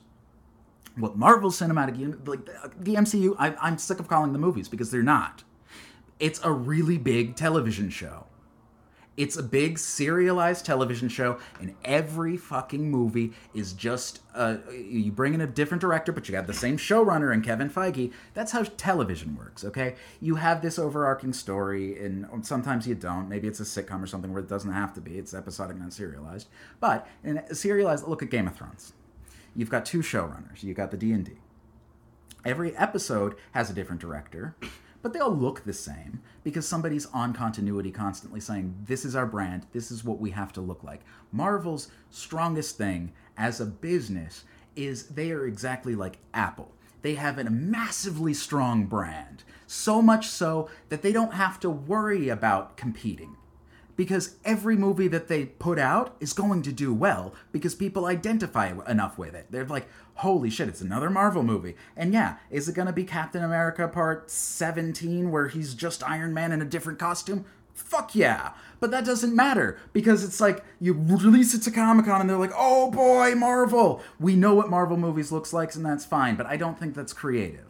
What 0.96 1.16
Marvel 1.16 1.50
Cinematic 1.50 1.98
Uni- 1.98 2.16
like 2.24 2.46
the, 2.46 2.54
uh, 2.64 2.68
the 2.78 2.94
MCU, 2.94 3.36
I, 3.38 3.54
I'm 3.60 3.76
sick 3.78 4.00
of 4.00 4.08
calling 4.08 4.32
the 4.32 4.38
movies 4.38 4.68
because 4.68 4.90
they're 4.90 5.02
not. 5.02 5.44
It's 6.18 6.40
a 6.42 6.50
really 6.50 6.96
big 6.96 7.36
television 7.36 7.90
show 7.90 8.26
It's 9.16 9.36
a 9.36 9.42
big 9.42 9.78
serialized 9.78 10.66
television 10.66 11.08
show, 11.08 11.38
and 11.58 11.74
every 11.84 12.36
fucking 12.36 12.90
movie 12.90 13.32
is 13.54 13.72
just 13.72 14.20
uh, 14.34 14.58
you 14.70 15.10
bring 15.10 15.32
in 15.32 15.40
a 15.40 15.46
different 15.46 15.80
director, 15.80 16.12
but 16.12 16.28
you 16.28 16.32
got 16.32 16.46
the 16.46 16.52
same 16.52 16.76
showrunner 16.76 17.32
and 17.32 17.42
Kevin 17.42 17.70
Feige. 17.70 18.12
That's 18.34 18.52
how 18.52 18.64
television 18.76 19.34
works, 19.36 19.64
okay? 19.64 19.94
You 20.20 20.34
have 20.34 20.60
this 20.60 20.78
overarching 20.78 21.32
story, 21.32 21.98
and 22.04 22.26
sometimes 22.44 22.86
you 22.86 22.94
don't. 22.94 23.28
Maybe 23.28 23.48
it's 23.48 23.60
a 23.60 23.62
sitcom 23.62 24.02
or 24.02 24.06
something 24.06 24.32
where 24.32 24.42
it 24.42 24.48
doesn't 24.48 24.72
have 24.72 24.92
to 24.94 25.00
be. 25.00 25.16
It's 25.18 25.32
episodic, 25.32 25.78
not 25.78 25.94
serialized. 25.94 26.48
But 26.78 27.08
in 27.24 27.38
a 27.38 27.54
serialized, 27.54 28.06
look 28.06 28.22
at 28.22 28.30
Game 28.30 28.46
of 28.46 28.54
Thrones. 28.54 28.92
You've 29.54 29.70
got 29.70 29.86
two 29.86 30.00
showrunners. 30.00 30.62
You've 30.62 30.76
got 30.76 30.90
the 30.90 30.98
D 30.98 31.12
and 31.12 31.24
D. 31.24 31.32
Every 32.44 32.76
episode 32.76 33.34
has 33.52 33.70
a 33.70 33.72
different 33.72 34.00
director 34.00 34.54
but 35.06 35.12
they 35.12 35.20
all 35.20 35.30
look 35.30 35.62
the 35.62 35.72
same 35.72 36.20
because 36.42 36.66
somebody's 36.66 37.06
on 37.14 37.32
continuity 37.32 37.92
constantly 37.92 38.40
saying, 38.40 38.74
This 38.86 39.04
is 39.04 39.14
our 39.14 39.24
brand, 39.24 39.64
this 39.72 39.92
is 39.92 40.02
what 40.02 40.18
we 40.18 40.30
have 40.32 40.52
to 40.54 40.60
look 40.60 40.82
like. 40.82 41.02
Marvel's 41.30 41.92
strongest 42.10 42.76
thing 42.76 43.12
as 43.36 43.60
a 43.60 43.66
business 43.66 44.42
is 44.74 45.06
they 45.06 45.30
are 45.30 45.46
exactly 45.46 45.94
like 45.94 46.18
Apple. 46.34 46.72
They 47.02 47.14
have 47.14 47.38
a 47.38 47.48
massively 47.48 48.34
strong 48.34 48.86
brand, 48.86 49.44
so 49.68 50.02
much 50.02 50.26
so 50.26 50.68
that 50.88 51.02
they 51.02 51.12
don't 51.12 51.34
have 51.34 51.60
to 51.60 51.70
worry 51.70 52.28
about 52.28 52.76
competing 52.76 53.36
because 53.94 54.36
every 54.44 54.76
movie 54.76 55.08
that 55.08 55.28
they 55.28 55.46
put 55.46 55.78
out 55.78 56.16
is 56.18 56.32
going 56.32 56.62
to 56.62 56.72
do 56.72 56.92
well 56.92 57.32
because 57.52 57.76
people 57.76 58.06
identify 58.06 58.72
enough 58.88 59.18
with 59.18 59.36
it. 59.36 59.46
They're 59.50 59.64
like, 59.64 59.88
holy 60.16 60.50
shit, 60.50 60.68
it's 60.68 60.80
another 60.80 61.10
Marvel 61.10 61.42
movie. 61.42 61.74
And 61.96 62.12
yeah, 62.12 62.36
is 62.50 62.68
it 62.68 62.74
going 62.74 62.86
to 62.86 62.92
be 62.92 63.04
Captain 63.04 63.44
America 63.44 63.86
Part 63.88 64.30
17 64.30 65.30
where 65.30 65.48
he's 65.48 65.74
just 65.74 66.02
Iron 66.02 66.32
Man 66.32 66.52
in 66.52 66.62
a 66.62 66.66
different 66.66 66.98
costume? 66.98 67.44
Fuck 67.74 68.14
yeah. 68.14 68.52
But 68.80 68.90
that 68.90 69.04
doesn't 69.04 69.36
matter 69.36 69.78
because 69.92 70.24
it's 70.24 70.40
like 70.40 70.64
you 70.80 70.94
release 70.94 71.54
it 71.54 71.62
to 71.62 71.70
Comic 71.70 72.06
Con 72.06 72.22
and 72.22 72.30
they're 72.30 72.38
like, 72.38 72.52
oh 72.56 72.90
boy, 72.90 73.34
Marvel. 73.34 74.02
We 74.18 74.36
know 74.36 74.54
what 74.54 74.70
Marvel 74.70 74.96
movies 74.96 75.30
looks 75.30 75.52
like 75.52 75.74
and 75.74 75.84
that's 75.84 76.04
fine, 76.04 76.36
but 76.36 76.46
I 76.46 76.56
don't 76.56 76.78
think 76.78 76.94
that's 76.94 77.12
creative. 77.12 77.64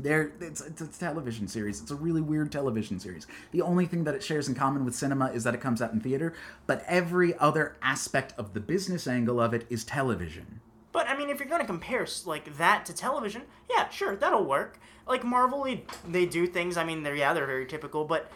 There, 0.00 0.32
it's, 0.40 0.60
it's 0.60 0.80
a 0.80 0.86
television 0.86 1.48
series. 1.48 1.80
It's 1.80 1.90
a 1.90 1.96
really 1.96 2.20
weird 2.20 2.52
television 2.52 3.00
series. 3.00 3.26
The 3.50 3.62
only 3.62 3.86
thing 3.86 4.04
that 4.04 4.14
it 4.14 4.22
shares 4.22 4.48
in 4.48 4.54
common 4.54 4.84
with 4.84 4.94
cinema 4.94 5.32
is 5.32 5.42
that 5.42 5.54
it 5.54 5.60
comes 5.60 5.82
out 5.82 5.92
in 5.92 6.00
theater, 6.00 6.34
but 6.68 6.84
every 6.86 7.36
other 7.38 7.76
aspect 7.82 8.32
of 8.38 8.54
the 8.54 8.60
business 8.60 9.08
angle 9.08 9.40
of 9.40 9.54
it 9.54 9.66
is 9.68 9.82
television. 9.82 10.60
But 10.92 11.08
I 11.08 11.16
mean, 11.16 11.28
if 11.28 11.38
you're 11.38 11.48
going 11.48 11.60
to 11.60 11.66
compare 11.66 12.06
like 12.24 12.56
that 12.56 12.86
to 12.86 12.94
television, 12.94 13.42
yeah, 13.70 13.88
sure, 13.88 14.16
that'll 14.16 14.44
work. 14.44 14.78
Like 15.06 15.24
Marvel, 15.24 15.66
they 16.06 16.26
do 16.26 16.46
things. 16.46 16.76
I 16.76 16.84
mean, 16.84 17.02
they're 17.02 17.16
yeah, 17.16 17.32
they're 17.32 17.46
very 17.46 17.66
typical, 17.66 18.04
but 18.04 18.30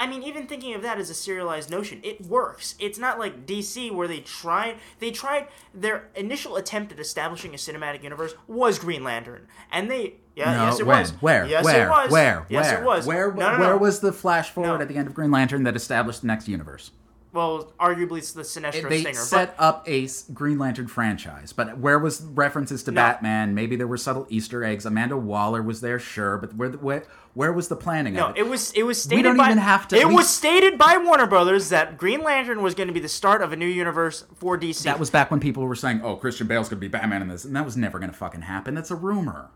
I 0.00 0.06
mean, 0.06 0.22
even 0.22 0.46
thinking 0.46 0.74
of 0.74 0.80
that 0.80 0.98
as 0.98 1.10
a 1.10 1.14
serialized 1.14 1.70
notion, 1.70 2.00
it 2.02 2.22
works. 2.22 2.74
It's 2.78 2.98
not 2.98 3.18
like 3.18 3.44
DC 3.44 3.92
where 3.92 4.08
they 4.08 4.20
tried. 4.20 4.76
They 4.98 5.10
tried 5.10 5.48
their 5.74 6.08
initial 6.14 6.56
attempt 6.56 6.90
at 6.92 6.98
establishing 6.98 7.52
a 7.52 7.58
cinematic 7.58 8.02
universe 8.02 8.34
was 8.46 8.78
Green 8.78 9.04
Lantern, 9.04 9.46
and 9.70 9.90
they 9.90 10.14
yeah 10.34 10.56
no, 10.56 10.64
yes 10.64 10.80
it 10.80 10.86
when? 10.86 11.00
was 11.00 11.10
where 11.20 11.44
yes 11.44 11.64
where 11.64 11.86
it 11.86 11.90
was 11.90 12.10
where 12.10 12.46
yes 12.48 12.70
where 12.70 12.80
it 12.80 12.84
was 12.84 13.06
where 13.06 13.32
no, 13.34 13.52
no, 13.52 13.58
where 13.58 13.76
was 13.76 14.00
the 14.00 14.12
flash 14.12 14.48
forward 14.48 14.80
at 14.80 14.88
the 14.88 14.96
end 14.96 15.06
of 15.06 15.12
Green 15.12 15.30
Lantern 15.30 15.64
that 15.64 15.76
established 15.76 16.22
the 16.22 16.26
next 16.26 16.48
universe? 16.48 16.92
Well 17.32 17.72
arguably 17.78 18.18
it's 18.18 18.32
the 18.32 18.42
Sinestro 18.42 18.88
they 18.88 19.00
Stinger, 19.02 19.18
set 19.18 19.56
but 19.56 19.62
up 19.64 19.88
a 19.88 20.08
Green 20.34 20.58
Lantern 20.58 20.86
franchise, 20.88 21.52
but 21.52 21.78
where 21.78 21.98
was 21.98 22.20
references 22.22 22.82
to 22.84 22.90
No. 22.90 23.00
Batman? 23.00 23.54
Maybe 23.54 23.76
there 23.76 23.86
were 23.86 23.96
subtle 23.96 24.26
Easter 24.30 24.64
eggs. 24.64 24.84
Amanda 24.86 25.16
Waller 25.16 25.62
was 25.62 25.80
there, 25.80 25.98
sure, 25.98 26.38
but 26.38 26.54
where 26.54 26.70
where, 26.70 27.04
where 27.34 27.52
was 27.52 27.68
the 27.68 27.76
planning 27.76 28.14
no, 28.14 28.28
of 28.28 28.36
it 28.36 28.48
was 28.48 28.72
it 28.72 28.82
was 28.82 29.00
stated 29.02 29.16
We 29.18 29.22
don't 29.22 29.36
by 29.36 29.46
even 29.46 29.58
have 29.58 29.86
to- 29.88 29.96
it 29.96 30.08
we- 30.08 30.14
was 30.14 30.28
stated 30.28 30.76
by 30.78 30.96
Warner 30.96 31.26
Brothers 31.26 31.68
that 31.68 31.96
Green 31.96 32.22
Lantern 32.22 32.62
was 32.62 32.74
going 32.74 32.88
to 32.88 32.94
be 32.94 33.00
the 33.00 33.08
start 33.08 33.42
of 33.42 33.52
a 33.52 33.56
new 33.56 33.66
universe 33.66 34.24
for 34.34 34.58
DC. 34.58 34.82
That 34.82 34.98
was 34.98 35.10
back 35.10 35.30
when 35.30 35.38
people 35.40 35.64
were 35.64 35.76
saying, 35.76 36.00
"Oh, 36.02 36.16
Christian 36.16 36.46
Bale's 36.48 36.68
gonna 36.68 36.80
be 36.80 36.88
Batman 36.88 37.22
in 37.22 37.28
this," 37.28 37.44
and 37.44 37.54
that 37.54 37.64
was 37.64 37.76
never 37.76 37.98
gonna 37.98 38.12
fucking 38.12 38.42
happen. 38.42 38.74
That's 38.74 38.90
a 38.90 38.96
rumor. 38.96 39.50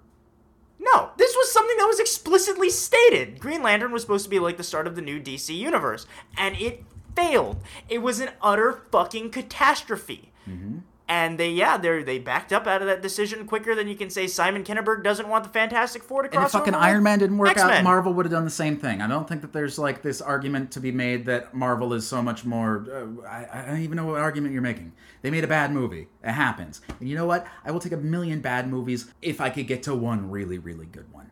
No, 0.78 1.10
this 1.16 1.34
was 1.34 1.50
something 1.50 1.76
that 1.78 1.86
was 1.86 1.98
explicitly 1.98 2.68
stated. 2.70 3.40
Green 3.40 3.62
Lantern 3.62 3.90
was 3.90 4.02
supposed 4.02 4.24
to 4.24 4.30
be 4.30 4.38
like 4.38 4.58
the 4.58 4.62
start 4.62 4.86
of 4.86 4.96
the 4.96 5.02
new 5.02 5.18
DC 5.18 5.54
universe, 5.56 6.06
and 6.36 6.54
it 6.56 6.84
failed. 7.14 7.62
It 7.88 7.98
was 7.98 8.20
an 8.20 8.30
utter 8.42 8.82
fucking 8.90 9.30
catastrophe. 9.30 10.32
Mm-hmm. 10.48 10.78
And 11.06 11.38
they, 11.38 11.50
yeah, 11.50 11.76
they 11.76 12.02
they 12.02 12.18
backed 12.18 12.50
up 12.50 12.66
out 12.66 12.80
of 12.80 12.88
that 12.88 13.02
decision 13.02 13.46
quicker 13.46 13.74
than 13.74 13.88
you 13.88 13.94
can 13.94 14.08
say 14.08 14.26
Simon 14.26 14.64
Kinberg 14.64 15.04
doesn't 15.04 15.28
want 15.28 15.44
the 15.44 15.50
Fantastic 15.50 16.02
Four 16.02 16.22
to 16.22 16.30
cross. 16.30 16.38
And 16.38 16.46
if 16.46 16.52
fucking 16.52 16.74
Iron 16.74 17.02
Man 17.02 17.18
didn't 17.18 17.36
work 17.36 17.50
out, 17.50 17.68
X-Men. 17.68 17.84
Marvel 17.84 18.14
would 18.14 18.24
have 18.24 18.32
done 18.32 18.44
the 18.44 18.50
same 18.50 18.78
thing. 18.78 19.02
I 19.02 19.06
don't 19.06 19.28
think 19.28 19.42
that 19.42 19.52
there's 19.52 19.78
like 19.78 20.00
this 20.00 20.22
argument 20.22 20.70
to 20.70 20.80
be 20.80 20.90
made 20.90 21.26
that 21.26 21.52
Marvel 21.52 21.92
is 21.92 22.06
so 22.06 22.22
much 22.22 22.46
more. 22.46 22.86
Uh, 22.90 23.28
I, 23.28 23.46
I 23.52 23.66
don't 23.66 23.80
even 23.80 23.96
know 23.96 24.06
what 24.06 24.20
argument 24.22 24.54
you're 24.54 24.62
making. 24.62 24.92
They 25.20 25.30
made 25.30 25.44
a 25.44 25.48
bad 25.48 25.72
movie. 25.72 26.08
It 26.22 26.32
happens. 26.32 26.80
And 26.98 27.06
you 27.06 27.16
know 27.16 27.26
what? 27.26 27.46
I 27.66 27.70
will 27.70 27.80
take 27.80 27.92
a 27.92 27.98
million 27.98 28.40
bad 28.40 28.66
movies 28.66 29.12
if 29.20 29.42
I 29.42 29.50
could 29.50 29.66
get 29.66 29.82
to 29.82 29.94
one 29.94 30.30
really, 30.30 30.56
really 30.56 30.86
good 30.86 31.12
one. 31.12 31.30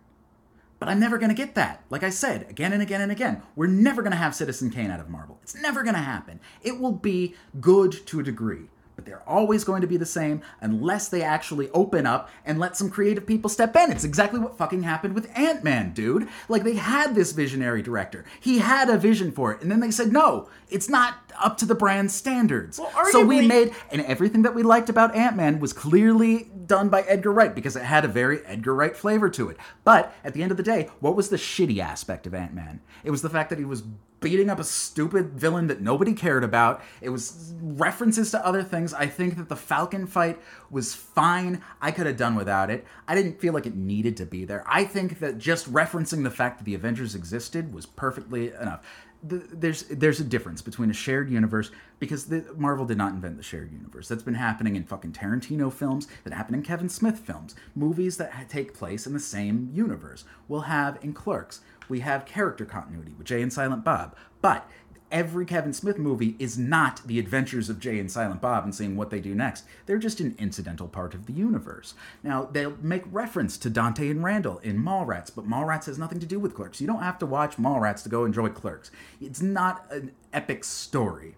But 0.83 0.89
I'm 0.89 0.99
never 0.99 1.17
going 1.17 1.29
to 1.29 1.35
get 1.37 1.55
that. 1.55 1.85
Like 1.91 2.03
I 2.03 2.11
said, 2.11 2.45
again 2.51 2.73
and 2.73 2.83
again 2.83 3.01
and 3.01 3.13
again, 3.13 3.41
we're 3.55 3.69
never 3.69 4.03
going 4.03 4.11
to 4.11 4.17
have 4.17 4.35
Citizen 4.35 4.69
Kane 4.69 4.91
out 4.91 4.99
of 4.99 5.09
Marvel. 5.09 5.39
It's 5.41 5.55
never 5.55 5.85
going 5.85 5.95
to 5.95 6.01
happen. 6.01 6.41
It 6.61 6.81
will 6.81 6.91
be 6.91 7.37
good 7.61 7.93
to 8.07 8.19
a 8.19 8.25
degree, 8.25 8.63
but 9.03 9.11
they're 9.11 9.29
always 9.29 9.65
going 9.65 9.81
to 9.81 9.87
be 9.89 9.97
the 9.97 10.07
same 10.07 10.43
unless 10.61 11.09
they 11.09 11.23
actually 11.23 11.69
open 11.71 12.07
up 12.07 12.31
and 12.45 12.61
let 12.61 12.77
some 12.77 12.89
creative 12.89 13.27
people 13.27 13.51
step 13.51 13.75
in. 13.75 13.91
It's 13.91 14.05
exactly 14.05 14.39
what 14.39 14.57
fucking 14.57 14.85
happened 14.85 15.15
with 15.15 15.29
Ant 15.37 15.65
Man, 15.65 15.93
dude. 15.93 16.29
Like 16.49 16.63
they 16.63 16.75
had 16.75 17.17
this 17.17 17.33
visionary 17.33 17.83
director, 17.83 18.25
he 18.41 18.59
had 18.59 18.89
a 18.89 18.97
vision 18.97 19.33
for 19.33 19.53
it, 19.53 19.61
and 19.61 19.71
then 19.71 19.81
they 19.81 19.91
said, 19.91 20.13
no, 20.13 20.49
it's 20.71 20.89
not 20.89 21.17
up 21.43 21.57
to 21.59 21.67
the 21.67 21.75
brand's 21.75 22.15
standards. 22.15 22.79
Well, 22.79 22.93
so 23.11 23.25
we 23.25 23.45
made 23.47 23.75
and 23.91 24.03
everything 24.03 24.43
that 24.43 24.55
we 24.55 24.63
liked 24.63 24.89
about 24.89 25.17
Ant 25.17 25.37
Man 25.37 25.59
was 25.59 25.73
clearly 25.73 26.51
done 26.67 26.89
by 26.89 27.03
Edgar 27.03 27.33
Wright 27.33 27.55
because 27.55 27.75
it 27.75 27.83
had 27.83 28.05
a 28.05 28.09
very 28.09 28.45
Edgar 28.47 28.75
Wright 28.75 28.97
flavor 28.97 29.29
to 29.31 29.49
it. 29.49 29.57
But 29.83 30.15
at 30.23 30.33
the 30.33 30.43
end 30.43 30.53
of 30.53 30.57
the 30.57 30.63
day, 30.63 30.91
what 31.01 31.17
was 31.17 31.29
the 31.29 31.37
shitty 31.37 31.79
aspect 31.79 32.27
of 32.27 32.35
Ant 32.35 32.55
Man? 32.55 32.81
It 33.03 33.11
was 33.11 33.23
the 33.23 33.31
fact 33.31 33.51
that 33.51 33.59
he 33.59 33.65
was 33.65 33.83
beating 34.23 34.49
up 34.49 34.59
a 34.59 34.65
stupid 34.65 35.33
villain 35.33 35.67
that 35.67 35.83
nobody 35.83 36.15
cared 36.15 36.45
about. 36.45 36.83
It 37.01 37.11
was 37.11 37.53
references 37.61 38.31
to 38.31 38.47
other 38.47 38.63
things. 38.63 38.95
I 38.95 39.07
think 39.07 39.37
that 39.37 39.49
the 39.49 39.57
Falcon 39.57 40.07
fight 40.07 40.41
was 40.71 40.95
fine. 40.95 41.63
I 41.81 41.91
could 41.91 42.07
have 42.07 42.17
done 42.17 42.35
without 42.35 42.71
it. 42.71 42.87
I 43.07 43.15
didn't 43.15 43.41
feel 43.41 43.53
like 43.53 43.67
it 43.67 43.77
needed 43.77 44.17
to 44.19 44.27
be 44.27 44.45
there. 44.45 44.65
I 44.67 44.85
think 44.85 45.19
that 45.19 45.37
just 45.37 45.71
referencing 45.71 46.23
the 46.23 46.31
fact 46.31 46.59
that 46.59 46.65
the 46.65 46.75
Avengers 46.75 47.15
existed 47.15 47.75
was 47.75 47.85
perfectly 47.85 48.49
enough 48.49 48.83
the, 49.23 49.37
there's 49.53 49.85
there's 49.85 50.21
a 50.21 50.25
difference 50.25 50.63
between 50.63 50.91
a 50.91 50.95
shared 50.95 51.31
universe 51.31 51.71
because 52.01 52.27
the, 52.27 52.45
Marvel 52.57 52.85
did 52.85 52.99
not 52.99 53.13
invent 53.13 53.37
the 53.37 53.43
shared 53.43 53.73
universe. 53.73 54.09
That's 54.09 54.23
been 54.23 54.35
happening 54.35 54.75
in 54.75 54.85
fucking 54.85 55.13
Tarantino 55.13 55.73
films, 55.73 56.09
that 56.25 56.33
happen 56.33 56.55
in 56.55 56.63
Kevin 56.63 56.89
Smith 56.89 57.21
films, 57.21 57.55
movies 57.77 58.17
that 58.17 58.49
take 58.49 58.75
place 58.75 59.07
in 59.07 59.13
the 59.13 59.21
same 59.21 59.71
universe. 59.73 60.25
We'll 60.49 60.63
have 60.63 60.99
in 61.03 61.13
Clerks, 61.13 61.61
we 61.93 62.01
have 62.01 62.25
character 62.25 62.65
continuity 62.65 63.13
with 63.19 63.27
Jay 63.27 63.43
and 63.43 63.53
Silent 63.53 63.85
Bob, 63.85 64.17
but 64.41 64.67
every 65.11 65.45
Kevin 65.45 65.75
Smith 65.75 65.99
movie 65.99 66.37
is 66.39 66.57
not 66.57 67.07
the 67.07 67.19
adventures 67.19 67.69
of 67.69 67.79
Jay 67.79 67.99
and 67.99 68.11
Silent 68.11 68.41
Bob 68.41 68.65
and 68.65 68.75
seeing 68.75 68.97
what 68.97 69.11
they 69.11 69.21
do 69.21 69.35
next. 69.35 69.65
They're 69.85 69.99
just 69.99 70.19
an 70.19 70.35
incidental 70.39 70.89
part 70.89 71.13
of 71.13 71.27
the 71.27 71.35
universe. 71.35 71.93
Now, 72.23 72.49
they'll 72.51 72.79
make 72.81 73.03
reference 73.13 73.59
to 73.59 73.69
Dante 73.69 74.09
and 74.09 74.25
Randall 74.25 74.57
in 74.61 74.83
Mallrats, 74.83 75.31
but 75.35 75.47
Mallrats 75.47 75.85
has 75.85 75.99
nothing 75.99 76.19
to 76.21 76.27
do 76.27 76.39
with 76.41 76.55
Clerks. 76.55 76.81
You 76.81 76.87
don't 76.87 77.03
have 77.03 77.19
to 77.19 77.27
watch 77.27 77.59
Mallrats 77.59 78.03
to 78.05 78.09
go 78.09 78.25
enjoy 78.25 78.49
Clerks. 78.49 78.91
It's 79.21 79.43
not 79.43 79.85
an 79.93 80.13
epic 80.33 80.65
story. 80.65 81.35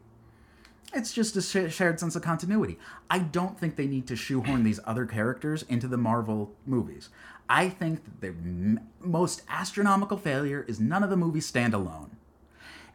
It's 0.94 1.12
just 1.12 1.34
a 1.34 1.42
sh- 1.42 1.74
shared 1.74 1.98
sense 1.98 2.14
of 2.14 2.22
continuity. 2.22 2.78
I 3.10 3.18
don't 3.18 3.58
think 3.58 3.74
they 3.74 3.88
need 3.88 4.06
to 4.06 4.14
shoehorn 4.14 4.62
these 4.62 4.78
other 4.84 5.04
characters 5.04 5.64
into 5.64 5.88
the 5.88 5.96
Marvel 5.96 6.54
movies. 6.64 7.08
I 7.48 7.68
think 7.68 8.04
that 8.04 8.20
the 8.20 8.28
m- 8.28 8.80
most 9.00 9.42
astronomical 9.48 10.16
failure 10.16 10.64
is 10.66 10.80
none 10.80 11.02
of 11.02 11.10
the 11.10 11.16
movies 11.16 11.46
stand 11.46 11.74
alone. 11.74 12.16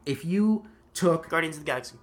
If 0.06 0.26
you 0.26 0.66
took 0.93 1.30
Guardians 1.30 1.58
of 1.58 1.64
the 1.64 1.68
Galaxy. 1.68 1.97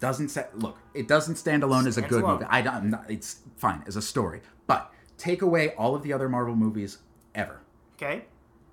doesn't 0.00 0.30
say 0.30 0.46
look 0.54 0.78
it 0.94 1.06
doesn't 1.06 1.36
stand 1.36 1.62
alone 1.62 1.86
as 1.86 1.98
a 1.98 2.02
good 2.02 2.22
alone. 2.22 2.34
movie 2.40 2.46
i 2.48 2.62
don't 2.62 2.88
not, 2.88 3.04
it's 3.10 3.40
fine 3.58 3.82
as 3.86 3.96
a 3.96 4.00
story 4.02 4.40
but 4.66 4.90
take 5.18 5.42
away 5.42 5.74
all 5.74 5.94
of 5.94 6.02
the 6.02 6.10
other 6.10 6.26
marvel 6.26 6.56
movies 6.56 6.98
ever 7.34 7.60
Okay. 7.96 8.24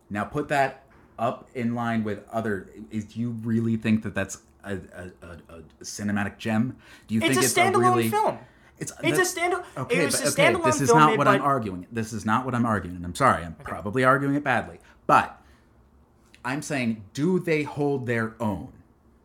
now 0.10 0.24
put 0.24 0.48
that 0.48 0.86
up 1.20 1.50
in 1.54 1.76
line 1.76 2.06
with 2.06 2.20
other 2.32 2.70
is 2.92 3.04
do 3.04 3.20
you 3.20 3.32
really 3.44 3.76
think 3.76 4.04
that 4.04 4.16
that's 4.16 4.38
a, 4.64 4.76
a, 4.76 5.12
a, 5.22 5.58
a 5.58 5.62
cinematic 5.84 6.38
gem 6.38 6.78
do 7.08 7.16
you 7.16 7.20
think 7.20 7.34
It's 7.36 7.54
think 7.54 7.58
a 7.58 7.70
it's 7.70 7.78
standalone 7.78 7.96
really 7.98 8.10
film. 8.10 8.38
It's 8.80 8.92
It's 9.02 9.20
a 9.20 9.26
stand. 9.26 9.54
okay 9.78 9.98
it 10.02 10.06
was 10.06 10.16
but 10.22 10.40
a 10.40 10.44
okay 10.56 10.62
this 10.64 10.82
is 10.82 10.94
not 10.94 11.18
what 11.18 11.26
by, 11.26 11.36
i'm 11.36 11.42
arguing 11.42 11.88
this 11.92 12.14
is 12.14 12.26
not 12.26 12.46
what 12.46 12.54
i'm 12.56 12.66
arguing 12.66 12.96
and 12.96 13.06
i'm 13.06 13.16
sorry 13.16 13.44
i'm 13.44 13.56
probably 13.56 14.04
arguing 14.04 14.36
it 14.36 14.44
badly 14.44 14.80
but 15.08 15.42
i'm 16.46 16.62
saying 16.62 17.04
do 17.14 17.40
they 17.40 17.64
hold 17.64 18.06
their 18.06 18.36
own 18.40 18.70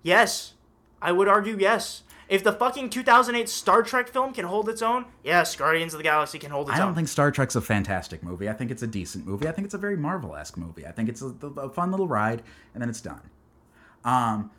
Yes, 0.03 0.55
I 1.01 1.13
would 1.13 1.29
argue 1.29 1.57
yes. 1.59 2.03
If 2.29 2.43
the 2.43 2.53
fucking 2.53 2.91
2008 2.91 3.49
Star 3.49 3.83
Trek 3.85 4.09
film 4.09 4.33
can 4.33 4.45
hold 4.47 4.69
its 4.69 4.83
own, 4.83 5.05
yes, 5.23 5.55
Guardians 5.55 5.95
of 5.95 5.99
the 5.99 6.03
Galaxy 6.05 6.39
can 6.41 6.51
hold 6.51 6.69
its 6.69 6.77
own. 6.77 6.83
I 6.83 6.85
don't 6.87 6.95
think 6.95 7.07
Star 7.09 7.31
Trek's 7.31 7.55
a 7.55 7.61
fantastic 7.61 8.23
movie. 8.23 8.49
I 8.49 8.53
think 8.53 8.71
it's 8.73 8.83
a 8.83 8.87
decent 8.89 9.27
movie. 9.27 9.47
I 9.47 9.53
think 9.53 9.67
it's 9.67 9.75
a 9.75 9.79
very 9.79 9.97
Marvel 9.97 10.35
esque 10.35 10.57
movie. 10.57 10.87
I 10.87 10.91
think 10.93 11.09
it's 11.09 11.23
a, 11.23 11.27
a 11.57 11.69
fun 11.69 11.91
little 11.91 12.09
ride, 12.09 12.43
and 12.75 12.83
then 12.83 12.89
it's 12.89 13.01
done. 13.01 13.21
Um, 14.05 14.51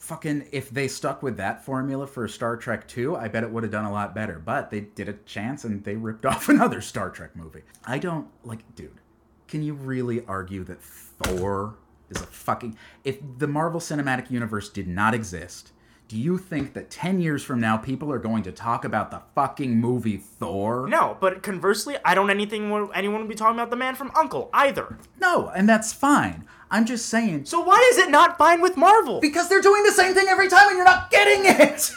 fucking 0.00 0.48
if 0.50 0.70
they 0.70 0.88
stuck 0.88 1.22
with 1.22 1.36
that 1.36 1.64
formula 1.64 2.06
for 2.06 2.26
Star 2.26 2.56
Trek 2.56 2.88
2, 2.88 3.16
I 3.16 3.28
bet 3.28 3.44
it 3.44 3.50
would 3.50 3.62
have 3.62 3.70
done 3.70 3.84
a 3.84 3.92
lot 3.92 4.14
better. 4.14 4.40
But 4.44 4.70
they 4.70 4.80
did 4.80 5.08
a 5.08 5.12
chance 5.12 5.64
and 5.64 5.84
they 5.84 5.94
ripped 5.94 6.26
off 6.26 6.48
another 6.48 6.80
Star 6.80 7.10
Trek 7.10 7.36
movie. 7.36 7.62
I 7.84 7.98
don't 7.98 8.26
like 8.42 8.74
dude. 8.74 9.00
Can 9.46 9.62
you 9.62 9.74
really 9.74 10.24
argue 10.26 10.64
that 10.64 10.80
Thor 10.80 11.76
is 12.08 12.20
a 12.20 12.26
fucking 12.26 12.76
if 13.04 13.18
the 13.38 13.46
Marvel 13.46 13.80
Cinematic 13.80 14.30
Universe 14.30 14.68
did 14.68 14.88
not 14.88 15.14
exist? 15.14 15.72
Do 16.08 16.18
you 16.18 16.38
think 16.38 16.72
that 16.72 16.90
10 16.90 17.20
years 17.20 17.44
from 17.44 17.60
now 17.60 17.76
people 17.76 18.10
are 18.10 18.18
going 18.18 18.42
to 18.42 18.50
talk 18.50 18.84
about 18.84 19.12
the 19.12 19.22
fucking 19.36 19.76
movie 19.76 20.16
Thor? 20.16 20.88
No, 20.88 21.16
but 21.20 21.44
conversely, 21.44 21.96
I 22.04 22.16
don't 22.16 22.30
anything 22.30 22.64
anyone 22.94 23.20
would 23.20 23.28
be 23.28 23.36
talking 23.36 23.56
about 23.56 23.70
the 23.70 23.76
Man 23.76 23.94
from 23.94 24.10
Uncle 24.16 24.50
either. 24.52 24.98
No, 25.20 25.50
and 25.50 25.68
that's 25.68 25.92
fine. 25.92 26.48
I'm 26.70 26.86
just 26.86 27.06
saying 27.06 27.46
So 27.46 27.60
why 27.60 27.88
is 27.92 27.98
it 27.98 28.10
not 28.10 28.38
fine 28.38 28.60
with 28.60 28.76
Marvel? 28.76 29.20
because 29.20 29.48
they're 29.48 29.60
doing 29.60 29.82
the 29.82 29.92
same 29.92 30.14
thing 30.14 30.26
every 30.28 30.48
time 30.48 30.68
and 30.68 30.76
you're 30.76 30.84
not 30.84 31.10
getting 31.10 31.42
it. 31.44 31.90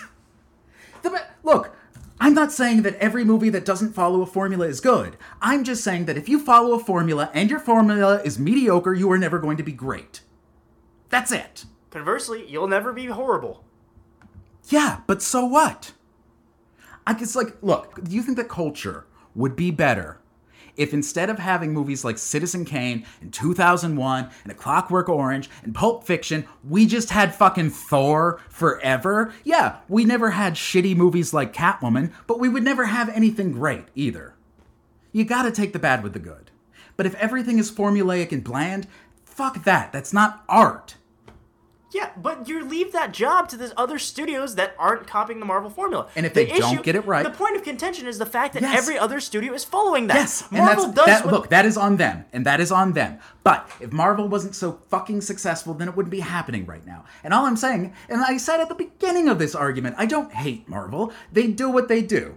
The, 1.04 1.22
look, 1.44 1.76
I'm 2.20 2.34
not 2.34 2.52
saying 2.54 2.84
that 2.84 2.96
every 2.96 3.26
movie 3.26 3.50
that 3.50 3.66
doesn't 3.66 3.92
follow 3.94 4.22
a 4.22 4.26
formula 4.26 4.66
is 4.68 4.80
good. 4.80 5.18
I'm 5.42 5.64
just 5.66 5.84
saying 5.84 6.06
that 6.06 6.16
if 6.18 6.30
you 6.30 6.40
follow 6.40 6.74
a 6.74 6.80
formula 6.80 7.30
and 7.34 7.50
your 7.50 7.60
formula 7.60 8.22
is 8.24 8.40
mediocre, 8.40 8.94
you 8.94 9.12
are 9.12 9.18
never 9.18 9.38
going 9.40 9.58
to 9.58 9.64
be 9.64 9.74
great. 9.74 10.22
That's 11.10 11.32
it. 11.32 11.66
Conversely, 11.92 12.46
you'll 12.50 12.68
never 12.70 12.94
be 12.94 13.08
horrible. 13.08 13.66
Yeah, 14.70 15.02
but 15.06 15.22
so 15.22 15.46
what? 15.46 15.92
I 17.06 17.14
guess 17.14 17.36
like, 17.36 17.58
look, 17.62 18.02
do 18.04 18.16
you 18.16 18.22
think 18.24 18.38
that 18.38 18.48
culture 18.48 19.06
would 19.36 19.56
be 19.58 19.70
better 19.72 20.20
if 20.78 20.94
instead 20.94 21.30
of 21.30 21.40
having 21.40 21.74
movies 21.74 22.04
like 22.04 22.18
Citizen 22.18 22.66
Kane 22.66 23.06
and 23.22 23.34
2001 23.34 24.30
and 24.44 24.52
A 24.52 24.56
Clockwork 24.56 25.10
Orange 25.10 25.50
and 25.64 25.76
Pulp 25.76 26.06
Fiction, 26.06 26.46
we 26.68 26.86
just 26.86 27.10
had 27.10 27.36
fucking 27.36 27.70
Thor 27.70 28.40
forever? 28.50 29.34
Yeah, 29.44 29.78
we 29.88 30.06
never 30.06 30.32
had 30.32 30.54
shitty 30.54 30.96
movies 30.96 31.34
like 31.34 31.54
Catwoman, 31.54 32.12
but 32.28 32.40
we 32.40 32.50
would 32.50 32.64
never 32.64 32.86
have 32.86 33.10
anything 33.10 33.52
great 33.52 33.86
either. 33.96 34.34
You 35.12 35.26
gotta 35.26 35.52
take 35.52 35.74
the 35.74 35.80
bad 35.80 36.04
with 36.04 36.14
the 36.14 36.20
good. 36.20 36.52
But 36.98 37.06
if 37.06 37.16
everything 37.16 37.60
is 37.60 37.72
formulaic 37.72 38.32
and 38.32 38.44
bland, 38.44 38.88
fuck 39.26 39.64
that. 39.64 39.92
That's 39.92 40.14
not 40.14 40.44
art. 40.48 40.96
Yeah, 41.94 42.10
but 42.18 42.48
you 42.48 42.66
leave 42.66 42.92
that 42.94 43.12
job 43.14 43.48
to 43.50 43.58
these 43.58 43.72
other 43.78 44.00
studios 44.00 44.56
that 44.56 44.76
aren't 44.80 45.06
copying 45.06 45.40
the 45.40 45.46
Marvel 45.46 45.70
formula. 45.70 46.08
And 46.16 46.26
if 46.26 46.34
The 46.34 46.46
they 46.46 46.58
don't 46.60 46.82
get 46.82 46.96
it 46.96 47.06
right- 47.06 47.24
the 47.24 47.30
point 47.30 47.56
of 47.56 47.64
contention 47.64 48.08
is 48.08 48.18
the 48.18 48.26
fact 48.26 48.54
that 48.54 48.64
Yes. 48.64 48.78
every 48.80 48.98
other 48.98 49.20
studio 49.20 49.54
is 49.54 49.64
following 49.64 50.08
that. 50.08 50.16
Yes, 50.16 50.42
and 50.50 50.60
Marvel 50.66 50.86
that's 50.86 50.96
does 50.96 51.06
that, 51.06 51.26
what- 51.26 51.34
look. 51.34 51.50
That 51.50 51.66
is 51.68 51.78
on 51.78 51.98
them, 51.98 52.26
and 52.34 52.46
that 52.48 52.60
is 52.60 52.72
on 52.72 52.94
them. 52.94 53.20
But 53.44 53.70
if 53.80 53.92
Marvel 53.92 54.28
wasn't 54.28 54.56
so 54.56 54.80
fucking 54.90 55.22
successful, 55.22 55.76
then 55.76 55.88
it 55.88 55.96
wouldn't 55.96 56.12
be 56.12 56.22
happening 56.22 56.66
right 56.66 56.86
now. 56.86 57.06
And 57.24 57.32
all 57.34 57.46
I'm 57.46 57.58
saying, 57.58 57.94
and 58.10 58.24
I 58.24 58.38
said 58.38 58.60
at 58.60 58.70
the 58.70 58.76
beginning 58.76 59.30
of 59.30 59.38
this 59.38 59.54
argument, 59.54 59.96
I 60.00 60.08
don't 60.08 60.34
hate 60.34 60.68
Marvel. 60.68 61.14
They 61.32 61.48
do 61.48 61.70
what 61.70 61.90
they 61.90 62.02
do. 62.02 62.36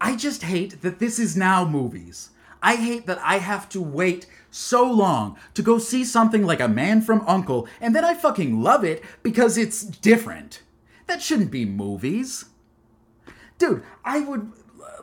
I 0.00 0.14
just 0.16 0.42
hate 0.42 0.82
that 0.82 0.98
this 0.98 1.18
is 1.18 1.36
now 1.36 1.64
movies. 1.64 2.30
I 2.62 2.76
hate 2.76 3.06
that 3.06 3.18
I 3.24 3.38
have 3.38 3.68
to 3.70 3.80
wait 3.80 4.26
so 4.52 4.88
long 4.88 5.36
to 5.54 5.62
go 5.62 5.78
see 5.78 6.04
something 6.04 6.44
like 6.46 6.60
A 6.60 6.68
Man 6.68 7.00
from 7.02 7.24
Uncle, 7.26 7.66
and 7.80 7.96
then 7.96 8.04
I 8.04 8.14
fucking 8.14 8.62
love 8.62 8.84
it 8.84 9.02
because 9.24 9.58
it's 9.58 9.82
different. 9.82 10.62
That 11.08 11.20
shouldn't 11.20 11.50
be 11.50 11.64
movies 11.64 12.44
dude 13.58 13.82
i 14.04 14.18
would 14.20 14.50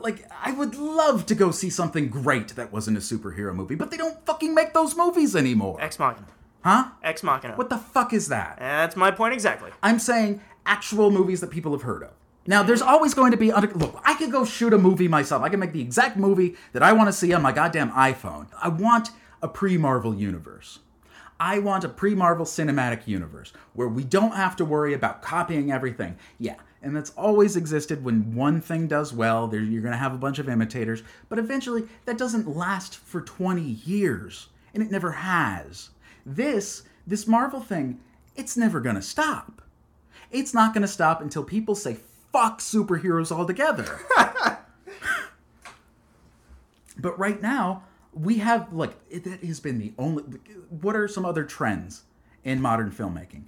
like 0.02 0.26
i 0.43 0.52
would 0.52 0.76
love 0.76 1.26
to 1.26 1.34
go 1.36 1.50
see 1.52 1.70
something 1.70 2.10
great 2.10 2.50
that 2.50 2.72
wasn't 2.74 2.97
a 2.97 3.00
superhero 3.00 3.54
movie 3.56 3.76
but 3.76 3.89
they 3.91 3.97
don't 3.97 4.26
fucking 4.26 4.54
make 4.54 4.74
those 4.74 4.95
movies 4.97 5.36
anymore 5.36 5.78
Ex 5.80 5.97
Machina. 5.97 6.28
huh 6.64 6.89
Ex 7.04 7.24
Machina. 7.24 7.56
what 7.56 7.70
the 7.70 7.78
fuck 7.78 8.12
is 8.14 8.28
that 8.28 8.58
That's 8.60 8.95
my 8.97 9.12
point 9.12 9.34
exactly. 9.34 9.72
i'm 9.82 10.00
saying 10.00 10.41
actual 10.66 11.10
movies 11.10 11.39
that 11.41 11.52
people 11.52 11.72
have 11.72 11.84
heard 11.84 12.04
of 12.04 12.12
now 12.47 12.64
there's 12.64 12.82
always 12.82 13.14
going 13.14 13.32
to 13.32 13.38
be 13.38 13.52
under 13.52 13.72
look 13.74 14.02
i 14.04 14.14
could 14.16 14.32
go 14.32 14.43
shoot 14.43 14.74
a 14.74 14.78
movie 14.78 15.08
myself 15.08 15.41
i 15.43 15.50
can 15.50 15.60
make 15.60 15.72
the 15.72 15.82
exact 15.82 16.18
movie 16.18 16.56
that 16.74 16.84
i 16.84 16.91
want 16.91 17.08
to 17.08 17.14
see 17.14 17.32
on 17.34 17.41
my 17.41 17.52
goddamn 17.52 17.91
iphone 17.91 18.47
i 18.62 18.68
want 18.68 19.12
a 19.42 19.48
pre-marvel 19.48 20.14
universe 20.14 20.80
I 21.40 21.60
want 21.60 21.86
a 21.86 21.90
pre 21.90 22.16
Marvel 22.16 22.46
cinematic 22.46 23.08
universe 23.08 23.54
where 23.74 23.88
we 23.88 24.04
don't 24.04 24.36
have 24.36 24.58
to 24.58 24.66
worry 24.66 24.94
about 24.94 25.22
copying 25.22 25.72
everything. 25.72 26.18
Yeah, 26.38 26.56
and 26.82 26.96
that's 26.96 27.12
always 27.12 27.56
existed 27.56 28.04
when 28.04 28.36
one 28.36 28.60
thing 28.60 28.88
does 28.88 29.14
well, 29.14 29.48
there, 29.48 29.62
you're 29.62 29.82
going 29.82 29.94
to 29.94 29.98
have 29.98 30.14
a 30.14 30.18
bunch 30.18 30.40
of 30.40 30.50
imitators, 30.50 31.02
but 31.30 31.40
eventually 31.40 31.88
that 32.06 32.18
doesn't 32.18 32.58
last 32.58 32.98
for 32.98 33.22
20 33.22 33.62
years, 33.62 34.50
and 34.74 34.84
it 34.84 34.92
never 34.92 35.12
has. 35.12 35.92
This, 36.26 36.84
this 37.08 37.26
Marvel 37.26 37.62
thing, 37.62 38.00
it's 38.36 38.58
never 38.58 38.82
going 38.82 38.96
to 38.96 39.02
stop. 39.02 39.62
It's 40.32 40.54
not 40.54 40.74
going 40.74 40.82
to 40.82 40.90
stop 40.90 41.22
until 41.22 41.44
people 41.44 41.74
say 41.74 42.00
fuck 42.34 42.60
superheroes 42.60 43.32
altogether. 43.32 44.00
But 47.00 47.18
right 47.18 47.42
now, 47.42 47.84
we 48.14 48.38
have 48.39 48.74
like 48.74 48.95
it, 49.10 49.24
that 49.26 49.43
has 49.43 49.60
been 49.60 49.80
the 49.80 49.93
only. 49.97 50.24
What 50.70 50.95
are 50.95 51.07
some 51.07 51.26
other 51.26 51.43
trends 51.43 52.03
in 52.43 52.62
modern 52.62 52.91
filmmaking 52.91 53.43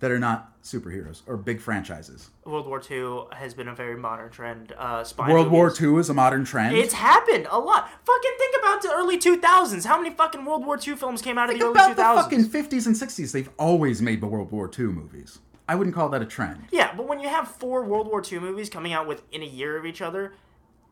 that 0.00 0.10
are 0.10 0.18
not 0.18 0.60
superheroes 0.62 1.22
or 1.26 1.36
big 1.36 1.60
franchises? 1.60 2.30
World 2.44 2.66
War 2.66 2.82
II 2.90 3.24
has 3.32 3.54
been 3.54 3.68
a 3.68 3.74
very 3.74 3.96
modern 3.96 4.30
trend. 4.30 4.72
Uh, 4.76 5.04
spy 5.04 5.30
World 5.32 5.50
War. 5.50 5.72
II 5.78 5.96
is 5.96 6.10
a 6.10 6.14
modern 6.14 6.44
trend. 6.44 6.76
It's 6.76 6.94
happened 6.94 7.46
a 7.50 7.58
lot. 7.58 7.88
Fucking 8.04 8.32
think 8.38 8.56
about 8.60 8.82
the 8.82 8.92
early 8.92 9.18
2000s. 9.18 9.84
How 9.86 10.00
many 10.00 10.14
fucking 10.14 10.44
World 10.44 10.66
War 10.66 10.78
II 10.84 10.96
films 10.96 11.22
came 11.22 11.38
out 11.38 11.50
of 11.50 11.58
Think 11.58 11.60
the 11.74 11.80
early 11.80 11.92
about 11.92 12.16
2000s? 12.16 12.30
the 12.30 12.46
fucking 12.50 12.80
50s 12.80 12.86
and 12.86 12.94
60s. 12.96 13.32
They've 13.32 13.50
always 13.58 14.02
made 14.02 14.20
the 14.20 14.26
World 14.26 14.50
War 14.50 14.70
II 14.78 14.86
movies. 14.86 15.38
I 15.68 15.74
wouldn't 15.74 15.96
call 15.96 16.08
that 16.10 16.22
a 16.22 16.26
trend. 16.26 16.66
Yeah, 16.70 16.94
but 16.94 17.08
when 17.08 17.18
you 17.20 17.28
have 17.28 17.48
four 17.48 17.82
World 17.84 18.06
War 18.06 18.22
II 18.30 18.38
movies 18.38 18.70
coming 18.70 18.92
out 18.92 19.08
within 19.08 19.42
a 19.42 19.46
year 19.46 19.76
of 19.76 19.84
each 19.84 20.00
other, 20.00 20.34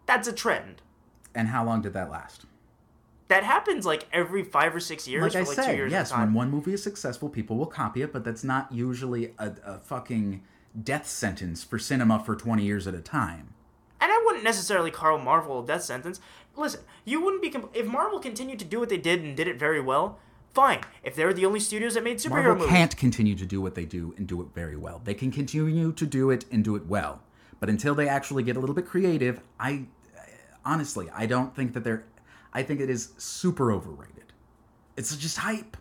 that's 0.07 0.27
a 0.27 0.33
trend. 0.33 0.83
And 1.35 1.49
how 1.49 1.65
long 1.65 1.83
did 1.83 1.93
that 1.93 2.11
last? 2.11 2.47
That 3.35 3.43
happens 3.43 3.85
like 3.85 4.07
every 4.13 4.45
five 4.45 4.77
or 4.77 4.79
six 4.79 5.09
years 5.09 5.35
Like 5.35 5.45
I 5.45 5.49
like 5.49 5.77
years 5.77 5.91
yes, 5.91 6.13
at 6.13 6.15
a 6.15 6.19
time. 6.19 6.35
when 6.35 6.35
one 6.35 6.51
movie 6.53 6.73
is 6.73 6.85
successful, 6.85 7.29
people 7.29 7.57
will 7.57 7.67
copy 7.67 8.01
it, 8.01 8.13
but 8.13 8.23
that's 8.23 8.45
not 8.45 8.71
usually 8.71 9.33
a, 9.41 9.53
a 9.65 9.79
fucking 9.81 10.41
death 10.81 11.09
sentence 11.09 11.65
for 11.65 11.77
cinema 11.77 12.21
for 12.21 12.37
20 12.37 12.63
years 12.63 12.87
at 12.87 12.95
a 12.95 13.01
time. 13.01 13.53
And 14.01 14.13
I 14.13 14.23
wouldn't 14.25 14.45
necessarily 14.45 14.93
call 14.93 15.19
Marvel 15.19 15.65
a 15.65 15.67
death 15.67 15.83
sentence. 15.83 16.21
Listen, 16.55 16.83
you 17.05 17.21
wouldn't 17.25 17.43
be 17.43 17.51
compl- 17.51 17.75
if 17.75 17.87
Marvel 17.87 18.21
continued 18.21 18.61
to 18.61 18.65
do 18.65 18.79
what 18.79 18.89
they 18.89 18.99
did 18.99 19.25
and 19.25 19.37
did 19.37 19.49
it 19.49 19.59
very 19.59 19.81
well. 19.81 20.21
Fine, 20.53 20.83
if 21.03 21.17
they're 21.17 21.35
the 21.35 21.45
only 21.45 21.59
studios 21.59 21.95
that 21.95 22.05
made 22.05 22.19
superhero 22.19 22.31
Marvel 22.31 22.55
movies. 22.55 22.69
can't 22.69 22.97
continue 22.97 23.35
to 23.35 23.47
do 23.47 23.61
what 23.61 23.75
they 23.75 23.85
do 23.85 24.15
and 24.17 24.29
do 24.29 24.41
it 24.43 24.49
very 24.55 24.77
well. 24.77 25.01
They 25.03 25.15
can 25.15 25.33
continue 25.33 25.91
to 25.91 26.07
do 26.07 26.31
it 26.31 26.45
and 26.53 26.63
do 26.63 26.77
it 26.77 26.87
well, 26.87 27.21
but 27.59 27.69
until 27.69 27.97
they 27.97 28.07
actually 28.07 28.45
get 28.45 28.57
a 28.57 28.61
little 28.61 28.77
bit 28.77 28.87
creative, 28.87 29.41
I 29.59 29.87
honestly 30.65 31.11
I 31.13 31.27
don't 31.27 31.57
think 31.57 31.73
that 31.75 31.83
they're. 31.83 32.05
I 32.55 32.63
think 32.63 32.81
it 32.81 32.89
is 32.89 33.13
super 33.19 33.73
overrated. 33.73 34.33
It's 34.97 35.17
just 35.17 35.39
hype. 35.39 35.77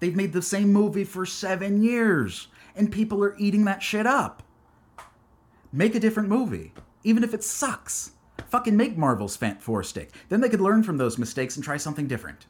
They've 0.00 0.16
made 0.16 0.32
the 0.32 0.42
same 0.42 0.72
movie 0.72 1.04
for 1.04 1.24
seven 1.24 1.82
years, 1.82 2.48
and 2.74 2.92
people 2.92 3.22
are 3.22 3.36
eating 3.38 3.64
that 3.64 3.82
shit 3.82 4.06
up. 4.06 4.42
Make 5.72 5.94
a 5.94 6.00
different 6.00 6.28
movie, 6.28 6.72
even 7.04 7.22
if 7.24 7.32
it 7.32 7.44
sucks. 7.44 8.12
Fucking 8.48 8.76
make 8.76 8.96
Marvel's 8.96 9.36
Fant 9.36 9.60
Four 9.60 9.82
stick. 9.82 10.12
Then 10.28 10.40
they 10.40 10.48
could 10.48 10.60
learn 10.60 10.82
from 10.82 10.98
those 10.98 11.18
mistakes 11.18 11.56
and 11.56 11.64
try 11.64 11.76
something 11.76 12.06
different. 12.06 12.46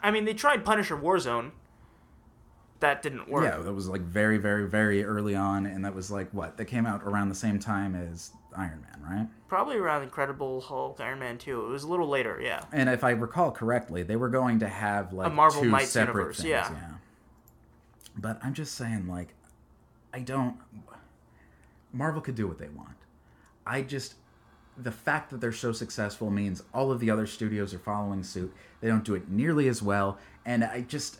I 0.00 0.10
mean, 0.10 0.24
they 0.24 0.34
tried 0.34 0.64
Punisher 0.64 0.96
Warzone. 0.96 1.52
That 2.80 3.02
didn't 3.02 3.28
work. 3.28 3.44
Yeah, 3.44 3.58
that 3.58 3.72
was 3.72 3.88
like 3.88 4.00
very, 4.00 4.38
very, 4.38 4.66
very 4.66 5.04
early 5.04 5.34
on, 5.34 5.66
and 5.66 5.84
that 5.84 5.94
was 5.94 6.10
like 6.10 6.30
what? 6.32 6.56
That 6.56 6.64
came 6.64 6.86
out 6.86 7.02
around 7.04 7.28
the 7.28 7.34
same 7.34 7.58
time 7.58 7.94
as 7.94 8.32
Iron 8.56 8.82
Man, 8.82 9.18
right? 9.18 9.28
Probably 9.48 9.76
around 9.76 10.02
Incredible 10.02 10.62
Hulk, 10.62 10.98
Iron 10.98 11.18
Man 11.18 11.36
2. 11.36 11.66
It 11.66 11.68
was 11.68 11.84
a 11.84 11.88
little 11.88 12.08
later, 12.08 12.40
yeah. 12.42 12.64
And 12.72 12.88
if 12.88 13.04
I 13.04 13.10
recall 13.10 13.50
correctly, 13.50 14.02
they 14.02 14.16
were 14.16 14.30
going 14.30 14.60
to 14.60 14.68
have 14.68 15.12
like 15.12 15.32
Marvel 15.32 15.62
two 15.62 15.70
Knights 15.70 15.90
separate 15.90 16.14
universe, 16.14 16.36
things, 16.38 16.48
yeah. 16.48 16.70
But 18.16 18.40
I'm 18.42 18.54
just 18.54 18.74
saying, 18.74 19.06
like, 19.06 19.34
I 20.14 20.20
don't. 20.20 20.56
Marvel 21.92 22.22
could 22.22 22.34
do 22.34 22.46
what 22.46 22.58
they 22.58 22.68
want. 22.68 22.96
I 23.66 23.82
just 23.82 24.14
the 24.76 24.90
fact 24.90 25.30
that 25.30 25.40
they're 25.40 25.52
so 25.52 25.72
successful 25.72 26.30
means 26.30 26.62
all 26.72 26.90
of 26.90 27.00
the 27.00 27.10
other 27.10 27.26
studios 27.26 27.74
are 27.74 27.78
following 27.78 28.22
suit. 28.22 28.54
They 28.80 28.88
don't 28.88 29.04
do 29.04 29.14
it 29.14 29.28
nearly 29.28 29.68
as 29.68 29.82
well, 29.82 30.18
and 30.44 30.64
I 30.64 30.82
just 30.82 31.18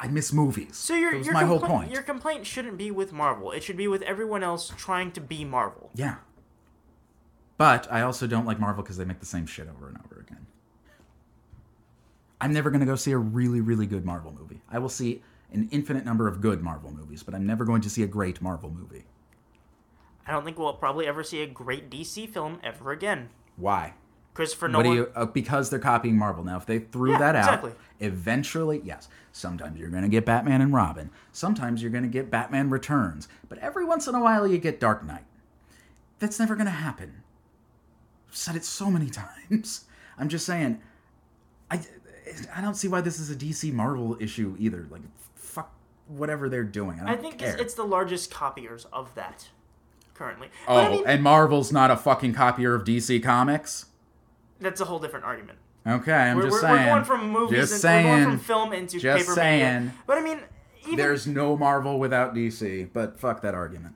I, 0.00 0.08
miss 0.08 0.32
movies. 0.32 0.76
So 0.76 0.94
your 0.94 1.14
your, 1.14 1.34
my 1.34 1.44
whole 1.44 1.60
point. 1.60 1.90
your 1.90 2.02
complaint 2.02 2.46
shouldn't 2.46 2.78
be 2.78 2.90
with 2.90 3.12
Marvel. 3.12 3.52
It 3.52 3.62
should 3.62 3.76
be 3.76 3.86
with 3.86 4.02
everyone 4.02 4.42
else 4.42 4.72
trying 4.76 5.12
to 5.12 5.20
be 5.20 5.44
Marvel. 5.44 5.90
Yeah. 5.94 6.16
But 7.56 7.86
I 7.92 8.00
also 8.00 8.26
don't 8.26 8.46
like 8.46 8.58
Marvel 8.58 8.82
because 8.82 8.96
they 8.96 9.04
make 9.04 9.20
the 9.20 9.26
same 9.26 9.46
shit 9.46 9.68
over 9.68 9.88
and 9.88 9.98
over 10.04 10.20
again. 10.20 10.46
I'm 12.40 12.52
never 12.54 12.70
going 12.70 12.80
to 12.80 12.86
go 12.86 12.96
see 12.96 13.12
a 13.12 13.18
really, 13.18 13.60
really 13.60 13.86
good 13.86 14.06
Marvel 14.06 14.32
movie. 14.32 14.62
I 14.70 14.78
will 14.78 14.88
see 14.88 15.22
an 15.52 15.68
infinite 15.70 16.04
number 16.04 16.26
of 16.26 16.40
good 16.40 16.62
Marvel 16.62 16.90
movies, 16.90 17.22
but 17.22 17.34
I'm 17.34 17.46
never 17.46 17.64
going 17.64 17.82
to 17.82 17.90
see 17.90 18.02
a 18.02 18.06
great 18.06 18.40
Marvel 18.40 18.70
movie. 18.70 19.04
I 20.26 20.32
don't 20.32 20.44
think 20.44 20.58
we'll 20.58 20.72
probably 20.72 21.06
ever 21.06 21.22
see 21.22 21.42
a 21.42 21.46
great 21.46 21.90
DC 21.90 22.28
film 22.28 22.60
ever 22.62 22.92
again. 22.92 23.30
Why? 23.56 23.94
Christopher 24.34 24.66
What 24.66 24.72
Nolan. 24.72 24.90
do 24.90 24.94
you? 24.96 25.12
Uh, 25.14 25.26
because 25.26 25.70
they're 25.70 25.78
copying 25.78 26.16
Marvel. 26.16 26.44
Now, 26.44 26.56
if 26.56 26.66
they 26.66 26.78
threw 26.78 27.12
Yeah, 27.12 27.18
that 27.18 27.36
out, 27.36 27.44
exactly. 27.44 27.72
eventually, 27.98 28.80
yes. 28.84 29.08
Sometimes 29.32 29.78
you're 29.78 29.90
going 29.90 30.02
to 30.02 30.08
get 30.08 30.24
Batman 30.24 30.60
and 30.60 30.72
Robin. 30.72 31.10
Sometimes 31.32 31.82
you're 31.82 31.90
going 31.90 32.04
to 32.04 32.08
get 32.10 32.30
Batman 32.30 32.70
Returns. 32.70 33.28
But 33.48 33.58
every 33.58 33.84
once 33.84 34.06
in 34.06 34.14
a 34.14 34.20
while, 34.20 34.46
you 34.46 34.58
get 34.58 34.80
Dark 34.80 35.04
Knight. 35.04 35.24
That's 36.18 36.38
never 36.38 36.54
going 36.54 36.66
to 36.66 36.70
happen. 36.72 37.22
I've 38.28 38.36
said 38.36 38.56
it 38.56 38.64
so 38.64 38.90
many 38.90 39.10
times. 39.50 39.84
I'm 40.18 40.28
just 40.28 40.46
saying. 40.46 40.80
I 41.70 41.80
I 42.54 42.60
don't 42.60 42.74
see 42.74 42.86
why 42.88 43.00
this 43.00 43.18
is 43.18 43.30
a 43.30 43.34
DC 43.36 43.72
Marvel 43.72 44.16
issue 44.20 44.54
either. 44.58 44.86
Like, 44.90 45.02
fuck 45.34 45.72
whatever 46.06 46.48
they're 46.48 46.62
doing. 46.64 47.00
I, 47.00 47.12
I 47.12 47.16
think 47.16 47.42
it's, 47.42 47.60
it's 47.60 47.74
the 47.74 47.84
largest 47.84 48.30
copiers 48.30 48.86
of 48.92 49.12
that 49.16 49.48
currently. 50.14 50.48
oh, 50.68 50.76
I 50.76 50.88
mean, 50.90 51.02
and 51.06 51.22
Marvel's 51.22 51.72
not 51.72 51.90
a 51.90 51.96
fucking 51.96 52.34
copier 52.34 52.74
of 52.74 52.84
DC 52.84 53.22
Comics. 53.22 53.86
That's 54.60 54.80
a 54.80 54.84
whole 54.84 54.98
different 54.98 55.24
argument. 55.24 55.58
Okay, 55.86 56.12
I'm 56.12 56.36
We're, 56.36 56.42
just 56.42 56.52
we're, 56.54 56.60
saying. 56.60 56.76
we're 56.76 56.92
going 56.92 57.04
from 57.04 57.30
movies, 57.30 57.58
Just 57.58 57.72
and, 57.72 57.80
saying. 57.80 58.06
we're 58.06 58.24
going 58.24 58.36
from 58.36 58.38
film 58.38 58.72
into 58.74 58.98
Just 58.98 59.18
paper 59.24 59.34
saying. 59.34 59.84
media. 59.84 59.94
But 60.06 60.18
I 60.18 60.20
mean, 60.20 60.40
even 60.84 60.96
There's 60.96 61.26
no 61.26 61.56
Marvel 61.56 61.98
without 61.98 62.34
DC, 62.34 62.90
but 62.92 63.18
fuck 63.18 63.40
that 63.42 63.54
argument. 63.54 63.94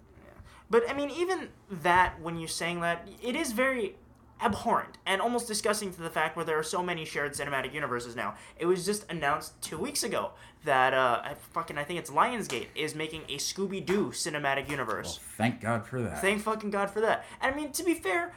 But 0.71 0.89
I 0.89 0.95
mean, 0.95 1.11
even 1.11 1.49
that, 1.71 2.21
when 2.21 2.39
you're 2.39 2.49
saying 2.49 2.81
that, 2.81 3.07
it 3.23 3.37
is 3.37 3.53
very 3.53 3.97
abhorrent 4.43 4.99
and 5.07 5.21
almost 5.21 5.47
disgusting 5.47 5.93
to 5.93 6.03
the 6.03 6.11
fact 6.11 6.37
where 6.37 6.45
there 6.45 6.59
are 6.59 6.63
so 6.65 6.83
many 6.83 7.05
shared 7.05 7.33
cinematic 7.35 7.73
universes 7.73 8.17
now. 8.17 8.35
It 8.59 8.67
was 8.67 8.85
just 8.85 9.11
announced 9.11 9.61
two 9.63 9.79
weeks 9.79 10.03
ago 10.03 10.33
that 10.65 10.93
uh, 10.93 11.21
I 11.23 11.35
fucking 11.53 11.79
I 11.79 11.85
think 11.85 11.99
it's 12.01 12.11
Lionsgate 12.11 12.69
is 12.75 12.95
making 12.95 13.23
a 13.29 13.37
Scooby 13.37 13.85
Doo 13.85 14.07
cinematic 14.09 14.69
universe. 14.71 15.21
Thank 15.37 15.61
God 15.61 15.87
for 15.87 16.03
that. 16.03 16.21
Thank 16.21 16.43
fucking 16.43 16.71
God 16.71 16.91
for 16.91 17.01
that. 17.03 17.25
And 17.41 17.55
I 17.55 17.57
mean, 17.57 17.71
to 17.73 17.85
be 17.85 17.95
fair, 17.95 18.33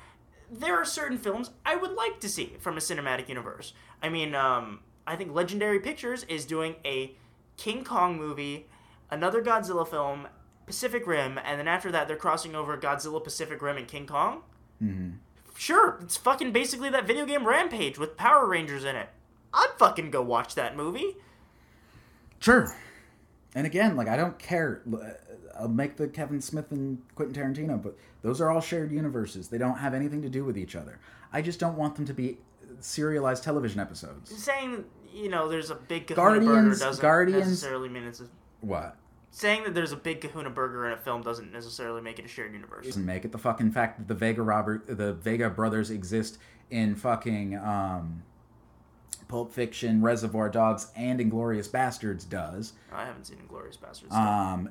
there 0.52 0.76
are 0.76 0.86
certain 0.86 1.18
films 1.18 1.52
I 1.66 1.76
would 1.76 1.94
like 1.94 2.20
to 2.22 2.30
see 2.30 2.54
from 2.60 2.78
a 2.78 2.80
cinematic 2.80 3.30
universe. 3.30 3.74
I 4.02 4.10
mean, 4.10 4.36
um, 4.36 4.80
I 5.06 5.16
think 5.16 5.34
Legendary 5.34 5.80
Pictures 5.80 6.24
is 6.24 6.46
doing 6.46 6.76
a 6.86 7.16
King 7.58 7.84
Kong 7.84 8.18
movie, 8.18 8.68
another 9.10 9.44
Godzilla 9.44 9.88
film, 9.88 10.28
Pacific 10.66 11.08
Rim, 11.08 11.40
and 11.44 11.60
then 11.60 11.68
after 11.68 11.92
that 11.92 12.08
they're 12.08 12.18
crossing 12.18 12.56
over 12.56 12.78
Godzilla, 12.78 13.24
Pacific 13.24 13.62
Rim, 13.62 13.78
and 13.78 13.88
King 13.88 14.06
Kong. 14.06 14.42
Mm-hmm. 14.84 15.12
Sure, 15.58 15.98
it's 16.02 16.18
fucking 16.18 16.52
basically 16.52 16.90
that 16.92 17.08
video 17.08 17.26
game 17.26 17.48
Rampage 17.48 17.98
with 17.98 18.16
Power 18.16 18.46
Rangers 18.46 18.84
in 18.84 18.96
it. 18.96 19.10
I'd 19.54 19.72
fucking 19.80 20.12
go 20.12 20.22
watch 20.22 20.56
that 20.56 20.76
movie. 20.76 21.16
Sure. 22.40 22.76
And 23.56 23.66
again, 23.66 23.96
like 23.96 24.08
I 24.08 24.18
don't 24.18 24.38
care. 24.38 24.84
I'll 25.60 25.68
make 25.68 25.98
the 25.98 26.08
Kevin 26.08 26.42
Smith 26.42 26.72
and 26.72 27.02
Quentin 27.16 27.36
Tarantino, 27.36 27.82
but 27.82 27.98
those 28.22 28.42
are 28.42 28.50
all 28.50 28.62
shared 28.62 28.92
universes. 28.92 29.48
They 29.50 29.58
don't 29.58 29.78
have 29.78 29.94
anything 29.94 30.22
to 30.24 30.30
do 30.30 30.44
with 30.46 30.58
each 30.58 30.76
other. 30.76 31.00
I 31.34 31.42
just 31.42 31.60
don't 31.60 31.78
want 31.78 31.96
them 31.96 32.06
to 32.06 32.14
be 32.14 32.38
serialized 32.80 33.44
television 33.44 33.80
episodes. 33.80 34.36
Saying 34.44 34.86
you 35.14 35.30
know 35.30 35.48
there's 35.48 35.70
a 35.72 35.76
big 35.76 36.08
Kahuna 36.08 36.40
burger 36.40 36.46
Guardians- 36.46 36.80
doesn't 36.80 37.02
Guardians- 37.02 37.46
necessarily 37.48 37.90
mean 37.90 38.04
it's 38.04 38.20
a 38.22 38.28
What? 38.62 38.96
saying 39.32 39.64
that 39.66 39.74
there's 39.76 39.92
a 39.92 39.98
big 39.98 40.22
kahuna 40.22 40.50
burger 40.50 40.88
in 40.88 40.94
a 40.94 40.98
film 40.98 41.22
doesn't 41.22 41.52
necessarily 41.52 42.02
make 42.02 42.18
it 42.18 42.26
a 42.26 42.28
shared 42.28 42.54
universe. 42.54 42.86
Doesn't 42.86 43.06
make 43.06 43.24
it 43.26 43.32
the 43.32 43.38
fucking 43.38 43.72
fact 43.72 44.00
that 44.00 44.08
the 44.08 44.16
Vega 44.16 44.42
Robert, 44.42 44.86
the 44.88 45.14
Vega 45.14 45.50
brothers 45.50 45.92
exist 45.92 46.40
in 46.72 46.96
fucking 46.96 47.56
um, 47.58 48.24
Pulp 49.28 49.54
Fiction, 49.54 50.02
Reservoir 50.02 50.50
Dogs, 50.50 50.92
and 50.96 51.20
Inglourious 51.20 51.70
Basterds 51.70 52.28
does. 52.28 52.74
I 52.92 53.06
haven't 53.06 53.26
seen 53.26 53.38
Inglourious 53.38 53.78
Basterds. 53.78 54.12
Um, 54.14 54.70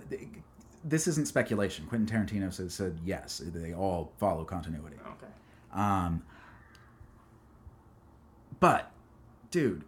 this 0.85 1.07
isn't 1.09 1.27
speculation. 1.29 1.87
Quentin 1.87 2.07
Tarantino 2.07 2.53
said, 2.53 2.71
said 2.71 2.99
yes, 3.05 3.43
they 3.45 3.75
all 3.75 4.13
follow 4.19 4.45
continuity. 4.45 4.97
okay. 5.07 5.33
Um, 5.73 6.23
but, 8.61 8.91
dude, 9.51 9.85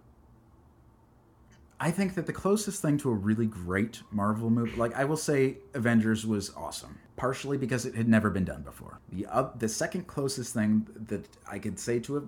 I 1.80 1.90
think 1.90 2.14
that 2.14 2.26
the 2.26 2.32
closest 2.32 2.82
thing 2.82 2.98
to 2.98 3.10
a 3.10 3.14
really 3.14 3.46
great 3.46 4.02
Marvel 4.10 4.50
movie, 4.50 4.76
like 4.76 4.94
I 4.96 5.04
will 5.04 5.16
say, 5.16 5.58
Avengers 5.74 6.26
was 6.26 6.52
awesome, 6.56 6.98
partially 7.16 7.56
because 7.56 7.86
it 7.86 7.94
had 7.94 8.08
never 8.08 8.30
been 8.30 8.44
done 8.44 8.62
before. 8.62 9.00
The 9.12 9.26
uh, 9.26 9.50
the 9.56 9.68
second 9.68 10.06
closest 10.08 10.52
thing 10.52 10.86
that 11.08 11.28
I 11.48 11.58
could 11.58 11.78
say 11.78 12.00
to 12.00 12.16
a 12.18 12.22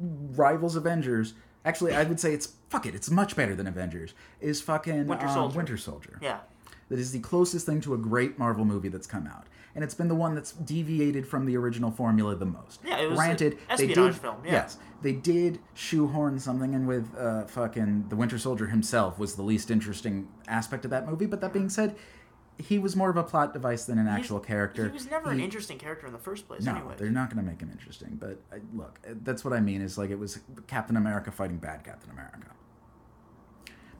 rivals 0.00 0.76
Avengers, 0.76 1.34
actually, 1.64 1.94
I 1.94 2.04
would 2.04 2.18
say 2.18 2.32
it's 2.32 2.54
fuck 2.70 2.86
it, 2.86 2.94
it's 2.94 3.10
much 3.10 3.36
better 3.36 3.54
than 3.54 3.66
Avengers. 3.66 4.14
Is 4.40 4.62
fucking 4.62 5.06
Winter 5.06 5.26
um, 5.26 5.34
Soldier. 5.34 5.56
Winter 5.56 5.76
Soldier 5.76 6.18
Yeah. 6.22 6.38
That 6.88 6.98
is 6.98 7.12
the 7.12 7.20
closest 7.20 7.66
thing 7.66 7.80
to 7.82 7.94
a 7.94 7.98
great 7.98 8.38
Marvel 8.38 8.64
movie 8.64 8.88
that's 8.88 9.06
come 9.06 9.26
out. 9.26 9.46
And 9.74 9.84
it's 9.84 9.94
been 9.94 10.08
the 10.08 10.14
one 10.14 10.34
that's 10.34 10.52
deviated 10.52 11.26
from 11.26 11.46
the 11.46 11.56
original 11.56 11.90
formula 11.90 12.34
the 12.34 12.46
most. 12.46 12.80
Yeah, 12.84 12.98
it 12.98 13.10
was 13.10 13.16
Granted, 13.16 13.52
an 13.52 13.58
they 13.68 13.74
espionage 13.74 14.14
did, 14.14 14.20
film, 14.20 14.36
yeah. 14.44 14.52
Yes, 14.52 14.78
they 15.02 15.12
did 15.12 15.60
shoehorn 15.74 16.38
something 16.40 16.74
in 16.74 16.86
with 16.86 17.14
uh, 17.16 17.44
fucking 17.44 18.06
the 18.08 18.16
Winter 18.16 18.38
Soldier 18.38 18.66
himself 18.66 19.18
was 19.18 19.36
the 19.36 19.42
least 19.42 19.70
interesting 19.70 20.28
aspect 20.48 20.84
of 20.84 20.90
that 20.90 21.06
movie. 21.06 21.26
But 21.26 21.40
that 21.42 21.52
being 21.52 21.68
said, 21.68 21.94
he 22.58 22.78
was 22.78 22.96
more 22.96 23.08
of 23.10 23.16
a 23.16 23.22
plot 23.22 23.52
device 23.52 23.84
than 23.84 23.98
an 23.98 24.08
actual 24.08 24.40
character. 24.40 24.86
He 24.88 24.94
was 24.94 25.08
never 25.08 25.30
an 25.30 25.38
interesting 25.38 25.78
character 25.78 26.06
in 26.06 26.12
the 26.12 26.18
first 26.18 26.48
place, 26.48 26.64
no, 26.64 26.74
anyway. 26.74 26.94
they're 26.96 27.10
not 27.10 27.32
going 27.32 27.44
to 27.44 27.48
make 27.48 27.60
him 27.60 27.70
interesting. 27.70 28.16
But 28.18 28.40
I, 28.52 28.56
look, 28.74 28.98
uh, 29.08 29.14
that's 29.22 29.44
what 29.44 29.52
I 29.52 29.60
mean. 29.60 29.80
Is 29.80 29.96
like 29.96 30.10
it 30.10 30.18
was 30.18 30.40
Captain 30.66 30.96
America 30.96 31.30
fighting 31.30 31.58
bad 31.58 31.84
Captain 31.84 32.10
America. 32.10 32.48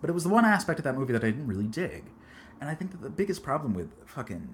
But 0.01 0.11
it 0.11 0.12
was 0.12 0.24
the 0.24 0.30
one 0.30 0.45
aspect 0.45 0.80
of 0.80 0.84
that 0.84 0.97
movie 0.97 1.12
that 1.12 1.24
I 1.24 1.30
didn't 1.30 1.47
really 1.47 1.66
dig, 1.66 2.05
and 2.61 2.68
I 2.68 2.74
think 2.74 2.92
that 2.92 3.02
the 3.02 3.11
biggest 3.11 3.42
problem 3.42 3.74
with 3.74 3.90
fucking. 4.06 4.48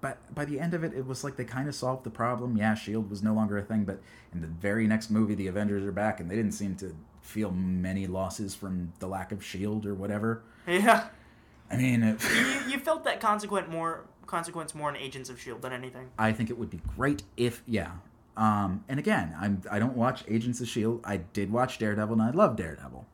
But 0.00 0.34
by 0.34 0.46
the 0.46 0.58
end 0.58 0.72
of 0.72 0.82
it, 0.82 0.94
it 0.94 1.06
was 1.06 1.24
like 1.24 1.36
they 1.36 1.44
kind 1.44 1.68
of 1.68 1.74
solved 1.74 2.04
the 2.04 2.10
problem. 2.10 2.56
Yeah, 2.56 2.74
Shield 2.74 3.10
was 3.10 3.22
no 3.22 3.34
longer 3.34 3.58
a 3.58 3.62
thing, 3.62 3.84
but 3.84 4.00
in 4.32 4.40
the 4.40 4.46
very 4.46 4.86
next 4.86 5.10
movie, 5.10 5.34
the 5.34 5.46
Avengers 5.46 5.84
are 5.84 5.92
back, 5.92 6.20
and 6.20 6.30
they 6.30 6.36
didn't 6.36 6.52
seem 6.52 6.74
to 6.76 6.96
feel 7.20 7.50
many 7.50 8.06
losses 8.06 8.54
from 8.54 8.92
the 8.98 9.06
lack 9.06 9.30
of 9.30 9.44
Shield 9.44 9.84
or 9.84 9.94
whatever. 9.94 10.42
Yeah. 10.66 11.08
I 11.70 11.76
mean, 11.76 12.02
it, 12.02 12.22
You, 12.22 12.72
you 12.72 12.78
felt 12.78 13.04
that 13.04 13.20
consequent 13.20 13.68
more 13.68 14.04
consequence 14.26 14.74
more 14.74 14.88
in 14.88 14.96
Agents 14.96 15.28
of 15.28 15.40
Shield 15.40 15.62
than 15.62 15.72
anything. 15.72 16.10
I 16.18 16.32
think 16.32 16.50
it 16.50 16.58
would 16.58 16.70
be 16.70 16.80
great 16.96 17.22
if 17.36 17.62
yeah. 17.66 17.92
Um, 18.36 18.84
and 18.88 18.98
again, 18.98 19.34
I'm 19.38 19.62
I 19.70 19.78
don't 19.78 19.96
watch 19.96 20.24
Agents 20.28 20.60
of 20.60 20.68
Shield. 20.68 21.00
I 21.04 21.18
did 21.18 21.52
watch 21.52 21.78
Daredevil, 21.78 22.14
and 22.14 22.22
I 22.22 22.30
love 22.30 22.56
Daredevil. 22.56 23.06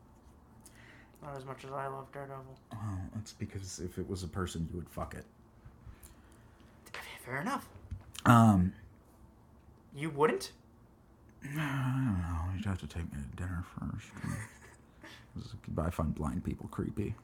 Not 1.30 1.38
as 1.38 1.44
much 1.46 1.64
as 1.64 1.70
I 1.70 1.86
love 1.86 2.10
Daredevil. 2.12 2.58
Oh, 2.74 2.98
that's 3.14 3.34
because 3.34 3.78
if 3.78 3.98
it 3.98 4.08
was 4.08 4.24
a 4.24 4.26
person, 4.26 4.66
you 4.72 4.78
would 4.78 4.88
fuck 4.88 5.14
it. 5.14 5.24
Fair 7.24 7.40
enough. 7.40 7.68
Um, 8.24 8.72
You 9.94 10.10
wouldn't? 10.10 10.50
I 11.44 11.46
don't 11.46 12.18
know. 12.20 12.52
You'd 12.56 12.64
have 12.64 12.80
to 12.80 12.86
take 12.88 13.04
me 13.12 13.18
to 13.30 13.36
dinner 13.36 13.64
first. 13.78 14.08
I 15.78 15.90
find 15.90 16.12
blind 16.14 16.42
people 16.44 16.66
creepy. 16.72 17.14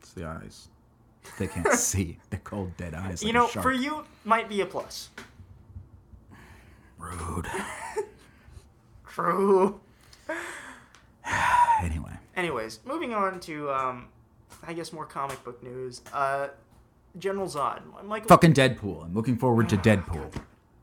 It's 0.00 0.12
the 0.12 0.26
eyes. 0.26 0.68
They 1.36 1.48
can't 1.48 1.72
see. 1.74 2.18
They're 2.30 2.38
cold, 2.44 2.76
dead 2.76 2.94
eyes. 2.94 3.22
you 3.22 3.28
like 3.28 3.34
know, 3.34 3.46
for 3.48 3.72
you, 3.72 4.04
might 4.24 4.48
be 4.48 4.60
a 4.60 4.66
plus. 4.66 5.10
rude. 6.96 7.48
True. 9.08 9.80
anyway, 11.82 12.17
Anyways, 12.38 12.78
moving 12.86 13.12
on 13.12 13.40
to, 13.40 13.68
um, 13.70 14.06
I 14.64 14.72
guess 14.72 14.92
more 14.92 15.04
comic 15.04 15.42
book 15.42 15.60
news. 15.62 16.02
Uh, 16.12 16.48
General 17.18 17.48
Zod. 17.48 17.80
Michael. 18.04 18.28
fucking 18.28 18.54
Deadpool. 18.54 19.04
I'm 19.04 19.12
looking 19.14 19.36
forward 19.36 19.68
to 19.70 19.76
Deadpool 19.76 20.32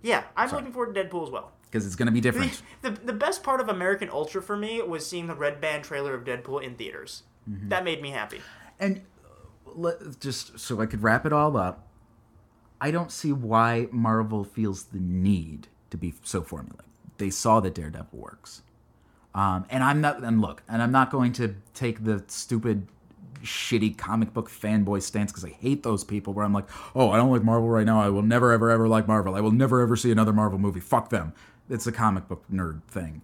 Yeah, 0.01 0.23
I'm 0.35 0.51
looking 0.51 0.73
forward 0.73 0.93
to 0.93 1.03
Deadpool 1.03 1.23
as 1.23 1.29
well. 1.29 1.53
because 1.63 1.85
it's 1.85 1.95
gonna 1.95 2.11
be 2.11 2.19
different. 2.19 2.61
the, 2.81 2.89
the 2.91 3.13
best 3.13 3.41
part 3.41 3.61
of 3.61 3.69
American 3.69 4.09
Ultra 4.09 4.41
for 4.41 4.57
me 4.57 4.81
was 4.81 5.05
seeing 5.07 5.27
the 5.27 5.35
red 5.35 5.61
band 5.61 5.85
trailer 5.85 6.13
of 6.13 6.25
Deadpool 6.25 6.61
in 6.61 6.75
theaters. 6.75 7.23
Mm-hmm. 7.49 7.69
That 7.69 7.85
made 7.85 8.01
me 8.01 8.09
happy. 8.09 8.41
And 8.79 9.01
uh, 9.23 9.29
let, 9.75 10.19
just 10.19 10.59
so 10.59 10.81
I 10.81 10.87
could 10.87 11.03
wrap 11.03 11.25
it 11.25 11.31
all 11.31 11.55
up, 11.55 11.87
I 12.81 12.91
don't 12.91 13.11
see 13.13 13.31
why 13.31 13.87
Marvel 13.91 14.43
feels 14.43 14.85
the 14.85 14.99
need 14.99 15.67
to 15.89 15.95
be 15.97 16.13
so 16.23 16.41
formulaic. 16.41 16.81
They 17.17 17.29
saw 17.29 17.61
that 17.61 17.75
Daredevil 17.75 18.09
works, 18.19 18.61
um, 19.35 19.65
and 19.69 19.83
I'm 19.83 19.99
not. 19.99 20.23
And 20.23 20.41
look, 20.41 20.63
and 20.67 20.81
I'm 20.81 20.93
not 20.93 21.11
going 21.11 21.33
to 21.33 21.55
take 21.73 22.05
the 22.05 22.23
stupid, 22.27 22.87
shitty 23.43 23.97
comic 23.97 24.33
book 24.33 24.49
fanboy 24.49 25.03
stance 25.03 25.31
because 25.31 25.43
I 25.43 25.49
hate 25.49 25.83
those 25.83 26.05
people. 26.05 26.33
Where 26.33 26.45
I'm 26.45 26.53
like, 26.53 26.69
oh, 26.95 27.11
I 27.11 27.17
don't 27.17 27.29
like 27.29 27.43
Marvel 27.43 27.67
right 27.67 27.85
now. 27.85 28.01
I 28.01 28.09
will 28.09 28.21
never, 28.21 28.53
ever, 28.53 28.71
ever 28.71 28.87
like 28.87 29.09
Marvel. 29.09 29.35
I 29.35 29.41
will 29.41 29.51
never, 29.51 29.81
ever 29.81 29.97
see 29.97 30.09
another 30.09 30.31
Marvel 30.31 30.57
movie. 30.57 30.79
Fuck 30.79 31.09
them. 31.09 31.33
It's 31.69 31.85
a 31.85 31.91
comic 31.91 32.29
book 32.29 32.45
nerd 32.51 32.83
thing. 32.85 33.21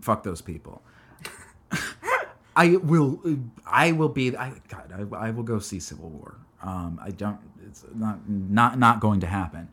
Fuck 0.00 0.24
those 0.24 0.42
people. 0.42 0.82
I 2.56 2.76
will. 2.76 3.22
I 3.64 3.92
will 3.92 4.08
be. 4.08 4.36
I 4.36 4.54
God. 4.68 4.92
I, 4.92 5.28
I 5.28 5.30
will 5.30 5.44
go 5.44 5.60
see 5.60 5.78
Civil 5.78 6.10
War. 6.10 6.38
Um, 6.60 6.98
I 7.00 7.12
don't. 7.12 7.38
It's 7.68 7.84
not 7.94 8.28
not 8.28 8.80
not 8.80 8.98
going 8.98 9.20
to 9.20 9.28
happen. 9.28 9.68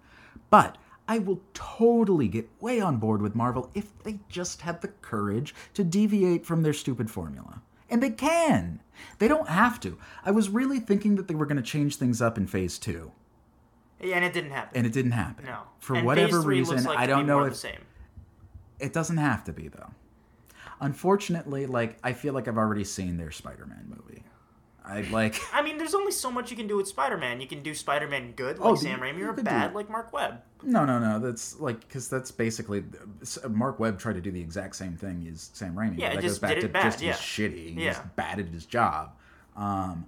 But 0.52 0.78
I 1.10 1.18
will 1.18 1.42
totally 1.56 2.28
get 2.28 2.48
way 2.62 2.80
on 2.80 2.98
board 2.98 3.22
with 3.24 3.34
Marvel 3.34 3.72
if 3.74 3.98
they 4.04 4.20
just 4.30 4.62
had 4.62 4.82
the 4.82 4.90
courage 4.90 5.56
to 5.74 5.84
deviate 5.84 6.46
from 6.46 6.62
their 6.62 6.72
stupid 6.72 7.10
formula. 7.10 7.64
And 7.90 8.04
they 8.04 8.12
can. 8.12 8.80
They 9.18 9.28
don't 9.28 9.50
have 9.50 9.80
to. 9.80 9.98
I 10.24 10.30
was 10.30 10.50
really 10.50 10.80
thinking 10.80 11.16
that 11.16 11.28
they 11.28 11.34
were 11.34 11.48
going 11.48 11.58
to 11.58 11.64
change 11.64 11.96
things 11.96 12.22
up 12.22 12.38
in 12.38 12.46
Phase 12.46 12.78
Two, 12.78 13.12
Yeah, 14.00 14.18
and 14.18 14.24
it 14.26 14.34
didn't 14.34 14.52
happen. 14.52 14.78
and 14.78 14.86
it 14.86 14.94
didn't 14.94 15.14
happen. 15.14 15.46
no. 15.46 15.62
For 15.80 15.96
And 15.96 16.06
whatever 16.06 16.42
reason, 16.42 16.84
like 16.84 17.00
I 17.00 17.08
don't 17.08 17.26
know 17.26 17.40
if 17.44 17.54
the 17.54 17.58
same. 17.58 17.82
It 18.80 18.94
doesn't 18.94 19.18
have 19.18 19.44
to 19.46 19.52
be 19.52 19.68
though. 19.68 19.90
Unfortunately, 20.80 21.66
like 21.66 21.98
I 22.04 22.14
feel 22.14 22.34
like 22.36 22.48
I've 22.48 22.58
already 22.58 22.84
seen 22.84 23.18
their 23.18 23.32
Spider-Man 23.32 23.88
movie. 23.90 24.24
I 24.86 25.02
like. 25.02 25.40
I 25.54 25.62
mean, 25.62 25.78
there's 25.78 25.94
only 25.94 26.12
so 26.12 26.32
much 26.32 26.50
you 26.52 26.58
can 26.58 26.68
do 26.68 26.78
with 26.78 26.88
Spider-Man. 26.88 27.42
You 27.42 27.48
can 27.48 27.62
do 27.62 27.74
Spider-Man 27.76 28.34
good, 28.34 28.58
like 28.60 28.72
Oh, 28.72 28.76
Sam 28.76 29.00
Raimi, 29.00 29.22
or 29.22 29.34
bad, 29.34 29.74
like 29.76 29.90
Marc 29.90 30.12
Webb. 30.14 30.42
No, 30.64 30.86
no, 30.86 31.00
no. 31.00 31.20
That's 31.20 31.60
like 31.60 31.80
because 31.82 32.10
that's 32.10 32.32
basically 32.32 32.84
Marc 33.50 33.80
Webb 33.80 34.00
tried 34.00 34.14
to 34.14 34.22
do 34.22 34.32
the 34.32 34.42
exact 34.42 34.76
same 34.76 34.96
thing 34.96 35.28
as 35.32 35.52
Sam 35.54 35.76
Raimi. 35.76 36.00
Yeah, 36.00 36.14
that 36.16 36.22
just 36.22 36.42
goes 36.42 36.50
back 36.50 36.60
to 36.62 36.68
bad, 36.68 36.84
just 36.84 37.02
yeah. 37.02 37.14
he's 37.14 37.22
shitty. 37.22 37.74
He's 37.76 37.84
Yeah. 37.84 38.04
bad 38.16 38.40
at 38.40 38.48
his 38.48 38.66
job. 38.66 39.12
Um, 39.56 40.06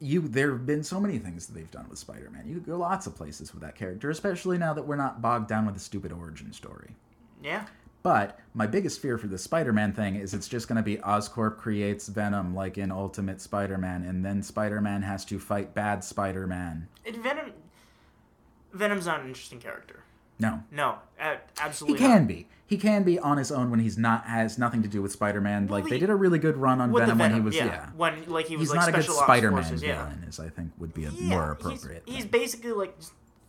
you 0.00 0.20
there 0.20 0.52
have 0.52 0.66
been 0.66 0.84
so 0.84 1.00
many 1.00 1.18
things 1.18 1.46
that 1.46 1.54
they've 1.54 1.70
done 1.70 1.86
with 1.88 1.98
Spider-Man. 1.98 2.44
You 2.46 2.54
could 2.54 2.66
go 2.66 2.76
lots 2.78 3.06
of 3.06 3.16
places 3.16 3.52
with 3.52 3.62
that 3.62 3.74
character, 3.74 4.10
especially 4.10 4.58
now 4.58 4.72
that 4.74 4.86
we're 4.86 4.96
not 4.96 5.20
bogged 5.20 5.48
down 5.48 5.66
with 5.66 5.76
a 5.76 5.80
stupid 5.80 6.12
origin 6.12 6.52
story. 6.52 6.90
Yeah. 7.42 7.64
But 8.08 8.38
my 8.54 8.66
biggest 8.66 9.02
fear 9.02 9.18
for 9.18 9.26
the 9.26 9.36
Spider-Man 9.36 9.92
thing 9.92 10.16
is 10.16 10.32
it's 10.32 10.48
just 10.48 10.66
going 10.66 10.76
to 10.76 10.82
be 10.82 10.96
Oscorp 10.96 11.58
creates 11.58 12.08
Venom 12.08 12.54
like 12.54 12.78
in 12.78 12.90
Ultimate 12.90 13.38
Spider-Man, 13.38 14.02
and 14.02 14.24
then 14.24 14.42
Spider-Man 14.42 15.02
has 15.02 15.26
to 15.26 15.38
fight 15.38 15.74
bad 15.74 16.02
Spider-Man. 16.02 16.88
It, 17.04 17.16
Venom. 17.16 17.52
Venom's 18.72 19.04
not 19.04 19.20
an 19.20 19.26
interesting 19.26 19.58
character. 19.60 20.04
No, 20.38 20.62
No, 20.70 21.00
a- 21.20 21.36
He 21.86 21.94
can 21.94 22.20
not. 22.20 22.28
be. 22.28 22.46
He 22.66 22.78
can 22.78 23.02
be 23.02 23.18
on 23.18 23.36
his 23.36 23.52
own 23.52 23.70
when 23.70 23.80
he's 23.80 23.98
not 23.98 24.24
has 24.24 24.56
nothing 24.56 24.82
to 24.84 24.88
do 24.88 25.02
with 25.02 25.12
Spider-Man. 25.12 25.66
like 25.66 25.84
they 25.88 25.98
did 25.98 26.08
a 26.08 26.14
really 26.14 26.38
good 26.38 26.56
run 26.56 26.80
on 26.80 26.90
With 26.92 27.02
Venom, 27.02 27.18
when 27.18 27.34
he 27.34 27.40
was 27.40 27.56
yeah. 27.56 27.66
yeah. 27.66 27.86
When 27.94 28.24
like 28.26 28.46
he 28.46 28.56
was 28.56 28.68
He's 28.70 28.76
like 28.76 28.80
not 28.86 28.88
a 28.88 28.92
good 28.92 29.02
special 29.04 29.22
Spider-Man 29.22 29.62
forces, 29.64 29.82
yeah. 29.82 30.04
villain, 30.04 30.24
is 30.26 30.40
I 30.40 30.48
think 30.48 30.70
would 30.78 30.94
be 30.94 31.04
a 31.04 31.10
Yeah, 31.10 31.28
more 31.28 31.50
appropriate. 31.50 32.04
He's, 32.06 32.22
thing. 32.22 32.30
basically 32.30 32.72
like 32.72 32.96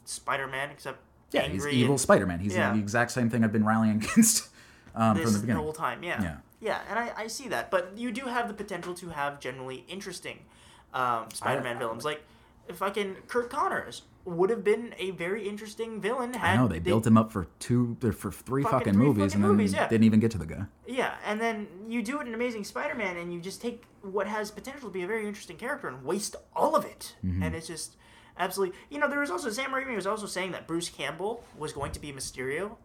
Spider-Man, 0.03 0.71
except 0.71 0.99
yeah, 1.31 1.43
he's 1.47 1.65
evil 1.67 1.93
and 1.93 2.01
Spider-Man. 2.01 2.39
He's 2.39 2.55
Yeah. 2.55 2.73
the 2.73 2.79
exact 2.79 3.11
same 3.11 3.29
thing 3.29 3.43
I've 3.43 3.51
been 3.53 3.65
rallying 3.65 3.97
against 4.03 4.49
um, 4.95 5.15
from 5.15 5.25
the 5.25 5.31
the 5.31 5.39
beginning. 5.39 5.63
whole 5.63 5.73
time. 5.73 6.03
Yeah. 6.03 6.21
Yeah. 6.21 6.35
Yeah, 6.61 6.81
and 6.89 6.99
I, 6.99 7.13
I 7.15 7.27
see 7.27 7.47
that, 7.49 7.71
but 7.71 7.93
you 7.95 8.11
do 8.11 8.25
have 8.25 8.49
the 8.49 8.53
potential 8.53 8.93
to 8.95 9.09
have 9.09 9.39
generally 9.39 9.85
interesting 9.87 10.39
um, 10.93 11.27
Spider-Man 11.33 11.77
I- 11.77 11.79
villains. 11.79 12.03
Like, 12.03 12.21
fucking 12.73 13.15
Curt 13.27 13.49
Connors 13.49 14.01
would 14.25 14.49
have 14.49 14.63
been 14.63 14.93
a 14.97 15.11
very 15.11 15.47
interesting 15.47 16.01
villain. 16.01 16.33
Had 16.33 16.53
I 16.55 16.61
know 16.61 16.67
they 16.67 16.79
built 16.79 17.07
him 17.07 17.17
up 17.17 17.31
for 17.31 17.47
two, 17.59 17.95
for 18.01 18.29
three 18.29 18.63
Fucking 18.63 18.77
fucking, 18.79 18.93
three 18.93 19.05
movies, 19.05 19.23
fucking 19.31 19.35
and 19.35 19.43
then 19.43 19.51
movies, 19.51 19.73
yeah. 19.73 19.87
didn't 19.87 20.03
even 20.03 20.19
get 20.19 20.31
to 20.31 20.37
the 20.37 20.45
guy. 20.45 20.65
Yeah, 20.85 21.15
and 21.25 21.39
then 21.39 21.67
you 21.87 22.03
do 22.03 22.19
it 22.19 22.27
in 22.27 22.33
Amazing 22.33 22.65
Spider-Man, 22.65 23.15
and 23.15 23.33
you 23.33 23.39
just 23.39 23.61
take 23.61 23.85
what 24.01 24.27
has 24.27 24.51
potential 24.51 24.89
to 24.89 24.93
be 24.93 25.03
a 25.03 25.07
very 25.07 25.25
interesting 25.27 25.55
character 25.55 25.87
and 25.87 26.03
waste 26.03 26.35
all 26.55 26.75
of 26.75 26.83
it, 26.85 27.15
Mm-hmm. 27.25 27.41
and 27.41 27.55
it's 27.55 27.67
just 27.67 27.95
absolutely. 28.39 28.75
You 28.89 28.99
know, 28.99 29.07
there 29.09 29.19
was 29.19 29.29
also 29.31 29.49
Sam 29.51 29.71
Raimi 29.71 29.95
was 29.95 30.07
also 30.07 30.25
saying 30.25 30.51
that 30.53 30.65
Bruce 30.67 30.89
Campbell 30.89 31.43
was 31.57 31.73
going 31.73 31.91
to 31.91 31.99
be 31.99 32.11
Mysterio 32.11 32.77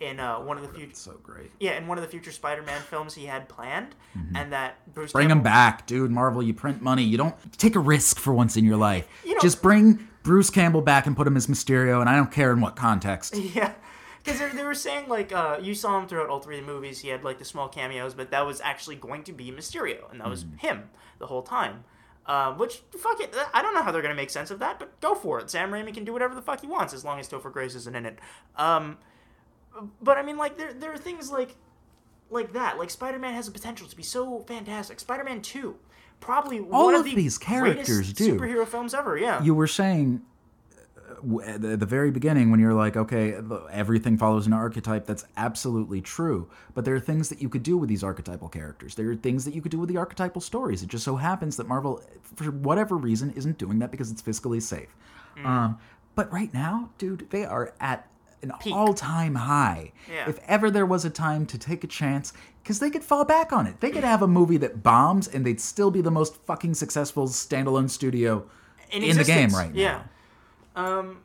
in 0.00 0.18
uh, 0.18 0.40
one 0.40 0.56
of 0.56 0.62
the 0.64 0.68
future. 0.68 0.94
So 0.94 1.12
great. 1.22 1.50
Yeah, 1.60 1.76
in 1.78 1.86
one 1.86 1.96
of 1.96 2.02
the 2.02 2.10
future 2.10 2.32
Spider-Man 2.32 2.80
films 2.90 3.14
he 3.14 3.24
had 3.26 3.48
planned, 3.48 3.94
and 4.34 4.52
that 4.52 4.92
Bruce 4.92 5.10
Mm-hmm. 5.10 5.18
Bring 5.18 5.28
Campbell, 5.28 5.38
him 5.38 5.42
back, 5.44 5.86
dude. 5.86 6.10
Marvel, 6.10 6.42
you 6.42 6.54
print 6.54 6.82
money. 6.82 7.04
You 7.04 7.16
don't 7.16 7.34
take 7.58 7.76
a 7.76 7.80
risk 7.80 8.18
for 8.18 8.32
once 8.34 8.56
in 8.56 8.64
your 8.64 8.76
life. 8.76 9.06
You 9.24 9.34
know- 9.34 9.40
Just 9.40 9.62
bring 9.62 10.08
Bruce 10.22 10.50
Campbell 10.50 10.82
back 10.82 11.06
and 11.06 11.16
put 11.16 11.26
him 11.26 11.36
as 11.36 11.46
Mysterio, 11.46 12.00
and 12.00 12.08
I 12.08 12.16
don't 12.16 12.32
care 12.32 12.52
in 12.52 12.60
what 12.60 12.76
context. 12.76 13.34
Yeah, 13.54 13.72
because 14.24 14.38
they, 14.40 14.48
they 14.50 14.64
were 14.64 14.74
saying 14.74 15.08
like 15.08 15.32
uh, 15.32 15.58
you 15.60 15.74
saw 15.74 15.98
him 16.00 16.06
throughout 16.08 16.28
all 16.28 16.40
three 16.40 16.58
of 16.58 16.66
the 16.66 16.72
movies. 16.72 17.00
He 17.00 17.08
had 17.08 17.22
like 17.24 17.38
the 17.38 17.44
small 17.44 17.68
cameos, 17.68 18.14
but 18.14 18.30
that 18.30 18.44
was 18.46 18.60
actually 18.60 18.96
going 18.96 19.22
to 19.24 19.32
be 19.32 19.50
Mysterio, 19.52 20.10
and 20.10 20.20
that 20.20 20.28
was 20.28 20.44
him 20.58 20.90
the 21.18 21.26
whole 21.26 21.42
time. 21.42 21.84
Uh, 22.24 22.52
which 22.54 22.82
fuck 22.96 23.20
it, 23.20 23.34
I 23.52 23.62
don't 23.62 23.74
know 23.74 23.82
how 23.82 23.90
they're 23.90 24.02
gonna 24.02 24.14
make 24.14 24.30
sense 24.30 24.50
of 24.52 24.60
that, 24.60 24.78
but 24.78 25.00
go 25.00 25.14
for 25.14 25.40
it. 25.40 25.50
Sam 25.50 25.70
Raimi 25.72 25.92
can 25.92 26.04
do 26.04 26.12
whatever 26.12 26.34
the 26.36 26.42
fuck 26.42 26.60
he 26.60 26.66
wants 26.68 26.94
as 26.94 27.04
long 27.04 27.18
as 27.18 27.28
Topher 27.28 27.52
Grace 27.52 27.74
isn't 27.74 27.96
in 27.96 28.06
it. 28.06 28.18
Um, 28.56 28.98
but 30.00 30.18
I 30.18 30.22
mean, 30.22 30.36
like 30.36 30.56
there 30.56 30.72
there 30.72 30.92
are 30.92 30.98
things 30.98 31.30
like 31.32 31.56
like 32.30 32.52
that. 32.52 32.78
Like 32.78 32.90
Spider 32.90 33.18
Man 33.18 33.34
has 33.34 33.46
the 33.46 33.52
potential 33.52 33.88
to 33.88 33.96
be 33.96 34.02
so 34.04 34.40
fantastic. 34.46 35.00
Spider 35.00 35.24
Man 35.24 35.42
Two, 35.42 35.76
probably 36.20 36.60
All 36.60 36.86
one 36.86 36.94
of 36.94 37.00
of 37.00 37.06
the 37.06 37.14
these 37.16 37.38
characters 37.38 38.12
do. 38.12 38.38
superhero 38.38 38.66
films 38.68 38.94
ever. 38.94 39.16
Yeah, 39.18 39.42
You 39.42 39.54
were 39.54 39.66
saying 39.66 40.22
at 41.44 41.60
the 41.60 41.86
very 41.86 42.10
beginning 42.10 42.50
when 42.50 42.60
you're 42.60 42.74
like, 42.74 42.96
okay, 42.96 43.36
everything 43.70 44.16
follows 44.16 44.46
an 44.46 44.52
archetype. 44.52 45.06
That's 45.06 45.24
absolutely 45.36 46.00
true. 46.00 46.48
But 46.74 46.84
there 46.84 46.94
are 46.94 47.00
things 47.00 47.28
that 47.28 47.40
you 47.40 47.48
could 47.48 47.62
do 47.62 47.76
with 47.76 47.88
these 47.88 48.04
archetypal 48.04 48.48
characters. 48.48 48.94
There 48.94 49.10
are 49.10 49.16
things 49.16 49.44
that 49.44 49.54
you 49.54 49.62
could 49.62 49.72
do 49.72 49.78
with 49.78 49.88
the 49.88 49.96
archetypal 49.96 50.40
stories. 50.40 50.82
It 50.82 50.88
just 50.88 51.04
so 51.04 51.16
happens 51.16 51.56
that 51.56 51.68
Marvel, 51.68 52.02
for 52.36 52.44
whatever 52.50 52.96
reason, 52.96 53.32
isn't 53.36 53.58
doing 53.58 53.78
that 53.80 53.90
because 53.90 54.10
it's 54.10 54.22
fiscally 54.22 54.62
safe. 54.62 54.94
Mm. 55.36 55.46
Um, 55.46 55.78
but 56.14 56.32
right 56.32 56.52
now, 56.52 56.90
dude, 56.98 57.30
they 57.30 57.44
are 57.44 57.74
at 57.80 58.08
an 58.42 58.52
all-time 58.72 59.36
high. 59.36 59.92
Yeah. 60.10 60.28
If 60.28 60.40
ever 60.48 60.70
there 60.70 60.84
was 60.84 61.04
a 61.04 61.10
time 61.10 61.46
to 61.46 61.58
take 61.58 61.84
a 61.84 61.86
chance, 61.86 62.32
because 62.62 62.78
they 62.78 62.90
could 62.90 63.04
fall 63.04 63.24
back 63.24 63.52
on 63.52 63.66
it. 63.66 63.80
They 63.80 63.90
could 63.90 64.04
have 64.04 64.22
a 64.22 64.28
movie 64.28 64.56
that 64.58 64.82
bombs, 64.82 65.28
and 65.28 65.44
they'd 65.44 65.60
still 65.60 65.90
be 65.90 66.00
the 66.00 66.10
most 66.10 66.36
fucking 66.44 66.74
successful 66.74 67.26
standalone 67.28 67.90
studio 67.90 68.48
in, 68.90 69.16
the 69.16 69.24
game 69.24 69.50
right 69.50 69.74
now. 69.74 70.04
Um, 70.76 71.18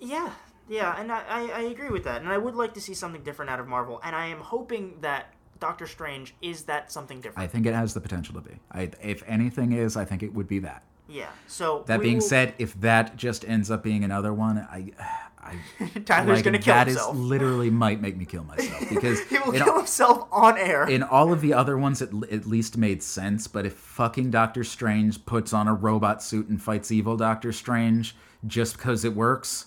yeah, 0.00 0.30
yeah, 0.68 0.98
and 1.00 1.12
I, 1.12 1.22
I, 1.28 1.40
I 1.50 1.60
agree 1.62 1.90
with 1.90 2.04
that, 2.04 2.20
and 2.20 2.28
I 2.30 2.38
would 2.38 2.54
like 2.54 2.74
to 2.74 2.80
see 2.80 2.94
something 2.94 3.22
different 3.22 3.50
out 3.50 3.60
of 3.60 3.68
Marvel, 3.68 4.00
and 4.02 4.14
I 4.16 4.26
am 4.26 4.38
hoping 4.40 4.94
that 5.00 5.32
Doctor 5.60 5.86
Strange 5.86 6.34
is 6.42 6.64
that 6.64 6.90
something 6.92 7.20
different. 7.20 7.38
I 7.38 7.46
think 7.46 7.66
it 7.66 7.74
has 7.74 7.94
the 7.94 8.00
potential 8.00 8.34
to 8.34 8.40
be. 8.40 8.56
I, 8.72 8.90
if 9.02 9.22
anything 9.26 9.72
is, 9.72 9.96
I 9.96 10.04
think 10.04 10.22
it 10.22 10.34
would 10.34 10.48
be 10.48 10.58
that. 10.60 10.82
yeah. 11.08 11.28
So 11.46 11.84
That 11.86 12.00
being 12.00 12.16
will- 12.16 12.20
said, 12.22 12.54
if 12.58 12.78
that 12.80 13.16
just 13.16 13.44
ends 13.48 13.70
up 13.70 13.82
being 13.82 14.04
another 14.04 14.32
one, 14.34 14.58
I, 14.58 14.90
I 14.98 15.88
Tyler's 16.04 16.36
like, 16.38 16.44
gonna 16.44 16.58
kill 16.58 16.74
that 16.74 16.86
himself. 16.88 17.14
is 17.14 17.20
literally 17.20 17.70
might 17.70 18.00
make 18.00 18.16
me 18.16 18.24
kill 18.24 18.44
myself 18.44 18.88
because 18.88 19.20
he 19.24 19.38
will 19.38 19.52
kill 19.52 19.76
himself 19.76 20.26
on 20.32 20.58
air. 20.58 20.88
in 20.88 21.02
all 21.02 21.32
of 21.32 21.40
the 21.40 21.52
other 21.54 21.78
ones, 21.78 22.02
it 22.02 22.10
l- 22.12 22.24
at 22.30 22.46
least 22.46 22.76
made 22.76 23.02
sense. 23.02 23.46
But 23.46 23.64
if 23.64 23.74
fucking 23.74 24.30
Doctor 24.30 24.64
Strange 24.64 25.24
puts 25.24 25.52
on 25.52 25.68
a 25.68 25.74
robot 25.74 26.22
suit 26.22 26.48
and 26.48 26.60
fights 26.60 26.90
evil 26.90 27.16
Doctor 27.16 27.52
Strange 27.52 28.16
just 28.46 28.76
because 28.76 29.04
it 29.04 29.14
works, 29.14 29.66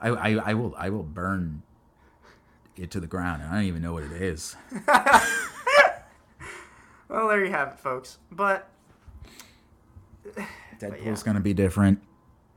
I, 0.00 0.08
I, 0.08 0.30
I 0.50 0.54
will 0.54 0.74
I 0.76 0.90
will 0.90 1.02
burn 1.02 1.62
it 2.76 2.90
to 2.92 3.00
the 3.00 3.06
ground. 3.06 3.42
and 3.42 3.50
I 3.50 3.56
don't 3.56 3.64
even 3.64 3.82
know 3.82 3.92
what 3.92 4.02
it 4.04 4.12
is. 4.12 4.56
well, 7.08 7.28
there 7.28 7.44
you 7.44 7.50
have 7.50 7.68
it, 7.68 7.78
folks. 7.78 8.18
But 8.30 8.68
Deadpool's 10.78 11.22
gonna 11.22 11.40
be 11.40 11.54
different. 11.54 12.00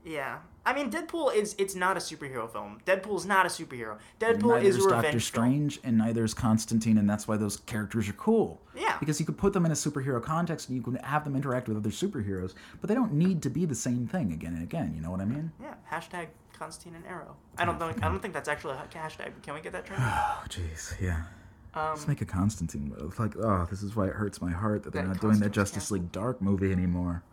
Yeah, 0.07 0.39
I 0.65 0.73
mean, 0.73 0.89
Deadpool 0.89 1.35
is 1.35 1.55
it's 1.57 1.75
not 1.75 1.97
a 1.97 1.99
superhero 1.99 2.51
film. 2.51 2.79
Deadpool's 2.85 3.25
not 3.25 3.45
a 3.45 3.49
superhero. 3.49 3.97
Deadpool 4.19 4.55
neither 4.55 4.67
is 4.67 4.75
a 4.75 4.79
is 4.79 4.85
Doctor. 4.85 5.19
Strange, 5.19 5.79
and 5.83 5.97
neither 5.97 6.23
is 6.23 6.33
Constantine, 6.33 6.97
and 6.97 7.09
that's 7.09 7.27
why 7.27 7.37
those 7.37 7.57
characters 7.57 8.09
are 8.09 8.13
cool. 8.13 8.61
Yeah. 8.75 8.97
Because 8.99 9.19
you 9.19 9.25
could 9.25 9.37
put 9.37 9.53
them 9.53 9.65
in 9.65 9.71
a 9.71 9.75
superhero 9.75 10.21
context, 10.21 10.69
and 10.69 10.77
you 10.77 10.83
can 10.83 10.95
have 10.95 11.23
them 11.23 11.35
interact 11.35 11.67
with 11.67 11.77
other 11.77 11.89
superheroes, 11.89 12.53
but 12.81 12.87
they 12.87 12.95
don't 12.95 13.13
need 13.13 13.41
to 13.43 13.49
be 13.49 13.65
the 13.65 13.75
same 13.75 14.07
thing 14.07 14.31
again 14.33 14.53
and 14.53 14.63
again. 14.63 14.93
You 14.95 15.01
know 15.01 15.11
what 15.11 15.21
I 15.21 15.25
mean? 15.25 15.51
Yeah. 15.61 15.75
Hashtag 15.91 16.27
Constantine 16.57 16.95
and 16.95 17.05
Arrow. 17.05 17.35
I 17.57 17.65
don't 17.65 17.79
know. 17.79 17.87
I 17.87 18.09
don't 18.09 18.21
think 18.21 18.33
that's 18.33 18.49
actually 18.49 18.73
a 18.75 18.97
hashtag. 18.97 19.41
Can 19.43 19.53
we 19.53 19.61
get 19.61 19.73
that 19.73 19.85
trending? 19.85 20.07
Oh, 20.13 20.43
jeez, 20.49 20.99
yeah. 20.99 21.23
Um, 21.73 21.89
Let's 21.89 22.07
make 22.07 22.21
a 22.21 22.25
Constantine. 22.25 22.93
It's 23.01 23.19
like, 23.19 23.37
oh, 23.37 23.67
this 23.69 23.83
is 23.83 23.95
why 23.95 24.07
it 24.07 24.13
hurts 24.13 24.41
my 24.41 24.51
heart 24.51 24.83
that 24.83 24.93
they're 24.93 25.03
That 25.03 25.07
not 25.09 25.21
doing 25.21 25.39
that 25.39 25.51
Justice 25.51 25.91
League 25.91 26.11
Dark 26.11 26.41
movie 26.41 26.71
anymore. 26.71 27.23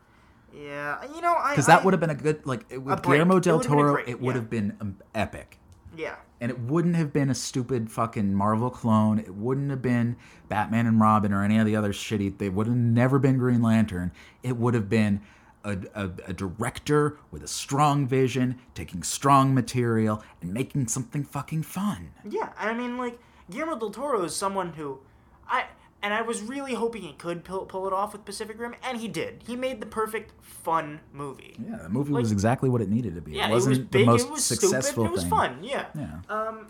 Yeah, 0.54 1.04
you 1.14 1.20
know, 1.20 1.34
I 1.34 1.50
Because 1.50 1.66
that 1.66 1.84
would 1.84 1.92
have 1.94 2.00
been 2.00 2.10
a 2.10 2.14
good, 2.14 2.44
like, 2.46 2.64
it- 2.70 2.78
with. 2.78 3.02
Guillermo 3.02 3.40
del 3.40 3.58
been 3.58 3.68
Toro, 3.68 3.96
it 3.96 4.20
would 4.20 4.34
yeah. 4.34 4.40
have 4.40 4.50
been 4.50 4.76
um, 4.80 4.96
epic. 5.14 5.58
Yeah, 5.96 6.16
and 6.40 6.50
it 6.50 6.58
wouldn't 6.58 6.96
have 6.96 7.12
been 7.12 7.30
a 7.30 7.34
stupid 7.34 7.90
fucking 7.90 8.34
Marvel 8.34 8.68
clone. 8.70 9.18
It 9.20 9.34
wouldn't 9.34 9.70
have 9.70 9.80
been 9.80 10.16
Batman 10.48 10.86
and 10.86 11.00
Robin 11.00 11.32
or 11.32 11.44
any 11.44 11.58
of 11.58 11.66
the 11.66 11.76
other 11.76 11.92
shitty. 11.92 12.36
They 12.38 12.48
would 12.48 12.66
have 12.66 12.76
never 12.76 13.18
been 13.20 13.38
Green 13.38 13.62
Lantern. 13.62 14.10
It 14.42 14.56
would 14.56 14.74
have 14.74 14.88
been 14.88 15.20
a, 15.62 15.78
a, 15.94 16.10
a 16.26 16.32
director 16.32 17.16
with 17.30 17.44
a 17.44 17.48
strong 17.48 18.06
vision, 18.08 18.58
taking 18.74 19.02
strong 19.04 19.54
material 19.54 20.22
and 20.42 20.52
making 20.52 20.88
something 20.88 21.22
fucking 21.24 21.62
fun. 21.62 22.10
yeah. 22.28 22.50
I 22.58 22.74
mean, 22.74 22.98
like 22.98 23.18
Guillermo 23.48 23.78
del 23.78 23.90
Toro 23.90 24.24
is 24.24 24.34
someone 24.34 24.72
who, 24.72 24.98
I 25.48 25.66
and 26.04 26.14
I 26.14 26.22
was 26.22 26.40
really 26.42 26.74
hoping 26.74 27.02
he 27.02 27.14
could 27.14 27.42
pull, 27.44 27.64
pull 27.64 27.86
it 27.88 27.92
off 27.92 28.12
with 28.12 28.24
Pacific 28.24 28.60
Rim, 28.60 28.74
and 28.84 28.98
he 29.00 29.08
did. 29.08 29.42
He 29.46 29.56
made 29.56 29.80
the 29.80 29.86
perfect 29.86 30.32
fun 30.44 31.00
movie. 31.12 31.56
Yeah, 31.58 31.78
the 31.78 31.88
movie 31.88 32.12
Like- 32.12 32.22
was 32.22 32.30
exactly 32.32 32.68
what 32.68 32.80
it 32.82 32.88
needed 32.90 33.14
to 33.16 33.20
be. 33.22 33.32
Yeah, 33.32 33.48
it 33.48 33.50
wasn't 33.50 33.70
was 33.70 33.78
big. 33.80 33.90
the 33.90 34.04
most 34.12 34.26
it 34.26 34.30
was 34.30 34.44
successful 34.44 35.04
stupid. 35.04 35.06
It 35.08 35.12
was 35.12 35.24
fun. 35.24 35.58
Yeah. 35.64 35.86
Yeah. 35.94 36.18
Um, 36.28 36.66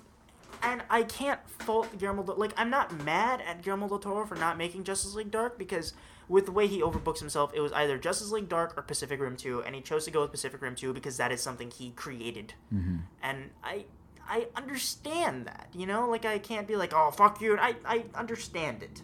and 0.62 0.82
I 0.88 1.02
can't 1.02 1.40
fault 1.58 1.98
Guillermo. 1.98 2.22
Del, 2.22 2.36
like, 2.36 2.52
I'm 2.56 2.70
not 2.70 3.04
mad 3.04 3.42
at 3.46 3.60
Guillermo 3.62 3.88
del 3.88 3.98
Toro 3.98 4.24
for 4.24 4.36
not 4.36 4.56
making 4.56 4.84
Justice 4.84 5.14
League 5.14 5.30
Dark 5.30 5.58
because 5.58 5.92
with 6.28 6.46
the 6.46 6.52
way 6.52 6.66
he 6.66 6.80
overbooks 6.80 7.18
himself, 7.18 7.52
it 7.54 7.60
was 7.60 7.70
either 7.72 7.98
Justice 7.98 8.30
League 8.30 8.48
Dark 8.48 8.72
or 8.78 8.82
Pacific 8.82 9.20
Rim 9.20 9.36
2, 9.36 9.62
and 9.64 9.74
he 9.74 9.82
chose 9.82 10.04
to 10.06 10.10
go 10.10 10.22
with 10.22 10.30
Pacific 10.30 10.62
Rim 10.62 10.74
2 10.74 10.94
because 10.94 11.16
that 11.18 11.30
is 11.32 11.42
something 11.42 11.70
he 11.70 11.90
created. 11.90 12.54
Mm-hmm. 12.72 12.96
And 13.22 13.50
I. 13.62 13.86
I 14.26 14.46
understand 14.56 15.44
that, 15.44 15.68
you 15.74 15.84
know, 15.84 16.08
like 16.08 16.24
I 16.24 16.38
can't 16.38 16.66
be 16.66 16.76
like, 16.76 16.94
"Oh, 16.94 17.10
fuck 17.10 17.42
you." 17.42 17.58
I 17.58 17.76
I 17.84 18.04
understand 18.14 18.82
it. 18.82 19.02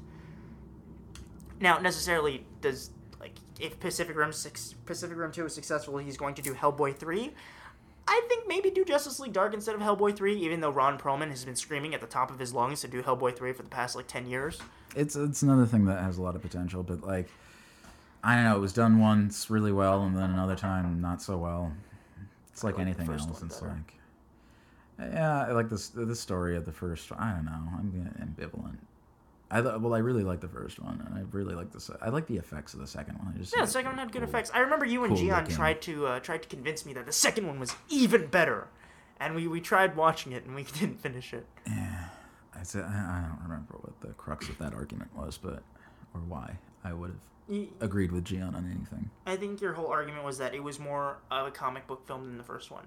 Now, 1.61 1.78
necessarily, 1.78 2.45
does 2.61 2.91
like 3.20 3.35
if 3.61 3.78
Pacific 3.78 4.16
Rim 4.16 4.32
six, 4.32 4.74
Pacific 4.87 5.16
Rim 5.16 5.31
Two 5.31 5.47
is 5.47 5.55
successful, 5.55 5.99
he's 5.99 6.16
going 6.16 6.35
to 6.35 6.43
do 6.43 6.55
Hellboy 6.55 6.97
three. 6.97 7.32
I 8.09 8.23
think 8.28 8.49
maybe 8.49 8.70
do 8.70 8.85
Justice 8.85 9.20
League 9.20 9.32
Dark 9.32 9.55
instead 9.55 9.77
of 9.77 9.81
Hellboy 9.81 10.16
3, 10.16 10.35
even 10.35 10.61
though 10.61 10.70
Ron 10.70 10.99
Perlman 10.99 11.28
has 11.31 11.45
been 11.45 11.55
screaming 11.55 11.95
at 11.95 12.01
the 12.01 12.09
top 12.09 12.28
of 12.28 12.41
his 12.41 12.53
lungs 12.53 12.81
to 12.81 12.89
do 12.89 13.05
Hellboy 13.05 13.37
3 13.37 13.53
for 13.53 13.62
the 13.62 13.69
past 13.69 13.95
like 13.95 14.09
10 14.09 14.27
years. 14.27 14.59
It's 14.97 15.15
it's 15.15 15.43
another 15.43 15.65
thing 15.65 15.85
that 15.85 16.03
has 16.03 16.19
a 16.19 16.23
lot 16.23 16.35
of 16.35 16.43
potential, 16.43 16.82
but 16.82 17.03
like 17.03 17.28
I 18.24 18.35
don't 18.35 18.45
know, 18.45 18.57
it 18.57 18.61
was 18.61 18.73
done 18.73 18.99
once 18.99 19.49
really 19.49 19.70
well 19.70 20.03
and 20.03 20.16
then 20.16 20.31
another 20.31 20.57
time 20.57 21.01
not 21.01 21.23
so 21.23 21.37
well. 21.37 21.73
It's 22.53 22.65
like, 22.65 22.78
like 22.78 22.82
anything 22.82 23.09
else. 23.09 23.27
It's 23.43 23.61
better. 23.61 23.77
like 24.99 25.12
yeah, 25.12 25.47
I 25.47 25.53
like 25.53 25.70
this 25.70 25.89
the 25.91 26.16
story 26.16 26.57
of 26.57 26.66
the 26.66 26.73
first. 26.73 27.12
I 27.16 27.31
don't 27.31 27.45
know. 27.45 27.53
I'm 27.53 28.15
ambivalent. 28.20 28.77
I 29.51 29.60
th- 29.60 29.77
well, 29.81 29.94
I 29.94 29.98
really 29.98 30.22
like 30.22 30.40
the 30.40 30.48
first 30.48 30.78
one, 30.81 31.02
and 31.05 31.14
I 31.18 31.22
really 31.32 31.55
like 31.55 31.72
the. 31.72 31.81
se- 31.81 31.97
I 32.01 32.10
like 32.10 32.27
the 32.27 32.36
effects 32.36 32.72
of 32.74 32.81
the 32.81 32.86
second 32.86 33.18
one. 33.18 33.32
I 33.35 33.39
just 33.39 33.55
Yeah, 33.55 33.62
the 33.64 33.70
second 33.70 33.90
one 33.90 33.98
had 33.98 34.12
good 34.12 34.20
cool. 34.20 34.28
effects. 34.28 34.51
I 34.55 34.60
remember 34.60 34.85
you 34.86 35.02
and 35.05 35.14
Cool 35.14 35.22
Gian 35.27 35.40
looking. 35.40 35.56
tried 35.56 35.82
to 35.82 36.06
uh, 36.06 36.20
tried 36.20 36.43
to 36.43 36.48
convince 36.48 36.86
me 36.86 36.93
that 36.93 37.06
the 37.06 37.12
second 37.12 37.47
one 37.48 37.59
was 37.59 37.74
even 37.89 38.27
better, 38.28 38.68
and 39.18 39.35
we, 39.35 39.48
we 39.48 39.60
tried 39.60 39.97
watching 39.97 40.32
it 40.32 40.44
and 40.44 40.55
we 40.55 40.62
didn't 40.78 41.01
finish 41.01 41.32
it. 41.35 41.47
I 41.66 42.62
said 42.62 42.85
I 42.85 43.22
don't 43.28 43.40
remember 43.43 43.74
what 43.81 44.01
the 44.01 44.09
crux 44.14 44.48
of 44.48 44.59
that 44.59 44.74
argument 44.74 45.10
was, 45.16 45.39
but 45.39 45.62
or 46.14 46.20
why 46.28 46.59
I 46.85 46.93
would 46.93 47.10
have 47.51 47.66
agreed 47.81 48.12
with 48.12 48.24
Gian 48.27 48.55
on 48.55 48.66
anything. 48.66 49.10
I 49.27 49.36
think 49.36 49.60
your 49.60 49.72
whole 49.72 49.89
argument 49.89 50.24
was 50.24 50.39
that 50.39 50.55
it 50.55 50.62
was 50.62 50.78
more 50.78 51.18
of 51.31 51.47
a 51.47 51.51
comic 51.51 51.86
book 51.86 52.06
film 52.06 52.24
than 52.27 52.39
the 52.39 52.44
first 52.44 52.70
one. 52.70 52.85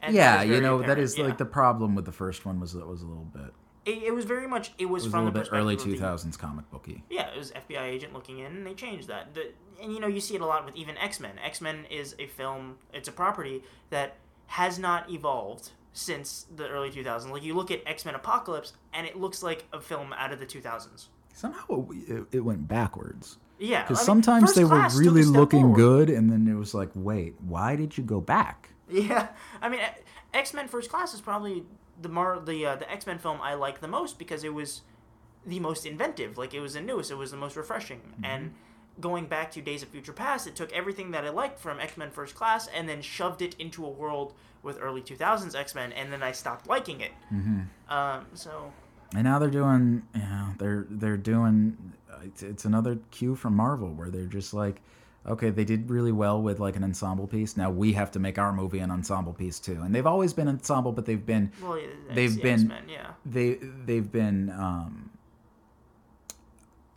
And 0.00 0.14
yeah, 0.14 0.42
you 0.42 0.60
know 0.60 0.78
that 0.78 0.84
apparent, 0.84 1.02
is 1.02 1.18
yeah. 1.18 1.24
like 1.24 1.38
the 1.38 1.44
problem 1.44 1.94
with 1.94 2.04
the 2.04 2.12
first 2.12 2.46
one 2.46 2.60
was 2.60 2.72
that 2.72 2.80
it 2.80 2.86
was 2.86 3.02
a 3.02 3.06
little 3.06 3.24
bit 3.24 3.52
It, 3.88 4.02
it 4.04 4.14
was 4.14 4.24
very 4.24 4.46
much. 4.46 4.72
It 4.78 4.86
was, 4.86 5.04
it 5.04 5.06
was 5.06 5.06
a 5.06 5.10
from 5.10 5.24
little 5.26 5.40
the 5.42 5.50
bit 5.50 5.56
early 5.58 5.76
2000s 5.76 6.32
the- 6.32 6.38
comic 6.38 6.70
booky. 6.70 7.02
Yeah, 7.08 7.28
it 7.30 7.38
was 7.38 7.52
FBI 7.52 7.82
agent 7.82 8.12
looking 8.12 8.38
in, 8.40 8.46
and 8.58 8.66
they 8.66 8.74
changed 8.74 9.08
that. 9.08 9.34
The, 9.34 9.52
and 9.82 9.92
you 9.92 10.00
know, 10.00 10.06
you 10.08 10.20
see 10.20 10.34
it 10.34 10.40
a 10.40 10.46
lot 10.46 10.64
with 10.66 10.76
even 10.76 10.96
X 10.98 11.20
Men. 11.20 11.38
X 11.42 11.60
Men 11.60 11.86
is 11.90 12.14
a 12.18 12.26
film, 12.26 12.76
it's 12.92 13.08
a 13.08 13.12
property 13.12 13.62
that 13.90 14.16
has 14.48 14.78
not 14.78 15.10
evolved 15.10 15.70
since 15.92 16.46
the 16.54 16.68
early 16.68 16.90
2000s. 16.90 17.30
Like, 17.30 17.42
you 17.42 17.54
look 17.54 17.70
at 17.70 17.80
X 17.86 18.04
Men 18.04 18.14
Apocalypse, 18.14 18.72
and 18.92 19.06
it 19.06 19.16
looks 19.16 19.42
like 19.42 19.66
a 19.72 19.80
film 19.80 20.12
out 20.12 20.32
of 20.32 20.38
the 20.38 20.46
2000s. 20.46 21.06
Somehow 21.32 21.86
it, 22.08 22.24
it, 22.32 22.40
went 22.40 22.66
backwards 22.66 23.38
Yeah. 23.60 23.82
because 23.82 23.98
I 23.98 24.00
mean, 24.02 24.06
sometimes 24.06 24.54
they 24.54 24.64
were 24.64 24.80
a 24.80 24.90
really 24.96 25.22
looking 25.22 25.60
forward. 25.60 25.76
good, 25.76 26.10
and 26.10 26.30
then 26.30 26.48
it 26.48 26.54
was 26.54 26.74
like, 26.74 26.90
wait, 26.94 27.34
why 27.40 27.76
did 27.76 27.96
you 27.96 28.04
go 28.04 28.20
back? 28.20 28.70
Yeah, 28.90 29.28
I 29.62 29.68
mean, 29.68 29.80
X 30.34 30.54
Men 30.54 30.66
First 30.66 30.88
Class 30.90 31.12
is 31.14 31.20
probably 31.20 31.62
the 32.00 32.08
Mar 32.08 32.40
the 32.40 32.66
uh, 32.66 32.76
the 32.76 32.90
X 32.90 33.06
Men 33.06 33.18
film 33.18 33.40
I 33.42 33.54
like 33.54 33.80
the 33.80 33.88
most 33.88 34.18
because 34.18 34.44
it 34.44 34.54
was 34.54 34.82
the 35.46 35.60
most 35.60 35.86
inventive. 35.86 36.38
Like 36.38 36.54
it 36.54 36.60
was 36.60 36.74
the 36.74 36.80
newest, 36.80 37.10
it 37.10 37.16
was 37.16 37.30
the 37.30 37.36
most 37.36 37.56
refreshing. 37.56 38.00
And 38.22 38.54
going 39.00 39.26
back 39.26 39.50
to 39.52 39.62
Days 39.62 39.82
of 39.82 39.88
Future 39.88 40.12
Past, 40.12 40.46
it 40.46 40.56
took 40.56 40.72
everything 40.72 41.12
that 41.12 41.24
I 41.24 41.30
liked 41.30 41.58
from 41.58 41.80
X 41.80 41.96
Men 41.96 42.10
First 42.10 42.34
Class 42.34 42.68
and 42.74 42.88
then 42.88 43.00
shoved 43.02 43.42
it 43.42 43.54
into 43.58 43.86
a 43.86 43.90
world 43.90 44.34
with 44.62 44.78
early 44.80 45.00
two 45.00 45.16
thousands 45.16 45.54
X 45.54 45.74
Men, 45.74 45.92
and 45.92 46.12
then 46.12 46.22
I 46.22 46.32
stopped 46.32 46.66
liking 46.68 47.00
it. 47.00 47.12
Mm-hmm. 47.32 47.92
Um, 47.92 48.26
so 48.34 48.72
And 49.14 49.24
now 49.24 49.38
they're 49.38 49.50
doing, 49.50 50.02
you 50.14 50.20
know, 50.20 50.48
they're 50.58 50.86
they're 50.90 51.16
doing. 51.16 51.94
It's, 52.24 52.42
it's 52.42 52.64
another 52.64 52.98
cue 53.10 53.36
from 53.36 53.54
Marvel 53.54 53.88
where 53.90 54.10
they're 54.10 54.26
just 54.26 54.52
like, 54.52 54.82
okay, 55.28 55.50
they 55.50 55.64
did 55.64 55.90
really 55.90 56.12
well 56.12 56.40
with 56.42 56.58
like 56.58 56.74
an 56.76 56.82
ensemble 56.84 57.26
piece. 57.26 57.56
Now 57.56 57.70
we 57.70 57.92
have 57.92 58.10
to 58.12 58.18
make 58.18 58.38
our 58.38 58.52
movie 58.52 58.78
an 58.78 58.90
ensemble 58.90 59.32
piece 59.32 59.60
too. 59.60 59.80
And 59.82 59.94
they've 59.94 60.06
always 60.06 60.32
been 60.32 60.48
ensemble, 60.48 60.92
but 60.92 61.04
they've 61.06 61.24
been 61.24 61.52
well, 61.62 61.78
They've 62.10 62.34
the 62.34 62.42
been- 62.42 62.60
X-Men, 62.72 62.88
yeah. 62.88 63.10
they 63.26 63.58
they've 63.84 64.10
been 64.10 64.50
um, 64.50 65.10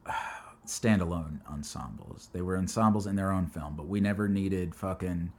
standalone 0.66 1.40
ensembles. 1.52 2.30
They 2.34 2.42
were 2.42 2.58
ensembles 2.58 3.08
in 3.08 3.16
their 3.16 3.32
own 3.32 3.48
film, 3.48 3.76
but 3.76 3.88
we 3.88 4.00
never 4.00 4.28
needed 4.28 4.74
fucking 4.76 5.32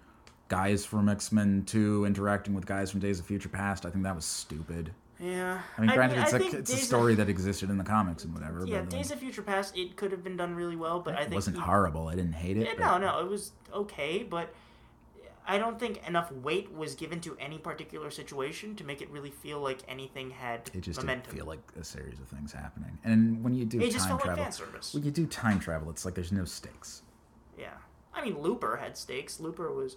guys 0.49 0.85
from 0.85 1.09
X 1.09 1.33
Men 1.33 1.65
Two 1.67 2.05
interacting 2.05 2.55
with 2.55 2.67
guys 2.67 2.91
from 2.91 3.01
Days 3.01 3.19
of 3.19 3.27
Future 3.27 3.49
Past. 3.49 3.87
I 3.87 3.91
think 3.91 4.05
that 4.05 4.15
was 4.15 4.25
stupid. 4.25 4.93
Yeah, 5.23 5.61
I 5.79 5.81
mean, 5.81 5.91
granted, 5.95 6.19
I 6.19 6.23
it's 6.23 6.33
think 6.33 6.53
a 6.53 6.59
it's 6.59 6.71
a 6.71 6.75
Days 6.75 6.83
of- 6.83 6.89
story 6.89 7.15
that 7.15 7.29
existed 7.29 7.71
in 7.71 7.79
the 7.79 7.85
comics 7.85 8.25
and 8.25 8.35
whatever. 8.35 8.65
yeah, 8.67 8.81
but, 8.81 8.91
Days 8.91 9.07
like, 9.11 9.15
of 9.15 9.21
Future 9.21 9.43
Past, 9.43 9.77
it 9.77 9.95
could 9.97 10.11
have 10.11 10.25
been 10.25 10.37
done 10.37 10.57
really 10.57 10.75
well, 10.75 10.99
but 10.99 11.15
I 11.17 11.23
it 11.23 11.31
wasn't 11.31 11.59
e- 11.59 11.61
horrible. 11.61 12.09
I 12.09 12.17
didn't 12.17 12.33
hate 12.33 12.57
it. 12.57 12.67
Yeah, 12.67 12.73
but 12.77 12.99
no, 12.99 12.99
no, 12.99 13.21
it 13.21 13.29
was 13.31 13.53
okay, 13.73 14.25
but 14.25 14.53
I 15.47 15.59
don't 15.59 15.79
think 15.79 16.05
enough 16.09 16.33
weight 16.33 16.73
was 16.75 16.97
given 16.97 17.21
to 17.21 17.37
any 17.39 17.59
particular 17.59 18.11
situation 18.11 18.75
to 18.77 18.85
make 18.85 19.01
it 19.01 19.11
really 19.11 19.31
feel 19.31 19.61
like 19.61 19.79
anything 19.87 20.31
had 20.31 20.69
It 20.75 20.81
just 20.81 20.99
momentum. 21.01 21.23
didn't 21.27 21.37
feel 21.37 21.47
like 21.47 21.63
a 21.79 21.85
series 21.85 22.19
of 22.19 22.27
things 22.27 22.53
happening. 22.53 22.99
And 23.05 23.45
when 23.45 23.55
you 23.55 23.65
do 23.65 23.81
it 23.81 23.93
time 23.93 24.19
travel, 24.19 24.43
like 24.43 24.53
service. 24.53 24.93
when 24.93 25.05
you 25.05 25.13
do 25.13 25.27
time 25.27 25.61
travel, 25.61 25.89
it's 25.91 26.05
like 26.05 26.15
there's 26.15 26.33
no 26.33 26.45
stakes. 26.45 27.03
Yeah, 27.57 27.75
I 28.13 28.25
mean 28.25 28.41
Looper 28.41 28.77
had 28.77 28.97
stakes. 28.99 29.39
Looper 29.39 29.73
was 29.73 29.97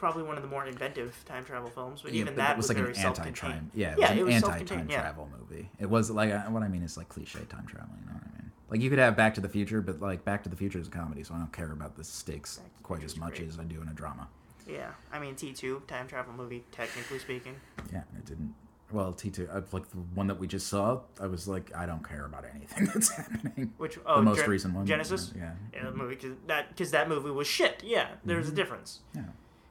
probably 0.00 0.22
one 0.22 0.36
of 0.36 0.42
the 0.42 0.48
more 0.48 0.64
inventive 0.66 1.14
time 1.26 1.44
travel 1.44 1.68
films, 1.68 2.00
but 2.02 2.12
Yeah, 2.14 2.22
even 2.22 2.34
but 2.34 2.38
that 2.40 2.56
was, 2.56 2.64
was, 2.64 2.76
like 2.76 2.78
very 2.78 2.94
an 2.94 3.06
anti-time. 3.06 3.34
self-contained. 3.34 3.70
Yeah, 3.74 3.92
it 3.92 3.98
Yeah, 3.98 4.22
was 4.24 4.34
an 4.42 4.50
anti-time 4.50 4.88
yeah. 4.90 5.00
travel 5.02 5.28
movie. 5.38 5.70
It 5.78 5.90
was 5.90 6.10
like 6.10 6.30
what 6.48 6.62
I 6.62 6.68
mean 6.68 6.82
is 6.82 6.96
like 6.96 7.08
cliche 7.10 7.40
time 7.48 7.66
travel. 7.66 7.90
You 8.00 8.06
know 8.06 8.14
what 8.14 8.22
I 8.24 8.32
mean? 8.42 8.50
Like 8.70 8.80
you 8.80 8.88
could 8.88 8.98
have 8.98 9.14
Back 9.16 9.34
to 9.34 9.40
the 9.42 9.48
Future, 9.48 9.82
but 9.82 10.00
like 10.00 10.24
Back 10.24 10.42
to 10.44 10.48
the 10.48 10.56
Future 10.56 10.78
is 10.78 10.88
a 10.88 10.90
comedy, 10.90 11.22
so 11.22 11.34
I 11.34 11.38
don't 11.38 11.52
care 11.52 11.70
about 11.72 11.96
the 11.96 12.04
stakes 12.04 12.60
quite 12.82 13.04
as 13.04 13.16
much 13.18 13.36
great. 13.36 13.48
as 13.48 13.58
I 13.58 13.64
do 13.64 13.80
in 13.82 13.88
a 13.88 13.92
drama. 13.92 14.26
Yeah, 14.66 14.90
I 15.12 15.18
mean 15.18 15.34
T 15.34 15.52
two 15.52 15.82
time 15.86 16.08
travel 16.08 16.32
movie, 16.32 16.64
technically 16.72 17.18
speaking. 17.18 17.56
Yeah, 17.92 18.02
it 18.16 18.24
didn't. 18.24 18.54
Well, 18.92 19.12
T 19.12 19.30
two, 19.30 19.48
uh, 19.52 19.60
like 19.72 19.88
the 19.90 19.98
one 20.14 20.26
that 20.28 20.38
we 20.40 20.46
just 20.48 20.66
saw, 20.68 21.00
I 21.20 21.26
was 21.26 21.46
like, 21.46 21.70
I 21.76 21.84
don't 21.86 22.06
care 22.08 22.24
about 22.24 22.44
anything 22.54 22.86
that's 22.94 23.10
happening. 23.10 23.72
Which 23.76 23.98
oh, 24.06 24.16
the 24.16 24.22
most 24.22 24.38
Gen- 24.40 24.50
recent 24.50 24.74
one, 24.74 24.86
Genisys. 24.86 25.36
Yeah, 25.36 25.52
Yeah, 25.74 25.84
the 25.84 25.92
movie 25.92 26.16
cause 26.16 26.32
that 26.46 26.70
because 26.70 26.90
that 26.92 27.08
movie 27.08 27.30
was 27.30 27.46
shit. 27.46 27.82
Yeah, 27.84 28.08
there's 28.24 28.46
Mm-hmm. 28.46 28.52
a 28.54 28.56
difference. 28.56 29.00
Yeah. 29.14 29.22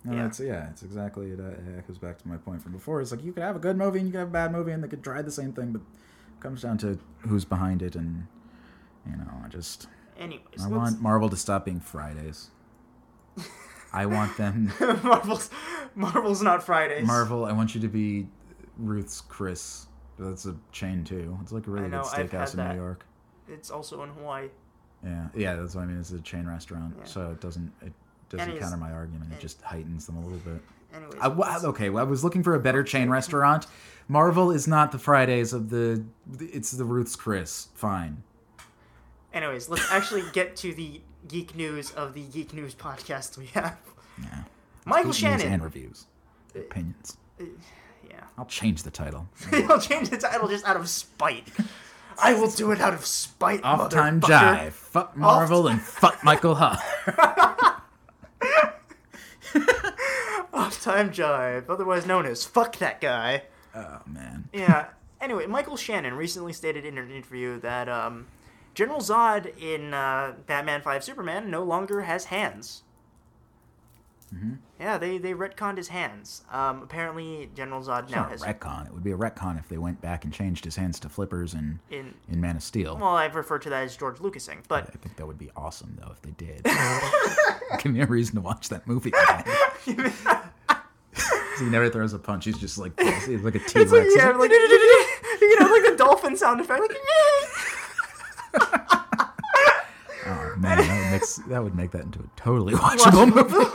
No, 0.05 0.13
Yeah. 0.15 0.23
That's, 0.23 0.39
yeah, 0.39 0.69
it's 0.69 0.81
exactly 0.83 1.31
it. 1.31 1.39
Uh, 1.39 1.47
it 1.49 1.77
echoes 1.77 1.97
back 1.97 2.17
to 2.19 2.27
my 2.27 2.37
point 2.37 2.61
from 2.61 2.71
before. 2.71 3.01
It's 3.01 3.11
like 3.11 3.23
you 3.23 3.33
could 3.33 3.43
have 3.43 3.55
a 3.55 3.59
good 3.59 3.77
movie 3.77 3.99
and 3.99 4.07
you 4.07 4.11
could 4.13 4.19
have 4.19 4.29
a 4.29 4.31
bad 4.31 4.51
movie, 4.51 4.71
and 4.71 4.83
they 4.83 4.87
could 4.87 5.03
try 5.03 5.21
the 5.21 5.31
same 5.31 5.51
thing, 5.53 5.71
but 5.73 5.81
it 5.81 6.41
comes 6.41 6.61
down 6.61 6.77
to 6.79 6.97
who's 7.19 7.43
behind 7.45 7.81
it, 7.81 7.95
and 7.95 8.27
you 9.05 9.15
know, 9.17 9.27
I 9.43 9.47
just 9.49 9.87
Anyways, 10.17 10.63
I 10.63 10.67
want 10.67 11.01
Marvel 11.01 11.29
to 11.29 11.35
stop 11.37 11.65
being 11.65 11.79
Fridays. 11.79 12.49
I 13.91 14.05
want 14.05 14.37
them 14.37 14.71
Marvel's 15.03 15.49
Marvel's 15.95 16.41
not 16.41 16.63
Fridays. 16.63 17.05
Marvel. 17.07 17.45
I 17.45 17.51
want 17.53 17.73
you 17.75 17.81
to 17.81 17.87
be 17.87 18.27
Ruth's 18.77 19.21
Chris. 19.21 19.87
That's 20.19 20.45
a 20.45 20.55
chain 20.71 21.03
too. 21.03 21.37
It's 21.41 21.51
like 21.51 21.65
a 21.67 21.71
really 21.71 21.87
know, 21.87 22.03
good 22.03 22.29
steakhouse 22.29 22.51
in 22.51 22.57
that. 22.57 22.75
New 22.75 22.81
York. 22.81 23.05
It's 23.47 23.71
also 23.71 24.03
in 24.03 24.09
Hawaii. 24.09 24.49
Yeah, 25.03 25.27
yeah. 25.33 25.55
That's 25.55 25.75
what 25.75 25.83
I 25.83 25.85
mean. 25.87 25.99
It's 25.99 26.11
a 26.11 26.19
chain 26.21 26.45
restaurant, 26.45 26.93
Yeah. 26.99 27.05
so 27.05 27.31
it 27.31 27.41
doesn't 27.41 27.71
it 27.81 27.93
doesn't 28.29 28.59
counter 28.59 28.77
my 28.77 28.91
argument. 28.91 29.31
It 29.33 29.39
just 29.39 29.61
heightens 29.61 30.05
them 30.05 30.17
a 30.17 30.21
little 30.21 30.37
bit. 30.39 30.61
Anyways, 30.93 31.15
I, 31.21 31.27
let's- 31.27 31.63
okay, 31.63 31.89
well, 31.89 32.03
I 32.03 32.07
was 32.09 32.23
looking 32.23 32.41
for 32.43 32.55
a 32.55 32.59
better 32.59 32.83
chain 32.83 33.09
restaurant. 33.09 33.67
Marvel 34.07 34.51
is 34.51 34.67
not 34.67 34.91
the 34.91 34.97
Fridays 34.99 35.53
of 35.53 35.69
the. 35.69 36.03
It's 36.39 36.71
the 36.71 36.83
Ruth's 36.85 37.15
Chris. 37.15 37.67
Fine. 37.75 38.23
anyways, 39.33 39.69
let's 39.69 39.91
actually 39.91 40.23
get 40.33 40.55
to 40.57 40.73
the 40.73 41.01
geek 41.27 41.55
news 41.55 41.91
of 41.91 42.13
the 42.15 42.23
geek 42.23 42.53
news 42.53 42.73
podcast 42.73 43.37
we 43.37 43.45
have. 43.47 43.77
Yeah. 44.21 44.43
Michael 44.85 45.11
Geek 45.11 45.23
news 45.23 45.43
and 45.43 45.63
reviews, 45.63 46.05
opinions. 46.55 47.17
Uh, 47.39 47.43
yeah, 48.09 48.21
I'll 48.37 48.45
change 48.45 48.81
the 48.83 48.89
title. 48.89 49.29
I'll 49.51 49.79
change 49.79 50.09
the 50.09 50.17
title 50.17 50.47
just 50.47 50.65
out 50.65 50.75
of 50.77 50.89
spite. 50.89 51.47
I 52.21 52.33
will 52.33 52.49
do 52.49 52.71
it 52.71 52.81
out 52.81 52.93
of 52.93 53.05
spite. 53.05 53.63
Off 53.63 53.89
time 53.91 54.19
jive. 54.21 54.71
Fuck 54.71 55.15
Marvel 55.15 55.67
and 55.67 55.79
fuck 55.79 56.23
Michael 56.23 56.55
Huff. 56.55 56.83
Off 60.53 60.81
time 60.81 61.11
jive, 61.11 61.65
otherwise 61.69 62.05
known 62.05 62.25
as 62.25 62.45
fuck 62.45 62.77
that 62.77 63.01
guy. 63.01 63.43
Oh 63.75 64.01
man. 64.05 64.49
Yeah. 64.53 64.87
Anyway, 65.21 65.45
Michael 65.47 65.75
Shannon 65.75 66.13
recently 66.13 66.53
stated 66.53 66.85
in 66.85 66.97
an 66.97 67.11
interview 67.11 67.59
that 67.59 67.89
um, 67.89 68.27
General 68.73 69.01
Zod 69.01 69.51
in 69.61 69.93
uh, 69.93 70.31
Batman 70.47 70.81
5 70.81 71.03
Superman 71.03 71.51
no 71.51 71.61
longer 71.61 72.03
has 72.03 72.23
hands. 72.23 72.83
Mm-hmm. 74.33 74.53
Yeah, 74.79 74.97
they, 74.97 75.17
they 75.17 75.33
retconned 75.33 75.77
his 75.77 75.87
hands. 75.87 76.43
Um, 76.51 76.83
apparently, 76.83 77.49
General 77.55 77.81
Zod 77.81 78.03
It's 78.03 78.11
now 78.11 78.25
has. 78.29 78.41
retcon. 78.43 78.85
It 78.87 78.93
would 78.93 79.03
be 79.03 79.11
a 79.11 79.17
retcon 79.17 79.57
if 79.57 79.67
they 79.67 79.77
went 79.77 80.01
back 80.01 80.23
and 80.23 80.31
changed 80.33 80.65
his 80.65 80.75
hands 80.75 80.99
to 81.01 81.09
flippers 81.09 81.53
and 81.53 81.79
in, 81.89 82.13
in 82.31 82.39
Man 82.39 82.55
of 82.55 82.63
Steel. 82.63 82.95
well, 82.97 83.15
I've 83.15 83.35
referred 83.35 83.61
to 83.63 83.69
that 83.71 83.83
as 83.83 83.97
George 83.97 84.17
Lucasing, 84.17 84.59
but 84.67 84.83
I 84.87 84.97
think 84.97 85.15
that 85.17 85.25
would 85.25 85.37
be 85.39 85.49
awesome 85.55 85.97
though 85.99 86.11
if 86.11 86.21
they 86.21 86.31
did. 86.31 86.63
Give 87.83 87.91
me 87.91 88.01
a 88.01 88.05
reason 88.05 88.35
to 88.35 88.41
watch 88.41 88.69
that 88.69 88.85
movie 88.87 89.11
again. 89.11 89.43
he 91.59 91.65
never 91.65 91.89
throws 91.89 92.13
a 92.13 92.19
punch. 92.19 92.45
He's 92.45 92.57
just 92.57 92.77
like 92.77 92.99
he's 92.99 93.41
like 93.41 93.55
a 93.55 93.59
T 93.59 93.79
it's 93.81 93.91
like, 93.91 94.01
Rex. 94.03 94.13
yeah, 94.15 94.29
like, 94.31 94.51
you 95.41 95.59
know, 95.59 95.67
like 95.67 95.85
the 95.91 95.95
dolphin 95.97 96.37
sound 96.37 96.61
effect. 96.61 96.81
Like, 96.81 96.97
Oh 100.25 100.53
man, 100.57 100.77
that 100.77 100.77
would, 100.79 101.11
makes, 101.11 101.35
that 101.47 101.63
would 101.63 101.75
make 101.75 101.91
that 101.91 102.01
into 102.03 102.19
a 102.19 102.29
totally 102.35 102.73
watchable 102.73 103.33
movie. 103.33 103.65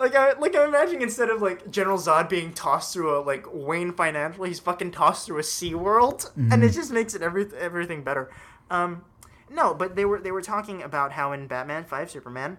Like 0.00 0.14
I 0.14 0.32
like 0.38 0.54
I'm 0.56 0.68
imagining 0.68 1.02
instead 1.02 1.30
of 1.30 1.42
like 1.42 1.70
General 1.70 1.98
Zod 1.98 2.28
being 2.28 2.52
tossed 2.52 2.92
through 2.92 3.18
a 3.18 3.20
like 3.20 3.46
Wayne 3.52 3.92
Financial, 3.92 4.44
he's 4.44 4.60
fucking 4.60 4.92
tossed 4.92 5.26
through 5.26 5.38
a 5.38 5.42
Sea 5.42 5.74
World, 5.74 6.30
and 6.36 6.64
it 6.64 6.70
just 6.70 6.90
makes 6.90 7.14
it 7.14 7.22
every 7.22 7.46
everything 7.58 8.02
better. 8.02 8.30
Um, 8.70 9.04
no, 9.50 9.74
but 9.74 9.96
they 9.96 10.04
were 10.04 10.20
they 10.20 10.32
were 10.32 10.42
talking 10.42 10.82
about 10.82 11.12
how 11.12 11.32
in 11.32 11.46
Batman 11.46 11.84
Five 11.84 12.10
Superman, 12.10 12.58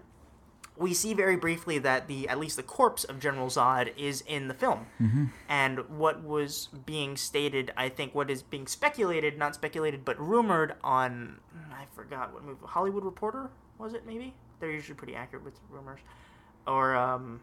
we 0.76 0.94
see 0.94 1.14
very 1.14 1.36
briefly 1.36 1.78
that 1.78 2.08
the 2.08 2.28
at 2.28 2.38
least 2.38 2.56
the 2.56 2.62
corpse 2.62 3.04
of 3.04 3.20
General 3.20 3.48
Zod 3.48 3.92
is 3.96 4.22
in 4.22 4.48
the 4.48 4.54
film, 4.54 4.86
mm-hmm. 5.00 5.26
and 5.48 5.88
what 5.90 6.22
was 6.24 6.68
being 6.86 7.16
stated, 7.16 7.72
I 7.76 7.88
think, 7.90 8.14
what 8.14 8.30
is 8.30 8.42
being 8.42 8.66
speculated, 8.66 9.38
not 9.38 9.54
speculated, 9.54 10.04
but 10.04 10.18
rumored 10.18 10.74
on, 10.82 11.38
I 11.72 11.84
forgot 11.94 12.32
what 12.32 12.44
movie, 12.44 12.58
Hollywood 12.64 13.04
Reporter 13.04 13.50
was 13.78 13.94
it? 13.94 14.06
Maybe 14.06 14.34
they're 14.58 14.70
usually 14.70 14.96
pretty 14.96 15.14
accurate 15.14 15.44
with 15.44 15.54
rumors, 15.70 16.00
or 16.66 16.94
um, 16.94 17.40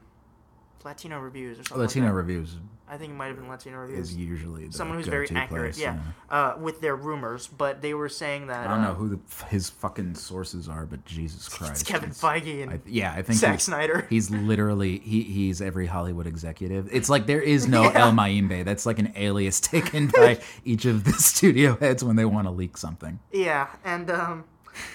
Latino 0.84 1.20
reviews 1.20 1.60
or 1.60 1.64
something. 1.64 1.82
Latino 1.82 2.06
like 2.08 2.16
reviews 2.16 2.56
I 2.90 2.98
think 2.98 3.12
it 3.12 3.16
might 3.16 3.28
have 3.28 3.36
been 3.36 3.50
Latino 3.50 3.80
reviews. 3.80 4.12
is 4.12 4.16
usually 4.16 4.68
the 4.68 4.74
Someone 4.74 4.98
who's 4.98 5.08
very 5.08 5.30
accurate, 5.32 5.74
place, 5.74 5.80
yeah, 5.80 5.98
uh, 6.30 6.56
with 6.58 6.80
their 6.80 6.96
rumors, 6.96 7.48
but 7.48 7.82
they 7.82 7.94
were 7.94 8.08
saying 8.08 8.48
that 8.48 8.66
I 8.66 8.70
don't 8.70 8.80
uh, 8.80 8.88
know 8.88 8.94
who 8.94 9.10
the, 9.10 9.46
his 9.48 9.70
fucking 9.70 10.16
sources 10.16 10.70
are, 10.70 10.86
but 10.86 11.04
Jesus 11.04 11.50
Christ, 11.54 11.82
it's 11.82 11.84
Kevin 11.84 12.12
Feige 12.12 12.64
and 12.64 12.72
I, 12.72 12.80
yeah, 12.86 13.12
I 13.12 13.24
think 13.24 13.40
Zack 13.40 13.56
he's, 13.56 13.64
Snyder. 13.64 14.08
He's 14.10 14.30
literally 14.30 15.00
he 15.00 15.24
he's 15.24 15.62
every 15.62 15.88
Hollywood 15.88 16.28
executive. 16.28 16.88
It's 16.92 17.10
like 17.10 17.26
there 17.26 17.42
is 17.42 17.68
no 17.68 17.84
Yeah. 17.88 18.06
El 18.06 18.12
Mayimbe. 18.14 18.64
That's 18.64 18.86
like 18.86 19.00
an 19.00 19.12
alias 19.16 19.60
taken 19.60 20.08
by 20.08 20.40
each 20.66 20.86
of 20.86 21.04
the 21.04 21.14
studio 21.14 21.76
heads 21.78 22.04
when 22.06 22.16
they 22.16 22.26
want 22.26 22.48
to 22.48 22.52
leak 22.52 22.78
something. 22.78 23.20
Yeah, 23.34 23.68
and 23.84 24.10
um, 24.10 24.46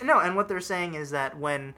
no, 0.02 0.18
and 0.18 0.34
what 0.34 0.48
they're 0.48 0.60
saying 0.60 0.94
is 0.94 1.10
that 1.10 1.38
when 1.38 1.74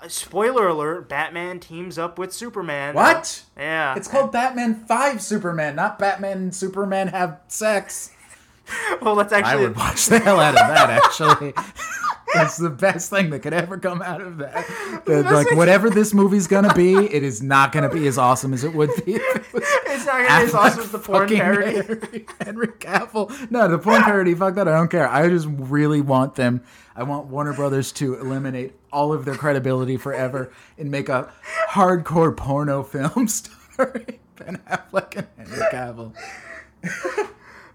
Uh, 0.00 0.08
spoiler 0.08 0.68
alert, 0.68 1.08
Batman 1.08 1.60
teams 1.60 1.98
up 1.98 2.18
with 2.18 2.32
Superman. 2.32 2.94
What? 2.94 3.42
Yeah, 3.56 3.94
It's 3.96 4.08
called 4.08 4.32
Batman 4.32 4.84
Five 4.86 5.20
Superman, 5.22 5.76
not 5.76 5.98
Batman 5.98 6.38
and 6.38 6.54
Superman 6.54 7.08
have 7.08 7.40
sex. 7.48 8.10
well, 9.02 9.16
that's 9.16 9.32
I 9.32 9.38
actually 9.40 9.66
would 9.68 9.76
watch 9.76 10.06
the 10.06 10.18
hell 10.18 10.40
out 10.40 10.54
of 10.54 10.68
that. 10.68 10.90
Actually, 10.90 11.52
it's 12.34 12.56
the 12.56 12.70
best 12.70 13.10
thing 13.10 13.30
that 13.30 13.40
could 13.40 13.52
ever 13.52 13.78
come 13.78 14.02
out 14.02 14.20
of 14.20 14.38
that. 14.38 14.66
Like 15.32 15.54
whatever 15.56 15.90
this 15.90 16.14
movie's 16.14 16.46
gonna 16.46 16.72
be, 16.74 16.94
it 16.94 17.22
is 17.22 17.42
not 17.42 17.72
gonna 17.72 17.88
be 17.88 18.06
as 18.06 18.18
awesome 18.18 18.52
as 18.54 18.64
it 18.64 18.74
would 18.74 18.90
be. 19.04 19.14
It 19.14 19.22
it's 19.54 20.06
not 20.06 20.26
gonna 20.26 20.40
be 20.40 20.46
as 20.46 20.54
awesome 20.54 20.80
as 20.80 20.90
the 20.92 20.98
porn 20.98 21.28
parody. 21.28 21.74
Henry, 21.74 22.26
Henry 22.40 22.66
Cavill. 22.68 23.50
No, 23.50 23.68
the 23.68 23.78
porn 23.78 24.02
parody. 24.02 24.34
Fuck 24.34 24.54
that. 24.54 24.68
I 24.68 24.76
don't 24.76 24.90
care. 24.90 25.08
I 25.08 25.28
just 25.28 25.48
really 25.48 26.00
want 26.00 26.36
them. 26.36 26.62
I 26.94 27.02
want 27.02 27.26
Warner 27.26 27.52
Brothers 27.52 27.92
to 27.92 28.14
eliminate 28.14 28.74
all 28.92 29.12
of 29.12 29.24
their 29.24 29.34
credibility 29.34 29.96
forever 29.96 30.52
and 30.78 30.90
make 30.90 31.08
a 31.08 31.32
hardcore 31.70 32.36
porno 32.36 32.82
film 32.82 33.28
starring 33.28 34.18
Ben 34.36 34.60
Affleck 34.70 35.16
and 35.16 35.26
Henry 35.36 35.66
Cavill. 35.72 36.14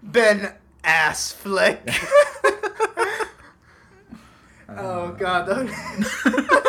Ben 0.02 0.54
Ass 0.84 1.32
Flick. 1.32 1.80
Oh 4.68 5.12
god, 5.12 5.46
that 5.46 6.64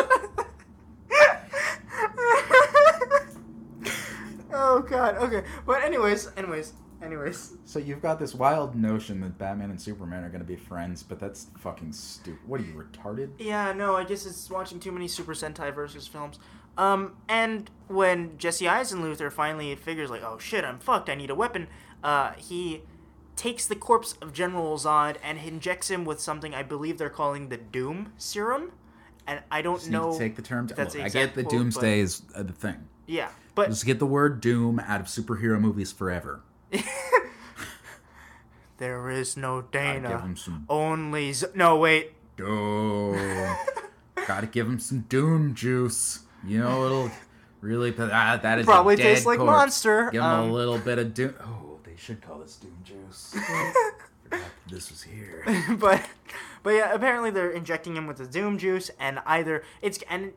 Oh 4.52 4.80
god, 4.80 5.16
okay. 5.16 5.42
But 5.66 5.82
anyways, 5.82 6.30
anyways, 6.36 6.72
anyways. 7.02 7.54
So 7.64 7.78
you've 7.78 8.02
got 8.02 8.18
this 8.18 8.34
wild 8.34 8.74
notion 8.74 9.20
that 9.20 9.38
Batman 9.38 9.70
and 9.70 9.80
Superman 9.80 10.24
are 10.24 10.28
going 10.28 10.40
to 10.40 10.46
be 10.46 10.56
friends, 10.56 11.02
but 11.02 11.18
that's 11.18 11.46
fucking 11.58 11.92
stupid. 11.92 12.40
What 12.46 12.60
are 12.60 12.64
you 12.64 12.74
retarded? 12.74 13.30
Yeah, 13.38 13.72
no, 13.72 13.96
I 13.96 14.04
guess 14.04 14.26
it's 14.26 14.50
watching 14.50 14.80
too 14.80 14.92
many 14.92 15.08
Super 15.08 15.34
Sentai 15.34 15.74
versus 15.74 16.06
films. 16.06 16.38
Um, 16.76 17.16
and 17.28 17.70
when 17.88 18.38
Jesse 18.38 18.66
Eisenluther 18.66 19.30
finally 19.32 19.74
figures 19.76 20.10
like, 20.10 20.22
oh 20.22 20.38
shit, 20.38 20.64
I'm 20.64 20.78
fucked, 20.78 21.08
I 21.10 21.14
need 21.14 21.30
a 21.30 21.34
weapon, 21.34 21.66
uh, 22.02 22.32
he 22.32 22.82
takes 23.40 23.66
the 23.66 23.74
corpse 23.76 24.14
of 24.20 24.32
General 24.34 24.76
Zod 24.76 25.16
and 25.24 25.38
injects 25.38 25.90
him 25.90 26.04
with 26.04 26.20
something 26.20 26.54
I 26.54 26.62
believe 26.62 26.98
they're 26.98 27.08
calling 27.08 27.48
the 27.48 27.56
Doom 27.56 28.12
Serum. 28.18 28.72
And 29.26 29.40
I 29.50 29.62
don't 29.62 29.78
Just 29.78 29.90
know. 29.90 30.12
to 30.12 30.18
take 30.18 30.36
the 30.36 30.42
term. 30.42 30.68
if 30.68 30.76
that's 30.76 30.94
Look, 30.94 31.04
I 31.04 31.08
get 31.08 31.34
the 31.34 31.42
quote, 31.44 31.52
Doomsday 31.52 32.00
is 32.00 32.22
uh, 32.34 32.42
the 32.42 32.52
thing. 32.52 32.86
yeah, 33.06 33.30
but 33.54 33.68
Just 33.68 33.86
get 33.86 33.98
the 33.98 34.06
word 34.06 34.40
Doom 34.40 34.78
out 34.80 35.00
of 35.00 35.06
superhero 35.06 35.58
movies 35.60 35.90
forever. 35.92 36.40
there 38.78 39.10
is 39.10 39.36
no 39.36 39.62
Dana. 39.62 40.08
give 40.08 40.20
him 40.20 40.36
some 40.36 40.66
Only 40.68 41.32
Z- 41.32 41.46
no 41.54 41.76
wait. 41.76 42.12
Doom. 42.36 43.54
Gotta 44.26 44.46
give 44.46 44.66
him 44.66 44.78
some 44.78 45.00
Doom 45.08 45.54
juice. 45.54 46.20
You 46.46 46.58
know, 46.60 46.84
it'll 46.86 47.10
really. 47.60 47.94
Ah, 47.98 48.38
that 48.42 48.58
is 48.58 48.66
Probably 48.66 48.96
tastes 48.96 49.26
like 49.26 49.38
corpse. 49.38 49.50
Monster. 49.50 50.10
Give 50.12 50.22
him 50.22 50.28
Um, 50.28 50.50
a 50.50 50.52
little 50.52 50.78
bit 50.78 50.98
of 50.98 51.12
Doom. 51.14 51.34
Oh, 51.42 51.69
should 52.00 52.22
call 52.22 52.38
this 52.38 52.56
Doom 52.56 52.76
juice. 52.84 53.36
This 54.70 54.92
was 54.92 55.02
here. 55.02 55.44
but 55.80 56.00
but 56.62 56.70
yeah, 56.70 56.94
apparently 56.94 57.32
they're 57.32 57.50
injecting 57.50 57.96
him 57.96 58.06
with 58.06 58.18
the 58.18 58.26
Doom 58.26 58.58
juice, 58.58 58.88
and 59.00 59.18
either 59.26 59.64
it's 59.82 59.98
and, 60.08 60.32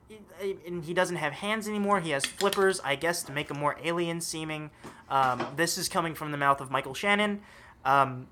and 0.65 0.84
he 0.84 0.95
doesn't 0.95 1.18
have 1.18 1.34
hands 1.34 1.68
anymore. 1.68 1.99
He 1.99 2.10
has 2.10 2.26
flippers, 2.26 2.80
I 2.84 2.95
guess, 2.95 3.22
to 3.23 3.31
make 3.31 3.52
him 3.52 3.60
more 3.60 3.77
alien 3.84 4.19
seeming. 4.19 4.72
Um, 5.10 5.45
this 5.56 5.77
is 5.77 5.88
coming 5.88 6.15
from 6.15 6.31
the 6.31 6.38
mouth 6.38 6.60
of 6.60 6.72
Michael 6.72 6.95
Shannon, 6.95 7.41
um, 7.85 8.27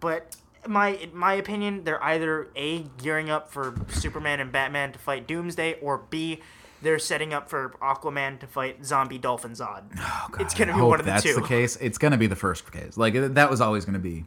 but. 0.00 0.36
My 0.68 1.08
my 1.12 1.34
opinion, 1.34 1.84
they're 1.84 2.02
either 2.02 2.48
a 2.56 2.82
gearing 3.00 3.30
up 3.30 3.52
for 3.52 3.76
Superman 3.88 4.40
and 4.40 4.50
Batman 4.50 4.90
to 4.90 4.98
fight 4.98 5.28
Doomsday, 5.28 5.78
or 5.80 5.98
b 6.10 6.40
they're 6.82 6.98
setting 6.98 7.32
up 7.34 7.48
for 7.48 7.74
Aquaman 7.82 8.38
to 8.40 8.46
fight 8.46 8.84
Zombie 8.84 9.18
Dolphin 9.18 9.52
Zod. 9.52 9.84
Oh, 9.98 10.28
God, 10.32 10.40
It's 10.42 10.54
gonna 10.54 10.72
I 10.72 10.76
be 10.76 10.82
one 10.82 11.00
of 11.00 11.06
the 11.06 11.12
that's 11.12 11.22
two. 11.24 11.34
the 11.34 11.42
case. 11.42 11.76
It's 11.76 11.98
gonna 11.98 12.18
be 12.18 12.26
the 12.26 12.36
first 12.36 12.70
case. 12.72 12.96
Like 12.96 13.14
that 13.14 13.50
was 13.50 13.60
always 13.60 13.84
gonna 13.84 13.98
be. 13.98 14.24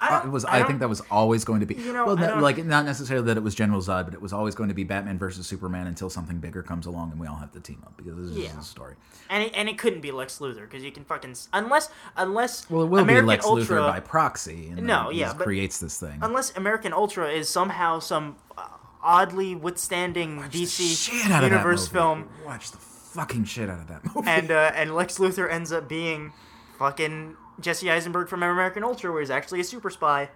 I, 0.00 0.16
Uh, 0.16 0.24
it 0.24 0.28
was. 0.30 0.44
I 0.44 0.60
I, 0.60 0.62
think 0.64 0.80
that 0.80 0.88
was 0.88 1.00
always 1.10 1.44
going 1.44 1.60
to 1.60 1.66
be. 1.66 1.76
You 1.76 1.92
know, 1.92 2.04
well, 2.04 2.16
not, 2.16 2.42
like 2.42 2.62
not 2.64 2.84
necessarily 2.84 3.26
that 3.28 3.36
it 3.36 3.42
was 3.44 3.54
General 3.54 3.80
Zod, 3.80 4.04
but 4.06 4.12
it 4.12 4.20
was 4.20 4.32
always 4.32 4.54
going 4.56 4.68
to 4.68 4.74
be 4.74 4.82
Batman 4.82 5.18
versus 5.18 5.46
Superman 5.46 5.86
until 5.86 6.10
something 6.10 6.38
bigger 6.38 6.62
comes 6.64 6.84
along 6.86 7.12
and 7.12 7.20
we 7.20 7.28
all 7.28 7.36
have 7.36 7.52
to 7.52 7.60
team 7.60 7.80
up 7.86 7.96
because 7.96 8.16
this 8.16 8.26
is 8.26 8.36
Yeah. 8.36 8.46
just 8.48 8.58
a 8.58 8.62
story. 8.64 8.96
and 9.30 9.44
it, 9.44 9.52
and 9.54 9.68
it 9.68 9.78
couldn't 9.78 10.00
be 10.00 10.10
Lex 10.10 10.40
Luthor 10.40 10.62
because 10.62 10.82
you 10.82 10.90
can 10.90 11.04
fucking 11.04 11.36
unless 11.52 11.88
unless 12.16 12.68
Well, 12.68 12.82
it 12.82 12.86
will 12.88 12.98
American 12.98 13.24
be 13.24 13.28
Lex 13.28 13.46
Ultra, 13.46 13.64
Luthor 13.78 13.88
by 13.88 14.00
proxy. 14.00 14.68
And 14.76 14.82
No, 14.84 15.10
yeah, 15.10 15.32
creates 15.32 15.78
this 15.78 15.96
thing. 15.98 16.18
unless 16.20 16.54
American 16.56 16.92
Ultra 16.92 17.30
is 17.30 17.48
somehow 17.48 18.00
some 18.00 18.36
oddly 19.04 19.54
withstanding 19.54 20.38
DC 20.44 21.22
of 21.24 21.28
that 21.28 21.42
universe 21.44 21.86
film, 21.86 22.28
Watch 22.44 22.70
the 22.70 22.78
fucking 22.78 23.44
shit 23.44 23.68
out 23.70 23.78
of 23.80 23.86
that 23.88 24.02
movie. 24.14 24.28
and 24.28 24.50
uh, 24.50 24.72
and 24.74 24.94
Lex 24.94 25.18
Luthor 25.18 25.48
ends 25.50 25.70
up 25.70 25.88
being 25.88 26.32
fucking 26.78 27.36
Jesse 27.60 27.90
Eisenberg 27.90 28.28
from 28.28 28.42
American 28.42 28.82
Ultra, 28.82 29.12
where 29.12 29.20
he's 29.20 29.30
actually 29.30 29.60
a 29.60 29.64
super 29.64 29.90
spy. 29.90 30.30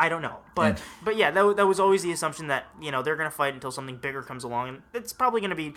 I 0.00 0.08
don't 0.08 0.22
know, 0.22 0.36
but 0.54 0.62
And- 0.72 0.82
but 1.04 1.16
yeah, 1.16 1.30
that, 1.32 1.56
that 1.56 1.66
was 1.66 1.80
always 1.80 2.02
the 2.02 2.12
assumption 2.12 2.46
that 2.48 2.66
you 2.80 2.90
know 2.90 3.02
they're 3.02 3.16
gonna 3.16 3.30
fight 3.30 3.54
until 3.54 3.72
something 3.72 3.96
bigger 3.96 4.22
comes 4.22 4.44
along, 4.44 4.68
and 4.68 4.82
it's 4.94 5.12
probably 5.12 5.40
gonna 5.40 5.54
be 5.56 5.74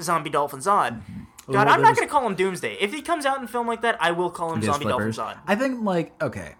Zombie 0.00 0.28
Dolphin 0.30 0.60
Zod. 0.60 1.00
God, 1.00 1.02
Well, 1.48 1.68
I'm 1.68 1.80
not 1.80 1.90
was- 1.90 1.98
gonna 2.00 2.10
call 2.10 2.26
him 2.26 2.34
Doomsday. 2.34 2.76
If 2.80 2.92
he 2.92 3.00
comes 3.02 3.24
out 3.24 3.40
in 3.40 3.46
film 3.46 3.66
like 3.66 3.80
that, 3.82 3.96
I 4.00 4.10
will 4.10 4.30
call 4.30 4.52
him 4.52 4.62
Zombie 4.62 4.84
Dolphin. 4.86 5.08
Zod. 5.10 5.38
I 5.46 5.54
think 5.56 5.82
like 5.82 6.20
okay. 6.22 6.54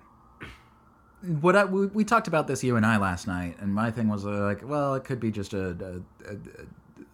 What 1.22 1.54
I, 1.54 1.64
we, 1.66 1.86
we 1.86 2.04
talked 2.04 2.28
about 2.28 2.46
this 2.46 2.64
you 2.64 2.76
and 2.76 2.86
I 2.86 2.96
last 2.96 3.26
night, 3.26 3.56
and 3.60 3.74
my 3.74 3.90
thing 3.90 4.08
was 4.08 4.24
uh, 4.24 4.30
like, 4.30 4.62
well, 4.66 4.94
it 4.94 5.04
could 5.04 5.20
be 5.20 5.30
just 5.30 5.52
a, 5.52 5.68
a, 5.70 5.72
a, 6.30 6.36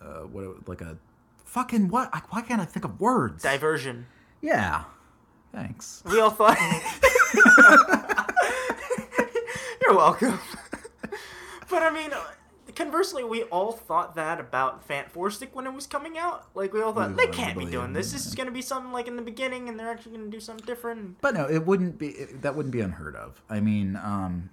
a, 0.07 0.09
a 0.23 0.27
what 0.29 0.69
like 0.69 0.81
a 0.81 0.97
fucking 1.45 1.89
what? 1.89 2.11
I, 2.13 2.21
why 2.31 2.43
can't 2.43 2.61
I 2.61 2.65
think 2.67 2.85
of 2.85 3.01
words? 3.01 3.43
Diversion. 3.43 4.07
yeah, 4.41 4.85
thanks. 5.53 6.03
We 6.11 6.21
all 6.21 6.31
thought. 6.31 6.57
You're 9.83 9.95
welcome. 9.97 10.39
but 11.69 11.83
I 11.83 11.91
mean, 11.91 12.11
conversely, 12.77 13.25
we 13.25 13.43
all 13.45 13.73
thought 13.73 14.15
that 14.15 14.39
about 14.39 14.87
Fant 14.87 15.09
Four 15.09 15.31
Stick 15.31 15.55
when 15.57 15.67
it 15.67 15.73
was 15.73 15.87
coming 15.87 16.17
out. 16.19 16.47
Like 16.55 16.73
we 16.73 16.81
all 16.83 16.93
thought 16.93 17.11
We 17.11 17.27
they 17.27 17.33
can't 17.33 17.59
be 17.59 17.65
doing 17.67 17.93
this. 17.93 18.13
This 18.13 18.27
is 18.27 18.35
gonna 18.35 18.51
be 18.53 18.63
something 18.63 18.93
like 18.93 19.09
in 19.09 19.17
the 19.17 19.23
beginning, 19.23 19.69
and 19.69 19.79
they're 19.81 19.91
actually 19.91 20.17
gonna 20.17 20.31
do 20.31 20.41
something 20.41 20.65
different. 20.67 21.21
But 21.21 21.35
no, 21.35 21.47
it 21.49 21.67
wouldn't 21.67 21.99
be. 21.99 22.09
It, 22.09 22.43
that 22.43 22.55
wouldn't 22.55 22.73
be 22.73 22.81
unheard 22.81 23.17
of. 23.17 23.43
I 23.51 23.59
mean, 23.61 23.97
um, 23.97 24.51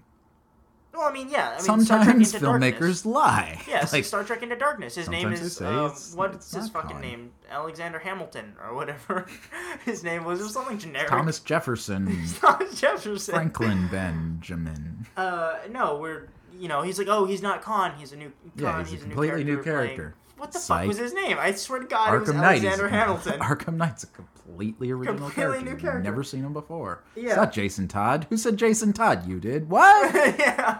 Well, 0.93 1.03
I 1.03 1.11
mean, 1.11 1.29
yeah. 1.29 1.49
I 1.49 1.53
mean, 1.53 1.61
sometimes 1.61 2.33
filmmakers 2.33 2.71
Darkness. 2.79 3.05
lie. 3.05 3.61
Yes, 3.67 3.91
like 3.93 4.05
Star 4.05 4.23
Trek 4.23 4.43
Into 4.43 4.55
Darkness. 4.55 4.95
His 4.95 5.09
name 5.09 5.31
is 5.33 5.61
uh, 5.61 5.65
it's- 5.85 6.13
what's 6.15 6.35
it's 6.37 6.53
his 6.55 6.69
fucking 6.69 7.01
name? 7.01 7.31
Alexander 7.49 7.99
Hamilton 7.99 8.55
or 8.63 8.73
whatever. 8.75 9.25
his 9.85 10.03
name 10.03 10.23
was. 10.23 10.39
It 10.39 10.43
was 10.43 10.53
something 10.53 10.77
generic. 10.77 11.09
Thomas 11.09 11.39
Jefferson, 11.51 12.05
Thomas 12.39 12.79
Jefferson. 12.79 13.33
Franklin 13.35 13.87
Benjamin. 13.89 15.05
Uh, 15.17 15.55
no, 15.69 15.97
we're 15.97 16.27
you 16.59 16.67
know 16.67 16.81
he's 16.81 16.97
like, 16.97 17.07
oh, 17.07 17.25
he's 17.25 17.41
not 17.41 17.61
Khan. 17.61 17.93
He's 17.97 18.11
a 18.11 18.15
new. 18.17 18.31
Yeah, 18.55 18.71
Khan. 18.73 18.85
he's 18.85 18.93
a 18.93 18.95
new 18.95 19.01
completely 19.13 19.43
new 19.43 19.61
playing- 19.61 19.63
character. 19.63 20.15
What 20.37 20.51
the 20.51 20.59
Psych. 20.59 20.79
fuck 20.81 20.87
was 20.89 20.97
his 20.97 21.13
name? 21.13 21.37
I 21.39 21.53
swear 21.53 21.79
to 21.79 21.85
God, 21.85 22.13
it 22.13 22.19
was 22.19 22.29
Arkham 22.29 22.35
Knight. 22.35 22.57
is 22.57 22.63
Alexander 22.65 22.89
Hamilton. 22.89 23.39
Arkham 23.39 23.75
Knight's 23.77 24.03
a 24.03 24.07
completely 24.07 24.91
original 24.91 25.15
Completely 25.15 25.41
character. 25.43 25.63
new 25.65 25.71
You've 25.71 25.79
character. 25.79 26.03
Never 26.03 26.23
seen 26.23 26.43
him 26.43 26.51
before. 26.51 27.01
Yeah. 27.15 27.27
It's 27.27 27.35
not 27.37 27.53
Jason 27.53 27.87
Todd. 27.87 28.27
Who 28.29 28.35
said 28.35 28.57
Jason 28.57 28.91
Todd? 28.91 29.25
You 29.25 29.39
did. 29.39 29.69
What? 29.69 30.13
yeah, 30.39 30.79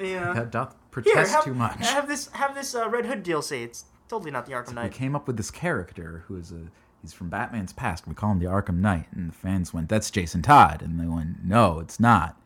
yeah. 0.00 0.32
that 0.32 0.50
doth 0.50 0.70
Here, 0.70 0.78
protest 0.90 1.32
have, 1.32 1.44
too 1.44 1.54
much. 1.54 1.78
have 1.88 2.08
this 2.08 2.28
have 2.32 2.54
this 2.56 2.74
uh, 2.74 2.88
Red 2.88 3.06
Hood 3.06 3.22
DLC. 3.24 3.62
It's 3.62 3.84
totally 4.08 4.30
not 4.32 4.46
the 4.46 4.52
Arkham 4.52 4.68
we 4.70 4.74
Knight. 4.74 4.92
came 4.92 5.14
up 5.14 5.26
with 5.28 5.36
this 5.36 5.50
character 5.52 6.24
who 6.26 6.36
is 6.36 6.50
a 6.50 6.62
he's 7.02 7.12
from 7.12 7.28
Batman's 7.28 7.72
past. 7.72 8.08
We 8.08 8.14
call 8.14 8.32
him 8.32 8.40
the 8.40 8.46
Arkham 8.46 8.78
Knight, 8.80 9.06
and 9.12 9.28
the 9.28 9.34
fans 9.34 9.72
went, 9.72 9.88
"That's 9.88 10.10
Jason 10.10 10.42
Todd," 10.42 10.82
and 10.82 10.98
they 10.98 11.06
went, 11.06 11.44
"No, 11.44 11.78
it's 11.78 12.00
not." 12.00 12.36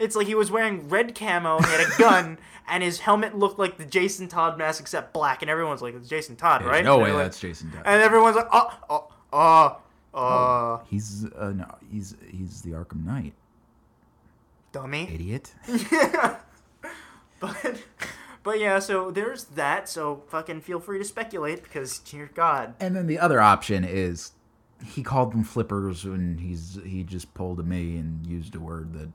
It's 0.00 0.16
like 0.16 0.26
he 0.26 0.34
was 0.34 0.50
wearing 0.50 0.88
red 0.88 1.14
camo, 1.14 1.58
he 1.60 1.66
had 1.70 1.80
a 1.86 1.98
gun, 1.98 2.38
and 2.68 2.82
his 2.82 3.00
helmet 3.00 3.36
looked 3.38 3.58
like 3.58 3.76
the 3.76 3.84
Jason 3.84 4.26
Todd 4.28 4.56
mask 4.58 4.80
except 4.80 5.12
black, 5.12 5.42
and 5.42 5.50
everyone's 5.50 5.82
like, 5.82 5.94
"It's 5.94 6.08
Jason 6.08 6.36
Todd, 6.36 6.62
There's 6.62 6.70
right?" 6.70 6.84
no 6.84 6.94
And 6.94 7.02
way 7.04 7.12
like- 7.12 7.24
that's 7.24 7.38
Jason 7.40 7.70
Todd. 7.70 7.82
And 7.84 8.00
everyone's 8.02 8.36
like, 8.36 8.48
"Oh, 8.52 8.78
oh, 8.88 9.08
oh, 9.32 9.76
oh, 10.14 10.20
oh 10.20 10.80
He's 10.88 11.26
uh, 11.36 11.50
no, 11.54 11.66
he's 11.92 12.16
he's 12.30 12.62
the 12.62 12.70
Arkham 12.70 13.04
Knight, 13.04 13.34
dummy." 14.72 15.08
idiot. 15.12 15.54
But, 17.40 17.82
but 18.42 18.60
yeah, 18.60 18.78
so 18.80 19.10
there's 19.10 19.44
that. 19.44 19.88
So 19.88 20.24
fucking 20.28 20.60
feel 20.60 20.78
free 20.78 20.98
to 20.98 21.04
speculate 21.04 21.62
because, 21.62 21.98
dear 22.00 22.30
God, 22.34 22.74
And 22.78 22.94
then 22.94 23.06
the 23.06 23.18
other 23.18 23.40
option 23.40 23.82
is 23.82 24.32
he 24.84 25.02
called 25.02 25.32
them 25.32 25.44
flippers 25.44 26.04
and 26.04 26.40
he's 26.40 26.78
he 26.84 27.02
just 27.02 27.32
pulled 27.34 27.60
a 27.60 27.62
me 27.62 27.96
and 27.98 28.26
used 28.26 28.54
a 28.54 28.60
word 28.60 28.92
that 28.94 29.08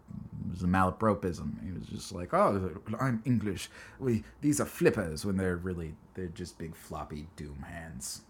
was 0.50 0.64
a 0.64 0.68
malapropism. 0.68 1.64
He 1.66 1.72
was 1.72 1.88
just 1.88 2.12
like, 2.12 2.34
"Oh, 2.34 2.72
I'm 3.00 3.22
English. 3.26 3.70
We 4.00 4.24
these 4.42 4.60
are 4.62 4.66
flippers 4.66 5.26
when 5.26 5.38
they're 5.38 5.58
really 5.58 5.96
they're 6.14 6.28
just 6.28 6.58
big 6.58 6.76
floppy 6.76 7.28
doom 7.36 7.66
hands." 7.68 8.22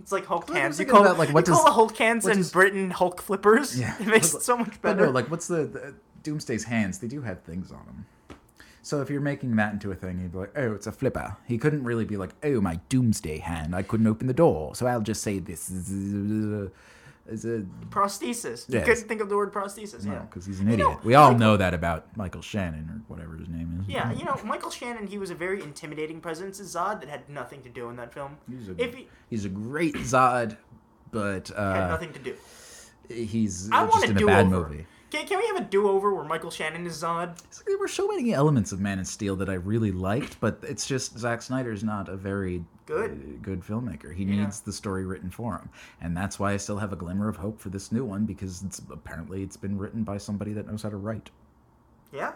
it's 0.00 0.12
like 0.12 0.26
Hulk 0.26 0.48
hands. 0.50 0.78
You 0.78 0.86
call, 0.86 1.02
about, 1.02 1.18
like, 1.18 1.30
what 1.34 1.46
you 1.46 1.52
call 1.52 1.62
does- 1.62 1.70
the 1.70 1.72
Hulk 1.72 1.96
hands 1.96 2.26
in 2.26 2.36
does- 2.38 2.52
Britain 2.52 2.90
Hulk 2.90 3.20
flippers. 3.20 3.78
Yeah. 3.78 3.94
it 4.00 4.06
makes 4.06 4.32
it 4.32 4.42
so 4.42 4.56
much 4.56 4.80
better. 4.80 5.06
no, 5.06 5.10
like 5.10 5.30
what's 5.30 5.48
the, 5.48 5.64
the 5.64 5.94
Doomsday's 6.22 6.64
hands? 6.64 6.98
They 7.00 7.08
do 7.08 7.22
have 7.22 7.42
things 7.42 7.70
on 7.72 7.84
them. 7.86 8.06
So 8.88 9.02
if 9.02 9.10
you're 9.10 9.20
making 9.20 9.54
that 9.56 9.74
into 9.74 9.92
a 9.92 9.94
thing, 9.94 10.18
he'd 10.18 10.32
be 10.32 10.38
like, 10.38 10.52
"Oh, 10.56 10.72
it's 10.72 10.86
a 10.86 10.92
flipper." 10.92 11.36
He 11.46 11.58
couldn't 11.58 11.84
really 11.84 12.06
be 12.06 12.16
like, 12.16 12.30
"Oh, 12.42 12.58
my 12.62 12.80
Doomsday 12.88 13.36
hand. 13.36 13.76
I 13.76 13.82
couldn't 13.82 14.06
open 14.06 14.26
the 14.28 14.32
door, 14.32 14.74
so 14.74 14.86
I'll 14.86 15.02
just 15.02 15.22
say 15.22 15.38
this 15.40 15.68
is 15.68 15.90
a, 15.92 16.70
is 17.30 17.44
a 17.44 17.66
prosthesis. 17.90 18.66
You 18.66 18.78
Yes. 18.78 18.86
couldn't 18.86 19.06
think 19.08 19.20
of 19.20 19.28
the 19.28 19.36
word 19.36 19.52
prosthesis. 19.52 20.06
no, 20.06 20.12
Yeah. 20.14 20.18
because 20.20 20.46
he's 20.46 20.60
an 20.60 20.68
You 20.68 20.72
idiot." 20.72 20.88
know, 20.88 21.00
we 21.04 21.14
all 21.14 21.32
Michael- 21.32 21.38
know 21.38 21.56
that 21.58 21.74
about 21.74 22.16
Michael 22.16 22.40
Shannon 22.40 22.88
or 22.88 23.14
whatever 23.14 23.36
his 23.36 23.50
name 23.50 23.78
is. 23.82 23.88
Yeah, 23.92 24.10
you 24.12 24.24
know, 24.24 24.40
Michael 24.42 24.70
Shannon, 24.70 25.06
he 25.06 25.18
was 25.18 25.28
a 25.28 25.34
very 25.34 25.62
intimidating 25.62 26.22
presence 26.22 26.58
as 26.58 26.74
Zod 26.74 27.00
that 27.00 27.10
had 27.10 27.28
nothing 27.28 27.60
to 27.64 27.68
do 27.68 27.90
in 27.90 27.96
that 27.96 28.14
film. 28.14 28.38
he's 28.48 28.70
a 28.70 28.74
he 28.74 29.06
he's 29.28 29.44
a 29.44 29.50
great 29.50 29.96
Zod, 29.96 30.56
but 31.12 31.48
had 31.48 31.58
uh, 31.58 31.88
nothing 31.88 32.14
to 32.14 32.18
do. 32.20 32.34
he's 33.10 33.70
I 33.70 33.84
just 33.86 34.04
in 34.06 34.16
a 34.16 34.24
bad 34.26 34.46
over. 34.46 34.66
movie. 34.70 34.86
Can, 35.10 35.26
can 35.26 35.38
we 35.38 35.46
have 35.46 35.56
a 35.56 35.60
do 35.62 35.88
over 35.88 36.12
where 36.14 36.24
Michael 36.24 36.50
Shannon 36.50 36.86
is 36.86 37.02
Zod? 37.02 37.38
It's 37.44 37.58
like 37.60 37.66
there 37.66 37.78
were 37.78 37.88
so 37.88 38.06
many 38.08 38.34
elements 38.34 38.72
of 38.72 38.80
Man 38.80 38.98
of 38.98 39.06
Steel 39.06 39.36
that 39.36 39.48
I 39.48 39.54
really 39.54 39.90
liked, 39.90 40.38
but 40.40 40.58
it's 40.62 40.86
just 40.86 41.18
Zack 41.18 41.40
Snyder's 41.40 41.82
not 41.82 42.08
a 42.10 42.16
very 42.16 42.62
Good. 42.84 43.12
uh, 43.12 43.38
good 43.42 43.62
filmmaker. 43.62 44.14
He 44.14 44.24
Yeah. 44.24 44.42
needs 44.44 44.60
the 44.60 44.72
story 44.72 45.06
written 45.06 45.30
for 45.30 45.54
him, 45.56 45.70
and 46.00 46.14
that's 46.16 46.38
why 46.38 46.52
I 46.52 46.58
still 46.58 46.76
have 46.78 46.92
a 46.92 46.96
glimmer 46.96 47.28
of 47.28 47.36
hope 47.36 47.58
for 47.58 47.70
this 47.70 47.90
new 47.90 48.04
one 48.04 48.26
because 48.26 48.62
it's 48.62 48.80
apparently 48.90 49.42
it's 49.42 49.56
been 49.56 49.78
written 49.78 50.04
by 50.04 50.18
somebody 50.18 50.52
that 50.52 50.66
knows 50.66 50.82
how 50.82 50.90
to 50.90 50.96
write. 50.98 51.30
Yeah. 52.12 52.32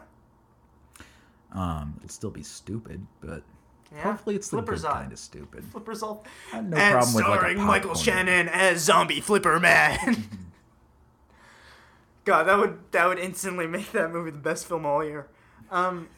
Um, 1.52 1.94
it'll 1.98 2.08
still 2.08 2.30
be 2.30 2.42
stupid, 2.42 3.06
but 3.20 3.42
Yeah. 3.94 4.02
hopefully 4.04 4.36
it's 4.36 4.48
the 4.48 4.62
good 4.62 4.80
kind 4.82 5.12
of 5.12 5.18
stupid. 5.18 5.64
Flipper's 5.64 6.00
have 6.00 6.64
no 6.64 6.76
and 6.78 6.92
problem 6.92 7.14
with 7.14 7.24
like 7.26 7.38
starring 7.40 7.60
Michael. 7.60 7.94
Shannon 7.94 8.48
as 8.48 8.80
Zombie 8.80 9.20
Flipper 9.20 9.60
Man. 9.60 10.24
God, 12.24 12.44
that 12.44 12.58
would 12.58 12.78
that 12.92 13.06
would 13.06 13.18
instantly 13.18 13.66
make 13.66 13.92
that 13.92 14.12
movie 14.12 14.30
the 14.30 14.38
best 14.38 14.66
film 14.66 14.86
all 14.86 15.04
year. 15.04 15.26
Um, 15.70 16.08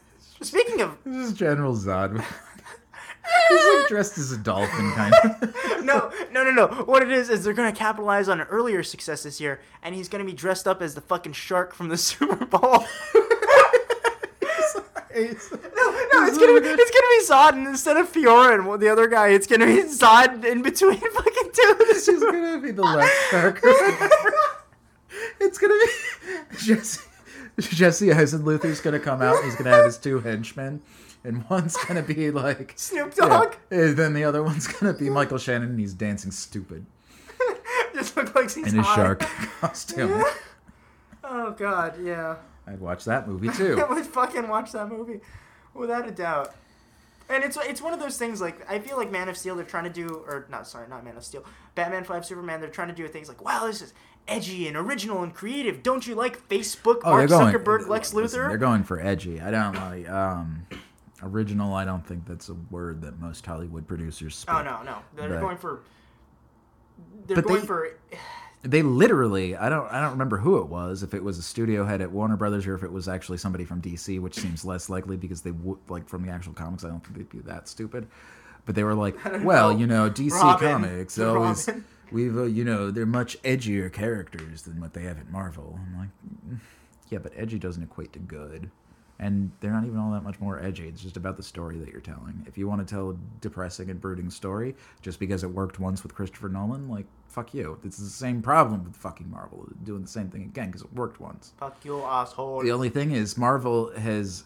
speaking 0.41 0.81
of 0.81 0.97
This 1.03 1.29
is 1.29 1.33
General 1.33 1.75
Zod. 1.75 2.23
He's 3.49 3.73
like 3.79 3.87
dressed 3.87 4.19
as 4.19 4.31
a 4.31 4.37
dolphin, 4.37 4.91
kind 4.91 5.13
of. 5.15 5.55
no, 5.83 6.11
no, 6.31 6.43
no, 6.43 6.51
no. 6.51 6.67
What 6.85 7.01
it 7.01 7.11
is 7.11 7.29
is 7.29 7.43
they're 7.43 7.53
gonna 7.53 7.71
capitalize 7.71 8.29
on 8.29 8.39
an 8.39 8.47
earlier 8.47 8.83
success 8.83 9.23
this 9.23 9.41
year, 9.41 9.61
and 9.81 9.95
he's 9.95 10.09
gonna 10.09 10.25
be 10.25 10.33
dressed 10.33 10.67
up 10.67 10.79
as 10.81 10.93
the 10.93 11.01
fucking 11.01 11.33
shark 11.33 11.73
from 11.73 11.89
the 11.89 11.97
Super 11.97 12.45
Bowl. 12.45 12.85
No, 15.15 15.21
no, 15.21 16.25
it's 16.27 16.37
gonna 16.37 16.59
be 16.61 16.67
it's 16.67 16.91
gonna 16.91 17.07
be 17.09 17.25
Zod, 17.25 17.53
and 17.53 17.67
instead 17.67 17.97
of 17.97 18.11
Faora 18.11 18.59
and 18.73 18.81
the 18.81 18.89
other 18.89 19.07
guy, 19.07 19.29
it's 19.29 19.47
gonna 19.47 19.65
be 19.65 19.81
Zod 19.83 20.43
in 20.45 20.61
between 20.61 20.99
fucking 20.99 21.51
two 21.53 21.75
This 21.79 22.07
is 22.07 22.21
gonna 22.21 22.59
be 22.59 22.71
the 22.71 22.83
left 22.83 23.13
shark. 23.31 23.61
It's 25.55 25.59
gonna 25.59 25.73
be 25.79 26.57
Jesse. 26.57 27.01
Jesse 27.59 28.07
Eisenluther's 28.07 28.81
gonna 28.81 28.99
come 28.99 29.21
out. 29.21 29.41
He's 29.43 29.55
gonna 29.55 29.69
have 29.69 29.85
his 29.85 29.97
two 29.97 30.19
henchmen, 30.19 30.81
and 31.23 31.49
one's 31.49 31.77
gonna 31.77 32.01
be 32.03 32.29
like 32.31 32.73
Snoop 32.75 33.13
yeah, 33.17 33.27
Dogg. 33.27 33.55
and 33.71 33.95
then 33.95 34.13
the 34.13 34.23
other 34.25 34.43
one's 34.43 34.67
gonna 34.67 34.93
be 34.93 35.09
Michael 35.09 35.37
Shannon, 35.37 35.69
and 35.69 35.79
he's 35.79 35.93
dancing 35.93 36.31
stupid 36.31 36.85
Just 37.93 38.17
look 38.17 38.35
like 38.35 38.45
he's 38.51 38.57
in 38.57 38.75
his 38.77 38.85
high. 38.85 38.95
shark 38.95 39.19
costume. 39.61 40.23
Oh 41.23 41.51
God, 41.51 41.95
yeah. 42.03 42.35
I'd 42.67 42.81
watch 42.81 43.05
that 43.05 43.27
movie 43.27 43.49
too. 43.49 43.79
I 43.81 43.89
would 43.93 44.05
fucking 44.05 44.47
watch 44.49 44.71
that 44.73 44.89
movie, 44.89 45.21
without 45.73 46.07
a 46.07 46.11
doubt. 46.11 46.53
And 47.29 47.43
it's 47.43 47.57
it's 47.57 47.81
one 47.81 47.93
of 47.93 47.99
those 47.99 48.17
things 48.17 48.41
like 48.41 48.69
I 48.69 48.79
feel 48.79 48.97
like 48.97 49.11
Man 49.11 49.29
of 49.29 49.37
Steel 49.37 49.55
they're 49.55 49.65
trying 49.65 49.85
to 49.85 49.89
do 49.89 50.23
or 50.27 50.45
not 50.49 50.67
sorry 50.67 50.87
not 50.89 51.03
Man 51.05 51.15
of 51.17 51.23
Steel 51.23 51.43
Batman 51.73 52.03
Five 52.03 52.25
Superman 52.25 52.59
they're 52.59 52.69
trying 52.69 52.89
to 52.89 52.93
do 52.93 53.07
things 53.07 53.27
like 53.29 53.43
wow 53.43 53.65
this 53.65 53.81
is 53.81 53.93
edgy 54.27 54.67
and 54.67 54.75
original 54.75 55.21
and 55.23 55.33
creative 55.33 55.83
don't 55.83 56.07
you 56.07 56.15
like 56.15 56.47
Facebook 56.49 57.01
Oh, 57.03 57.11
Mark 57.11 57.29
going. 57.29 57.53
Zuckerberg 57.53 57.87
Lex 57.87 58.13
listen, 58.13 58.39
Luthor 58.41 58.47
They're 58.49 58.57
going 58.57 58.83
for 58.83 58.99
edgy. 58.99 59.39
I 59.39 59.51
don't 59.51 59.73
like 59.75 60.09
um, 60.09 60.65
original. 61.21 61.73
I 61.73 61.85
don't 61.85 62.05
think 62.05 62.25
that's 62.27 62.49
a 62.49 62.55
word 62.71 63.01
that 63.01 63.19
most 63.19 63.45
Hollywood 63.45 63.87
producers 63.87 64.35
speak. 64.35 64.55
oh 64.55 64.63
no 64.63 64.81
no 64.83 64.97
they're 65.15 65.29
But- 65.29 65.41
going 65.41 65.57
for 65.57 65.81
they're 67.27 67.41
going 67.41 67.61
they- 67.61 67.65
for 67.67 67.89
they 68.63 68.81
literally 68.81 69.55
i 69.55 69.69
don't 69.69 69.91
i 69.91 70.01
don't 70.01 70.11
remember 70.11 70.37
who 70.37 70.57
it 70.57 70.67
was 70.67 71.03
if 71.03 71.13
it 71.13 71.23
was 71.23 71.37
a 71.37 71.41
studio 71.43 71.85
head 71.85 72.01
at 72.01 72.11
warner 72.11 72.35
brothers 72.35 72.65
or 72.65 72.73
if 72.73 72.81
it 72.83 72.91
was 72.91 73.07
actually 73.07 73.37
somebody 73.37 73.63
from 73.63 73.79
dc 73.81 74.19
which 74.21 74.33
seems 74.35 74.65
less 74.65 74.89
likely 74.89 75.15
because 75.17 75.41
they 75.43 75.51
would 75.51 75.77
like 75.87 76.07
from 76.09 76.25
the 76.25 76.31
actual 76.31 76.51
comics 76.53 76.83
i 76.83 76.87
don't 76.89 77.03
think 77.05 77.15
they'd 77.17 77.29
be 77.29 77.39
that 77.47 77.67
stupid 77.67 78.07
but 78.65 78.73
they 78.73 78.83
were 78.83 78.95
like 78.95 79.15
well 79.43 79.71
know. 79.71 79.77
you 79.77 79.85
know 79.85 80.09
dc 80.09 80.31
Robin. 80.31 80.71
comics 80.71 81.19
always 81.19 81.67
Robin. 81.67 81.85
We've 82.11 82.37
uh, 82.37 82.43
you 82.43 82.63
know 82.63 82.91
they're 82.91 83.05
much 83.05 83.41
edgier 83.43 83.91
characters 83.91 84.63
than 84.63 84.79
what 84.79 84.93
they 84.93 85.03
have 85.03 85.17
at 85.17 85.29
marvel 85.31 85.79
i'm 85.85 85.99
like 85.99 86.09
"Mm, 86.49 86.59
yeah 87.09 87.19
but 87.19 87.31
edgy 87.35 87.59
doesn't 87.59 87.83
equate 87.83 88.13
to 88.13 88.19
good 88.19 88.69
and 89.19 89.51
they're 89.61 89.71
not 89.71 89.85
even 89.85 89.97
all 89.97 90.11
that 90.11 90.23
much 90.23 90.39
more 90.41 90.61
edgy. 90.61 90.89
It's 90.89 91.01
just 91.01 91.15
about 91.15 91.37
the 91.37 91.43
story 91.43 91.77
that 91.77 91.87
you're 91.87 92.01
telling. 92.01 92.43
If 92.47 92.57
you 92.57 92.67
want 92.67 92.85
to 92.85 92.93
tell 92.93 93.11
a 93.11 93.15
depressing 93.39 93.89
and 93.89 94.01
brooding 94.01 94.29
story 94.29 94.75
just 95.01 95.19
because 95.21 95.43
it 95.43 95.47
worked 95.49 95.79
once 95.79 96.03
with 96.03 96.13
Christopher 96.13 96.49
Nolan, 96.49 96.89
like 96.89 97.05
fuck 97.27 97.53
you. 97.53 97.79
It's 97.85 97.97
the 97.97 98.09
same 98.09 98.41
problem 98.41 98.83
with 98.83 98.95
fucking 98.97 99.29
Marvel 99.31 99.67
doing 99.83 100.01
the 100.01 100.07
same 100.09 100.29
thing 100.29 100.41
again 100.43 100.67
because 100.67 100.81
it 100.81 100.93
worked 100.93 101.21
once. 101.21 101.53
fuck 101.57 101.77
you 101.85 102.01
asshole 102.03 102.61
The 102.61 102.73
only 102.73 102.89
thing 102.89 103.11
is 103.11 103.37
Marvel 103.37 103.89
has 103.97 104.43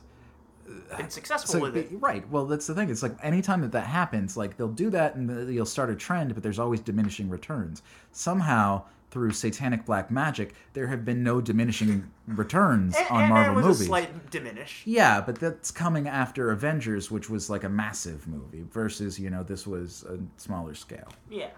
been 0.97 1.09
successful 1.19 1.53
so, 1.53 1.59
with 1.59 1.77
it 1.77 1.89
right. 1.99 2.27
Well, 2.29 2.45
that's 2.45 2.67
the 2.67 2.75
thing. 2.75 2.89
It's 2.89 3.03
like 3.03 3.15
anytime 3.23 3.61
that 3.61 3.71
that 3.73 3.87
happens, 3.87 4.37
like 4.37 4.57
they'll 4.57 4.67
do 4.67 4.89
that 4.91 5.15
and 5.15 5.53
you'll 5.53 5.65
start 5.65 5.89
a 5.89 5.95
trend, 5.95 6.33
but 6.33 6.43
there's 6.43 6.59
always 6.59 6.79
diminishing 6.79 7.29
returns. 7.29 7.81
Somehow, 8.11 8.83
through 9.11 9.31
satanic 9.31 9.85
black 9.85 10.11
magic, 10.11 10.53
there 10.73 10.87
have 10.87 11.03
been 11.03 11.23
no 11.23 11.41
diminishing 11.41 12.11
returns 12.27 12.95
and, 12.95 13.07
on 13.09 13.21
and 13.23 13.29
Marvel 13.33 13.55
was 13.55 13.65
movies. 13.65 13.81
a 13.81 13.85
slight 13.85 14.29
diminish 14.29 14.83
Yeah, 14.85 15.19
but 15.21 15.39
that's 15.39 15.71
coming 15.71 16.07
after 16.07 16.51
Avengers, 16.51 17.09
which 17.09 17.29
was 17.29 17.49
like 17.49 17.63
a 17.63 17.69
massive 17.69 18.27
movie, 18.27 18.63
versus 18.71 19.19
you 19.19 19.29
know 19.31 19.41
this 19.43 19.65
was 19.65 20.03
a 20.03 20.19
smaller 20.37 20.75
scale. 20.75 21.07
yeah 21.29 21.49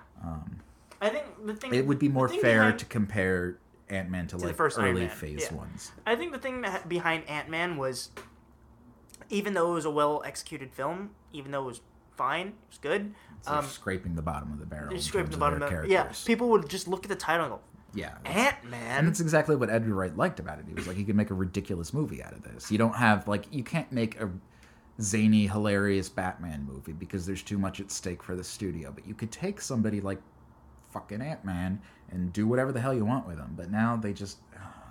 I 1.01 1.09
think 1.09 1.25
the 1.45 1.55
thing 1.55 1.71
Um, 1.71 1.77
It 1.77 1.87
would 1.87 1.99
be 1.99 2.09
more 2.09 2.29
fair 2.29 2.59
behind- 2.59 2.79
to 2.79 2.85
compare 2.85 3.57
Ant 3.89 4.09
Man 4.09 4.27
to, 4.27 4.37
the 4.37 4.45
like 4.47 4.55
first 4.55 4.77
early 4.79 5.07
phase 5.07 5.49
yeah. 5.51 5.57
ones. 5.57 5.91
I 6.05 6.15
think 6.15 6.31
the 6.31 6.37
thing 6.37 6.65
behind 6.87 7.27
Ant 7.27 7.49
Man 7.49 7.75
was, 7.75 8.09
even 9.31 9.53
though 9.53 9.71
it 9.71 9.75
was 9.75 9.85
a 9.85 9.89
well 9.91 10.21
executed 10.25 10.71
film, 10.73 11.11
even 11.33 11.51
though 11.51 11.63
it 11.63 11.67
was 11.67 11.81
fine, 12.15 12.47
it 12.47 12.53
was 12.69 12.77
good. 12.77 13.13
They're 13.45 13.55
Um, 13.55 13.65
scraping 13.65 14.15
the 14.15 14.21
bottom 14.21 14.51
of 14.51 14.59
the 14.59 14.65
barrel. 14.65 14.97
scraping 14.99 15.31
the 15.31 15.35
of 15.35 15.39
bottom 15.39 15.61
of 15.63 15.71
yeah. 15.71 16.03
characters. 16.03 16.23
People 16.23 16.49
would 16.49 16.69
just 16.69 16.87
look 16.87 17.03
at 17.03 17.09
the 17.09 17.15
title 17.15 17.45
and 17.45 17.53
go, 17.55 17.59
yeah. 17.93 18.13
Ant 18.25 18.63
Man. 18.65 18.99
And 18.99 19.07
that's 19.07 19.19
exactly 19.19 19.55
what 19.55 19.69
Edgar 19.69 19.93
Wright 19.95 20.15
liked 20.15 20.39
about 20.39 20.59
it. 20.59 20.65
He 20.67 20.73
was 20.73 20.87
like, 20.87 20.95
he 20.97 21.03
could 21.03 21.15
make 21.15 21.29
a 21.29 21.33
ridiculous 21.33 21.93
movie 21.93 22.21
out 22.23 22.33
of 22.33 22.43
this. 22.43 22.71
You 22.71 22.77
don't 22.77 22.95
have 22.95 23.27
like 23.27 23.45
you 23.53 23.63
can't 23.63 23.91
make 23.91 24.19
a 24.21 24.29
zany, 25.01 25.47
hilarious 25.47 26.07
Batman 26.09 26.65
movie 26.65 26.93
because 26.93 27.25
there's 27.25 27.41
too 27.41 27.57
much 27.57 27.79
at 27.79 27.91
stake 27.91 28.21
for 28.21 28.35
the 28.35 28.43
studio. 28.43 28.91
But 28.93 29.07
you 29.07 29.13
could 29.13 29.31
take 29.31 29.59
somebody 29.59 29.99
like 30.01 30.21
fucking 30.91 31.21
Ant 31.21 31.43
Man 31.43 31.81
and 32.11 32.31
do 32.33 32.45
whatever 32.47 32.71
the 32.71 32.79
hell 32.81 32.93
you 32.93 33.05
want 33.05 33.25
with 33.27 33.37
him. 33.37 33.53
But 33.55 33.71
now 33.71 33.95
they 33.95 34.13
just, 34.13 34.37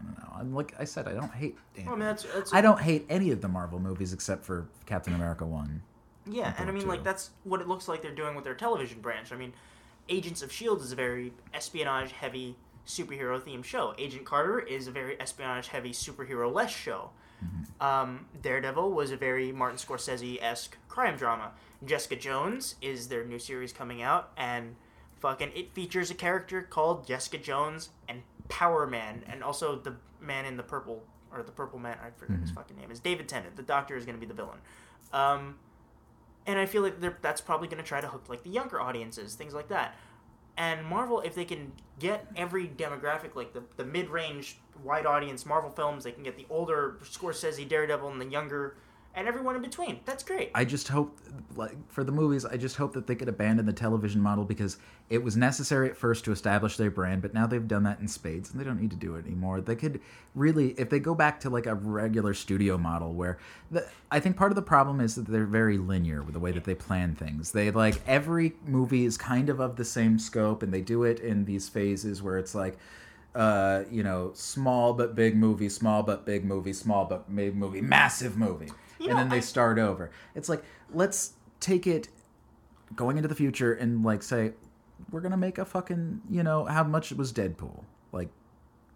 I 0.00 0.04
don't 0.04 0.18
know. 0.18 0.36
I'm 0.36 0.54
like 0.54 0.74
I 0.78 0.84
said, 0.84 1.06
I 1.06 1.12
don't 1.12 1.32
hate. 1.32 1.56
Well, 1.76 1.88
I 1.88 1.90
mean, 1.90 2.00
that's, 2.00 2.22
that's 2.24 2.54
I 2.54 2.60
don't 2.60 2.80
hate 2.80 3.06
any 3.08 3.30
of 3.30 3.40
the 3.40 3.48
Marvel 3.48 3.78
movies 3.78 4.12
except 4.12 4.44
for 4.44 4.66
Captain 4.86 5.14
America 5.14 5.44
one. 5.44 5.82
Yeah, 6.26 6.54
and 6.58 6.68
I 6.68 6.72
mean, 6.72 6.82
too. 6.82 6.88
like 6.88 7.04
that's 7.04 7.30
what 7.44 7.60
it 7.60 7.68
looks 7.68 7.88
like 7.88 8.02
they're 8.02 8.14
doing 8.14 8.34
with 8.34 8.44
their 8.44 8.54
television 8.54 9.00
branch. 9.00 9.32
I 9.32 9.36
mean, 9.36 9.52
Agents 10.08 10.42
of 10.42 10.52
Shield 10.52 10.80
is 10.80 10.92
a 10.92 10.96
very 10.96 11.32
espionage-heavy 11.54 12.56
superhero-themed 12.86 13.64
show. 13.64 13.94
Agent 13.98 14.24
Carter 14.24 14.58
is 14.60 14.86
a 14.86 14.90
very 14.90 15.20
espionage-heavy 15.20 15.92
superhero-less 15.92 16.70
show. 16.70 17.10
Um, 17.80 18.26
Daredevil 18.42 18.92
was 18.92 19.10
a 19.10 19.16
very 19.16 19.50
Martin 19.50 19.78
Scorsese-esque 19.78 20.76
crime 20.88 21.16
drama. 21.16 21.52
Jessica 21.84 22.16
Jones 22.16 22.74
is 22.82 23.08
their 23.08 23.24
new 23.24 23.38
series 23.38 23.72
coming 23.72 24.02
out, 24.02 24.32
and 24.36 24.76
fucking 25.20 25.52
it 25.54 25.72
features 25.72 26.10
a 26.10 26.14
character 26.14 26.60
called 26.60 27.06
Jessica 27.06 27.38
Jones 27.38 27.90
and 28.08 28.22
Power 28.50 28.86
Man, 28.86 29.24
and 29.26 29.42
also 29.42 29.76
the 29.76 29.94
man 30.20 30.44
in 30.44 30.58
the 30.58 30.62
purple 30.62 31.02
or 31.32 31.42
the 31.42 31.52
Purple 31.52 31.78
Man. 31.78 31.96
I 32.04 32.10
forget 32.18 32.38
his 32.40 32.50
fucking 32.50 32.76
name 32.76 32.90
is. 32.90 33.00
David 33.00 33.28
Tennant. 33.28 33.56
The 33.56 33.62
Doctor 33.62 33.96
is 33.96 34.04
going 34.04 34.16
to 34.16 34.20
be 34.20 34.26
the 34.26 34.34
villain. 34.34 34.58
Um, 35.12 35.56
and 36.46 36.58
I 36.58 36.66
feel 36.66 36.82
like 36.82 37.00
they're, 37.00 37.16
that's 37.22 37.40
probably 37.40 37.68
going 37.68 37.82
to 37.82 37.88
try 37.88 38.00
to 38.00 38.08
hook 38.08 38.24
like 38.28 38.42
the 38.42 38.50
younger 38.50 38.80
audiences, 38.80 39.34
things 39.34 39.54
like 39.54 39.68
that. 39.68 39.96
And 40.56 40.84
Marvel, 40.84 41.20
if 41.20 41.34
they 41.34 41.44
can 41.44 41.72
get 41.98 42.26
every 42.36 42.66
demographic, 42.66 43.34
like 43.34 43.52
the, 43.52 43.62
the 43.76 43.84
mid 43.84 44.10
range, 44.10 44.58
wide 44.82 45.06
audience 45.06 45.46
Marvel 45.46 45.70
films, 45.70 46.04
they 46.04 46.12
can 46.12 46.22
get 46.22 46.36
the 46.36 46.46
older 46.50 46.98
Scorsese, 47.04 47.66
Daredevil, 47.68 48.10
and 48.10 48.20
the 48.20 48.26
younger, 48.26 48.76
and 49.14 49.26
everyone 49.26 49.56
in 49.56 49.62
between. 49.62 50.00
That's 50.04 50.22
great. 50.22 50.50
I 50.54 50.64
just 50.64 50.88
hope, 50.88 51.18
like 51.56 51.74
for 51.90 52.04
the 52.04 52.12
movies, 52.12 52.44
I 52.44 52.56
just 52.56 52.76
hope 52.76 52.92
that 52.92 53.06
they 53.06 53.14
could 53.14 53.28
abandon 53.28 53.66
the 53.66 53.72
television 53.72 54.20
model 54.20 54.44
because 54.44 54.78
it 55.08 55.22
was 55.22 55.36
necessary 55.36 55.90
at 55.90 55.96
first 55.96 56.24
to 56.26 56.32
establish 56.32 56.76
their 56.76 56.90
brand, 56.90 57.22
but 57.22 57.34
now 57.34 57.46
they've 57.46 57.66
done 57.66 57.82
that 57.82 57.98
in 57.98 58.06
spades 58.06 58.50
and 58.50 58.60
they 58.60 58.64
don't 58.64 58.80
need 58.80 58.90
to 58.92 58.96
do 58.96 59.16
it 59.16 59.26
anymore. 59.26 59.60
They 59.60 59.74
could 59.74 60.00
really, 60.34 60.70
if 60.78 60.90
they 60.90 61.00
go 61.00 61.14
back 61.14 61.40
to 61.40 61.50
like 61.50 61.66
a 61.66 61.74
regular 61.74 62.34
studio 62.34 62.78
model, 62.78 63.12
where 63.12 63.38
the, 63.70 63.86
I 64.10 64.20
think 64.20 64.36
part 64.36 64.52
of 64.52 64.56
the 64.56 64.62
problem 64.62 65.00
is 65.00 65.16
that 65.16 65.26
they're 65.26 65.44
very 65.44 65.78
linear 65.78 66.22
with 66.22 66.34
the 66.34 66.40
way 66.40 66.52
that 66.52 66.64
they 66.64 66.76
plan 66.76 67.16
things. 67.16 67.50
They 67.50 67.70
like 67.72 68.00
every 68.06 68.54
movie 68.64 69.04
is 69.04 69.16
kind 69.16 69.48
of 69.48 69.60
of 69.60 69.76
the 69.76 69.84
same 69.84 70.18
scope, 70.18 70.62
and 70.62 70.72
they 70.72 70.82
do 70.82 71.02
it 71.02 71.18
in 71.18 71.44
these 71.44 71.68
phases 71.68 72.22
where 72.22 72.38
it's 72.38 72.54
like 72.54 72.78
uh, 73.34 73.84
you 73.90 74.02
know, 74.02 74.32
small 74.34 74.92
but 74.92 75.14
big 75.14 75.36
movie, 75.36 75.68
small 75.68 76.02
but 76.02 76.26
big 76.26 76.44
movie, 76.44 76.72
small 76.72 77.04
but 77.04 77.32
big 77.34 77.54
movie, 77.54 77.80
massive 77.80 78.36
movie. 78.36 78.70
You 79.00 79.10
and 79.10 79.18
then 79.18 79.28
they 79.28 79.36
I- 79.36 79.40
start 79.40 79.78
over. 79.78 80.10
It's 80.34 80.48
like, 80.48 80.62
let's 80.92 81.32
take 81.58 81.86
it 81.86 82.08
going 82.94 83.16
into 83.16 83.28
the 83.28 83.34
future 83.34 83.72
and 83.72 84.04
like 84.04 84.22
say, 84.22 84.52
we're 85.10 85.20
to 85.20 85.36
make 85.36 85.58
a 85.58 85.64
fucking, 85.64 86.20
you 86.30 86.42
know, 86.42 86.66
how 86.66 86.84
much 86.84 87.10
was 87.12 87.32
Deadpool? 87.32 87.84
Like 88.12 88.28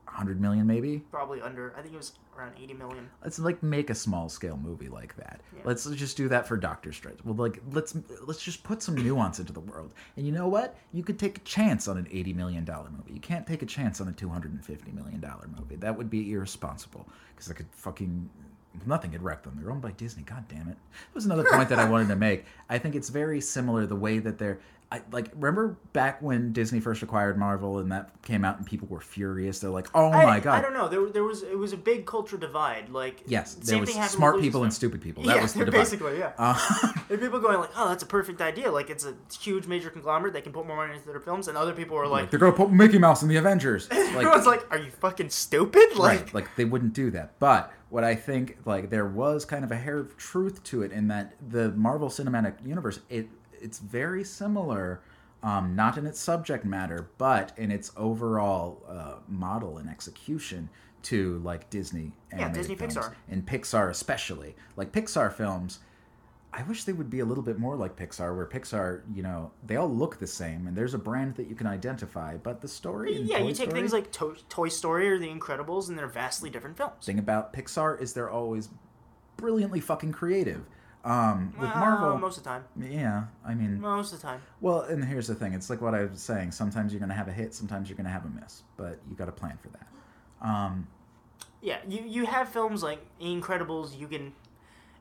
100 0.04 0.40
million 0.40 0.66
maybe? 0.66 0.98
Probably 1.10 1.40
under, 1.40 1.74
I 1.76 1.80
think 1.82 1.94
it 1.94 1.96
was 1.96 2.12
around 2.36 2.52
80 2.60 2.74
million. 2.74 3.08
Let's 3.22 3.38
like 3.38 3.62
make 3.62 3.90
a 3.90 3.94
small 3.94 4.28
scale 4.28 4.56
movie 4.56 4.88
like 4.88 5.16
that. 5.16 5.40
Yeah. 5.56 5.62
Let's 5.64 5.88
just 5.90 6.16
do 6.16 6.28
that 6.28 6.46
for 6.46 6.56
Doctor 6.56 6.92
Strange. 6.92 7.20
Well, 7.24 7.34
like 7.34 7.60
let's 7.72 7.96
let's 8.26 8.42
just 8.42 8.62
put 8.64 8.82
some 8.82 8.96
nuance 8.96 9.38
into 9.38 9.52
the 9.52 9.60
world. 9.60 9.94
And 10.16 10.26
you 10.26 10.32
know 10.32 10.48
what? 10.48 10.76
You 10.92 11.02
could 11.02 11.18
take 11.18 11.38
a 11.38 11.40
chance 11.42 11.88
on 11.88 11.96
an 11.96 12.06
eighty 12.10 12.32
million 12.32 12.64
dollar 12.64 12.90
movie. 12.90 13.12
You 13.14 13.20
can't 13.20 13.46
take 13.46 13.62
a 13.62 13.66
chance 13.66 14.00
on 14.00 14.08
a 14.08 14.12
two 14.12 14.28
hundred 14.28 14.52
and 14.52 14.64
fifty 14.64 14.92
million 14.92 15.20
dollar 15.20 15.48
movie. 15.58 15.76
That 15.76 15.96
would 15.96 16.10
be 16.10 16.32
irresponsible 16.32 17.08
because 17.34 17.50
I 17.50 17.54
could 17.54 17.68
fucking 17.70 18.28
nothing 18.86 19.12
had 19.12 19.22
wrecked 19.22 19.44
them. 19.44 19.58
They're 19.60 19.70
owned 19.70 19.82
by 19.82 19.92
Disney. 19.92 20.22
God 20.22 20.44
damn 20.48 20.68
it. 20.68 20.76
That 20.92 21.14
was 21.14 21.24
another 21.26 21.44
point 21.44 21.68
that 21.68 21.78
I 21.78 21.88
wanted 21.88 22.08
to 22.08 22.16
make. 22.16 22.44
I 22.68 22.78
think 22.78 22.94
it's 22.94 23.08
very 23.08 23.40
similar 23.40 23.86
the 23.86 23.96
way 23.96 24.18
that 24.18 24.38
they're. 24.38 24.58
I, 24.92 25.00
like 25.10 25.30
remember 25.34 25.76
back 25.92 26.22
when 26.22 26.52
Disney 26.52 26.78
first 26.78 27.02
acquired 27.02 27.36
Marvel 27.36 27.78
and 27.78 27.90
that 27.90 28.10
came 28.22 28.44
out 28.44 28.58
and 28.58 28.66
people 28.66 28.86
were 28.86 29.00
furious. 29.00 29.58
They're 29.58 29.70
like, 29.70 29.88
"Oh 29.92 30.12
I, 30.12 30.24
my 30.24 30.38
god!" 30.38 30.58
I 30.58 30.60
don't 30.60 30.74
know. 30.74 30.86
There, 30.86 31.08
there 31.08 31.24
was 31.24 31.42
it 31.42 31.58
was 31.58 31.72
a 31.72 31.76
big 31.76 32.06
culture 32.06 32.36
divide. 32.36 32.90
Like 32.90 33.22
Yes, 33.26 33.54
same 33.54 33.84
there 33.84 33.98
was 33.98 34.10
smart 34.10 34.40
people 34.40 34.62
and 34.62 34.72
stupid 34.72 35.00
people. 35.00 35.24
That 35.24 35.36
yeah, 35.36 35.42
was 35.42 35.54
the 35.54 35.64
divide. 35.64 35.78
basically, 35.78 36.18
yeah. 36.18 36.32
Uh, 36.38 36.56
and 37.10 37.18
people 37.18 37.40
going 37.40 37.58
like, 37.58 37.70
"Oh, 37.76 37.88
that's 37.88 38.04
a 38.04 38.06
perfect 38.06 38.40
idea. 38.40 38.70
Like 38.70 38.88
it's 38.88 39.04
a 39.04 39.14
huge 39.40 39.66
major 39.66 39.90
conglomerate. 39.90 40.32
They 40.32 40.42
can 40.42 40.52
put 40.52 40.64
more 40.64 40.76
money 40.76 40.94
into 40.94 41.08
their 41.08 41.18
films." 41.18 41.48
And 41.48 41.58
other 41.58 41.72
people 41.72 41.96
were 41.96 42.06
like, 42.06 42.30
they're 42.30 42.38
gonna 42.38 42.52
put 42.52 42.70
Mickey 42.70 42.98
Mouse 42.98 43.22
in 43.22 43.28
the 43.28 43.36
Avengers. 43.36 43.88
Like, 44.14 44.26
"Everyone's 44.26 44.46
like, 44.46 44.70
are 44.70 44.78
you 44.78 44.92
fucking 44.92 45.30
stupid?" 45.30 45.96
Like, 45.96 46.20
right, 46.20 46.34
like 46.34 46.54
they 46.54 46.64
wouldn't 46.64 46.92
do 46.92 47.10
that. 47.12 47.36
But 47.40 47.72
what 47.94 48.02
I 48.02 48.16
think, 48.16 48.58
like, 48.64 48.90
there 48.90 49.06
was 49.06 49.44
kind 49.44 49.62
of 49.62 49.70
a 49.70 49.76
hair 49.76 49.98
of 49.98 50.16
truth 50.16 50.64
to 50.64 50.82
it 50.82 50.90
in 50.90 51.06
that 51.08 51.36
the 51.48 51.70
Marvel 51.70 52.08
Cinematic 52.08 52.54
Universe, 52.66 52.98
it 53.08 53.28
it's 53.52 53.78
very 53.78 54.24
similar, 54.24 55.00
um, 55.44 55.76
not 55.76 55.96
in 55.96 56.04
its 56.04 56.18
subject 56.18 56.64
matter, 56.64 57.08
but 57.18 57.52
in 57.56 57.70
its 57.70 57.92
overall 57.96 58.82
uh, 58.88 59.18
model 59.28 59.78
and 59.78 59.88
execution 59.88 60.68
to 61.02 61.38
like 61.44 61.70
Disney. 61.70 62.10
animated 62.32 62.54
Disney, 62.54 62.74
films, 62.74 62.96
Pixar. 62.96 63.14
and 63.28 63.46
Pixar 63.46 63.90
especially. 63.90 64.56
Like 64.76 64.90
Pixar 64.90 65.32
films. 65.32 65.78
I 66.56 66.62
wish 66.64 66.84
they 66.84 66.92
would 66.92 67.10
be 67.10 67.20
a 67.20 67.24
little 67.24 67.42
bit 67.42 67.58
more 67.58 67.74
like 67.76 67.96
Pixar, 67.96 68.34
where 68.36 68.46
Pixar, 68.46 69.02
you 69.12 69.22
know, 69.22 69.50
they 69.66 69.76
all 69.76 69.88
look 69.88 70.18
the 70.18 70.26
same, 70.26 70.66
and 70.68 70.76
there's 70.76 70.94
a 70.94 70.98
brand 70.98 71.34
that 71.36 71.48
you 71.48 71.54
can 71.56 71.66
identify, 71.66 72.36
but 72.36 72.60
the 72.60 72.68
story. 72.68 73.16
yeah, 73.16 73.38
Toy 73.38 73.48
you 73.48 73.54
take 73.54 73.68
Story- 73.70 73.80
things 73.80 73.92
like 73.92 74.12
to- 74.12 74.36
Toy 74.48 74.68
Story 74.68 75.08
or 75.10 75.18
The 75.18 75.28
Incredibles, 75.28 75.88
and 75.88 75.98
they're 75.98 76.06
vastly 76.06 76.50
different 76.50 76.76
films. 76.76 77.04
thing 77.04 77.18
about 77.18 77.52
Pixar 77.52 78.00
is 78.00 78.12
they're 78.12 78.30
always 78.30 78.68
brilliantly 79.36 79.80
fucking 79.80 80.12
creative. 80.12 80.64
Um, 81.04 81.52
with 81.60 81.68
Marvel, 81.68 82.16
most 82.16 82.38
of 82.38 82.44
the 82.44 82.48
time. 82.50 82.64
yeah, 82.80 83.24
I 83.44 83.54
mean, 83.54 83.78
Most 83.78 84.14
of 84.14 84.20
the 84.22 84.26
time. 84.26 84.40
well, 84.62 84.80
and 84.82 85.04
here's 85.04 85.26
the 85.26 85.34
thing: 85.34 85.52
it's 85.52 85.68
like 85.68 85.82
what 85.82 85.94
I 85.94 86.04
was 86.04 86.22
saying. 86.22 86.52
Sometimes 86.52 86.92
you're 86.94 87.00
gonna 87.00 87.12
have 87.12 87.28
a 87.28 87.32
hit, 87.32 87.52
sometimes 87.52 87.90
you're 87.90 87.96
gonna 87.98 88.08
have 88.08 88.24
a 88.24 88.28
miss, 88.30 88.62
but 88.78 89.00
you 89.10 89.14
got 89.14 89.26
to 89.26 89.32
plan 89.32 89.58
for 89.60 89.68
that. 89.68 89.86
Um, 90.40 90.86
Yeah, 91.60 91.78
you 91.86 92.02
you 92.04 92.24
have 92.26 92.48
films 92.48 92.82
like 92.82 93.00
The 93.18 93.26
Incredibles. 93.26 93.98
You 93.98 94.06
can 94.08 94.32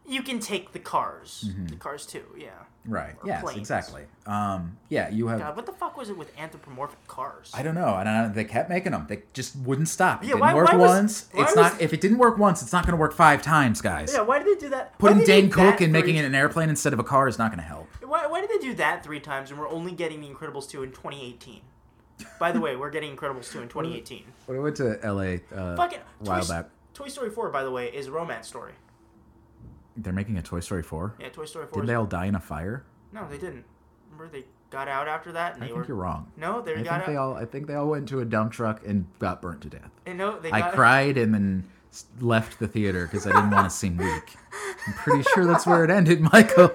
you 0.06 0.22
can 0.22 0.40
take 0.40 0.72
the 0.74 0.80
Cars, 0.80 1.46
Mm-hmm. 1.48 1.68
the 1.68 1.76
Cars 1.76 2.06
too. 2.06 2.24
Yeah. 2.38 2.50
right? 2.86 3.16
Or 3.22 3.28
Yes, 3.28 3.42
planes. 3.42 3.60
exactly. 3.60 4.04
Um, 4.26 4.78
yeah, 4.90 5.10
you 5.10 5.28
have. 5.28 5.40
God, 5.40 5.56
what 5.56 5.66
the 5.66 5.72
fuck 5.72 5.96
was 5.98 6.10
it 6.10 6.18
with 6.18 6.38
anthropomorphic 6.38 7.08
cars? 7.08 7.52
I 7.54 7.64
don't 7.64 7.76
know. 7.76 7.96
And 7.96 8.10
I, 8.10 8.28
they 8.28 8.44
kept 8.44 8.70
making 8.70 8.92
them. 8.92 9.06
They 9.08 9.24
just 9.34 9.56
wouldn't 9.56 9.88
stop. 9.88 10.22
It 10.22 10.28
Yeah, 10.28 10.34
didn't 10.34 10.42
why- 10.42 10.54
work 10.54 10.70
why 10.74 10.76
once. 10.78 11.30
it's 11.34 11.56
was- 11.56 11.56
not. 11.56 11.82
If 11.82 11.94
it 11.94 12.02
didn't 12.02 12.18
work 12.18 12.38
once, 12.38 12.62
it's 12.62 12.74
not 12.74 12.84
going 12.86 12.92
to 12.94 12.98
work 13.00 13.14
five 13.14 13.42
times, 13.42 13.80
guys. 13.82 14.12
yeah, 14.14 14.22
why 14.22 14.40
did 14.40 14.48
they 14.58 14.60
do 14.60 14.70
that? 14.72 14.98
Putting 15.00 15.24
Dane 15.24 15.50
Cook 15.50 15.80
and 15.82 15.94
making 15.94 16.18
it 16.18 16.26
an 16.26 16.36
airplane 16.36 16.70
instead 16.70 16.92
of 16.94 17.00
a 17.00 17.04
car 17.04 17.28
is 17.30 17.38
not 17.38 17.52
going 17.52 17.60
to 17.60 17.66
help. 17.66 17.88
Why, 18.04 18.28
why 18.28 18.42
did 18.42 18.50
they 18.50 18.58
do 18.58 18.74
that 18.76 19.04
three 19.04 19.20
times 19.22 19.50
and 19.52 19.60
we're 19.60 19.70
only 19.70 19.92
getting 19.94 20.20
The 20.22 20.28
Incredibles 20.28 20.70
2 20.70 20.84
in 20.84 20.90
2018? 20.92 21.62
By 22.40 22.52
the 22.52 22.60
way, 22.60 22.76
we're 22.76 22.92
getting 22.92 23.16
Incredibles 23.16 23.52
2 23.52 23.62
in 23.62 23.70
2018. 23.70 24.24
When 24.46 24.58
I 24.58 24.62
went 24.62 24.76
to 24.78 25.00
L.A. 25.04 25.42
Uh, 25.56 25.76
Fucking 25.76 26.00
a 26.00 26.24
while 26.30 26.42
Toy, 26.42 26.48
back, 26.48 26.70
Toy 26.94 27.08
Story 27.08 27.30
4, 27.32 27.50
by 27.50 27.64
the 27.64 27.72
way, 27.72 27.88
is 27.88 28.08
a 28.08 28.12
romance 28.12 28.48
story. 28.48 28.74
They're 29.98 30.14
making 30.14 30.38
a 30.38 30.42
Toy 30.42 30.60
Story 30.60 30.84
four. 30.84 31.16
Yeah, 31.20 31.30
Toy 31.30 31.46
Story 31.46 31.66
4 31.68 31.74
Didn't 31.76 31.88
they 31.88 31.94
all 31.96 32.06
die 32.06 32.26
in 32.26 32.36
a 32.36 32.40
fire? 32.40 32.84
No, 33.12 33.28
they 33.30 33.38
didn't. 33.38 33.66
Remember 34.12 34.32
they 34.32 34.46
got 34.70 34.88
out 34.88 35.08
after 35.08 35.32
that 35.34 35.54
and 35.56 35.64
I 35.64 35.68
they 35.68 35.74
think 35.74 35.84
were... 35.84 35.88
you're 35.90 35.98
wrong. 35.98 36.32
No, 36.38 36.62
they 36.62 36.74
I 36.76 36.82
got 36.82 36.84
think 36.84 36.92
out... 36.92 37.06
they 37.08 37.16
all. 37.16 37.36
I 37.36 37.46
think 37.46 37.68
they 37.68 37.76
all 37.76 37.88
went 37.88 38.10
to 38.10 38.20
a 38.22 38.26
dump 38.26 38.52
truck 38.54 38.82
and 38.86 39.06
got 39.20 39.42
burnt 39.42 39.62
to 39.62 39.70
death. 39.70 39.92
and 40.06 40.18
no, 40.18 40.40
they 40.40 40.52
I 40.52 40.62
got... 40.62 40.74
cried 40.74 41.18
and 41.18 41.34
then 41.34 41.64
left 42.20 42.58
the 42.60 42.68
theater 42.68 43.06
because 43.06 43.28
I 43.28 43.32
didn't 43.32 43.52
want 43.52 43.70
to 43.70 43.76
seem 43.76 43.98
weak. 43.98 44.36
I'm 44.88 44.94
pretty 44.94 45.24
sure 45.34 45.46
that's 45.46 45.68
where 45.68 45.84
it 45.84 45.92
ended, 45.92 46.22
Michael. 46.34 46.72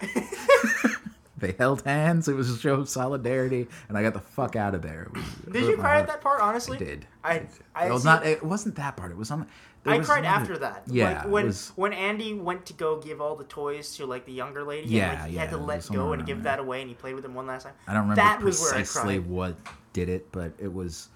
they 1.38 1.52
held 1.58 1.82
hands. 1.82 2.28
It 2.28 2.34
was 2.34 2.50
a 2.50 2.58
show 2.58 2.74
of 2.74 2.88
solidarity, 2.88 3.68
and 3.88 3.98
I 3.98 4.02
got 4.02 4.14
the 4.14 4.20
fuck 4.20 4.56
out 4.56 4.74
of 4.74 4.80
there. 4.82 5.08
Was- 5.14 5.24
Did 5.52 5.64
you 5.66 5.76
cry 5.76 6.00
at 6.00 6.06
that 6.06 6.22
part, 6.22 6.40
honestly? 6.40 6.76
I 6.76 6.80
did. 6.80 7.06
I, 7.22 7.42
I 7.74 7.86
It 7.88 7.92
was 7.92 8.02
see- 8.02 8.08
not. 8.08 8.24
It 8.26 8.42
wasn't 8.42 8.76
that 8.76 8.96
part. 8.96 9.10
It 9.10 9.16
was 9.18 9.30
on. 9.30 9.46
I 9.86 9.98
cried 10.00 10.18
another- 10.20 10.26
after 10.42 10.58
that. 10.58 10.82
Yeah, 10.86 11.22
like 11.22 11.28
when 11.28 11.46
was- 11.46 11.72
when 11.76 11.92
Andy 11.92 12.34
went 12.34 12.66
to 12.66 12.72
go 12.72 12.98
give 13.00 13.20
all 13.20 13.36
the 13.36 13.44
toys 13.44 13.96
to 13.96 14.06
like 14.06 14.26
the 14.26 14.32
younger 14.32 14.64
lady. 14.64 14.88
Yeah, 14.88 15.10
and, 15.10 15.20
like, 15.20 15.30
he 15.30 15.34
yeah, 15.36 15.40
had 15.42 15.50
to 15.50 15.56
let 15.56 15.88
go 15.90 16.12
and 16.12 16.24
give 16.26 16.42
that 16.44 16.58
away, 16.58 16.80
and 16.80 16.88
he 16.88 16.94
played 16.94 17.14
with 17.14 17.24
him 17.24 17.34
one 17.34 17.46
last 17.46 17.64
time. 17.64 17.74
I 17.86 17.92
don't 17.92 18.02
remember 18.02 18.22
that 18.22 18.42
was 18.42 18.60
where 18.60 18.74
I 18.74 18.78
precisely 18.78 19.18
what 19.18 19.56
did 19.92 20.08
it, 20.08 20.30
but 20.32 20.52
it 20.58 20.72
was 20.72 21.08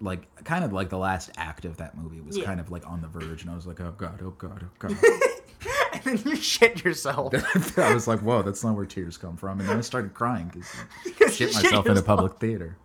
like 0.00 0.26
kind 0.44 0.62
of 0.64 0.72
like 0.72 0.90
the 0.90 0.98
last 0.98 1.30
act 1.38 1.64
of 1.64 1.78
that 1.78 1.96
movie 1.96 2.20
was 2.20 2.36
Yeah. 2.36 2.44
kind 2.44 2.60
of 2.60 2.70
like 2.70 2.86
on 2.86 3.00
the 3.00 3.08
verge, 3.08 3.42
and 3.42 3.50
I 3.50 3.54
was 3.54 3.66
like, 3.66 3.80
oh 3.80 3.94
god, 3.96 4.20
oh 4.22 4.30
god, 4.30 4.62
oh 4.64 4.68
god. 4.78 4.96
and 5.94 6.02
then 6.04 6.18
you 6.30 6.36
shit 6.36 6.84
yourself. 6.84 7.34
I 7.78 7.94
was 7.94 8.06
like, 8.06 8.20
whoa, 8.20 8.42
that's 8.42 8.62
not 8.62 8.74
where 8.76 8.84
tears 8.84 9.16
come 9.16 9.36
from, 9.36 9.60
and 9.60 9.68
then 9.68 9.78
I 9.78 9.80
started 9.80 10.12
crying 10.12 10.52
because 10.52 11.34
shit 11.36 11.54
myself 11.54 11.86
in 11.86 11.96
a 11.96 12.02
public 12.02 12.34
theater. 12.38 12.76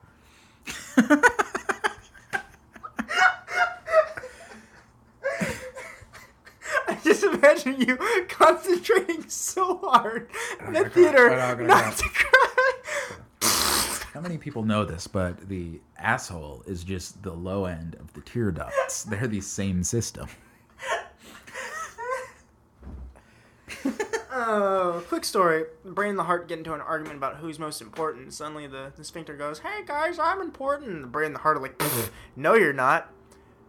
I 6.88 6.98
just 7.04 7.24
imagine 7.52 7.82
you 7.82 7.98
concentrating 8.30 9.28
so 9.30 9.78
hard 9.78 10.30
in 10.66 10.74
the 10.74 10.90
theater 10.90 11.30
not 11.64 11.98
to 11.98 12.10
cry. 12.10 12.74
How 14.14 14.20
many 14.20 14.38
people 14.38 14.64
know 14.64 14.86
this? 14.86 15.08
But 15.08 15.48
the 15.48 15.80
asshole 15.98 16.64
is 16.68 16.84
just 16.84 17.24
the 17.24 17.32
low 17.32 17.66
end 17.66 17.96
of 17.96 18.14
the 18.14 18.22
tear 18.22 18.52
ducts. 18.52 19.04
They're 19.04 19.28
the 19.28 19.42
same 19.42 19.84
system. 19.84 20.28
Oh, 24.34 25.04
quick 25.08 25.26
story. 25.26 25.66
Brain 25.84 26.12
and 26.12 26.20
the 26.20 26.24
heart 26.24 26.48
get 26.48 26.58
into 26.58 26.74
an 26.74 26.80
argument 26.82 27.18
about 27.18 27.36
who's 27.38 27.60
most 27.60 27.82
important. 27.82 28.34
Suddenly 28.34 28.66
the, 28.66 28.92
the 28.96 29.04
sphincter 29.04 29.36
goes, 29.36 29.60
Hey 29.60 29.82
guys, 29.86 30.18
I'm 30.20 30.42
important. 30.42 30.90
And 30.90 31.04
the 31.04 31.08
brain 31.08 31.28
and 31.28 31.36
the 31.36 31.40
heart 31.40 31.58
are 31.58 31.60
like, 31.60 31.82
No, 32.36 32.56
you're 32.56 32.74
not. 32.74 33.14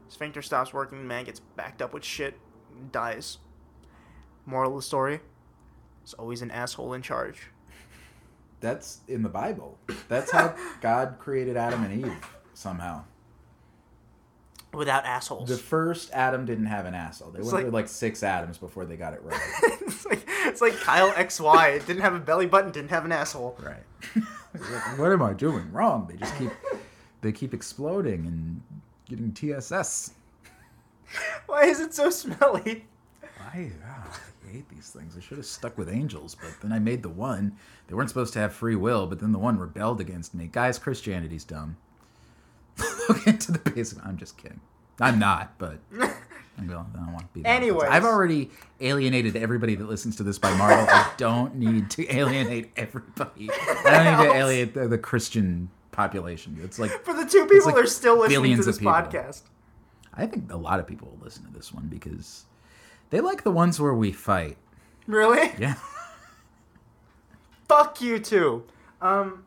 Sphincter 0.08 0.40
stops 0.40 0.72
working, 0.72 0.98
the 0.98 1.04
man 1.04 1.24
gets 1.24 1.40
backed 1.40 1.82
up 1.82 1.92
with 1.92 2.04
shit, 2.04 2.38
dies. 2.90 3.38
Moral 4.46 4.70
of 4.72 4.76
the 4.76 4.82
story 4.82 5.20
There's 6.00 6.14
always 6.14 6.42
an 6.42 6.50
asshole 6.50 6.92
in 6.94 7.02
charge. 7.02 7.48
That's 8.60 9.00
in 9.08 9.22
the 9.22 9.28
Bible. 9.28 9.78
That's 10.08 10.30
how 10.30 10.54
God 10.80 11.16
created 11.18 11.56
Adam 11.56 11.82
and 11.84 12.04
Eve 12.04 12.26
somehow. 12.54 13.04
Without 14.72 15.04
assholes. 15.04 15.48
The 15.48 15.56
first 15.56 16.10
Adam 16.12 16.46
didn't 16.46 16.66
have 16.66 16.86
an 16.86 16.94
asshole. 16.94 17.30
They 17.30 17.40
went 17.40 17.52
like- 17.52 17.62
through 17.64 17.72
like 17.72 17.88
six 17.88 18.22
Adams 18.22 18.56
before 18.58 18.84
they 18.86 18.96
got 18.96 19.12
it 19.12 19.22
right. 19.22 19.40
it's, 19.82 20.06
like, 20.06 20.26
it's 20.46 20.60
like 20.60 20.76
Kyle 20.76 21.10
XY. 21.12 21.76
It 21.76 21.86
didn't 21.86 22.02
have 22.02 22.14
a 22.14 22.20
belly 22.20 22.46
button, 22.46 22.70
didn't 22.70 22.90
have 22.90 23.04
an 23.04 23.12
asshole. 23.12 23.58
right. 23.62 23.82
Like, 24.54 24.98
what 24.98 25.12
am 25.12 25.22
I 25.22 25.34
doing 25.34 25.70
wrong? 25.72 26.06
They 26.10 26.16
just 26.16 26.36
keep 26.38 26.50
they 27.20 27.32
keep 27.32 27.52
exploding 27.54 28.26
and 28.26 28.62
getting 29.08 29.32
TSS. 29.32 30.12
Why 31.46 31.64
is 31.64 31.80
it 31.80 31.92
so 31.94 32.08
smelly? 32.10 32.86
I, 33.40 33.70
I 33.84 34.04
hate 34.52 34.68
these 34.68 34.90
things. 34.90 35.16
I 35.16 35.20
should 35.20 35.38
have 35.38 35.46
stuck 35.46 35.78
with 35.78 35.88
angels, 35.88 36.34
but 36.34 36.52
then 36.60 36.72
I 36.72 36.78
made 36.78 37.02
the 37.02 37.08
one. 37.08 37.56
They 37.86 37.94
weren't 37.94 38.10
supposed 38.10 38.32
to 38.34 38.38
have 38.38 38.52
free 38.52 38.76
will, 38.76 39.06
but 39.06 39.18
then 39.18 39.32
the 39.32 39.38
one 39.38 39.58
rebelled 39.58 40.00
against 40.00 40.34
me. 40.34 40.48
Guys, 40.50 40.78
Christianity's 40.78 41.44
dumb. 41.44 41.76
Look 43.08 43.26
into 43.26 43.52
the 43.52 43.58
basement. 43.58 44.06
I'm 44.06 44.16
just 44.16 44.36
kidding. 44.36 44.60
I'm 45.00 45.18
not, 45.18 45.58
but 45.58 45.78
I 46.58 46.64
don't, 46.64 46.86
I 46.94 46.98
don't 46.98 47.12
want 47.12 47.26
to 47.26 47.32
be. 47.32 47.42
That 47.42 47.56
Anyways. 47.56 47.88
I've 47.90 48.04
already 48.04 48.50
alienated 48.80 49.36
everybody 49.36 49.74
that 49.74 49.88
listens 49.88 50.16
to 50.16 50.22
this 50.22 50.38
by 50.38 50.54
Marvel. 50.56 50.86
I 50.88 51.10
don't 51.16 51.56
need 51.56 51.90
to 51.90 52.14
alienate 52.14 52.70
everybody. 52.76 53.50
I 53.50 53.90
don't 53.90 54.18
need 54.18 54.30
to 54.30 54.34
alienate 54.38 54.74
the, 54.74 54.88
the 54.88 54.98
Christian 54.98 55.70
population. 55.90 56.58
It's 56.62 56.78
like 56.78 56.90
For 57.04 57.14
the 57.14 57.24
two 57.24 57.46
people 57.46 57.66
like 57.66 57.74
that 57.76 57.84
are 57.84 57.86
still 57.86 58.18
listening 58.20 58.56
to 58.56 58.62
this 58.62 58.78
podcast. 58.78 59.42
I 60.14 60.26
think 60.26 60.52
a 60.52 60.56
lot 60.56 60.78
of 60.78 60.86
people 60.86 61.08
will 61.08 61.24
listen 61.24 61.44
to 61.46 61.52
this 61.52 61.72
one 61.72 61.86
because 61.86 62.44
they 63.12 63.20
like 63.20 63.44
the 63.44 63.50
ones 63.50 63.78
where 63.78 63.92
we 63.92 64.10
fight. 64.10 64.56
Really? 65.06 65.52
Yeah. 65.58 65.74
Fuck 67.68 68.00
you 68.00 68.18
too. 68.18 68.64
Um, 69.02 69.44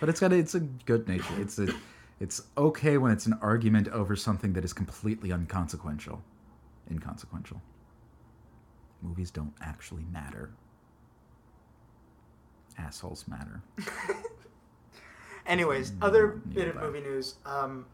But 0.00 0.08
it's 0.08 0.18
got 0.18 0.32
a, 0.32 0.36
it's 0.36 0.56
a 0.56 0.60
good 0.60 1.08
nature. 1.08 1.32
It's 1.38 1.58
a 1.58 1.68
it's 2.18 2.42
okay 2.58 2.98
when 2.98 3.12
it's 3.12 3.26
an 3.26 3.38
argument 3.40 3.88
over 3.88 4.16
something 4.16 4.52
that 4.54 4.64
is 4.64 4.72
completely 4.72 5.32
unconsequential. 5.32 6.22
Inconsequential. 6.90 7.62
Movies 9.00 9.30
don't 9.30 9.54
actually 9.60 10.04
matter. 10.10 10.50
Assholes 12.78 13.26
matter. 13.28 13.62
anyways, 15.46 15.92
other 16.02 16.26
bit 16.28 16.68
of 16.68 16.76
movie 16.76 17.00
news. 17.00 17.36
Um, 17.44 17.86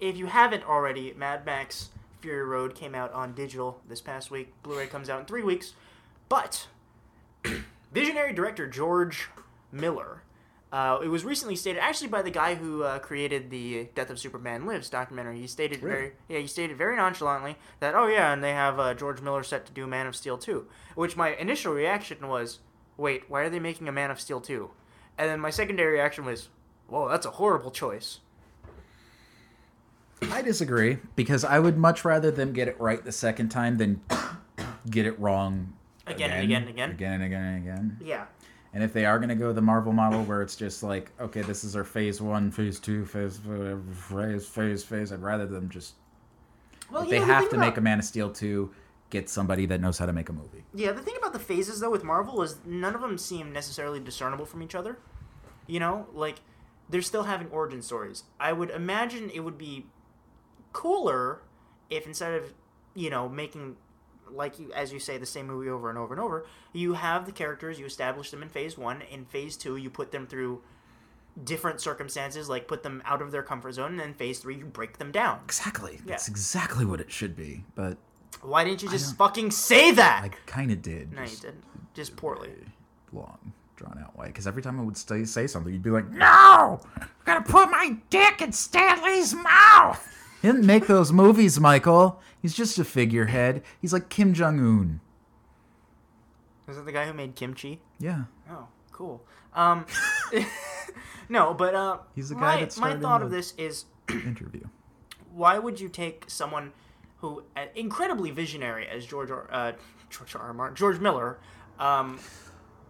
if 0.00 0.16
you 0.16 0.26
haven't 0.26 0.64
already, 0.64 1.12
Mad 1.16 1.44
Max 1.44 1.90
Fury 2.22 2.44
Road 2.44 2.74
came 2.76 2.94
out 2.94 3.12
on 3.12 3.34
digital 3.34 3.80
this 3.88 4.00
past 4.00 4.30
week. 4.30 4.52
Blu-ray 4.62 4.86
comes 4.86 5.10
out 5.10 5.20
in 5.20 5.26
three 5.26 5.42
weeks, 5.42 5.74
but 6.28 6.68
visionary 7.92 8.32
director 8.32 8.66
George 8.68 9.28
Miller. 9.72 10.22
Uh, 10.72 11.00
it 11.04 11.08
was 11.08 11.22
recently 11.24 11.54
stated, 11.54 11.80
actually, 11.80 12.08
by 12.08 12.22
the 12.22 12.30
guy 12.30 12.54
who 12.54 12.82
uh, 12.82 12.98
created 13.00 13.50
the 13.50 13.88
"Death 13.94 14.08
of 14.08 14.18
Superman 14.18 14.64
Lives" 14.64 14.88
documentary. 14.88 15.38
He 15.38 15.46
stated 15.46 15.82
Really? 15.82 15.94
very, 15.94 16.12
yeah, 16.30 16.38
he 16.38 16.46
stated 16.46 16.78
very 16.78 16.96
nonchalantly 16.96 17.56
that, 17.80 17.94
oh 17.94 18.06
yeah, 18.06 18.32
and 18.32 18.42
they 18.42 18.52
have 18.52 18.80
uh, 18.80 18.94
George 18.94 19.20
Miller 19.20 19.42
set 19.42 19.66
to 19.66 19.72
do 19.72 19.86
Man 19.86 20.06
of 20.06 20.16
Steel 20.16 20.38
2. 20.38 20.66
Which 20.94 21.14
my 21.16 21.34
initial 21.34 21.74
reaction 21.74 22.26
was, 22.26 22.60
wait, 22.96 23.28
why 23.28 23.42
are 23.42 23.50
they 23.50 23.58
making 23.58 23.86
a 23.88 23.92
Man 23.92 24.10
of 24.10 24.18
Steel 24.20 24.40
2? 24.40 24.70
And 25.18 25.28
then 25.28 25.40
my 25.40 25.50
secondary 25.50 25.92
reaction 25.94 26.24
was, 26.24 26.48
whoa, 26.86 27.06
that's 27.08 27.26
a 27.26 27.32
horrible 27.32 27.70
choice. 27.70 28.20
I 30.30 30.42
disagree 30.42 30.98
because 31.16 31.44
I 31.44 31.58
would 31.58 31.76
much 31.78 32.04
rather 32.04 32.30
them 32.30 32.52
get 32.52 32.68
it 32.68 32.78
right 32.80 33.02
the 33.04 33.12
second 33.12 33.48
time 33.50 33.76
than 33.78 34.00
get 34.90 35.06
it 35.06 35.18
wrong 35.18 35.72
Again 36.06 36.30
and 36.32 36.44
again 36.44 36.62
and 36.62 36.70
again. 36.70 36.90
again 36.90 37.12
and 37.14 37.24
again 37.24 37.42
and 37.44 37.62
again. 37.62 37.98
Yeah. 38.02 38.24
And 38.74 38.82
if 38.82 38.92
they 38.92 39.04
are 39.04 39.18
going 39.18 39.28
to 39.28 39.34
go 39.34 39.52
the 39.52 39.60
Marvel 39.62 39.92
model 39.92 40.24
where 40.24 40.42
it's 40.42 40.56
just 40.56 40.82
like, 40.82 41.10
okay, 41.20 41.42
this 41.42 41.62
is 41.62 41.76
our 41.76 41.84
phase 41.84 42.20
one, 42.20 42.50
phase 42.50 42.80
two, 42.80 43.04
phase 43.04 43.38
whatever, 43.44 43.80
phase, 43.92 44.46
phase, 44.46 44.82
phase, 44.82 45.12
I'd 45.12 45.20
rather 45.22 45.46
them 45.46 45.68
just. 45.68 45.94
Well, 46.90 47.04
they 47.04 47.18
know, 47.20 47.26
the 47.26 47.32
have 47.32 47.42
thing 47.44 47.50
to 47.50 47.56
about- 47.56 47.66
make 47.66 47.76
a 47.76 47.80
Man 47.80 47.98
of 47.98 48.04
Steel 48.04 48.30
2, 48.30 48.70
get 49.10 49.28
somebody 49.30 49.66
that 49.66 49.80
knows 49.80 49.98
how 49.98 50.06
to 50.06 50.12
make 50.12 50.28
a 50.28 50.32
movie. 50.32 50.64
Yeah, 50.74 50.92
the 50.92 51.02
thing 51.02 51.14
about 51.18 51.32
the 51.34 51.38
phases 51.38 51.80
though 51.80 51.90
with 51.90 52.02
Marvel 52.02 52.42
is 52.42 52.56
none 52.66 52.94
of 52.94 53.00
them 53.02 53.16
seem 53.18 53.52
necessarily 53.52 54.00
discernible 54.00 54.46
from 54.46 54.62
each 54.62 54.74
other. 54.74 54.98
You 55.66 55.78
know, 55.80 56.06
like 56.14 56.36
they're 56.88 57.02
still 57.02 57.24
having 57.24 57.48
origin 57.50 57.80
stories. 57.82 58.24
I 58.40 58.52
would 58.52 58.70
imagine 58.70 59.30
it 59.30 59.40
would 59.40 59.56
be 59.58 59.86
cooler 60.72 61.42
if 61.90 62.06
instead 62.06 62.34
of 62.34 62.52
you 62.94 63.10
know 63.10 63.28
making 63.28 63.76
like 64.30 64.58
you 64.58 64.72
as 64.72 64.92
you 64.92 64.98
say 64.98 65.18
the 65.18 65.26
same 65.26 65.46
movie 65.46 65.68
over 65.68 65.90
and 65.90 65.98
over 65.98 66.14
and 66.14 66.20
over, 66.22 66.46
you 66.72 66.94
have 66.94 67.26
the 67.26 67.32
characters, 67.32 67.78
you 67.78 67.86
establish 67.86 68.30
them 68.30 68.42
in 68.42 68.48
phase 68.48 68.78
one. 68.78 69.02
In 69.02 69.24
phase 69.24 69.56
two, 69.56 69.76
you 69.76 69.90
put 69.90 70.10
them 70.10 70.26
through 70.26 70.62
different 71.44 71.80
circumstances, 71.80 72.48
like 72.48 72.68
put 72.68 72.82
them 72.82 73.02
out 73.04 73.22
of 73.22 73.30
their 73.30 73.42
comfort 73.42 73.72
zone, 73.72 73.92
and 73.92 74.00
then 74.00 74.14
phase 74.14 74.38
three, 74.38 74.56
you 74.56 74.64
break 74.66 74.98
them 74.98 75.12
down. 75.12 75.40
Exactly. 75.44 75.94
Yeah. 75.94 76.02
That's 76.06 76.28
exactly 76.28 76.84
what 76.84 77.00
it 77.00 77.10
should 77.10 77.36
be. 77.36 77.64
But 77.74 77.98
Why 78.40 78.64
didn't 78.64 78.82
you 78.82 78.90
just 78.90 79.16
fucking 79.16 79.50
say 79.50 79.92
that? 79.92 80.22
I 80.24 80.28
kind 80.46 80.70
of 80.70 80.82
did. 80.82 81.12
no, 81.12 81.22
you 81.22 81.28
just 81.28 81.42
didn't. 81.42 81.64
Just 81.94 82.16
poorly. 82.16 82.52
Long, 83.12 83.52
drawn 83.76 83.98
out 83.98 84.16
way. 84.16 84.28
Because 84.28 84.46
every 84.46 84.62
time 84.62 84.80
I 84.80 84.82
would 84.82 84.96
say, 84.96 85.24
say 85.24 85.46
something, 85.46 85.72
you'd 85.72 85.82
be 85.82 85.90
like, 85.90 86.10
no! 86.10 86.80
I'm 87.26 87.42
to 87.42 87.50
put 87.50 87.70
my 87.70 87.96
dick 88.08 88.40
in 88.40 88.52
Stanley's 88.52 89.34
mouth! 89.34 90.08
He 90.42 90.48
didn't 90.48 90.66
make 90.66 90.88
those 90.88 91.12
movies, 91.12 91.60
Michael. 91.60 92.20
He's 92.40 92.52
just 92.52 92.76
a 92.76 92.84
figurehead. 92.84 93.62
He's 93.80 93.92
like 93.92 94.08
Kim 94.08 94.34
Jong 94.34 94.58
Un. 94.58 95.00
Is 96.68 96.74
that 96.74 96.84
the 96.84 96.90
guy 96.90 97.06
who 97.06 97.12
made 97.12 97.36
kimchi? 97.36 97.80
Yeah. 98.00 98.24
Oh, 98.50 98.66
cool. 98.90 99.22
Um, 99.54 99.86
no, 101.28 101.54
but 101.54 101.76
uh, 101.76 101.98
He's 102.16 102.30
the 102.30 102.34
guy 102.34 102.56
my, 102.56 102.64
that 102.64 102.76
my 102.78 102.96
thought 102.96 103.22
of 103.22 103.30
this 103.30 103.54
is 103.56 103.84
Interview. 104.08 104.64
why 105.32 105.60
would 105.60 105.78
you 105.78 105.88
take 105.88 106.24
someone 106.26 106.72
who 107.18 107.44
uh, 107.56 107.66
incredibly 107.76 108.32
visionary 108.32 108.88
as 108.88 109.06
George 109.06 109.30
R. 109.30 109.46
Uh, 109.48 109.72
George 110.10 110.34
R. 110.34 110.42
R. 110.42 110.52
Martin, 110.52 110.74
George 110.74 110.98
Miller, 110.98 111.38
um, 111.78 112.18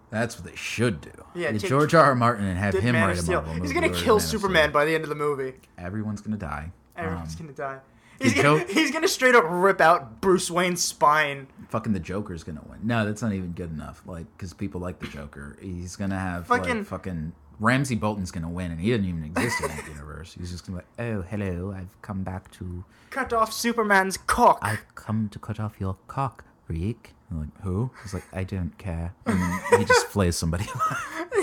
That's 0.09 0.37
what 0.37 0.51
they 0.51 0.57
should 0.57 1.03
do. 1.03 1.11
Yeah, 1.35 1.53
take- 1.53 1.69
George 1.69 1.95
R. 1.95 2.03
R. 2.03 2.15
Martin 2.15 2.47
and 2.47 2.59
have 2.59 2.73
him 2.75 2.95
write 2.95 3.19
a. 3.19 3.23
Marvel 3.23 3.53
He's 3.55 3.75
gonna 3.75 3.91
kill 3.91 4.17
Man 4.17 4.17
of 4.17 4.23
Steel. 4.23 4.41
Superman 4.41 4.73
by 4.73 4.87
the 4.87 4.95
end 4.95 5.05
of 5.05 5.11
the 5.11 5.15
movie. 5.17 5.53
Everyone's 5.77 6.23
gonna 6.23 6.39
die. 6.39 6.73
Everyone's 6.97 7.35
Um, 7.41 7.47
gonna 7.47 7.53
die. 7.57 7.79
He's 8.21 8.35
gonna, 8.35 8.59
joke- 8.61 8.69
he's 8.71 8.91
gonna 8.91 9.09
straight 9.09 9.35
up 9.35 9.45
rip 9.49 9.81
out 9.81 10.21
Bruce 10.21 10.51
Wayne's 10.51 10.83
spine. 10.83 11.47
fucking 11.71 11.93
the 11.93 12.01
Joker's 12.01 12.45
gonna 12.45 12.63
win. 12.69 12.81
No, 12.85 13.05
that's 13.05 13.23
not 13.23 13.33
even 13.33 13.53
good 13.53 13.71
enough. 13.71 14.03
Like, 14.07 14.27
because 14.37 14.53
people 14.53 14.81
like 14.81 14.99
the 15.01 15.07
Joker. 15.09 15.57
He's 15.61 15.97
gonna 15.97 16.19
have 16.19 16.47
Fucking- 16.47 16.79
like 16.79 16.87
fucking 16.87 17.33
Ramsay 17.59 17.95
Bolton's 17.97 18.31
gonna 18.31 18.49
win, 18.51 18.71
and 18.71 18.81
he 18.81 18.91
didn't 18.91 19.07
even 19.07 19.25
exist 19.25 19.61
in 19.63 19.69
that 19.69 19.87
universe. 19.89 20.35
He's 20.39 20.51
just 20.51 20.67
gonna 20.67 20.81
be 20.81 20.85
like, 21.05 21.09
oh, 21.17 21.23
hello, 21.23 21.73
I've 21.77 22.01
come 22.03 22.23
back 22.23 22.51
to, 22.53 22.85
Cut 23.11 23.33
off 23.33 23.53
Superman's 23.53 24.17
cock. 24.17 24.59
I've 24.63 24.85
come 24.95 25.29
to 25.31 25.39
cut 25.39 25.61
off 25.61 25.77
your 25.81 25.97
cock. 26.09 26.45
I'm 26.71 26.95
like, 27.41 27.61
who? 27.63 27.91
He's 28.03 28.15
like, 28.15 28.25
I 28.33 28.45
don't 28.45 28.77
care. 28.79 29.13
And 29.27 29.79
he 29.79 29.85
just 29.85 30.07
flays 30.07 30.37
somebody. 30.37 30.65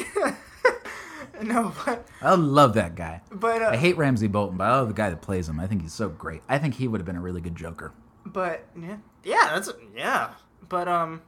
no, 1.44 1.74
but 1.86 2.08
I 2.22 2.36
love 2.36 2.74
that 2.74 2.96
guy. 2.96 3.22
but 3.32 3.62
uh, 3.62 3.70
I 3.70 3.78
hate 3.78 3.98
Ramsay 3.98 4.28
Bolton, 4.28 4.58
but 4.58 4.66
I 4.66 4.72
love 4.78 4.88
the 4.88 4.94
guy 4.94 5.10
that 5.10 5.22
plays 5.22 5.48
him. 5.48 5.60
I 5.60 5.68
think 5.68 5.82
he's 5.82 5.94
so 5.94 6.10
great. 6.10 6.42
I 6.50 6.58
think 6.58 6.76
he 6.76 6.88
would 6.88 7.00
have 7.00 7.06
been 7.06 7.16
a 7.16 7.22
really 7.22 7.42
good 7.42 7.56
Joker. 7.56 7.94
But 8.26 8.66
yeah, 8.80 8.98
yeah, 9.24 9.52
that's 9.54 9.72
yeah. 9.96 10.32
But 10.68 10.88
um, 10.88 11.22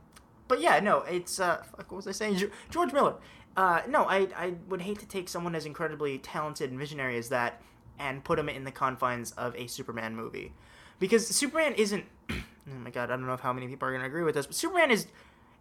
but 0.48 0.62
yeah, 0.62 0.80
no, 0.80 1.00
it's 1.02 1.40
uh, 1.40 1.58
fuck, 1.58 1.92
what 1.92 1.98
was 1.98 2.08
I 2.08 2.12
saying? 2.12 2.42
George 2.70 2.94
Miller. 2.94 3.16
Uh, 3.56 3.82
no, 3.88 4.06
I 4.06 4.28
I 4.36 4.54
would 4.70 4.82
hate 4.82 5.00
to 5.00 5.06
take 5.06 5.30
someone 5.30 5.56
as 5.56 5.66
incredibly 5.66 6.18
talented 6.18 6.70
and 6.72 6.80
visionary 6.80 7.18
as 7.18 7.30
that 7.30 7.62
and 8.00 8.24
put 8.24 8.40
him 8.40 8.50
in 8.50 8.64
the 8.64 8.72
confines 8.72 9.32
of 9.34 9.56
a 9.56 9.68
Superman 9.68 10.16
movie, 10.16 10.54
because 11.00 11.28
Superman 11.28 11.74
isn't. 11.74 12.06
oh 12.30 12.36
my 12.84 12.90
god, 12.90 13.12
I 13.12 13.16
don't 13.16 13.26
know 13.26 13.34
if 13.34 13.42
how 13.42 13.54
many 13.54 13.68
people 13.68 13.88
are 13.88 13.92
gonna 13.92 14.06
agree 14.06 14.24
with 14.24 14.36
this, 14.36 14.46
but 14.46 14.56
Superman 14.56 14.92
is 14.92 15.08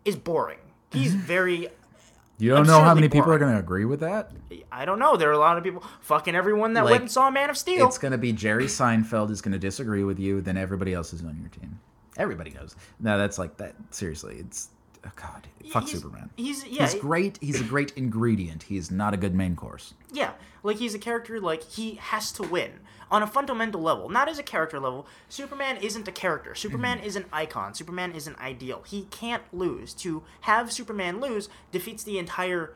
is 0.05 0.17
boring. 0.17 0.59
He's 0.93 1.15
very. 1.35 1.69
You 2.41 2.51
don't 2.51 2.67
know 2.67 2.81
how 2.83 2.95
many 2.95 3.09
people 3.09 3.33
are 3.33 3.39
going 3.39 3.53
to 3.53 3.59
agree 3.59 3.85
with 3.85 4.01
that? 4.01 4.33
I 4.73 4.85
don't 4.85 4.99
know. 4.99 5.17
There 5.17 5.29
are 5.29 5.33
a 5.33 5.39
lot 5.39 5.59
of 5.59 5.65
people. 5.65 5.83
Fucking 6.01 6.35
everyone 6.35 6.73
that 6.75 6.85
Like, 6.85 6.93
went 6.93 7.03
and 7.03 7.11
saw 7.11 7.31
Man 7.31 7.51
of 7.51 7.57
Steel. 7.59 7.87
It's 7.87 7.99
going 7.99 8.13
to 8.13 8.19
be 8.19 8.33
Jerry 8.33 8.65
Seinfeld 8.67 9.31
is 9.31 9.41
going 9.43 9.53
to 9.53 9.59
disagree 9.59 10.05
with 10.05 10.19
you, 10.19 10.41
then 10.41 10.57
everybody 10.57 10.95
else 10.95 11.13
is 11.13 11.23
on 11.23 11.39
your 11.41 11.49
team. 11.51 11.79
Everybody 12.17 12.51
knows. 12.51 12.75
No, 12.99 13.19
that's 13.19 13.39
like 13.39 13.57
that. 13.59 13.75
Seriously, 13.91 14.37
it's 14.39 14.69
oh 15.07 15.11
God. 15.17 15.47
Fuck 15.71 15.85
He's- 15.85 15.93
Superman. 16.03 16.31
He's 16.37 16.67
yeah. 16.67 16.83
He's 16.91 16.95
great. 17.01 17.39
He's 17.41 17.61
a 17.61 17.65
great 17.65 17.93
ingredient. 17.97 18.65
He's 18.65 18.91
not 18.91 19.15
a 19.15 19.17
good 19.17 19.35
main 19.35 19.55
course. 19.57 19.95
Yeah, 20.13 20.33
like 20.63 20.77
he's 20.79 20.95
a 20.95 20.99
character 20.99 21.41
like 21.41 21.63
he 21.63 21.95
has 21.97 22.33
to 22.33 22.43
win 22.43 22.73
on 23.11 23.23
a 23.23 23.27
fundamental 23.27 23.81
level, 23.81 24.09
not 24.09 24.29
as 24.29 24.39
a 24.39 24.43
character 24.43 24.79
level. 24.79 25.07
Superman 25.29 25.77
isn't 25.79 26.07
a 26.07 26.13
character. 26.13 26.55
Superman 26.55 26.99
Mm-hmm. 26.99 27.07
is 27.07 27.17
an 27.17 27.25
icon. 27.33 27.75
Superman 27.75 28.13
is 28.13 28.27
an 28.27 28.37
ideal. 28.41 28.83
He 28.87 29.03
can't 29.11 29.43
lose. 29.53 29.93
To 29.95 30.23
have 30.43 30.73
Superman 30.73 31.21
lose 31.21 31.49
defeats 31.73 32.05
the 32.05 32.19
entire 32.19 32.75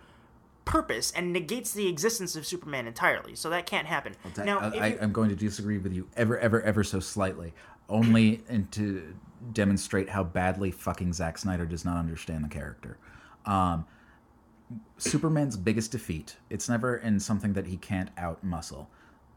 purpose 0.64 1.12
and 1.12 1.32
negates 1.32 1.72
the 1.72 1.86
existence 1.88 2.34
of 2.36 2.46
Superman 2.46 2.86
entirely. 2.86 3.34
So 3.36 3.50
that 3.50 3.66
can't 3.66 3.86
happen. 3.86 4.14
now, 4.38 4.58
I, 4.58 4.66
if 4.68 4.82
I, 4.82 4.86
you- 4.88 4.98
I'm 5.00 5.12
going 5.12 5.28
to 5.30 5.36
disagree 5.36 5.78
with 5.78 5.92
you 5.92 6.08
ever, 6.16 6.38
ever, 6.38 6.60
ever 6.62 6.82
so 6.82 7.00
slightly, 7.00 7.52
only 7.88 8.42
and 8.48 8.70
to 8.72 9.14
demonstrate 9.52 10.08
how 10.08 10.24
badly 10.24 10.70
fucking 10.70 11.12
Zack 11.12 11.36
Snyder 11.38 11.66
does 11.66 11.84
not 11.84 11.96
understand 11.98 12.42
the 12.44 12.48
character. 12.48 12.96
Um, 13.46 13.84
Superman's 14.96 15.56
biggest 15.56 15.92
defeat. 15.92 16.36
It's 16.50 16.68
never 16.68 16.96
in 16.96 17.20
something 17.20 17.52
that 17.52 17.66
he 17.66 17.76
can't 17.76 18.10
out 18.16 18.42
muscle. 18.42 18.88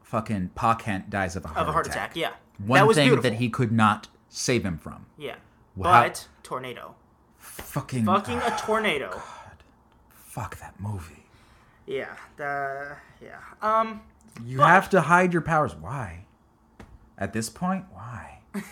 Fucking 0.07 0.49
Pa 0.55 0.75
Kent 0.75 1.09
dies 1.09 1.35
of 1.35 1.43
a 1.45 1.49
heart, 1.49 1.59
of 1.59 1.67
a 1.67 1.71
heart 1.73 1.88
attack, 1.88 2.15
yeah, 2.15 2.31
One 2.65 2.79
that 2.79 2.88
was 2.88 2.95
thing 2.95 3.07
beautiful. 3.09 3.29
that 3.29 3.38
he 3.38 3.49
could 3.49 3.71
not 3.73 4.07
save 4.29 4.63
him 4.63 4.77
from. 4.77 5.05
yeah, 5.17 5.35
Wow. 5.75 6.01
but 6.03 6.27
tornado, 6.43 6.95
Fucking 7.38 8.05
fucking 8.05 8.38
a 8.39 8.57
tornado. 8.59 9.21
fuck 10.09 10.57
that 10.59 10.79
movie. 10.79 11.25
Yeah, 11.85 12.15
the 12.38 12.95
yeah. 13.21 13.39
Um, 13.61 14.01
You 14.45 14.57
But- 14.59 14.67
have 14.67 14.89
to 14.91 15.01
hide 15.01 15.34
your 15.34 15.41
powers. 15.41 15.75
Why? 15.75 16.25
At 17.17 17.34
this 17.34 17.49
point, 17.49 17.85
why? 17.91 18.39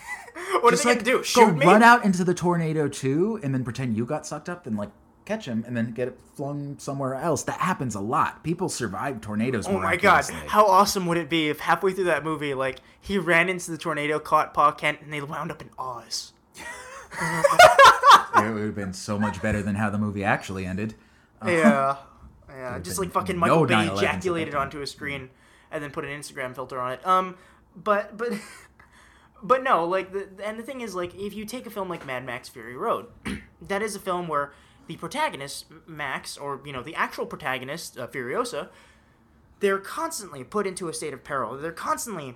What 0.62 0.72
Just 0.72 0.86
are 0.86 0.90
they 0.90 0.96
like 0.96 1.06
gonna 1.06 1.12
do? 1.12 1.18
go 1.20 1.24
Shoot 1.24 1.58
me? 1.58 1.66
run 1.66 1.84
out 1.84 2.04
into 2.06 2.24
the 2.24 2.34
tornado 2.34 2.88
too, 2.88 3.40
and 3.44 3.54
then 3.54 3.64
pretend 3.64 3.96
you 3.98 4.06
got 4.06 4.26
sucked 4.26 4.48
up, 4.50 4.64
then 4.64 4.76
like 4.76 4.90
catch 5.26 5.46
him, 5.46 5.64
and 5.68 5.76
then 5.76 5.92
get 5.92 6.08
it 6.08 6.20
flung 6.36 6.78
somewhere 6.80 7.16
else. 7.16 7.44
That 7.44 7.60
happens 7.60 7.96
a 7.96 8.00
lot. 8.00 8.44
People 8.44 8.70
survive 8.70 9.22
tornadoes. 9.22 9.68
Oh 9.68 9.80
my 9.80 9.96
god! 9.96 10.26
How 10.48 10.66
awesome 10.66 11.06
would 11.08 11.18
it 11.18 11.30
be 11.30 11.50
if 11.50 11.60
halfway 11.60 11.94
through 11.94 12.06
that 12.06 12.24
movie, 12.24 12.54
like 12.54 12.80
he 13.00 13.18
ran 13.18 13.50
into 13.50 13.72
the 13.72 13.78
tornado, 13.78 14.20
caught 14.20 14.54
Pa 14.54 14.72
Kent, 14.72 15.02
and 15.02 15.12
they 15.12 15.22
wound 15.22 15.52
up 15.52 15.62
in 15.62 15.70
Oz? 15.78 16.34
it 17.22 18.54
would 18.54 18.64
have 18.64 18.76
been 18.76 18.94
so 18.94 19.18
much 19.18 19.42
better 19.42 19.62
than 19.62 19.76
how 19.76 19.90
the 19.90 19.98
movie 19.98 20.24
actually 20.24 20.66
ended. 20.66 20.96
Yeah, 21.46 21.98
yeah. 22.50 22.80
Just 22.80 22.98
like 22.98 23.12
fucking 23.12 23.36
no 23.36 23.42
Michael 23.42 23.66
Bay 23.68 23.74
9/11s 23.74 23.88
at 23.88 23.96
that 23.96 24.04
ejaculated 24.04 24.56
onto 24.56 24.82
a 24.82 24.88
screen 24.88 25.30
and 25.70 25.84
then 25.84 25.92
put 25.92 26.04
an 26.04 26.10
Instagram 26.10 26.56
filter 26.56 26.80
on 26.80 26.94
it. 26.94 27.06
Um, 27.06 27.38
but 27.76 28.18
but 28.18 28.34
but 29.44 29.62
no, 29.62 29.86
like 29.86 30.12
the 30.12 30.28
and 30.44 30.58
the 30.58 30.64
thing 30.64 30.82
is, 30.82 30.96
like 30.96 31.14
if 31.14 31.36
you 31.36 31.46
take 31.46 31.68
a 31.68 31.70
film 31.70 31.88
like 31.90 32.06
Mad 32.06 32.26
Max 32.26 32.50
Fury 32.50 32.76
Road, 32.76 33.08
that 33.62 33.84
is 33.84 33.96
a 33.96 34.00
film 34.00 34.28
where 34.28 34.54
the 34.88 34.96
protagonist 34.98 35.66
Max, 35.88 36.38
or 36.38 36.62
you 36.66 36.74
know 36.74 36.84
the 36.84 36.96
actual 36.96 37.26
protagonist 37.26 37.98
uh, 37.98 38.08
Furiosa, 38.08 38.70
they're 39.60 39.80
constantly 39.80 40.44
put 40.44 40.68
into 40.68 40.88
a 40.88 40.94
state 40.94 41.14
of 41.14 41.24
peril. 41.24 41.58
They're 41.58 41.72
constantly 41.72 42.36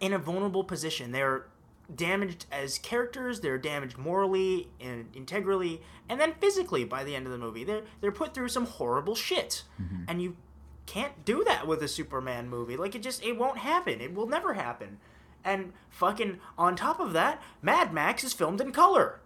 in 0.00 0.12
a 0.12 0.18
vulnerable 0.18 0.64
position. 0.64 1.12
They're 1.12 1.46
damaged 1.94 2.46
as 2.50 2.78
characters. 2.78 3.40
They're 3.40 3.58
damaged 3.58 3.96
morally 3.96 4.68
and 4.80 5.08
integrally, 5.14 5.80
and 6.08 6.20
then 6.20 6.34
physically 6.40 6.84
by 6.84 7.04
the 7.04 7.14
end 7.14 7.26
of 7.26 7.32
the 7.32 7.38
movie. 7.38 7.64
They're 7.64 7.82
they're 8.00 8.12
put 8.12 8.34
through 8.34 8.48
some 8.48 8.66
horrible 8.66 9.14
shit, 9.14 9.62
and 10.08 10.20
you 10.20 10.36
can't 10.86 11.24
do 11.24 11.44
that 11.44 11.66
with 11.66 11.82
a 11.82 11.88
Superman 11.88 12.48
movie. 12.48 12.76
Like 12.76 12.94
it 12.94 13.02
just 13.02 13.22
it 13.24 13.38
won't 13.38 13.58
happen. 13.58 14.00
It 14.00 14.14
will 14.14 14.28
never 14.28 14.54
happen. 14.54 14.98
And 15.44 15.72
fucking 15.90 16.40
on 16.58 16.74
top 16.74 16.98
of 16.98 17.12
that, 17.12 17.40
Mad 17.62 17.92
Max 17.92 18.24
is 18.24 18.32
filmed 18.32 18.60
in 18.60 18.72
color. 18.72 19.20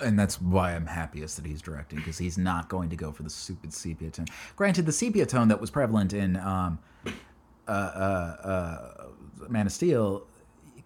And 0.00 0.18
that's 0.18 0.40
why 0.40 0.74
I'm 0.74 0.86
happiest 0.86 1.36
that 1.36 1.46
he's 1.46 1.62
directing 1.62 1.98
because 1.98 2.18
he's 2.18 2.36
not 2.38 2.68
going 2.68 2.90
to 2.90 2.96
go 2.96 3.12
for 3.12 3.22
the 3.22 3.30
stupid 3.30 3.72
sepia 3.72 4.10
tone. 4.10 4.26
Granted, 4.56 4.86
the 4.86 4.92
sepia 4.92 5.26
tone 5.26 5.48
that 5.48 5.60
was 5.60 5.70
prevalent 5.70 6.12
in 6.12 6.36
um, 6.36 6.78
uh, 7.68 7.70
uh, 7.70 7.72
uh, 7.72 9.06
Man 9.48 9.66
of 9.66 9.72
Steel 9.72 10.26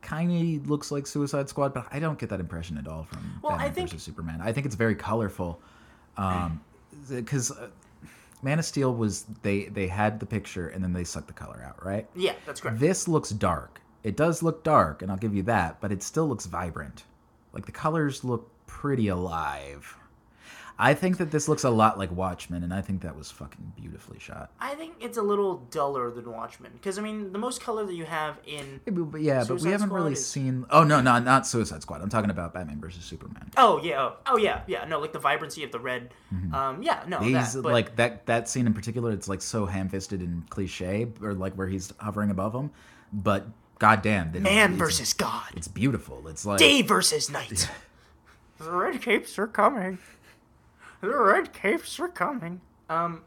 kind 0.03 0.59
of 0.61 0.71
looks 0.71 0.91
like 0.93 1.07
Suicide 1.07 1.49
Squad, 1.49 1.75
but 1.75 1.87
I 1.91 1.99
don't 1.99 2.19
get 2.19 2.29
that 2.29 2.39
impression 2.41 2.79
at 2.79 2.87
all 2.87 3.05
from 3.05 3.41
Well, 3.43 3.53
I 3.53 3.57
Batman 3.57 3.75
think- 3.75 3.89
versus 3.91 4.03
Superman. 4.05 4.41
I 4.41 4.53
think 4.53 4.67
it's 4.67 4.77
very 4.77 4.95
colorful 4.95 5.61
because 7.09 7.51
uh, 7.51 7.69
Man 8.43 8.59
of 8.59 8.65
Steel 8.65 8.95
was 8.95 9.25
they 9.43 9.65
they 9.65 9.89
had 9.89 10.21
the 10.21 10.27
picture 10.27 10.69
and 10.69 10.83
then 10.85 10.93
they 10.93 11.05
sucked 11.05 11.27
the 11.29 11.33
color 11.33 11.63
out, 11.67 11.85
right? 11.85 12.07
Yeah, 12.15 12.35
that's 12.47 12.61
correct. 12.61 12.79
This 12.79 13.09
looks 13.09 13.31
dark. 13.31 13.81
It 14.05 14.17
does 14.17 14.43
look 14.43 14.63
dark, 14.63 15.03
and 15.03 15.11
I'll 15.11 15.17
give 15.19 15.35
you 15.35 15.43
that, 15.45 15.81
but 15.81 15.91
it 15.91 16.03
still 16.03 16.29
looks 16.29 16.47
vibrant. 16.47 17.03
Like 17.53 17.67
the 17.67 17.73
colors 17.73 18.23
look 18.23 18.49
pretty 18.69 19.09
alive. 19.09 19.97
I 20.81 20.95
think 20.95 21.17
that 21.19 21.33
this 21.33 21.49
looks 21.49 21.65
a 21.65 21.71
lot 21.71 21.99
like 21.99 22.13
Watchmen, 22.13 22.63
and 22.63 22.73
I 22.73 22.83
think 22.83 23.03
that 23.03 23.17
was 23.17 23.33
fucking 23.33 23.73
beautifully 23.77 24.21
shot. 24.21 24.53
I 24.61 24.77
think 24.77 24.95
it's 25.01 25.19
a 25.19 25.23
little 25.23 25.57
duller 25.73 26.09
than 26.13 26.31
Watchmen 26.31 26.71
because 26.73 27.01
I 27.01 27.03
mean 27.03 27.33
the 27.33 27.39
most 27.41 27.61
color 27.61 27.85
that 27.85 27.95
you 27.95 28.05
have 28.05 28.39
in 28.47 28.81
Yeah, 28.87 28.93
but, 28.93 29.21
yeah, 29.21 29.45
but 29.49 29.61
we 29.61 29.73
haven't 29.73 29.89
Squad 29.89 29.97
really 29.97 30.13
is- 30.13 30.25
seen. 30.25 30.67
Oh 30.71 30.85
no, 30.85 31.01
no, 31.01 31.19
not 31.19 31.49
Suicide 31.49 31.83
Squad. 31.83 32.01
I'm 32.01 32.09
talking 32.09 32.31
about 32.31 32.55
Batman 32.55 32.81
versus 32.81 33.05
Superman. 33.05 33.51
oh 33.57 33.81
yeah 33.83 34.01
oh, 34.01 34.17
oh 34.27 34.37
yeah 34.37 34.63
yeah 34.69 34.85
no 34.85 35.01
like 35.01 35.13
the 35.13 35.19
vibrancy 35.19 35.65
of 35.65 35.73
the 35.73 35.81
red 35.81 36.15
um 36.53 36.81
yeah 36.81 37.03
no 37.09 37.19
that 37.29 37.51
but 37.61 37.73
like 37.73 37.97
that 37.97 38.27
that 38.27 38.49
scene 38.49 38.69
in 38.69 38.73
particular. 38.73 39.11
It's 39.11 39.27
like 39.27 39.43
so 39.43 39.67
ham-fisted 39.67 40.21
and 40.21 40.49
cliche, 40.49 41.09
or 41.21 41.35
like 41.35 41.55
where 41.55 41.67
he's 41.67 41.93
hovering 41.99 42.31
above 42.31 42.55
him. 42.55 42.71
But 43.13 43.49
goddamn, 43.81 44.31
man 44.43 44.77
versus 44.77 45.13
God 45.13 45.49
It's 45.57 45.67
beautiful. 45.67 46.29
It's 46.29 46.47
like 46.47 46.61
day 46.61 46.83
versus 46.83 47.29
night 47.31 47.69
the 48.59 48.71
red 48.71 49.01
capes 49.03 49.39
are 49.39 49.47
coming 49.47 49.99
the 51.01 51.09
red 51.17 51.53
capes 51.53 51.99
are 52.01 52.09
coming 52.09 52.61
um 52.89 53.23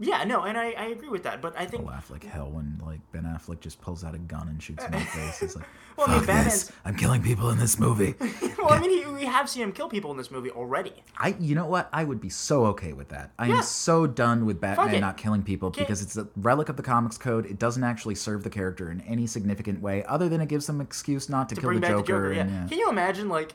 yeah 0.00 0.24
no 0.24 0.42
and 0.42 0.58
I, 0.58 0.72
I 0.72 0.84
agree 0.86 1.08
with 1.08 1.22
that 1.22 1.40
but 1.40 1.56
I 1.56 1.66
think 1.66 1.86
laugh 1.86 2.10
like 2.10 2.24
hell 2.24 2.50
when 2.50 2.80
like 2.84 2.98
Ben 3.12 3.22
Affleck 3.22 3.60
just 3.60 3.80
pulls 3.80 4.02
out 4.02 4.12
a 4.14 4.18
gun 4.18 4.48
and 4.48 4.60
shoots 4.60 4.82
him 4.84 4.92
in 4.92 4.98
the 5.00 5.06
face. 5.06 5.38
He's 5.38 5.54
like, 5.54 5.64
Well, 5.96 6.08
I 6.10 6.14
mean, 6.14 6.18
"Fuck 6.24 6.26
this! 6.26 6.64
Batman's- 6.64 6.72
I'm 6.84 6.96
killing 6.96 7.22
people 7.22 7.50
in 7.50 7.58
this 7.58 7.78
movie." 7.78 8.16
well 8.58 8.72
I 8.72 8.80
mean 8.80 8.90
he, 8.90 9.08
we 9.12 9.24
have 9.24 9.48
seen 9.48 9.62
him 9.62 9.70
kill 9.70 9.88
people 9.88 10.10
in 10.10 10.16
this 10.16 10.32
movie 10.32 10.50
already 10.50 10.92
I, 11.16 11.36
you 11.38 11.54
know 11.54 11.66
what? 11.66 11.88
I 11.92 12.02
would 12.02 12.20
be 12.20 12.28
so 12.28 12.64
okay 12.66 12.92
with 12.92 13.10
that. 13.10 13.30
I 13.38 13.46
Yeah. 13.46 13.58
am 13.58 13.62
so 13.62 14.08
done 14.08 14.46
with 14.46 14.60
Batman 14.60 15.00
not 15.00 15.16
killing 15.16 15.44
people 15.44 15.68
Okay. 15.68 15.82
because 15.82 16.02
it's 16.02 16.16
a 16.16 16.26
relic 16.34 16.68
of 16.68 16.76
the 16.76 16.82
comics 16.82 17.16
code. 17.16 17.46
It 17.46 17.60
doesn't 17.60 17.84
actually 17.84 18.16
serve 18.16 18.42
the 18.42 18.50
character 18.50 18.90
in 18.90 19.00
any 19.02 19.28
significant 19.28 19.80
way, 19.80 20.02
other 20.06 20.28
than 20.28 20.40
it 20.40 20.48
gives 20.48 20.66
them 20.66 20.80
excuse 20.80 21.28
not 21.28 21.48
to, 21.50 21.54
to 21.54 21.60
kill 21.60 21.70
the 21.72 21.78
Joker. 21.80 21.96
the 21.98 22.02
Joker 22.02 22.32
yeah. 22.32 22.40
and, 22.40 22.50
yeah. 22.50 22.66
can 22.66 22.78
you 22.78 22.90
imagine 22.90 23.28
like 23.28 23.54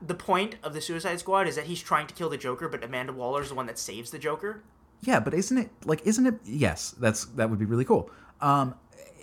the 0.00 0.14
point 0.14 0.56
of 0.62 0.74
the 0.74 0.80
Suicide 0.80 1.20
Squad 1.20 1.46
is 1.46 1.56
that 1.56 1.66
he's 1.66 1.82
trying 1.82 2.06
to 2.06 2.14
kill 2.14 2.28
the 2.28 2.36
Joker, 2.38 2.68
but 2.68 2.82
Amanda 2.82 3.12
Waller 3.12 3.42
is 3.42 3.48
the 3.50 3.54
one 3.54 3.66
that 3.66 3.78
saves 3.78 4.10
the 4.10 4.18
Joker. 4.18 4.62
Yeah, 5.02 5.20
but 5.20 5.34
isn't 5.34 5.56
it 5.56 5.70
like 5.84 6.02
isn't 6.06 6.26
it 6.26 6.34
yes, 6.44 6.94
that's 6.98 7.24
that 7.26 7.50
would 7.50 7.58
be 7.58 7.64
really 7.64 7.84
cool. 7.84 8.10
Um 8.40 8.74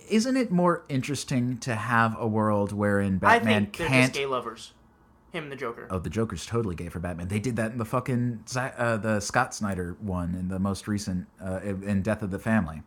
isn't 0.10 0.38
it 0.38 0.52
more 0.52 0.84
interesting 0.90 1.58
to 1.60 1.76
have 1.76 2.16
a 2.20 2.28
world 2.28 2.72
wherein 2.72 3.20
I 3.24 3.40
Batman 3.40 3.68
can't 3.68 3.92
just 3.92 4.14
gay 4.14 4.26
lovers. 4.26 4.74
Him 5.34 5.44
and 5.44 5.52
the 5.52 5.58
Joker. 5.58 5.88
Oh, 5.92 6.00
the 6.00 6.10
Joker's 6.10 6.46
totally 6.46 6.76
gay 6.76 6.88
for 6.88 7.00
Batman. 7.00 7.28
They 7.28 7.40
did 7.40 7.58
that 7.58 7.72
in 7.72 7.78
the 7.78 7.86
fucking 7.86 8.46
uh, 8.56 8.98
the 8.98 9.20
Scott 9.20 9.54
Snyder 9.54 9.98
one 10.00 10.34
in 10.36 10.48
the 10.48 10.58
most 10.58 10.88
recent 10.88 11.28
uh, 11.44 11.60
in 11.62 12.02
Death 12.02 12.22
of 12.22 12.32
the 12.32 12.40
Family. 12.40 12.82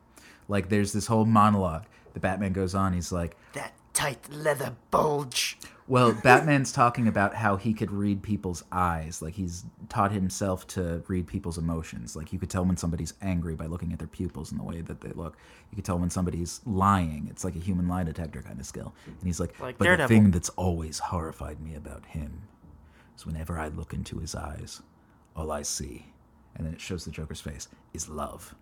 Like, 0.48 0.68
there's 0.68 0.92
this 0.92 1.06
whole 1.06 1.26
monologue. 1.26 1.84
The 2.12 2.20
Batman 2.20 2.52
goes 2.52 2.74
on. 2.74 2.92
He's 2.92 3.12
like, 3.12 3.36
That 3.52 3.72
tight 3.92 4.28
leather 4.32 4.74
bulge. 4.90 5.58
"Well, 5.90 6.12
Batman's 6.12 6.72
talking 6.72 7.08
about 7.08 7.34
how 7.34 7.56
he 7.56 7.74
could 7.74 7.90
read 7.90 8.22
people's 8.22 8.62
eyes. 8.70 9.20
Like, 9.20 9.34
he's 9.34 9.64
taught 9.88 10.12
himself 10.12 10.66
to 10.68 11.02
read 11.08 11.26
people's 11.26 11.58
emotions. 11.58 12.14
Like, 12.14 12.32
you 12.32 12.38
could 12.38 12.48
tell 12.48 12.64
when 12.64 12.76
somebody's 12.76 13.12
angry 13.20 13.56
by 13.56 13.66
looking 13.66 13.92
at 13.92 13.98
their 13.98 14.08
pupils 14.08 14.52
and 14.52 14.60
the 14.60 14.64
way 14.64 14.80
that 14.80 15.00
they 15.00 15.10
look. 15.10 15.36
You 15.70 15.76
could 15.76 15.84
tell 15.84 15.98
when 15.98 16.10
somebody's 16.10 16.60
lying. 16.64 17.26
It's 17.28 17.44
like 17.44 17.56
a 17.56 17.58
human 17.58 17.88
lie 17.88 18.04
detector 18.04 18.40
kind 18.40 18.60
of 18.60 18.66
skill." 18.66 18.94
And 19.06 19.24
he's 19.24 19.40
like, 19.40 19.58
Like 19.60 19.78
"But 19.78 19.98
the 19.98 20.08
thing 20.08 20.30
that's 20.30 20.50
always 20.50 20.98
horrified 21.00 21.60
me 21.60 21.74
about 21.74 22.06
him 22.06 22.42
is 23.16 23.26
whenever 23.26 23.58
I 23.58 23.68
look 23.68 23.92
into 23.92 24.18
his 24.18 24.34
eyes, 24.34 24.82
all 25.34 25.50
I 25.50 25.62
see, 25.62 26.06
and 26.54 26.66
then 26.66 26.72
it 26.72 26.80
shows 26.80 27.04
the 27.04 27.10
Joker's 27.10 27.40
face, 27.40 27.68
is 27.92 28.08
love. 28.08 28.54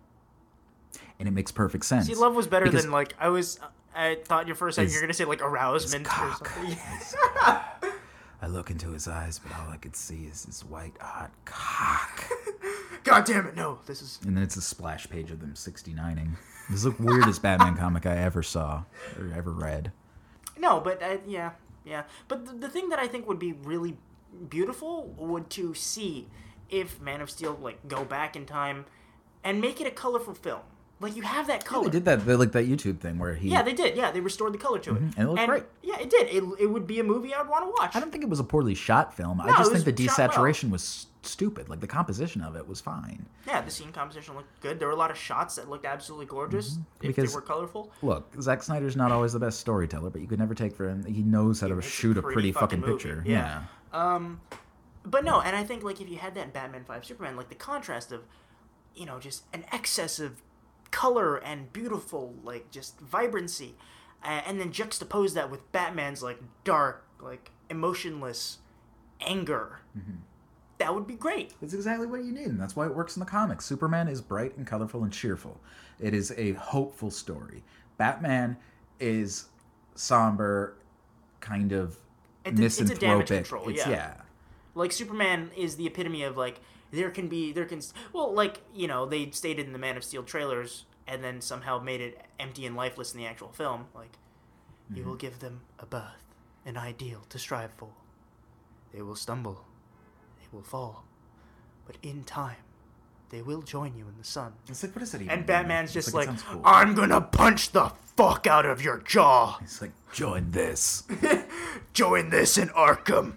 And 1.19 1.27
it 1.27 1.31
makes 1.31 1.51
perfect 1.51 1.85
sense. 1.85 2.07
See, 2.07 2.15
love 2.15 2.33
was 2.33 2.47
better 2.47 2.69
than 2.69 2.89
like 2.91 3.13
I 3.19 3.29
was. 3.29 3.59
I 3.95 4.15
thought 4.23 4.47
you 4.47 4.55
for 4.55 4.67
a 4.67 4.73
second 4.73 4.91
you're 4.91 5.01
gonna 5.01 5.13
say 5.13 5.25
like 5.25 5.41
arousement 5.41 6.05
or 6.07 6.09
cock. 6.09 6.47
something. 6.47 6.77
I 8.41 8.47
look 8.47 8.69
into 8.69 8.91
his 8.91 9.07
eyes, 9.07 9.39
but 9.39 9.51
all 9.59 9.69
I 9.69 9.75
could 9.77 9.95
see 9.95 10.23
is 10.25 10.45
his 10.45 10.63
white 10.63 10.95
hot 11.01 11.31
cock. 11.45 12.29
God 13.03 13.25
damn 13.25 13.47
it! 13.47 13.55
No, 13.55 13.79
this 13.85 14.01
is 14.01 14.19
and 14.25 14.35
then 14.35 14.43
it's 14.43 14.55
a 14.55 14.61
splash 14.61 15.09
page 15.09 15.29
of 15.31 15.39
them 15.41 15.53
69ing. 15.55 16.31
This 16.69 16.77
is 16.77 16.83
the 16.83 16.95
weirdest 17.03 17.41
Batman 17.41 17.75
comic 17.75 18.05
I 18.05 18.17
ever 18.17 18.43
saw 18.43 18.83
or 19.17 19.33
ever 19.35 19.51
read. 19.51 19.91
no, 20.57 20.79
but 20.79 21.01
uh, 21.01 21.17
yeah, 21.27 21.51
yeah. 21.83 22.03
But 22.27 22.45
the, 22.45 22.53
the 22.53 22.69
thing 22.69 22.89
that 22.89 22.99
I 22.99 23.07
think 23.07 23.27
would 23.27 23.39
be 23.39 23.53
really 23.53 23.97
beautiful 24.49 25.07
would 25.17 25.49
to 25.51 25.73
see 25.73 26.27
if 26.69 27.01
Man 27.01 27.21
of 27.21 27.29
Steel 27.29 27.57
like 27.61 27.87
go 27.87 28.05
back 28.05 28.35
in 28.35 28.45
time 28.45 28.85
and 29.43 29.59
make 29.59 29.81
it 29.81 29.87
a 29.87 29.91
colorful 29.91 30.33
film. 30.33 30.61
Like 31.01 31.15
you 31.15 31.21
have 31.21 31.47
that 31.47 31.63
color. 31.63 31.85
They 31.85 31.91
did 31.91 32.05
that, 32.05 32.25
they, 32.25 32.35
like 32.35 32.51
that 32.51 32.67
YouTube 32.67 32.99
thing 32.99 33.19
where 33.19 33.33
he. 33.33 33.49
Yeah, 33.49 33.61
they 33.63 33.73
did. 33.73 33.95
Yeah, 33.95 34.11
they 34.11 34.19
restored 34.19 34.53
the 34.53 34.57
color 34.57 34.79
to 34.79 34.95
it, 34.95 35.01
and 35.01 35.17
it 35.17 35.27
looked 35.27 35.45
great. 35.47 35.63
Yeah, 35.81 35.97
it 35.99 36.09
did. 36.09 36.27
It, 36.27 36.43
it 36.59 36.65
would 36.65 36.85
be 36.87 36.99
a 36.99 37.03
movie 37.03 37.33
I'd 37.33 37.47
want 37.47 37.63
to 37.65 37.71
watch. 37.81 37.95
I 37.95 38.01
don't 38.01 38.11
think 38.11 38.23
it 38.23 38.29
was 38.29 38.39
a 38.41 38.43
poorly 38.43 38.75
shot 38.75 39.15
film. 39.15 39.37
No, 39.37 39.45
I 39.45 39.57
just 39.57 39.71
it 39.71 39.81
think 39.83 39.95
the 39.97 40.07
shot 40.07 40.17
well. 40.17 40.29
desaturation 40.29 40.69
was 40.71 41.07
stupid. 41.23 41.69
Like 41.69 41.79
the 41.79 41.87
composition 41.87 42.41
of 42.41 42.57
it 42.57 42.67
was 42.67 42.81
fine. 42.81 43.25
Yeah, 43.47 43.61
the 43.61 43.71
scene 43.71 43.93
composition 43.93 44.35
looked 44.35 44.59
good. 44.61 44.77
There 44.77 44.89
were 44.89 44.93
a 44.93 44.97
lot 44.97 45.09
of 45.09 45.17
shots 45.17 45.55
that 45.55 45.69
looked 45.69 45.85
absolutely 45.85 46.25
gorgeous 46.25 46.71
Mm-hmm. 46.73 46.81
Because- 47.07 47.29
they 47.31 47.35
were 47.35 47.41
colorful. 47.41 47.91
Look, 48.01 48.33
Zack 48.41 48.61
Snyder's 48.61 48.97
not 48.97 49.11
always 49.13 49.31
the 49.33 49.39
best 49.39 49.59
storyteller, 49.61 50.09
but 50.09 50.19
you 50.19 50.27
could 50.27 50.39
never 50.39 50.53
take 50.53 50.75
for 50.75 50.89
him. 50.89 51.05
He 51.05 51.23
knows 51.23 51.61
how 51.61 51.67
to 51.69 51.81
shoot 51.81 52.17
a 52.17 52.21
pretty 52.21 52.33
pretty 52.33 52.51
fucking 52.51 52.81
fucking, 52.81 52.93
picture. 52.97 53.23
yeah. 53.25 53.63
Yeah. 53.93 54.15
Um, 54.15 54.41
but 55.05 55.23
no, 55.23 55.39
and 55.39 55.55
I 55.55 55.63
think 55.63 55.83
like 55.83 56.01
if 56.01 56.09
you 56.09 56.17
had 56.17 56.35
that 56.35 56.43
in 56.43 56.49
Batman 56.51 56.83
Five 56.83 57.05
Superman, 57.05 57.37
like 57.37 57.47
the 57.49 57.55
contrast 57.55 58.11
of, 58.11 58.23
you 58.95 59.05
know, 59.05 59.17
just 59.19 59.43
an 59.53 59.63
excess 59.71 60.19
of 60.19 60.41
color 60.91 61.37
and 61.37 61.71
beautiful, 61.73 62.35
like 62.43 62.71
just 62.71 62.99
vibrancy, 62.99 63.75
uh, 64.23 64.41
and 64.45 64.59
then 64.59 64.71
juxtapose 64.71 65.33
that 65.33 65.49
with 65.51 65.71
Batman's 65.71 66.21
like 66.23 66.39
dark, 66.63 67.03
like 67.21 67.51
emotionless 67.69 68.57
anger. 69.21 69.79
Mm-hmm. 69.97 70.17
That 70.77 70.95
would 70.95 71.07
be 71.07 71.15
great. 71.15 71.53
It's 71.61 71.73
exactly 71.73 72.07
what 72.07 72.23
you 72.23 72.31
need, 72.31 72.47
and 72.47 72.59
that's 72.59 72.75
why 72.75 72.85
it 72.85 72.95
works 72.95 73.17
in 73.17 73.19
the 73.19 73.25
comics. 73.25 73.65
Superman 73.65 74.07
is 74.07 74.21
bright 74.21 74.55
and 74.57 74.65
colorful 74.65 75.03
and 75.03 75.11
cheerful. 75.11 75.59
It 75.99 76.13
is 76.13 76.33
a 76.37 76.53
hopeful 76.53 77.11
story. 77.11 77.63
Batman 77.97 78.55
is 78.99 79.45
somber, 79.95 80.75
kind 81.41 81.73
of 81.73 81.97
It's 82.45 82.59
a- 82.59 82.63
it's 82.63 82.79
a 82.79 82.83
damage 82.95 82.99
misanthropic. 82.99 83.27
control, 83.27 83.69
It's- 83.69 83.85
yeah. 83.87 83.93
yeah. 83.93 84.13
like 84.75 84.91
Superman 84.93 85.51
is 85.57 85.75
the 85.75 85.85
epitome 85.87 86.23
of 86.23 86.37
like 86.37 86.61
there 86.91 87.11
can 87.11 87.27
be 87.27 87.51
there 87.51 87.65
can 87.65 87.81
well 88.13 88.33
like 88.33 88.61
you 88.73 88.87
know 88.87 89.05
they 89.05 89.29
stated 89.31 89.65
in 89.65 89.73
the 89.73 89.79
Man 89.79 89.97
of 89.97 90.03
Steel 90.03 90.23
trailers 90.23 90.85
and 91.07 91.23
then 91.23 91.41
somehow 91.41 91.79
made 91.79 92.01
it 92.01 92.21
empty 92.39 92.65
and 92.65 92.75
lifeless 92.75 93.13
in 93.13 93.19
the 93.19 93.25
actual 93.25 93.49
film 93.49 93.85
like 93.95 94.17
You 94.93 95.03
will 95.03 95.11
mm-hmm. 95.11 95.19
give 95.19 95.39
them 95.39 95.61
a 95.77 95.85
birth, 95.85 96.23
an 96.65 96.77
ideal 96.77 97.21
to 97.29 97.37
strive 97.37 97.71
for. 97.73 97.89
They 98.93 99.01
will 99.01 99.15
stumble, 99.15 99.65
they 100.39 100.47
will 100.51 100.63
fall, 100.63 101.05
but 101.85 101.97
in 102.01 102.23
time, 102.23 102.55
they 103.29 103.43
will 103.43 103.61
join 103.61 103.95
you 103.95 104.07
in 104.07 104.17
the 104.17 104.23
sun. 104.23 104.53
It's 104.67 104.81
like, 104.81 104.95
what 104.95 105.01
does 105.01 105.11
that 105.11 105.21
even 105.21 105.31
And? 105.31 105.45
Batman's 105.45 105.93
just 105.93 106.09
it 106.09 106.15
like, 106.15 106.39
cool. 106.39 106.61
I'm 106.65 106.95
gonna 106.95 107.21
punch 107.21 107.71
the 107.71 107.91
fuck 108.17 108.47
out 108.47 108.65
of 108.65 108.81
your 108.81 108.97
jaw. 108.97 109.57
He's 109.59 109.79
like, 109.79 109.91
join 110.11 110.51
this. 110.51 111.03
Join 111.93 112.29
this 112.29 112.57
in 112.57 112.69
Arkham. 112.69 113.35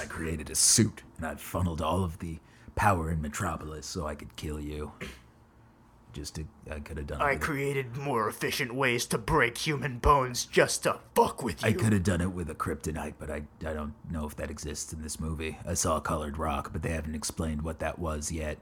I 0.00 0.04
created 0.04 0.50
a 0.50 0.54
suit, 0.54 1.02
and 1.16 1.26
I 1.26 1.34
funneled 1.34 1.82
all 1.82 2.04
of 2.04 2.18
the 2.20 2.38
power 2.78 3.10
in 3.10 3.20
Metropolis 3.20 3.86
so 3.86 4.06
I 4.06 4.14
could 4.14 4.36
kill 4.36 4.60
you. 4.60 4.92
Just 6.12 6.36
to, 6.36 6.44
I 6.70 6.78
could 6.78 6.96
have 6.96 7.08
done 7.08 7.20
it. 7.20 7.24
I 7.24 7.36
created 7.36 7.96
more 7.96 8.28
efficient 8.28 8.74
ways 8.74 9.04
to 9.06 9.18
break 9.18 9.58
human 9.58 9.98
bones 9.98 10.46
just 10.46 10.84
to 10.84 11.00
fuck 11.14 11.42
with 11.42 11.62
you. 11.62 11.68
I 11.68 11.72
could 11.72 11.92
have 11.92 12.04
done 12.04 12.20
it 12.20 12.32
with 12.32 12.48
a 12.48 12.54
kryptonite, 12.54 13.14
but 13.18 13.30
I, 13.30 13.42
I 13.66 13.72
don't 13.74 13.94
know 14.10 14.26
if 14.26 14.36
that 14.36 14.50
exists 14.50 14.92
in 14.92 15.02
this 15.02 15.20
movie. 15.20 15.58
I 15.66 15.74
saw 15.74 15.96
a 15.96 16.00
Colored 16.00 16.38
Rock, 16.38 16.70
but 16.72 16.82
they 16.82 16.90
haven't 16.90 17.14
explained 17.14 17.62
what 17.62 17.80
that 17.80 17.98
was 17.98 18.32
yet. 18.32 18.58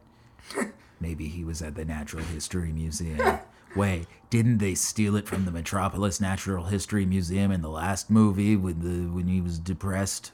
Maybe 1.00 1.28
he 1.28 1.44
was 1.44 1.62
at 1.62 1.74
the 1.74 1.84
Natural 1.84 2.24
History 2.24 2.72
Museum. 2.72 3.38
Wait, 3.76 4.06
didn't 4.30 4.58
they 4.58 4.74
steal 4.74 5.14
it 5.16 5.28
from 5.28 5.44
the 5.44 5.50
Metropolis 5.50 6.20
Natural 6.20 6.64
History 6.64 7.04
Museum 7.04 7.52
in 7.52 7.60
the 7.60 7.68
last 7.68 8.10
movie 8.10 8.56
when 8.56 8.80
the 8.80 9.12
when 9.12 9.28
he 9.28 9.42
was 9.42 9.58
depressed? 9.58 10.32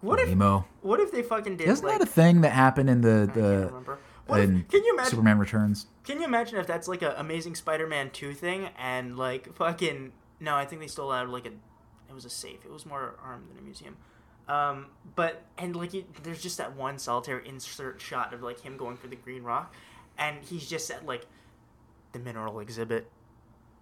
What 0.00 0.18
if 0.20 0.34
what 0.82 1.00
if 1.00 1.12
they 1.12 1.22
fucking 1.22 1.56
did 1.56 1.68
Isn't 1.68 1.86
like 1.86 1.98
that 1.98 2.08
a 2.08 2.10
thing 2.10 2.40
that 2.40 2.50
happened 2.50 2.88
in 2.88 3.00
the 3.02 3.28
I 3.30 3.34
the 3.34 3.66
remember. 3.66 3.98
What 4.26 4.40
if- 4.40 4.68
can 4.68 4.84
you 4.84 4.94
imagine 4.94 5.10
Superman 5.10 5.38
Returns? 5.38 5.86
Can 6.04 6.18
you 6.18 6.24
imagine 6.24 6.58
if 6.58 6.66
that's 6.66 6.88
like 6.88 7.02
a 7.02 7.14
Amazing 7.18 7.56
Spider-Man 7.56 8.10
2 8.10 8.32
thing 8.32 8.68
and 8.78 9.18
like 9.18 9.54
fucking 9.54 10.12
no, 10.38 10.54
I 10.56 10.64
think 10.64 10.80
they 10.80 10.86
stole 10.88 11.12
out 11.12 11.28
like 11.28 11.46
a 11.46 11.50
it 11.50 12.14
was 12.14 12.24
a 12.24 12.30
safe. 12.30 12.64
It 12.64 12.72
was 12.72 12.86
more 12.86 13.14
armed 13.22 13.50
than 13.50 13.58
a 13.58 13.62
museum. 13.62 13.96
Um, 14.48 14.86
but 15.14 15.42
and 15.58 15.76
like 15.76 15.94
you, 15.94 16.04
there's 16.22 16.42
just 16.42 16.58
that 16.58 16.74
one 16.74 16.98
solitary 16.98 17.46
insert 17.46 18.00
shot 18.00 18.32
of 18.32 18.42
like 18.42 18.60
him 18.60 18.76
going 18.76 18.96
for 18.96 19.06
the 19.06 19.16
green 19.16 19.42
rock 19.44 19.74
and 20.18 20.42
he's 20.42 20.68
just 20.68 20.90
at 20.90 21.06
like 21.06 21.26
the 22.12 22.18
mineral 22.18 22.58
exhibit 22.58 23.08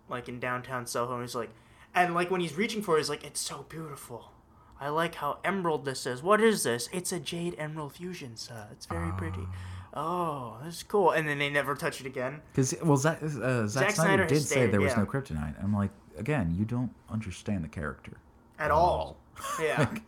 like 0.09 0.28
in 0.28 0.39
downtown 0.40 0.86
Soho 0.86 1.15
and 1.15 1.23
he's 1.23 1.35
like 1.35 1.51
and 1.95 2.15
like 2.15 2.31
when 2.31 2.40
he's 2.40 2.57
reaching 2.57 2.82
for 2.82 2.97
it 2.97 3.01
he's 3.01 3.09
like 3.09 3.24
it's 3.24 3.40
so 3.40 3.65
beautiful. 3.69 4.32
I 4.81 4.91
like 4.91 5.17
how 5.17 5.39
emerald 5.45 5.85
this 5.85 6.07
is. 6.07 6.23
What 6.23 6.41
is 6.41 6.63
this? 6.63 6.89
It's 6.93 7.13
a 7.13 7.19
jade 7.19 7.55
emerald 7.59 7.95
fusion, 7.95 8.37
sir. 8.37 8.67
It's 8.73 8.87
very 8.87 9.13
pretty. 9.13 9.47
Oh, 9.95 10.59
this 10.65 10.77
is 10.77 10.83
cool. 10.85 11.11
And 11.11 11.29
then 11.29 11.39
they 11.39 11.51
never 11.51 11.75
touch 11.75 12.01
it 12.01 12.07
again. 12.07 12.41
Because 12.53 12.75
well, 12.83 12.97
Zack, 12.97 13.23
uh, 13.23 13.29
Zack, 13.29 13.69
Zack 13.69 13.91
Snyder, 13.91 13.93
Snyder 13.95 14.27
did 14.27 14.43
say 14.43 14.67
there 14.67 14.81
was 14.81 14.93
yeah. 14.93 15.01
no 15.01 15.07
kryptonite. 15.07 15.63
I'm 15.63 15.75
like, 15.75 15.91
again, 16.17 16.55
you 16.57 16.65
don't 16.65 16.93
understand 17.11 17.65
the 17.65 17.69
character 17.69 18.13
At 18.59 18.71
all. 18.71 19.17
Yeah. 19.61 19.89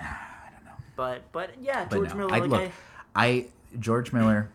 Like, 0.00 0.06
I 0.08 0.50
don't 0.54 0.64
know. 0.64 0.70
but 0.96 1.30
but 1.32 1.50
yeah, 1.60 1.84
but 1.84 1.96
George 1.96 2.10
no, 2.10 2.16
Miller 2.16 2.34
I, 2.34 2.38
like 2.38 2.50
look, 2.50 2.72
I, 3.14 3.26
I 3.26 3.46
George 3.78 4.12
Miller 4.12 4.50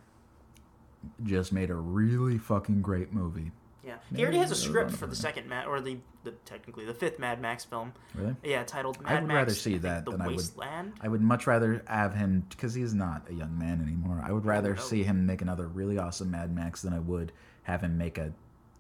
just 1.24 1.54
made 1.54 1.70
a 1.70 1.76
really 1.76 2.38
fucking 2.38 2.82
great 2.82 3.14
movie. 3.14 3.52
Yeah. 3.86 3.96
He 4.16 4.22
already 4.24 4.38
has 4.40 4.52
a 4.52 4.56
script 4.56 4.92
for 4.92 5.08
the 5.08 5.16
second 5.16 5.48
Mad 5.48 5.68
or 5.68 5.80
the, 5.82 5.98
the 6.24 6.32
technically 6.46 6.86
the 6.86 6.94
fifth 6.94 7.20
Mad 7.20 7.40
Max 7.42 7.64
film. 7.64 7.94
Really, 8.14 8.36
Yeah, 8.44 8.64
titled 8.64 9.00
Mad 9.02 9.12
I 9.12 9.16
would 9.20 9.28
Max. 9.28 9.36
rather 9.36 9.52
see 9.54 9.78
that 9.80 10.06
The 10.06 10.12
than 10.12 10.22
I 10.22 10.28
would- 10.28 10.36
Wasteland. 10.38 10.94
I 11.02 11.08
would 11.08 11.22
much 11.22 11.46
rather 11.48 11.84
have 11.88 12.14
him 12.16 12.46
because 12.50 12.74
he's 12.74 12.94
not 12.94 13.30
a 13.30 13.34
young 13.34 13.58
man 13.58 13.82
anymore. 13.82 14.22
I 14.26 14.32
would 14.32 14.46
rather 14.46 14.76
see 14.78 15.04
him 15.04 15.26
make 15.26 15.42
another 15.42 15.68
really 15.68 15.98
awesome 15.98 16.32
Mad 16.32 16.54
Max 16.56 16.82
than 16.82 16.94
I 16.94 17.00
would 17.00 17.32
have 17.64 17.82
him 17.82 17.98
make 17.98 18.18
a, 18.18 18.32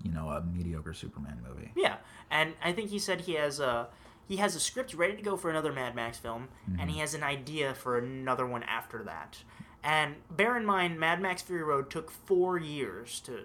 you 0.03 0.11
know, 0.11 0.29
a 0.29 0.41
mediocre 0.41 0.93
Superman 0.93 1.39
movie. 1.47 1.71
Yeah, 1.75 1.97
and 2.31 2.53
I 2.63 2.71
think 2.71 2.89
he 2.89 2.99
said 2.99 3.21
he 3.21 3.33
has 3.35 3.59
a 3.59 3.87
he 4.27 4.37
has 4.37 4.55
a 4.55 4.59
script 4.59 4.95
ready 4.95 5.15
to 5.15 5.21
go 5.21 5.37
for 5.37 5.51
another 5.51 5.71
Mad 5.71 5.95
Max 5.95 6.17
film, 6.17 6.47
and 6.65 6.77
Mm-hmm. 6.79 6.89
he 6.89 6.99
has 6.99 7.13
an 7.13 7.21
idea 7.21 7.75
for 7.75 7.97
another 7.99 8.45
one 8.47 8.63
after 8.63 9.03
that. 9.03 9.37
And 9.83 10.15
bear 10.31 10.57
in 10.57 10.65
mind, 10.65 10.99
Mad 10.99 11.21
Max 11.21 11.43
Fury 11.43 11.61
Road 11.61 11.91
took 11.91 12.09
four 12.09 12.57
years 12.57 13.19
to 13.21 13.41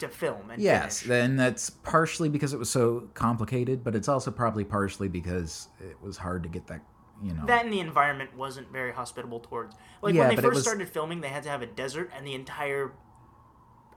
to 0.00 0.08
film 0.08 0.50
and 0.50 0.60
Yes, 0.62 1.02
finish. 1.02 1.24
and 1.24 1.38
that's 1.38 1.70
partially 1.70 2.28
because 2.28 2.52
it 2.52 2.58
was 2.58 2.70
so 2.70 3.08
complicated, 3.14 3.82
but 3.84 3.94
it's 3.94 4.08
also 4.08 4.30
probably 4.30 4.64
partially 4.64 5.08
because 5.08 5.68
it 5.80 5.96
was 6.02 6.16
hard 6.16 6.42
to 6.44 6.48
get 6.48 6.66
that, 6.68 6.80
you 7.22 7.32
know. 7.34 7.44
That 7.46 7.64
and 7.64 7.72
the 7.72 7.80
environment 7.80 8.36
wasn't 8.36 8.70
very 8.72 8.92
hospitable 8.92 9.40
towards. 9.40 9.74
Like 10.02 10.14
Yeah, 10.14 10.26
when 10.28 10.36
they 10.36 10.42
first 10.42 10.54
was- 10.56 10.62
started 10.64 10.88
filming, 10.88 11.20
they 11.20 11.28
had 11.28 11.42
to 11.44 11.48
have 11.50 11.62
a 11.62 11.66
desert, 11.66 12.10
and 12.16 12.26
the 12.26 12.34
entire 12.34 12.92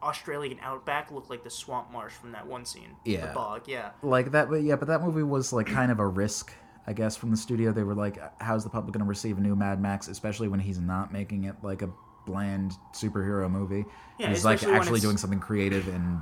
Australian 0.04 0.58
outback 0.64 1.12
looked 1.12 1.30
like 1.30 1.44
the 1.44 1.50
swamp 1.50 1.92
marsh 1.92 2.14
from 2.14 2.32
that 2.32 2.48
one 2.48 2.66
scene. 2.66 2.96
Yeah. 3.06 3.28
the 3.28 3.34
bog. 3.34 3.68
Yeah, 3.68 3.92
like 4.02 4.32
that 4.32 4.50
but 4.50 4.64
yeah 4.64 4.76
but 4.76 4.88
that 4.88 5.04
movie 5.04 5.22
was 5.24 5.54
like 5.54 5.68
kind 5.68 5.92
of 5.92 6.00
a 6.00 6.08
risk 6.08 6.52
i 6.88 6.94
guess 6.94 7.16
from 7.16 7.30
the 7.30 7.38
studio 7.38 7.72
they 7.72 7.84
were 7.84 7.94
like 7.94 8.18
how's 8.42 8.64
the 8.64 8.70
public 8.72 8.94
going 8.94 9.06
to 9.06 9.08
receive 9.08 9.38
a 9.38 9.42
new 9.42 9.56
mad 9.56 9.80
max 9.80 10.08
especially 10.08 10.48
when 10.48 10.60
he's 10.60 10.80
not 10.80 11.14
making 11.14 11.44
it 11.44 11.56
like 11.62 11.84
a 11.84 11.90
bland 12.26 12.74
superhero 12.94 13.50
movie 13.50 13.86
Yeah, 14.20 14.30
he's 14.30 14.46
like 14.46 14.64
actually 14.64 15.00
doing 15.00 15.18
something 15.18 15.40
creative 15.40 15.88
and 15.88 16.20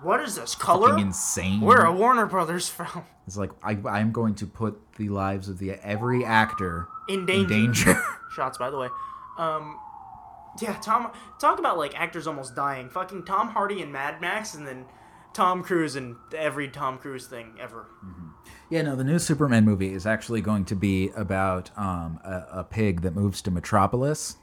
what 0.00 0.20
is 0.20 0.36
this 0.36 0.54
color? 0.54 0.96
insane 0.96 1.60
We're 1.60 1.84
a 1.84 1.92
Warner 1.92 2.26
Brothers 2.26 2.68
film. 2.68 3.04
it's 3.26 3.36
like 3.36 3.50
I, 3.62 3.76
i'm 3.90 4.12
going 4.12 4.34
to 4.36 4.46
put 4.46 4.80
the 4.96 5.08
lives 5.08 5.48
of 5.48 5.58
the 5.58 5.72
every 5.84 6.24
actor 6.24 6.86
In 7.08 7.20
in 7.20 7.26
danger. 7.26 7.48
danger 7.48 8.02
Shots, 8.34 8.58
by 8.58 8.70
the 8.70 8.76
way. 8.78 8.88
Um, 9.38 9.78
yeah, 10.60 10.74
Tom. 10.82 11.10
Talk 11.40 11.58
about 11.58 11.78
like 11.78 11.98
actors 11.98 12.26
almost 12.26 12.54
dying. 12.54 12.90
Fucking 12.90 13.24
Tom 13.24 13.48
Hardy 13.48 13.80
in 13.80 13.90
Mad 13.90 14.20
Max, 14.20 14.54
and 14.54 14.66
then 14.66 14.84
Tom 15.32 15.62
Cruise 15.64 15.96
in 15.96 16.14
every 16.36 16.68
Tom 16.68 16.98
Cruise 16.98 17.26
thing 17.26 17.54
ever. 17.58 17.86
Yeah, 18.70 18.82
no, 18.82 18.94
the 18.96 19.02
new 19.04 19.18
Superman 19.18 19.64
movie 19.64 19.92
is 19.94 20.06
actually 20.06 20.40
going 20.42 20.66
to 20.66 20.76
be 20.76 21.08
about 21.16 21.70
um, 21.76 22.20
a, 22.22 22.44
a 22.60 22.64
pig 22.64 23.00
that 23.00 23.14
moves 23.14 23.40
to 23.42 23.50
Metropolis 23.50 24.36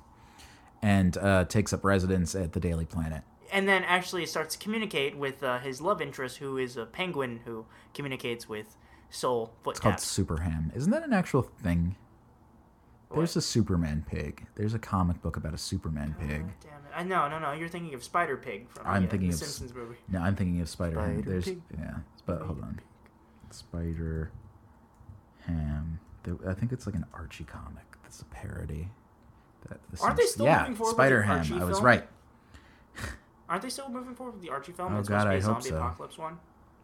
and 0.85 1.17
uh, 1.17 1.43
takes 1.45 1.73
up 1.73 1.83
residence 1.83 2.35
at 2.35 2.53
the 2.53 2.59
Daily 2.59 2.85
Planet. 2.85 3.23
And 3.51 3.67
then 3.67 3.83
actually 3.83 4.25
starts 4.27 4.55
to 4.55 4.61
communicate 4.63 5.17
with 5.17 5.41
uh, 5.41 5.57
his 5.59 5.81
love 5.81 5.99
interest, 6.01 6.37
who 6.37 6.57
is 6.57 6.77
a 6.77 6.85
penguin 6.85 7.39
who 7.45 7.65
communicates 7.95 8.47
with 8.47 8.75
Soul 9.09 9.53
Foot 9.63 9.71
It's 9.71 9.79
called 9.79 9.93
Tap. 9.95 10.01
Superham. 10.01 10.75
Isn't 10.75 10.91
that 10.91 11.03
an 11.03 11.13
actual 11.13 11.41
thing? 11.41 11.95
There's 13.15 13.35
a 13.35 13.41
Superman 13.41 14.05
pig. 14.07 14.45
There's 14.55 14.73
a 14.73 14.79
comic 14.79 15.21
book 15.21 15.37
about 15.37 15.53
a 15.53 15.57
Superman 15.57 16.15
pig. 16.19 16.45
Damn 16.61 16.71
it! 16.85 16.91
I 16.93 17.03
know, 17.03 17.29
no, 17.29 17.39
no. 17.39 17.53
You're 17.53 17.69
thinking 17.69 17.93
of 17.93 18.03
Spider 18.03 18.35
Pig 18.35 18.69
from 18.69 18.85
I'm 18.85 19.03
the, 19.03 19.07
uh, 19.07 19.11
thinking 19.11 19.29
the 19.29 19.35
of- 19.35 19.39
Simpsons 19.39 19.73
movie. 19.73 19.95
No, 20.09 20.19
I'm 20.19 20.35
thinking 20.35 20.59
of 20.59 20.67
Spider 20.67 20.99
Ham. 20.99 21.15
Spider 21.19 21.29
There's 21.31 21.45
Pig. 21.45 21.61
yeah, 21.79 21.93
but 22.25 22.41
hold 22.41 22.61
on, 22.61 22.81
Spider 23.51 24.31
Ham. 25.47 25.99
I 26.47 26.53
think 26.53 26.71
it's 26.73 26.85
like 26.85 26.95
an 26.95 27.05
Archie 27.13 27.43
comic. 27.45 27.85
That's 28.03 28.21
a 28.21 28.25
parody. 28.25 28.89
Aren't 30.01 30.17
they 30.17 30.25
still 30.25 30.45
yeah, 30.45 30.61
moving 30.61 30.75
forward 30.75 30.89
with 30.91 30.95
Spider 30.97 31.19
the 31.19 31.25
Ham. 31.25 31.37
Archie 31.37 31.53
I 31.55 31.63
was 31.63 31.77
film? 31.77 31.85
right. 31.85 32.07
Aren't 33.47 33.61
they 33.61 33.69
still 33.69 33.89
moving 33.89 34.15
forward 34.15 34.33
with 34.33 34.41
the 34.41 34.49
Archie 34.49 34.71
film? 34.71 34.95
Oh, 34.95 34.99
it's 34.99 35.07
God, 35.09 35.21
supposed 35.21 35.25
to 35.25 35.29
be 35.29 35.35
I 35.35 35.53
hope 35.53 35.63
zombie 35.63 35.69
so. 35.69 35.77
apocalypse 35.77 36.17
one. 36.17 36.39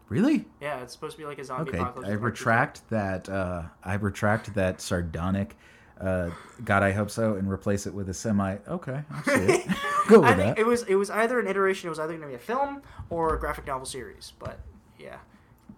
Really? 0.08 0.44
Yeah, 0.60 0.80
it's 0.82 0.92
supposed 0.92 1.16
to 1.16 1.22
be 1.22 1.26
like 1.26 1.38
a 1.38 1.44
zombie 1.44 1.70
Okay, 1.70 1.78
apocalypse. 1.78 2.08
I 2.08 2.12
with 2.12 2.20
film. 2.20 2.24
retract 2.26 2.90
that. 2.90 3.28
Uh, 3.28 3.62
I 3.82 3.94
retract 3.94 4.54
that 4.54 4.80
sardonic. 4.80 5.56
Uh, 6.00 6.30
God, 6.64 6.82
I 6.82 6.92
hope 6.92 7.10
so, 7.10 7.34
and 7.36 7.50
replace 7.50 7.86
it 7.86 7.94
with 7.94 8.08
a 8.08 8.14
semi. 8.14 8.56
Okay, 8.68 9.02
I'll 9.10 9.22
see 9.24 9.32
it. 9.32 9.66
Go 10.08 10.20
with 10.20 10.30
I 10.30 10.34
think 10.34 10.56
that. 10.56 10.58
it 10.58 10.66
was 10.66 10.82
it 10.84 10.94
was 10.96 11.10
either 11.10 11.38
an 11.40 11.46
iteration. 11.46 11.88
It 11.88 11.90
was 11.90 11.98
either 11.98 12.12
going 12.12 12.22
to 12.22 12.28
be 12.28 12.34
a 12.34 12.38
film 12.38 12.82
or 13.10 13.34
a 13.34 13.40
graphic 13.40 13.66
novel 13.66 13.86
series. 13.86 14.32
But 14.38 14.58
yeah, 14.98 15.18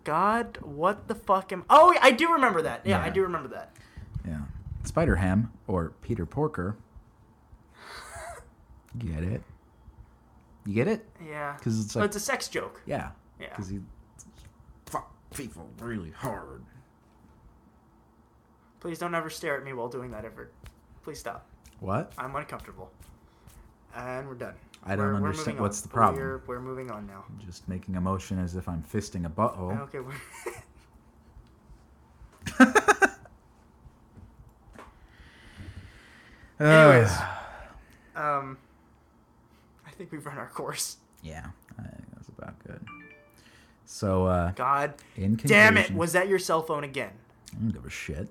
God, 0.05 0.59
what 0.62 1.09
the 1.09 1.14
fuck 1.14 1.52
am? 1.52 1.64
Oh, 1.70 1.94
I 2.01 2.10
do 2.10 2.32
remember 2.32 2.62
that. 2.62 2.82
Yeah, 2.85 3.02
I 3.02 3.10
do 3.10 3.22
remember 3.22 3.48
that. 3.48 3.74
Yeah. 4.26 4.40
Spider 4.85 5.16
Ham 5.16 5.52
or 5.66 5.93
Peter 6.02 6.26
Porker. 6.26 6.76
Get 8.99 9.23
it? 9.23 9.43
You 10.66 10.75
get 10.75 10.89
it? 10.89 11.07
Yeah, 11.25 11.57
'Cause 11.61 11.81
it's 11.81 11.95
But 11.95 12.01
like- 12.01 12.07
it's 12.09 12.16
a 12.16 12.21
sex 12.21 12.49
joke. 12.49 12.81
Yeah. 12.87 13.11
Yeah. 13.41 13.49
Because 13.51 13.69
he 13.69 13.81
fuck 14.87 15.11
people 15.35 15.69
really 15.81 16.11
hard. 16.12 16.62
Please 18.81 18.99
don't 18.99 19.15
ever 19.15 19.31
stare 19.31 19.57
at 19.57 19.65
me 19.65 19.73
while 19.73 19.89
doing 19.89 20.11
that 20.12 20.25
ever. 20.25 20.51
Please 21.03 21.19
stop. 21.19 21.47
What? 21.81 22.12
I'm 22.19 22.35
uncomfortable. 22.37 22.91
And 23.95 24.29
we're 24.29 24.35
done. 24.35 24.55
I 24.85 24.97
don't 24.97 25.07
We're- 25.07 25.21
we're 25.21 25.29
understand- 25.29 25.61
what's 25.61 25.83
on. 25.83 25.83
the 25.83 25.89
problem? 25.95 26.23
We're, 26.23 26.39
we're 26.47 26.61
moving 26.61 26.91
on 26.91 27.07
now. 27.07 27.25
I'm 27.29 27.39
just 27.47 27.69
making 27.69 27.97
a 27.97 28.01
motion 28.01 28.39
as 28.39 28.55
if 28.57 28.69
I'm 28.69 28.83
fisting 28.83 29.25
a 29.27 29.31
butthole. 29.31 29.79
Okay. 29.83 30.01
We're 30.01 30.15
Anyways, 36.61 37.11
um, 38.15 38.57
think 39.95 40.12
we've 40.12 40.25
run 40.25 40.39
our 40.39 40.49
course. 40.49 40.97
yeah, 41.23 41.47
I 41.79 41.83
think 41.83 42.05
that's 42.15 42.29
about 42.29 42.59
good. 42.65 42.85
So, 43.87 44.27
uh, 44.27 44.53
God 44.53 44.95
in 45.16 45.37
damn 45.37 45.77
it! 45.77 45.93
Was 45.95 46.12
that 46.12 46.29
your 46.29 46.39
cell 46.39 46.62
phone 46.62 46.85
again? 46.85 47.12
I 47.53 47.57
don't 47.61 47.71
give 47.71 47.85
a 47.85 47.91
shit. 47.91 48.29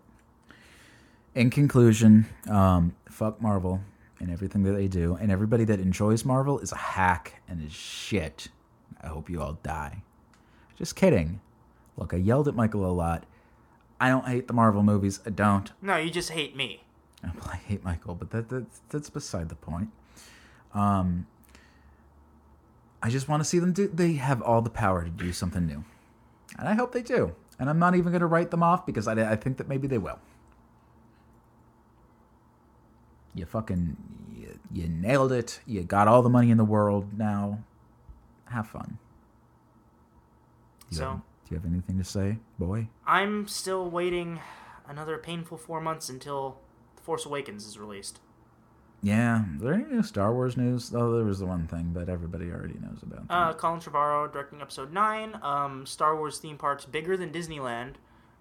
In 1.36 1.50
conclusion, 1.50 2.28
um, 2.50 2.96
fuck 3.10 3.42
Marvel 3.42 3.82
and 4.20 4.30
everything 4.32 4.64
that 4.64 4.74
they 4.74 4.88
do, 4.88 5.16
and 5.16 5.32
everybody 5.32 5.64
that 5.66 5.80
enjoys 5.80 6.24
Marvel 6.26 6.60
is 6.60 6.72
a 6.72 6.78
hack 6.78 7.42
and 7.48 7.64
is 7.66 7.74
shit. 7.74 8.50
I 9.02 9.08
hope 9.08 9.30
you 9.30 9.42
all 9.42 9.60
die. 9.64 10.04
Just 10.78 10.96
kidding. 10.96 11.42
Look, 11.98 12.14
I 12.14 12.18
yelled 12.18 12.48
at 12.48 12.56
Michael 12.56 12.86
a 12.86 12.92
lot. 12.92 13.26
I 14.00 14.10
don't 14.10 14.28
hate 14.28 14.48
the 14.48 14.54
Marvel 14.54 14.82
movies. 14.84 15.20
I 15.26 15.30
don't. 15.30 15.72
No, 15.82 15.98
you 15.98 16.10
just 16.10 16.32
hate 16.32 16.56
me. 16.56 16.84
I 17.24 17.56
hate 17.56 17.84
Michael, 17.84 18.16
but 18.16 18.32
that, 18.32 18.50
that's 18.50 18.82
that's 18.90 19.10
beside 19.10 19.50
the 19.50 19.56
point. 19.56 19.90
Um, 20.74 21.28
I 23.04 23.10
just 23.10 23.28
want 23.28 23.42
to 23.42 23.46
see 23.48 23.60
them 23.60 23.74
do. 23.74 23.88
They 23.88 24.14
have 24.14 24.42
all 24.42 24.62
the 24.62 24.70
power 24.72 25.04
to 25.04 25.10
do 25.10 25.32
something 25.34 25.66
new, 25.68 25.84
and 26.58 26.68
I 26.68 26.74
hope 26.74 26.94
they 26.94 27.02
do. 27.04 27.36
And 27.60 27.70
I'm 27.70 27.78
not 27.78 27.94
even 27.96 28.12
going 28.12 28.22
to 28.22 28.26
write 28.28 28.50
them 28.50 28.64
off 28.64 28.86
because 28.86 29.08
I, 29.08 29.32
I 29.32 29.36
think 29.36 29.58
that 29.58 29.68
maybe 29.68 29.88
they 29.88 29.98
will. 30.00 30.18
You 33.36 33.46
fucking 33.46 33.98
you, 34.36 34.60
you 34.72 34.88
nailed 34.90 35.32
it. 35.32 35.60
You 35.66 35.84
got 35.84 36.08
all 36.08 36.22
the 36.22 36.30
money 36.30 36.50
in 36.52 36.58
the 36.58 36.66
world. 36.66 37.18
Now, 37.18 37.60
have 38.50 38.68
fun. 38.68 38.98
You 40.90 40.98
So- 40.98 41.10
have, 41.10 41.18
do 41.20 41.56
you 41.56 41.58
have 41.58 41.66
anything 41.66 41.98
to 41.98 42.04
say, 42.04 42.38
boy? 42.60 42.88
I'm 43.06 43.48
still 43.48 43.90
waiting 43.90 44.40
another 44.88 45.18
painful 45.18 45.58
four 45.58 45.82
months 45.82 46.10
until 46.10 46.60
Force 47.02 47.26
Awakens 47.26 47.66
is 47.66 47.78
released. 47.78 48.20
Yeah, 49.04 49.44
is 49.56 49.62
there 49.62 49.74
any 49.74 49.84
new 49.84 50.02
Star 50.02 50.34
Wars 50.34 50.56
news? 50.56 50.94
Oh, 50.96 51.14
there 51.14 51.26
was 51.26 51.40
the 51.40 51.46
one 51.46 51.68
thing, 51.68 51.92
but 51.94 52.08
everybody 52.08 52.50
already 52.52 52.80
knows 52.80 53.04
about. 53.04 53.28
that. 53.28 53.34
Uh, 53.34 53.54
Colin 53.54 53.82
Trevorrow 53.82 54.32
directing 54.32 54.62
Episode 54.62 54.94
Nine. 54.94 55.38
Um, 55.44 55.86
Star 55.86 56.16
Wars 56.16 56.40
theme 56.40 56.58
parks 56.58 56.86
bigger 56.86 57.18
than 57.18 57.30
Disneyland. 57.32 57.96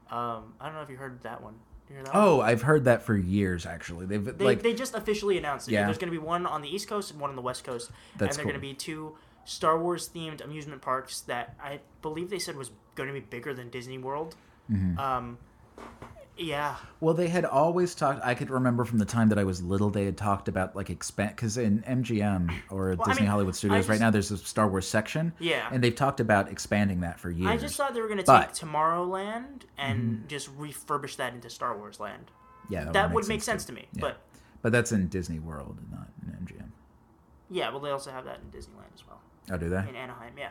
Um, 0.09 0.55
I 0.61 0.67
don't 0.67 0.75
know 0.75 0.83
if 0.83 0.89
you 0.89 0.97
heard 0.97 1.21
that 1.25 1.43
one. 1.43 1.55
Hear 1.89 2.05
that 2.05 2.15
one? 2.15 2.25
Oh, 2.25 2.41
I've 2.41 2.63
heard 2.63 2.85
that 2.85 3.03
for 3.03 3.17
years. 3.17 3.67
Actually, 3.67 4.07
they've 4.07 4.25
They, 4.25 4.45
like 4.45 4.63
they 4.63 4.73
just 4.73 4.95
officially 4.95 5.37
announced 5.37 5.69
it. 5.69 5.73
Yeah. 5.73 5.85
There's 5.87 5.99
going 5.99 6.13
to 6.13 6.19
be 6.19 6.25
one 6.25 6.47
on 6.47 6.63
the 6.63 6.73
East 6.73 6.89
Coast 6.89 7.11
and 7.11 7.21
one 7.21 7.31
on 7.31 7.37
the 7.37 7.43
West 7.43 7.65
Coast. 7.65 7.91
That's 8.17 8.37
and 8.37 8.47
they're 8.47 8.53
cool. 8.53 8.61
going 8.61 8.61
to 8.61 8.69
be 8.69 8.75
two 8.75 9.17
Star 9.45 9.79
Wars 9.81 10.09
themed 10.09 10.45
amusement 10.45 10.81
parks 10.81 11.21
that 11.23 11.57
I 11.63 11.81
believe 12.03 12.31
they 12.31 12.39
said 12.39 12.57
was 12.57 12.71
going 12.95 13.09
to 13.09 13.13
be 13.13 13.21
bigger 13.21 13.53
than 13.53 13.69
Disney 13.69 13.99
World. 13.99 14.37
Mm-hmm. 14.71 14.99
Um, 14.99 15.39
yeah. 16.39 16.77
well, 17.01 17.15
they 17.15 17.29
had 17.29 17.45
always 17.45 17.95
talked. 17.95 18.25
I 18.25 18.35
could 18.35 18.51
remember 18.51 18.85
from 18.85 18.99
the 18.99 19.05
time 19.05 19.29
that 19.29 19.39
I 19.39 19.45
was 19.45 19.63
little, 19.63 19.91
they 19.91 20.05
had 20.05 20.17
talked 20.17 20.49
about 20.49 20.75
like 20.75 20.91
expand 20.91 21.37
because 21.37 21.57
in 21.59 21.83
MGM 21.83 22.53
or 22.71 22.93
I 22.93 23.05
Disney 23.09 23.23
mean, 23.23 23.31
Hollywood 23.31 23.55
Studios 23.57 23.89
I 23.89 23.93
right 23.93 24.01
now, 24.01 24.11
there's 24.11 24.31
a 24.31 24.39
Star 24.39 24.69
Wars 24.69 24.87
section. 24.89 25.33
Yeah. 25.39 25.69
and 25.71 25.83
they've 25.85 25.95
talked 25.95 26.21
about 26.21 26.49
expanding 26.51 27.01
that 27.01 27.21
for 27.21 27.31
years. 27.31 27.51
I 27.51 27.57
just 27.57 27.77
thought 27.77 27.95
they 27.95 28.01
were 28.01 28.09
going 28.09 28.19
to 28.19 28.25
take 28.25 28.53
Tomorrowland 28.53 29.63
and 29.79 30.01
Mm-hmm. 30.03 30.27
just 30.29 30.57
refurbish 30.59 31.17
that 31.17 31.35
into 31.35 31.51
Star 31.51 31.77
Wars 31.77 32.01
Land. 32.01 32.31
yeah, 32.71 32.85
That 32.93 33.13
would 33.13 33.29
make 33.29 33.43
sense 33.43 33.65
to 33.67 33.73
me. 33.73 33.87
Yeah. 33.93 34.01
But 34.01 34.21
But 34.63 34.73
that's 34.73 34.93
in 34.93 35.09
Disney 35.09 35.39
World, 35.39 35.79
not 35.91 36.09
in 36.27 36.33
MGM. 36.47 36.71
yeah, 37.51 37.71
well, 37.71 37.81
they 37.81 37.91
also 37.91 38.11
have 38.11 38.25
that 38.25 38.41
in 38.41 38.51
Disneyland 38.59 38.93
as 38.95 39.07
well. 39.07 39.21
Oh, 39.51 39.57
do 39.59 39.69
they? 39.69 39.87
In 39.89 39.97
Anaheim, 39.97 40.33
yeah. 40.39 40.51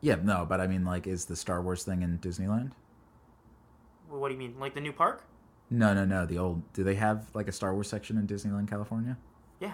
Yeah, 0.00 0.16
no, 0.22 0.44
but 0.48 0.60
I 0.60 0.66
mean, 0.66 0.84
like, 0.84 1.06
is 1.06 1.24
the 1.26 1.36
Star 1.36 1.62
Wars 1.62 1.82
thing 1.84 2.02
in 2.02 2.18
Disneyland? 2.18 2.72
What 4.08 4.28
do 4.28 4.34
you 4.34 4.38
mean? 4.38 4.54
Like 4.58 4.74
the 4.74 4.80
new 4.80 4.92
park? 4.92 5.24
No, 5.70 5.92
no, 5.94 6.04
no. 6.04 6.26
The 6.26 6.38
old. 6.38 6.62
Do 6.72 6.84
they 6.84 6.94
have 6.94 7.26
like 7.34 7.48
a 7.48 7.52
Star 7.52 7.74
Wars 7.74 7.88
section 7.88 8.16
in 8.18 8.26
Disneyland, 8.26 8.68
California? 8.68 9.16
Yeah. 9.60 9.72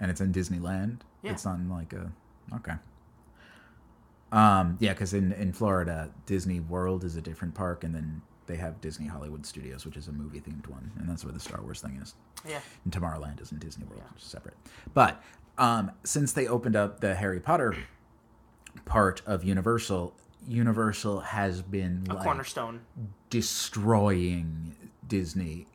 and 0.00 0.10
it's 0.10 0.20
in 0.20 0.32
Disneyland. 0.32 0.98
Yeah. 1.22 1.32
It's 1.32 1.44
not 1.44 1.56
in 1.56 1.68
like 1.68 1.92
a 1.92 2.12
okay. 2.56 2.74
Um, 4.30 4.76
yeah, 4.80 4.92
because 4.92 5.12
in 5.12 5.32
in 5.32 5.52
Florida, 5.52 6.10
Disney 6.26 6.60
World 6.60 7.04
is 7.04 7.16
a 7.16 7.20
different 7.20 7.54
park, 7.54 7.84
and 7.84 7.94
then 7.94 8.22
they 8.46 8.56
have 8.56 8.80
Disney 8.80 9.06
Hollywood 9.06 9.44
Studios, 9.44 9.84
which 9.84 9.96
is 9.96 10.08
a 10.08 10.12
movie 10.12 10.40
themed 10.40 10.66
one, 10.68 10.90
and 10.98 11.08
that's 11.08 11.24
where 11.24 11.32
the 11.32 11.40
Star 11.40 11.60
Wars 11.62 11.80
thing 11.80 11.98
is. 12.02 12.14
Yeah. 12.48 12.60
And 12.84 12.92
Tomorrowland 12.92 13.40
is 13.40 13.52
in 13.52 13.58
Disney 13.58 13.84
World, 13.84 14.02
which 14.14 14.22
is 14.22 14.28
separate. 14.28 14.56
But 14.94 15.22
um, 15.58 15.90
since 16.04 16.32
they 16.32 16.46
opened 16.48 16.76
up 16.76 17.00
the 17.00 17.14
Harry 17.14 17.40
Potter 17.40 17.76
part 18.86 19.20
of 19.26 19.44
Universal, 19.44 20.14
Universal 20.48 21.20
has 21.20 21.60
been 21.62 22.04
A 22.08 22.14
like 22.14 22.24
cornerstone. 22.24 22.80
Destroying 23.32 24.76
Disney 25.08 25.66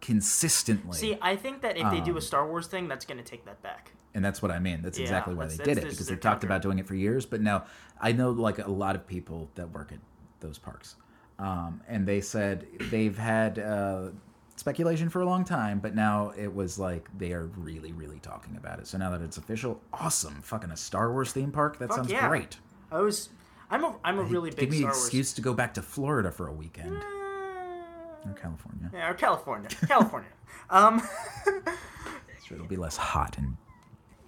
consistently. 0.00 0.96
See, 0.98 1.16
I 1.22 1.34
think 1.36 1.62
that 1.62 1.76
if 1.76 1.90
they 1.90 2.00
do 2.00 2.12
Um, 2.12 2.16
a 2.18 2.20
Star 2.20 2.46
Wars 2.46 2.66
thing, 2.66 2.88
that's 2.88 3.04
going 3.06 3.18
to 3.18 3.24
take 3.24 3.44
that 3.46 3.62
back. 3.62 3.92
And 4.14 4.24
that's 4.24 4.40
what 4.42 4.50
I 4.50 4.58
mean. 4.58 4.82
That's 4.82 4.98
Yeah, 4.98 5.04
exactly 5.04 5.34
why 5.34 5.44
that's- 5.46 5.58
they 5.58 5.64
did 5.64 5.78
it 5.78 5.90
because 5.90 6.06
they've 6.06 6.20
talked 6.20 6.42
counter. 6.42 6.46
about 6.46 6.62
doing 6.62 6.78
it 6.78 6.86
for 6.86 6.94
years. 6.94 7.26
But 7.26 7.40
now 7.40 7.64
I 8.00 8.12
know 8.12 8.30
like 8.30 8.58
a 8.58 8.70
lot 8.70 8.94
of 8.94 9.06
people 9.06 9.50
that 9.54 9.70
work 9.70 9.90
at 9.92 9.98
those 10.40 10.58
parks, 10.58 10.96
um, 11.38 11.80
and 11.88 12.06
they 12.06 12.20
said 12.20 12.66
they've 12.90 13.16
had 13.18 13.58
uh, 13.58 14.10
speculation 14.56 15.08
for 15.08 15.20
a 15.22 15.26
long 15.26 15.42
time, 15.44 15.80
but 15.80 15.94
now 15.94 16.30
it 16.36 16.54
was 16.54 16.78
like 16.78 17.08
they 17.18 17.32
are 17.32 17.46
really, 17.56 17.92
really 17.92 18.20
talking 18.20 18.56
about 18.56 18.78
it. 18.78 18.86
So 18.86 18.98
now 18.98 19.10
that 19.10 19.22
it's 19.22 19.36
official, 19.38 19.80
awesome! 19.92 20.42
Fucking 20.42 20.70
a 20.70 20.76
Star 20.76 21.10
Wars 21.10 21.32
theme 21.32 21.50
park. 21.50 21.78
That 21.78 21.88
Fuck 21.88 21.96
sounds 21.96 22.12
yeah. 22.12 22.28
great. 22.28 22.58
I 22.92 22.98
was, 23.00 23.30
I'm 23.70 23.84
a, 23.84 23.94
I'm 24.04 24.18
a 24.18 24.22
really 24.22 24.50
Give 24.50 24.58
big 24.60 24.70
me 24.70 24.76
Star 24.78 24.90
an 24.90 24.94
Wars. 24.94 25.04
excuse 25.06 25.32
to 25.34 25.42
go 25.42 25.54
back 25.54 25.74
to 25.74 25.82
Florida 25.82 26.30
for 26.30 26.46
a 26.48 26.52
weekend 26.52 26.96
Uh, 26.96 28.28
or 28.30 28.34
California. 28.40 28.90
Yeah, 28.92 29.10
or 29.10 29.14
California, 29.14 29.68
California. 29.88 30.28
um, 30.70 31.00
So 32.48 32.54
it'll 32.54 32.66
be 32.66 32.76
less 32.76 32.96
hot 32.96 33.38
and 33.38 33.56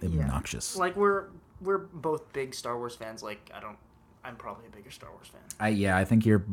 obnoxious. 0.03 0.75
like 0.75 0.95
we're 0.95 1.25
we're 1.61 1.77
both 1.79 2.31
big 2.33 2.53
Star 2.55 2.77
Wars 2.77 2.95
fans. 2.95 3.21
Like 3.23 3.51
I 3.53 3.59
don't, 3.59 3.77
I'm 4.23 4.35
probably 4.35 4.65
a 4.67 4.75
bigger 4.75 4.89
Star 4.91 5.11
Wars 5.11 5.27
fan. 5.27 5.41
I 5.59 5.69
yeah, 5.69 5.97
I 5.97 6.03
think 6.05 6.25
you're 6.25 6.43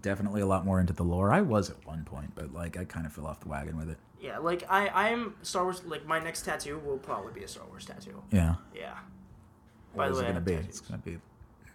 definitely 0.00 0.40
a 0.40 0.46
lot 0.46 0.64
more 0.64 0.80
into 0.80 0.92
the 0.94 1.02
lore. 1.04 1.30
I 1.32 1.40
was 1.42 1.68
at 1.70 1.86
one 1.86 2.04
point, 2.04 2.32
but 2.34 2.52
like 2.54 2.76
I 2.78 2.84
kind 2.84 3.04
of 3.06 3.12
fell 3.12 3.26
off 3.26 3.40
the 3.40 3.48
wagon 3.48 3.76
with 3.76 3.90
it. 3.90 3.98
Yeah, 4.20 4.38
like 4.38 4.64
I, 4.68 4.88
I'm 4.88 5.34
Star 5.42 5.64
Wars. 5.64 5.82
Like 5.84 6.06
my 6.06 6.18
next 6.18 6.42
tattoo 6.42 6.78
will 6.78 6.98
probably 6.98 7.32
be 7.32 7.44
a 7.44 7.48
Star 7.48 7.64
Wars 7.68 7.84
tattoo. 7.86 8.22
Yeah. 8.30 8.54
Yeah. 8.74 8.94
What 9.92 10.04
By 10.04 10.08
the 10.08 10.14
way, 10.14 10.20
it 10.20 10.26
gonna 10.28 10.40
be? 10.40 10.52
tattoos. 10.52 10.68
It's 10.68 10.80
gonna 10.80 11.02
be. 11.02 11.18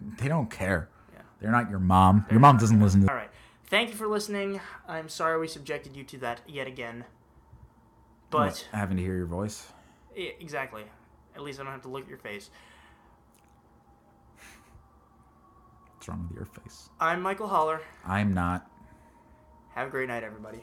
They 0.00 0.28
don't 0.28 0.50
care. 0.50 0.88
Yeah. 1.12 1.22
They're 1.40 1.50
not 1.50 1.70
your 1.70 1.78
mom. 1.78 2.26
Your 2.30 2.40
mom 2.40 2.58
doesn't 2.58 2.80
listen 2.80 3.02
to. 3.02 3.10
All 3.10 3.16
right. 3.16 3.30
Thank 3.68 3.90
you 3.90 3.96
for 3.96 4.06
listening. 4.06 4.60
I'm 4.86 5.08
sorry 5.08 5.40
we 5.40 5.48
subjected 5.48 5.96
you 5.96 6.04
to 6.04 6.18
that 6.18 6.40
yet 6.46 6.66
again. 6.66 7.04
But 8.30 8.68
having 8.72 8.96
to 8.96 9.02
hear 9.02 9.16
your 9.16 9.26
voice. 9.26 9.66
Yeah, 10.14 10.30
exactly. 10.40 10.84
At 11.34 11.42
least 11.42 11.60
I 11.60 11.64
don't 11.64 11.72
have 11.72 11.82
to 11.82 11.88
look 11.88 12.02
at 12.04 12.08
your 12.08 12.18
face. 12.18 12.50
What's 15.94 16.08
wrong 16.08 16.26
with 16.28 16.36
your 16.36 16.46
face? 16.46 16.88
I'm 17.00 17.20
Michael 17.20 17.48
Holler. 17.48 17.80
I'm 18.04 18.32
not. 18.32 18.70
Have 19.74 19.88
a 19.88 19.90
great 19.90 20.08
night, 20.08 20.22
everybody. 20.22 20.60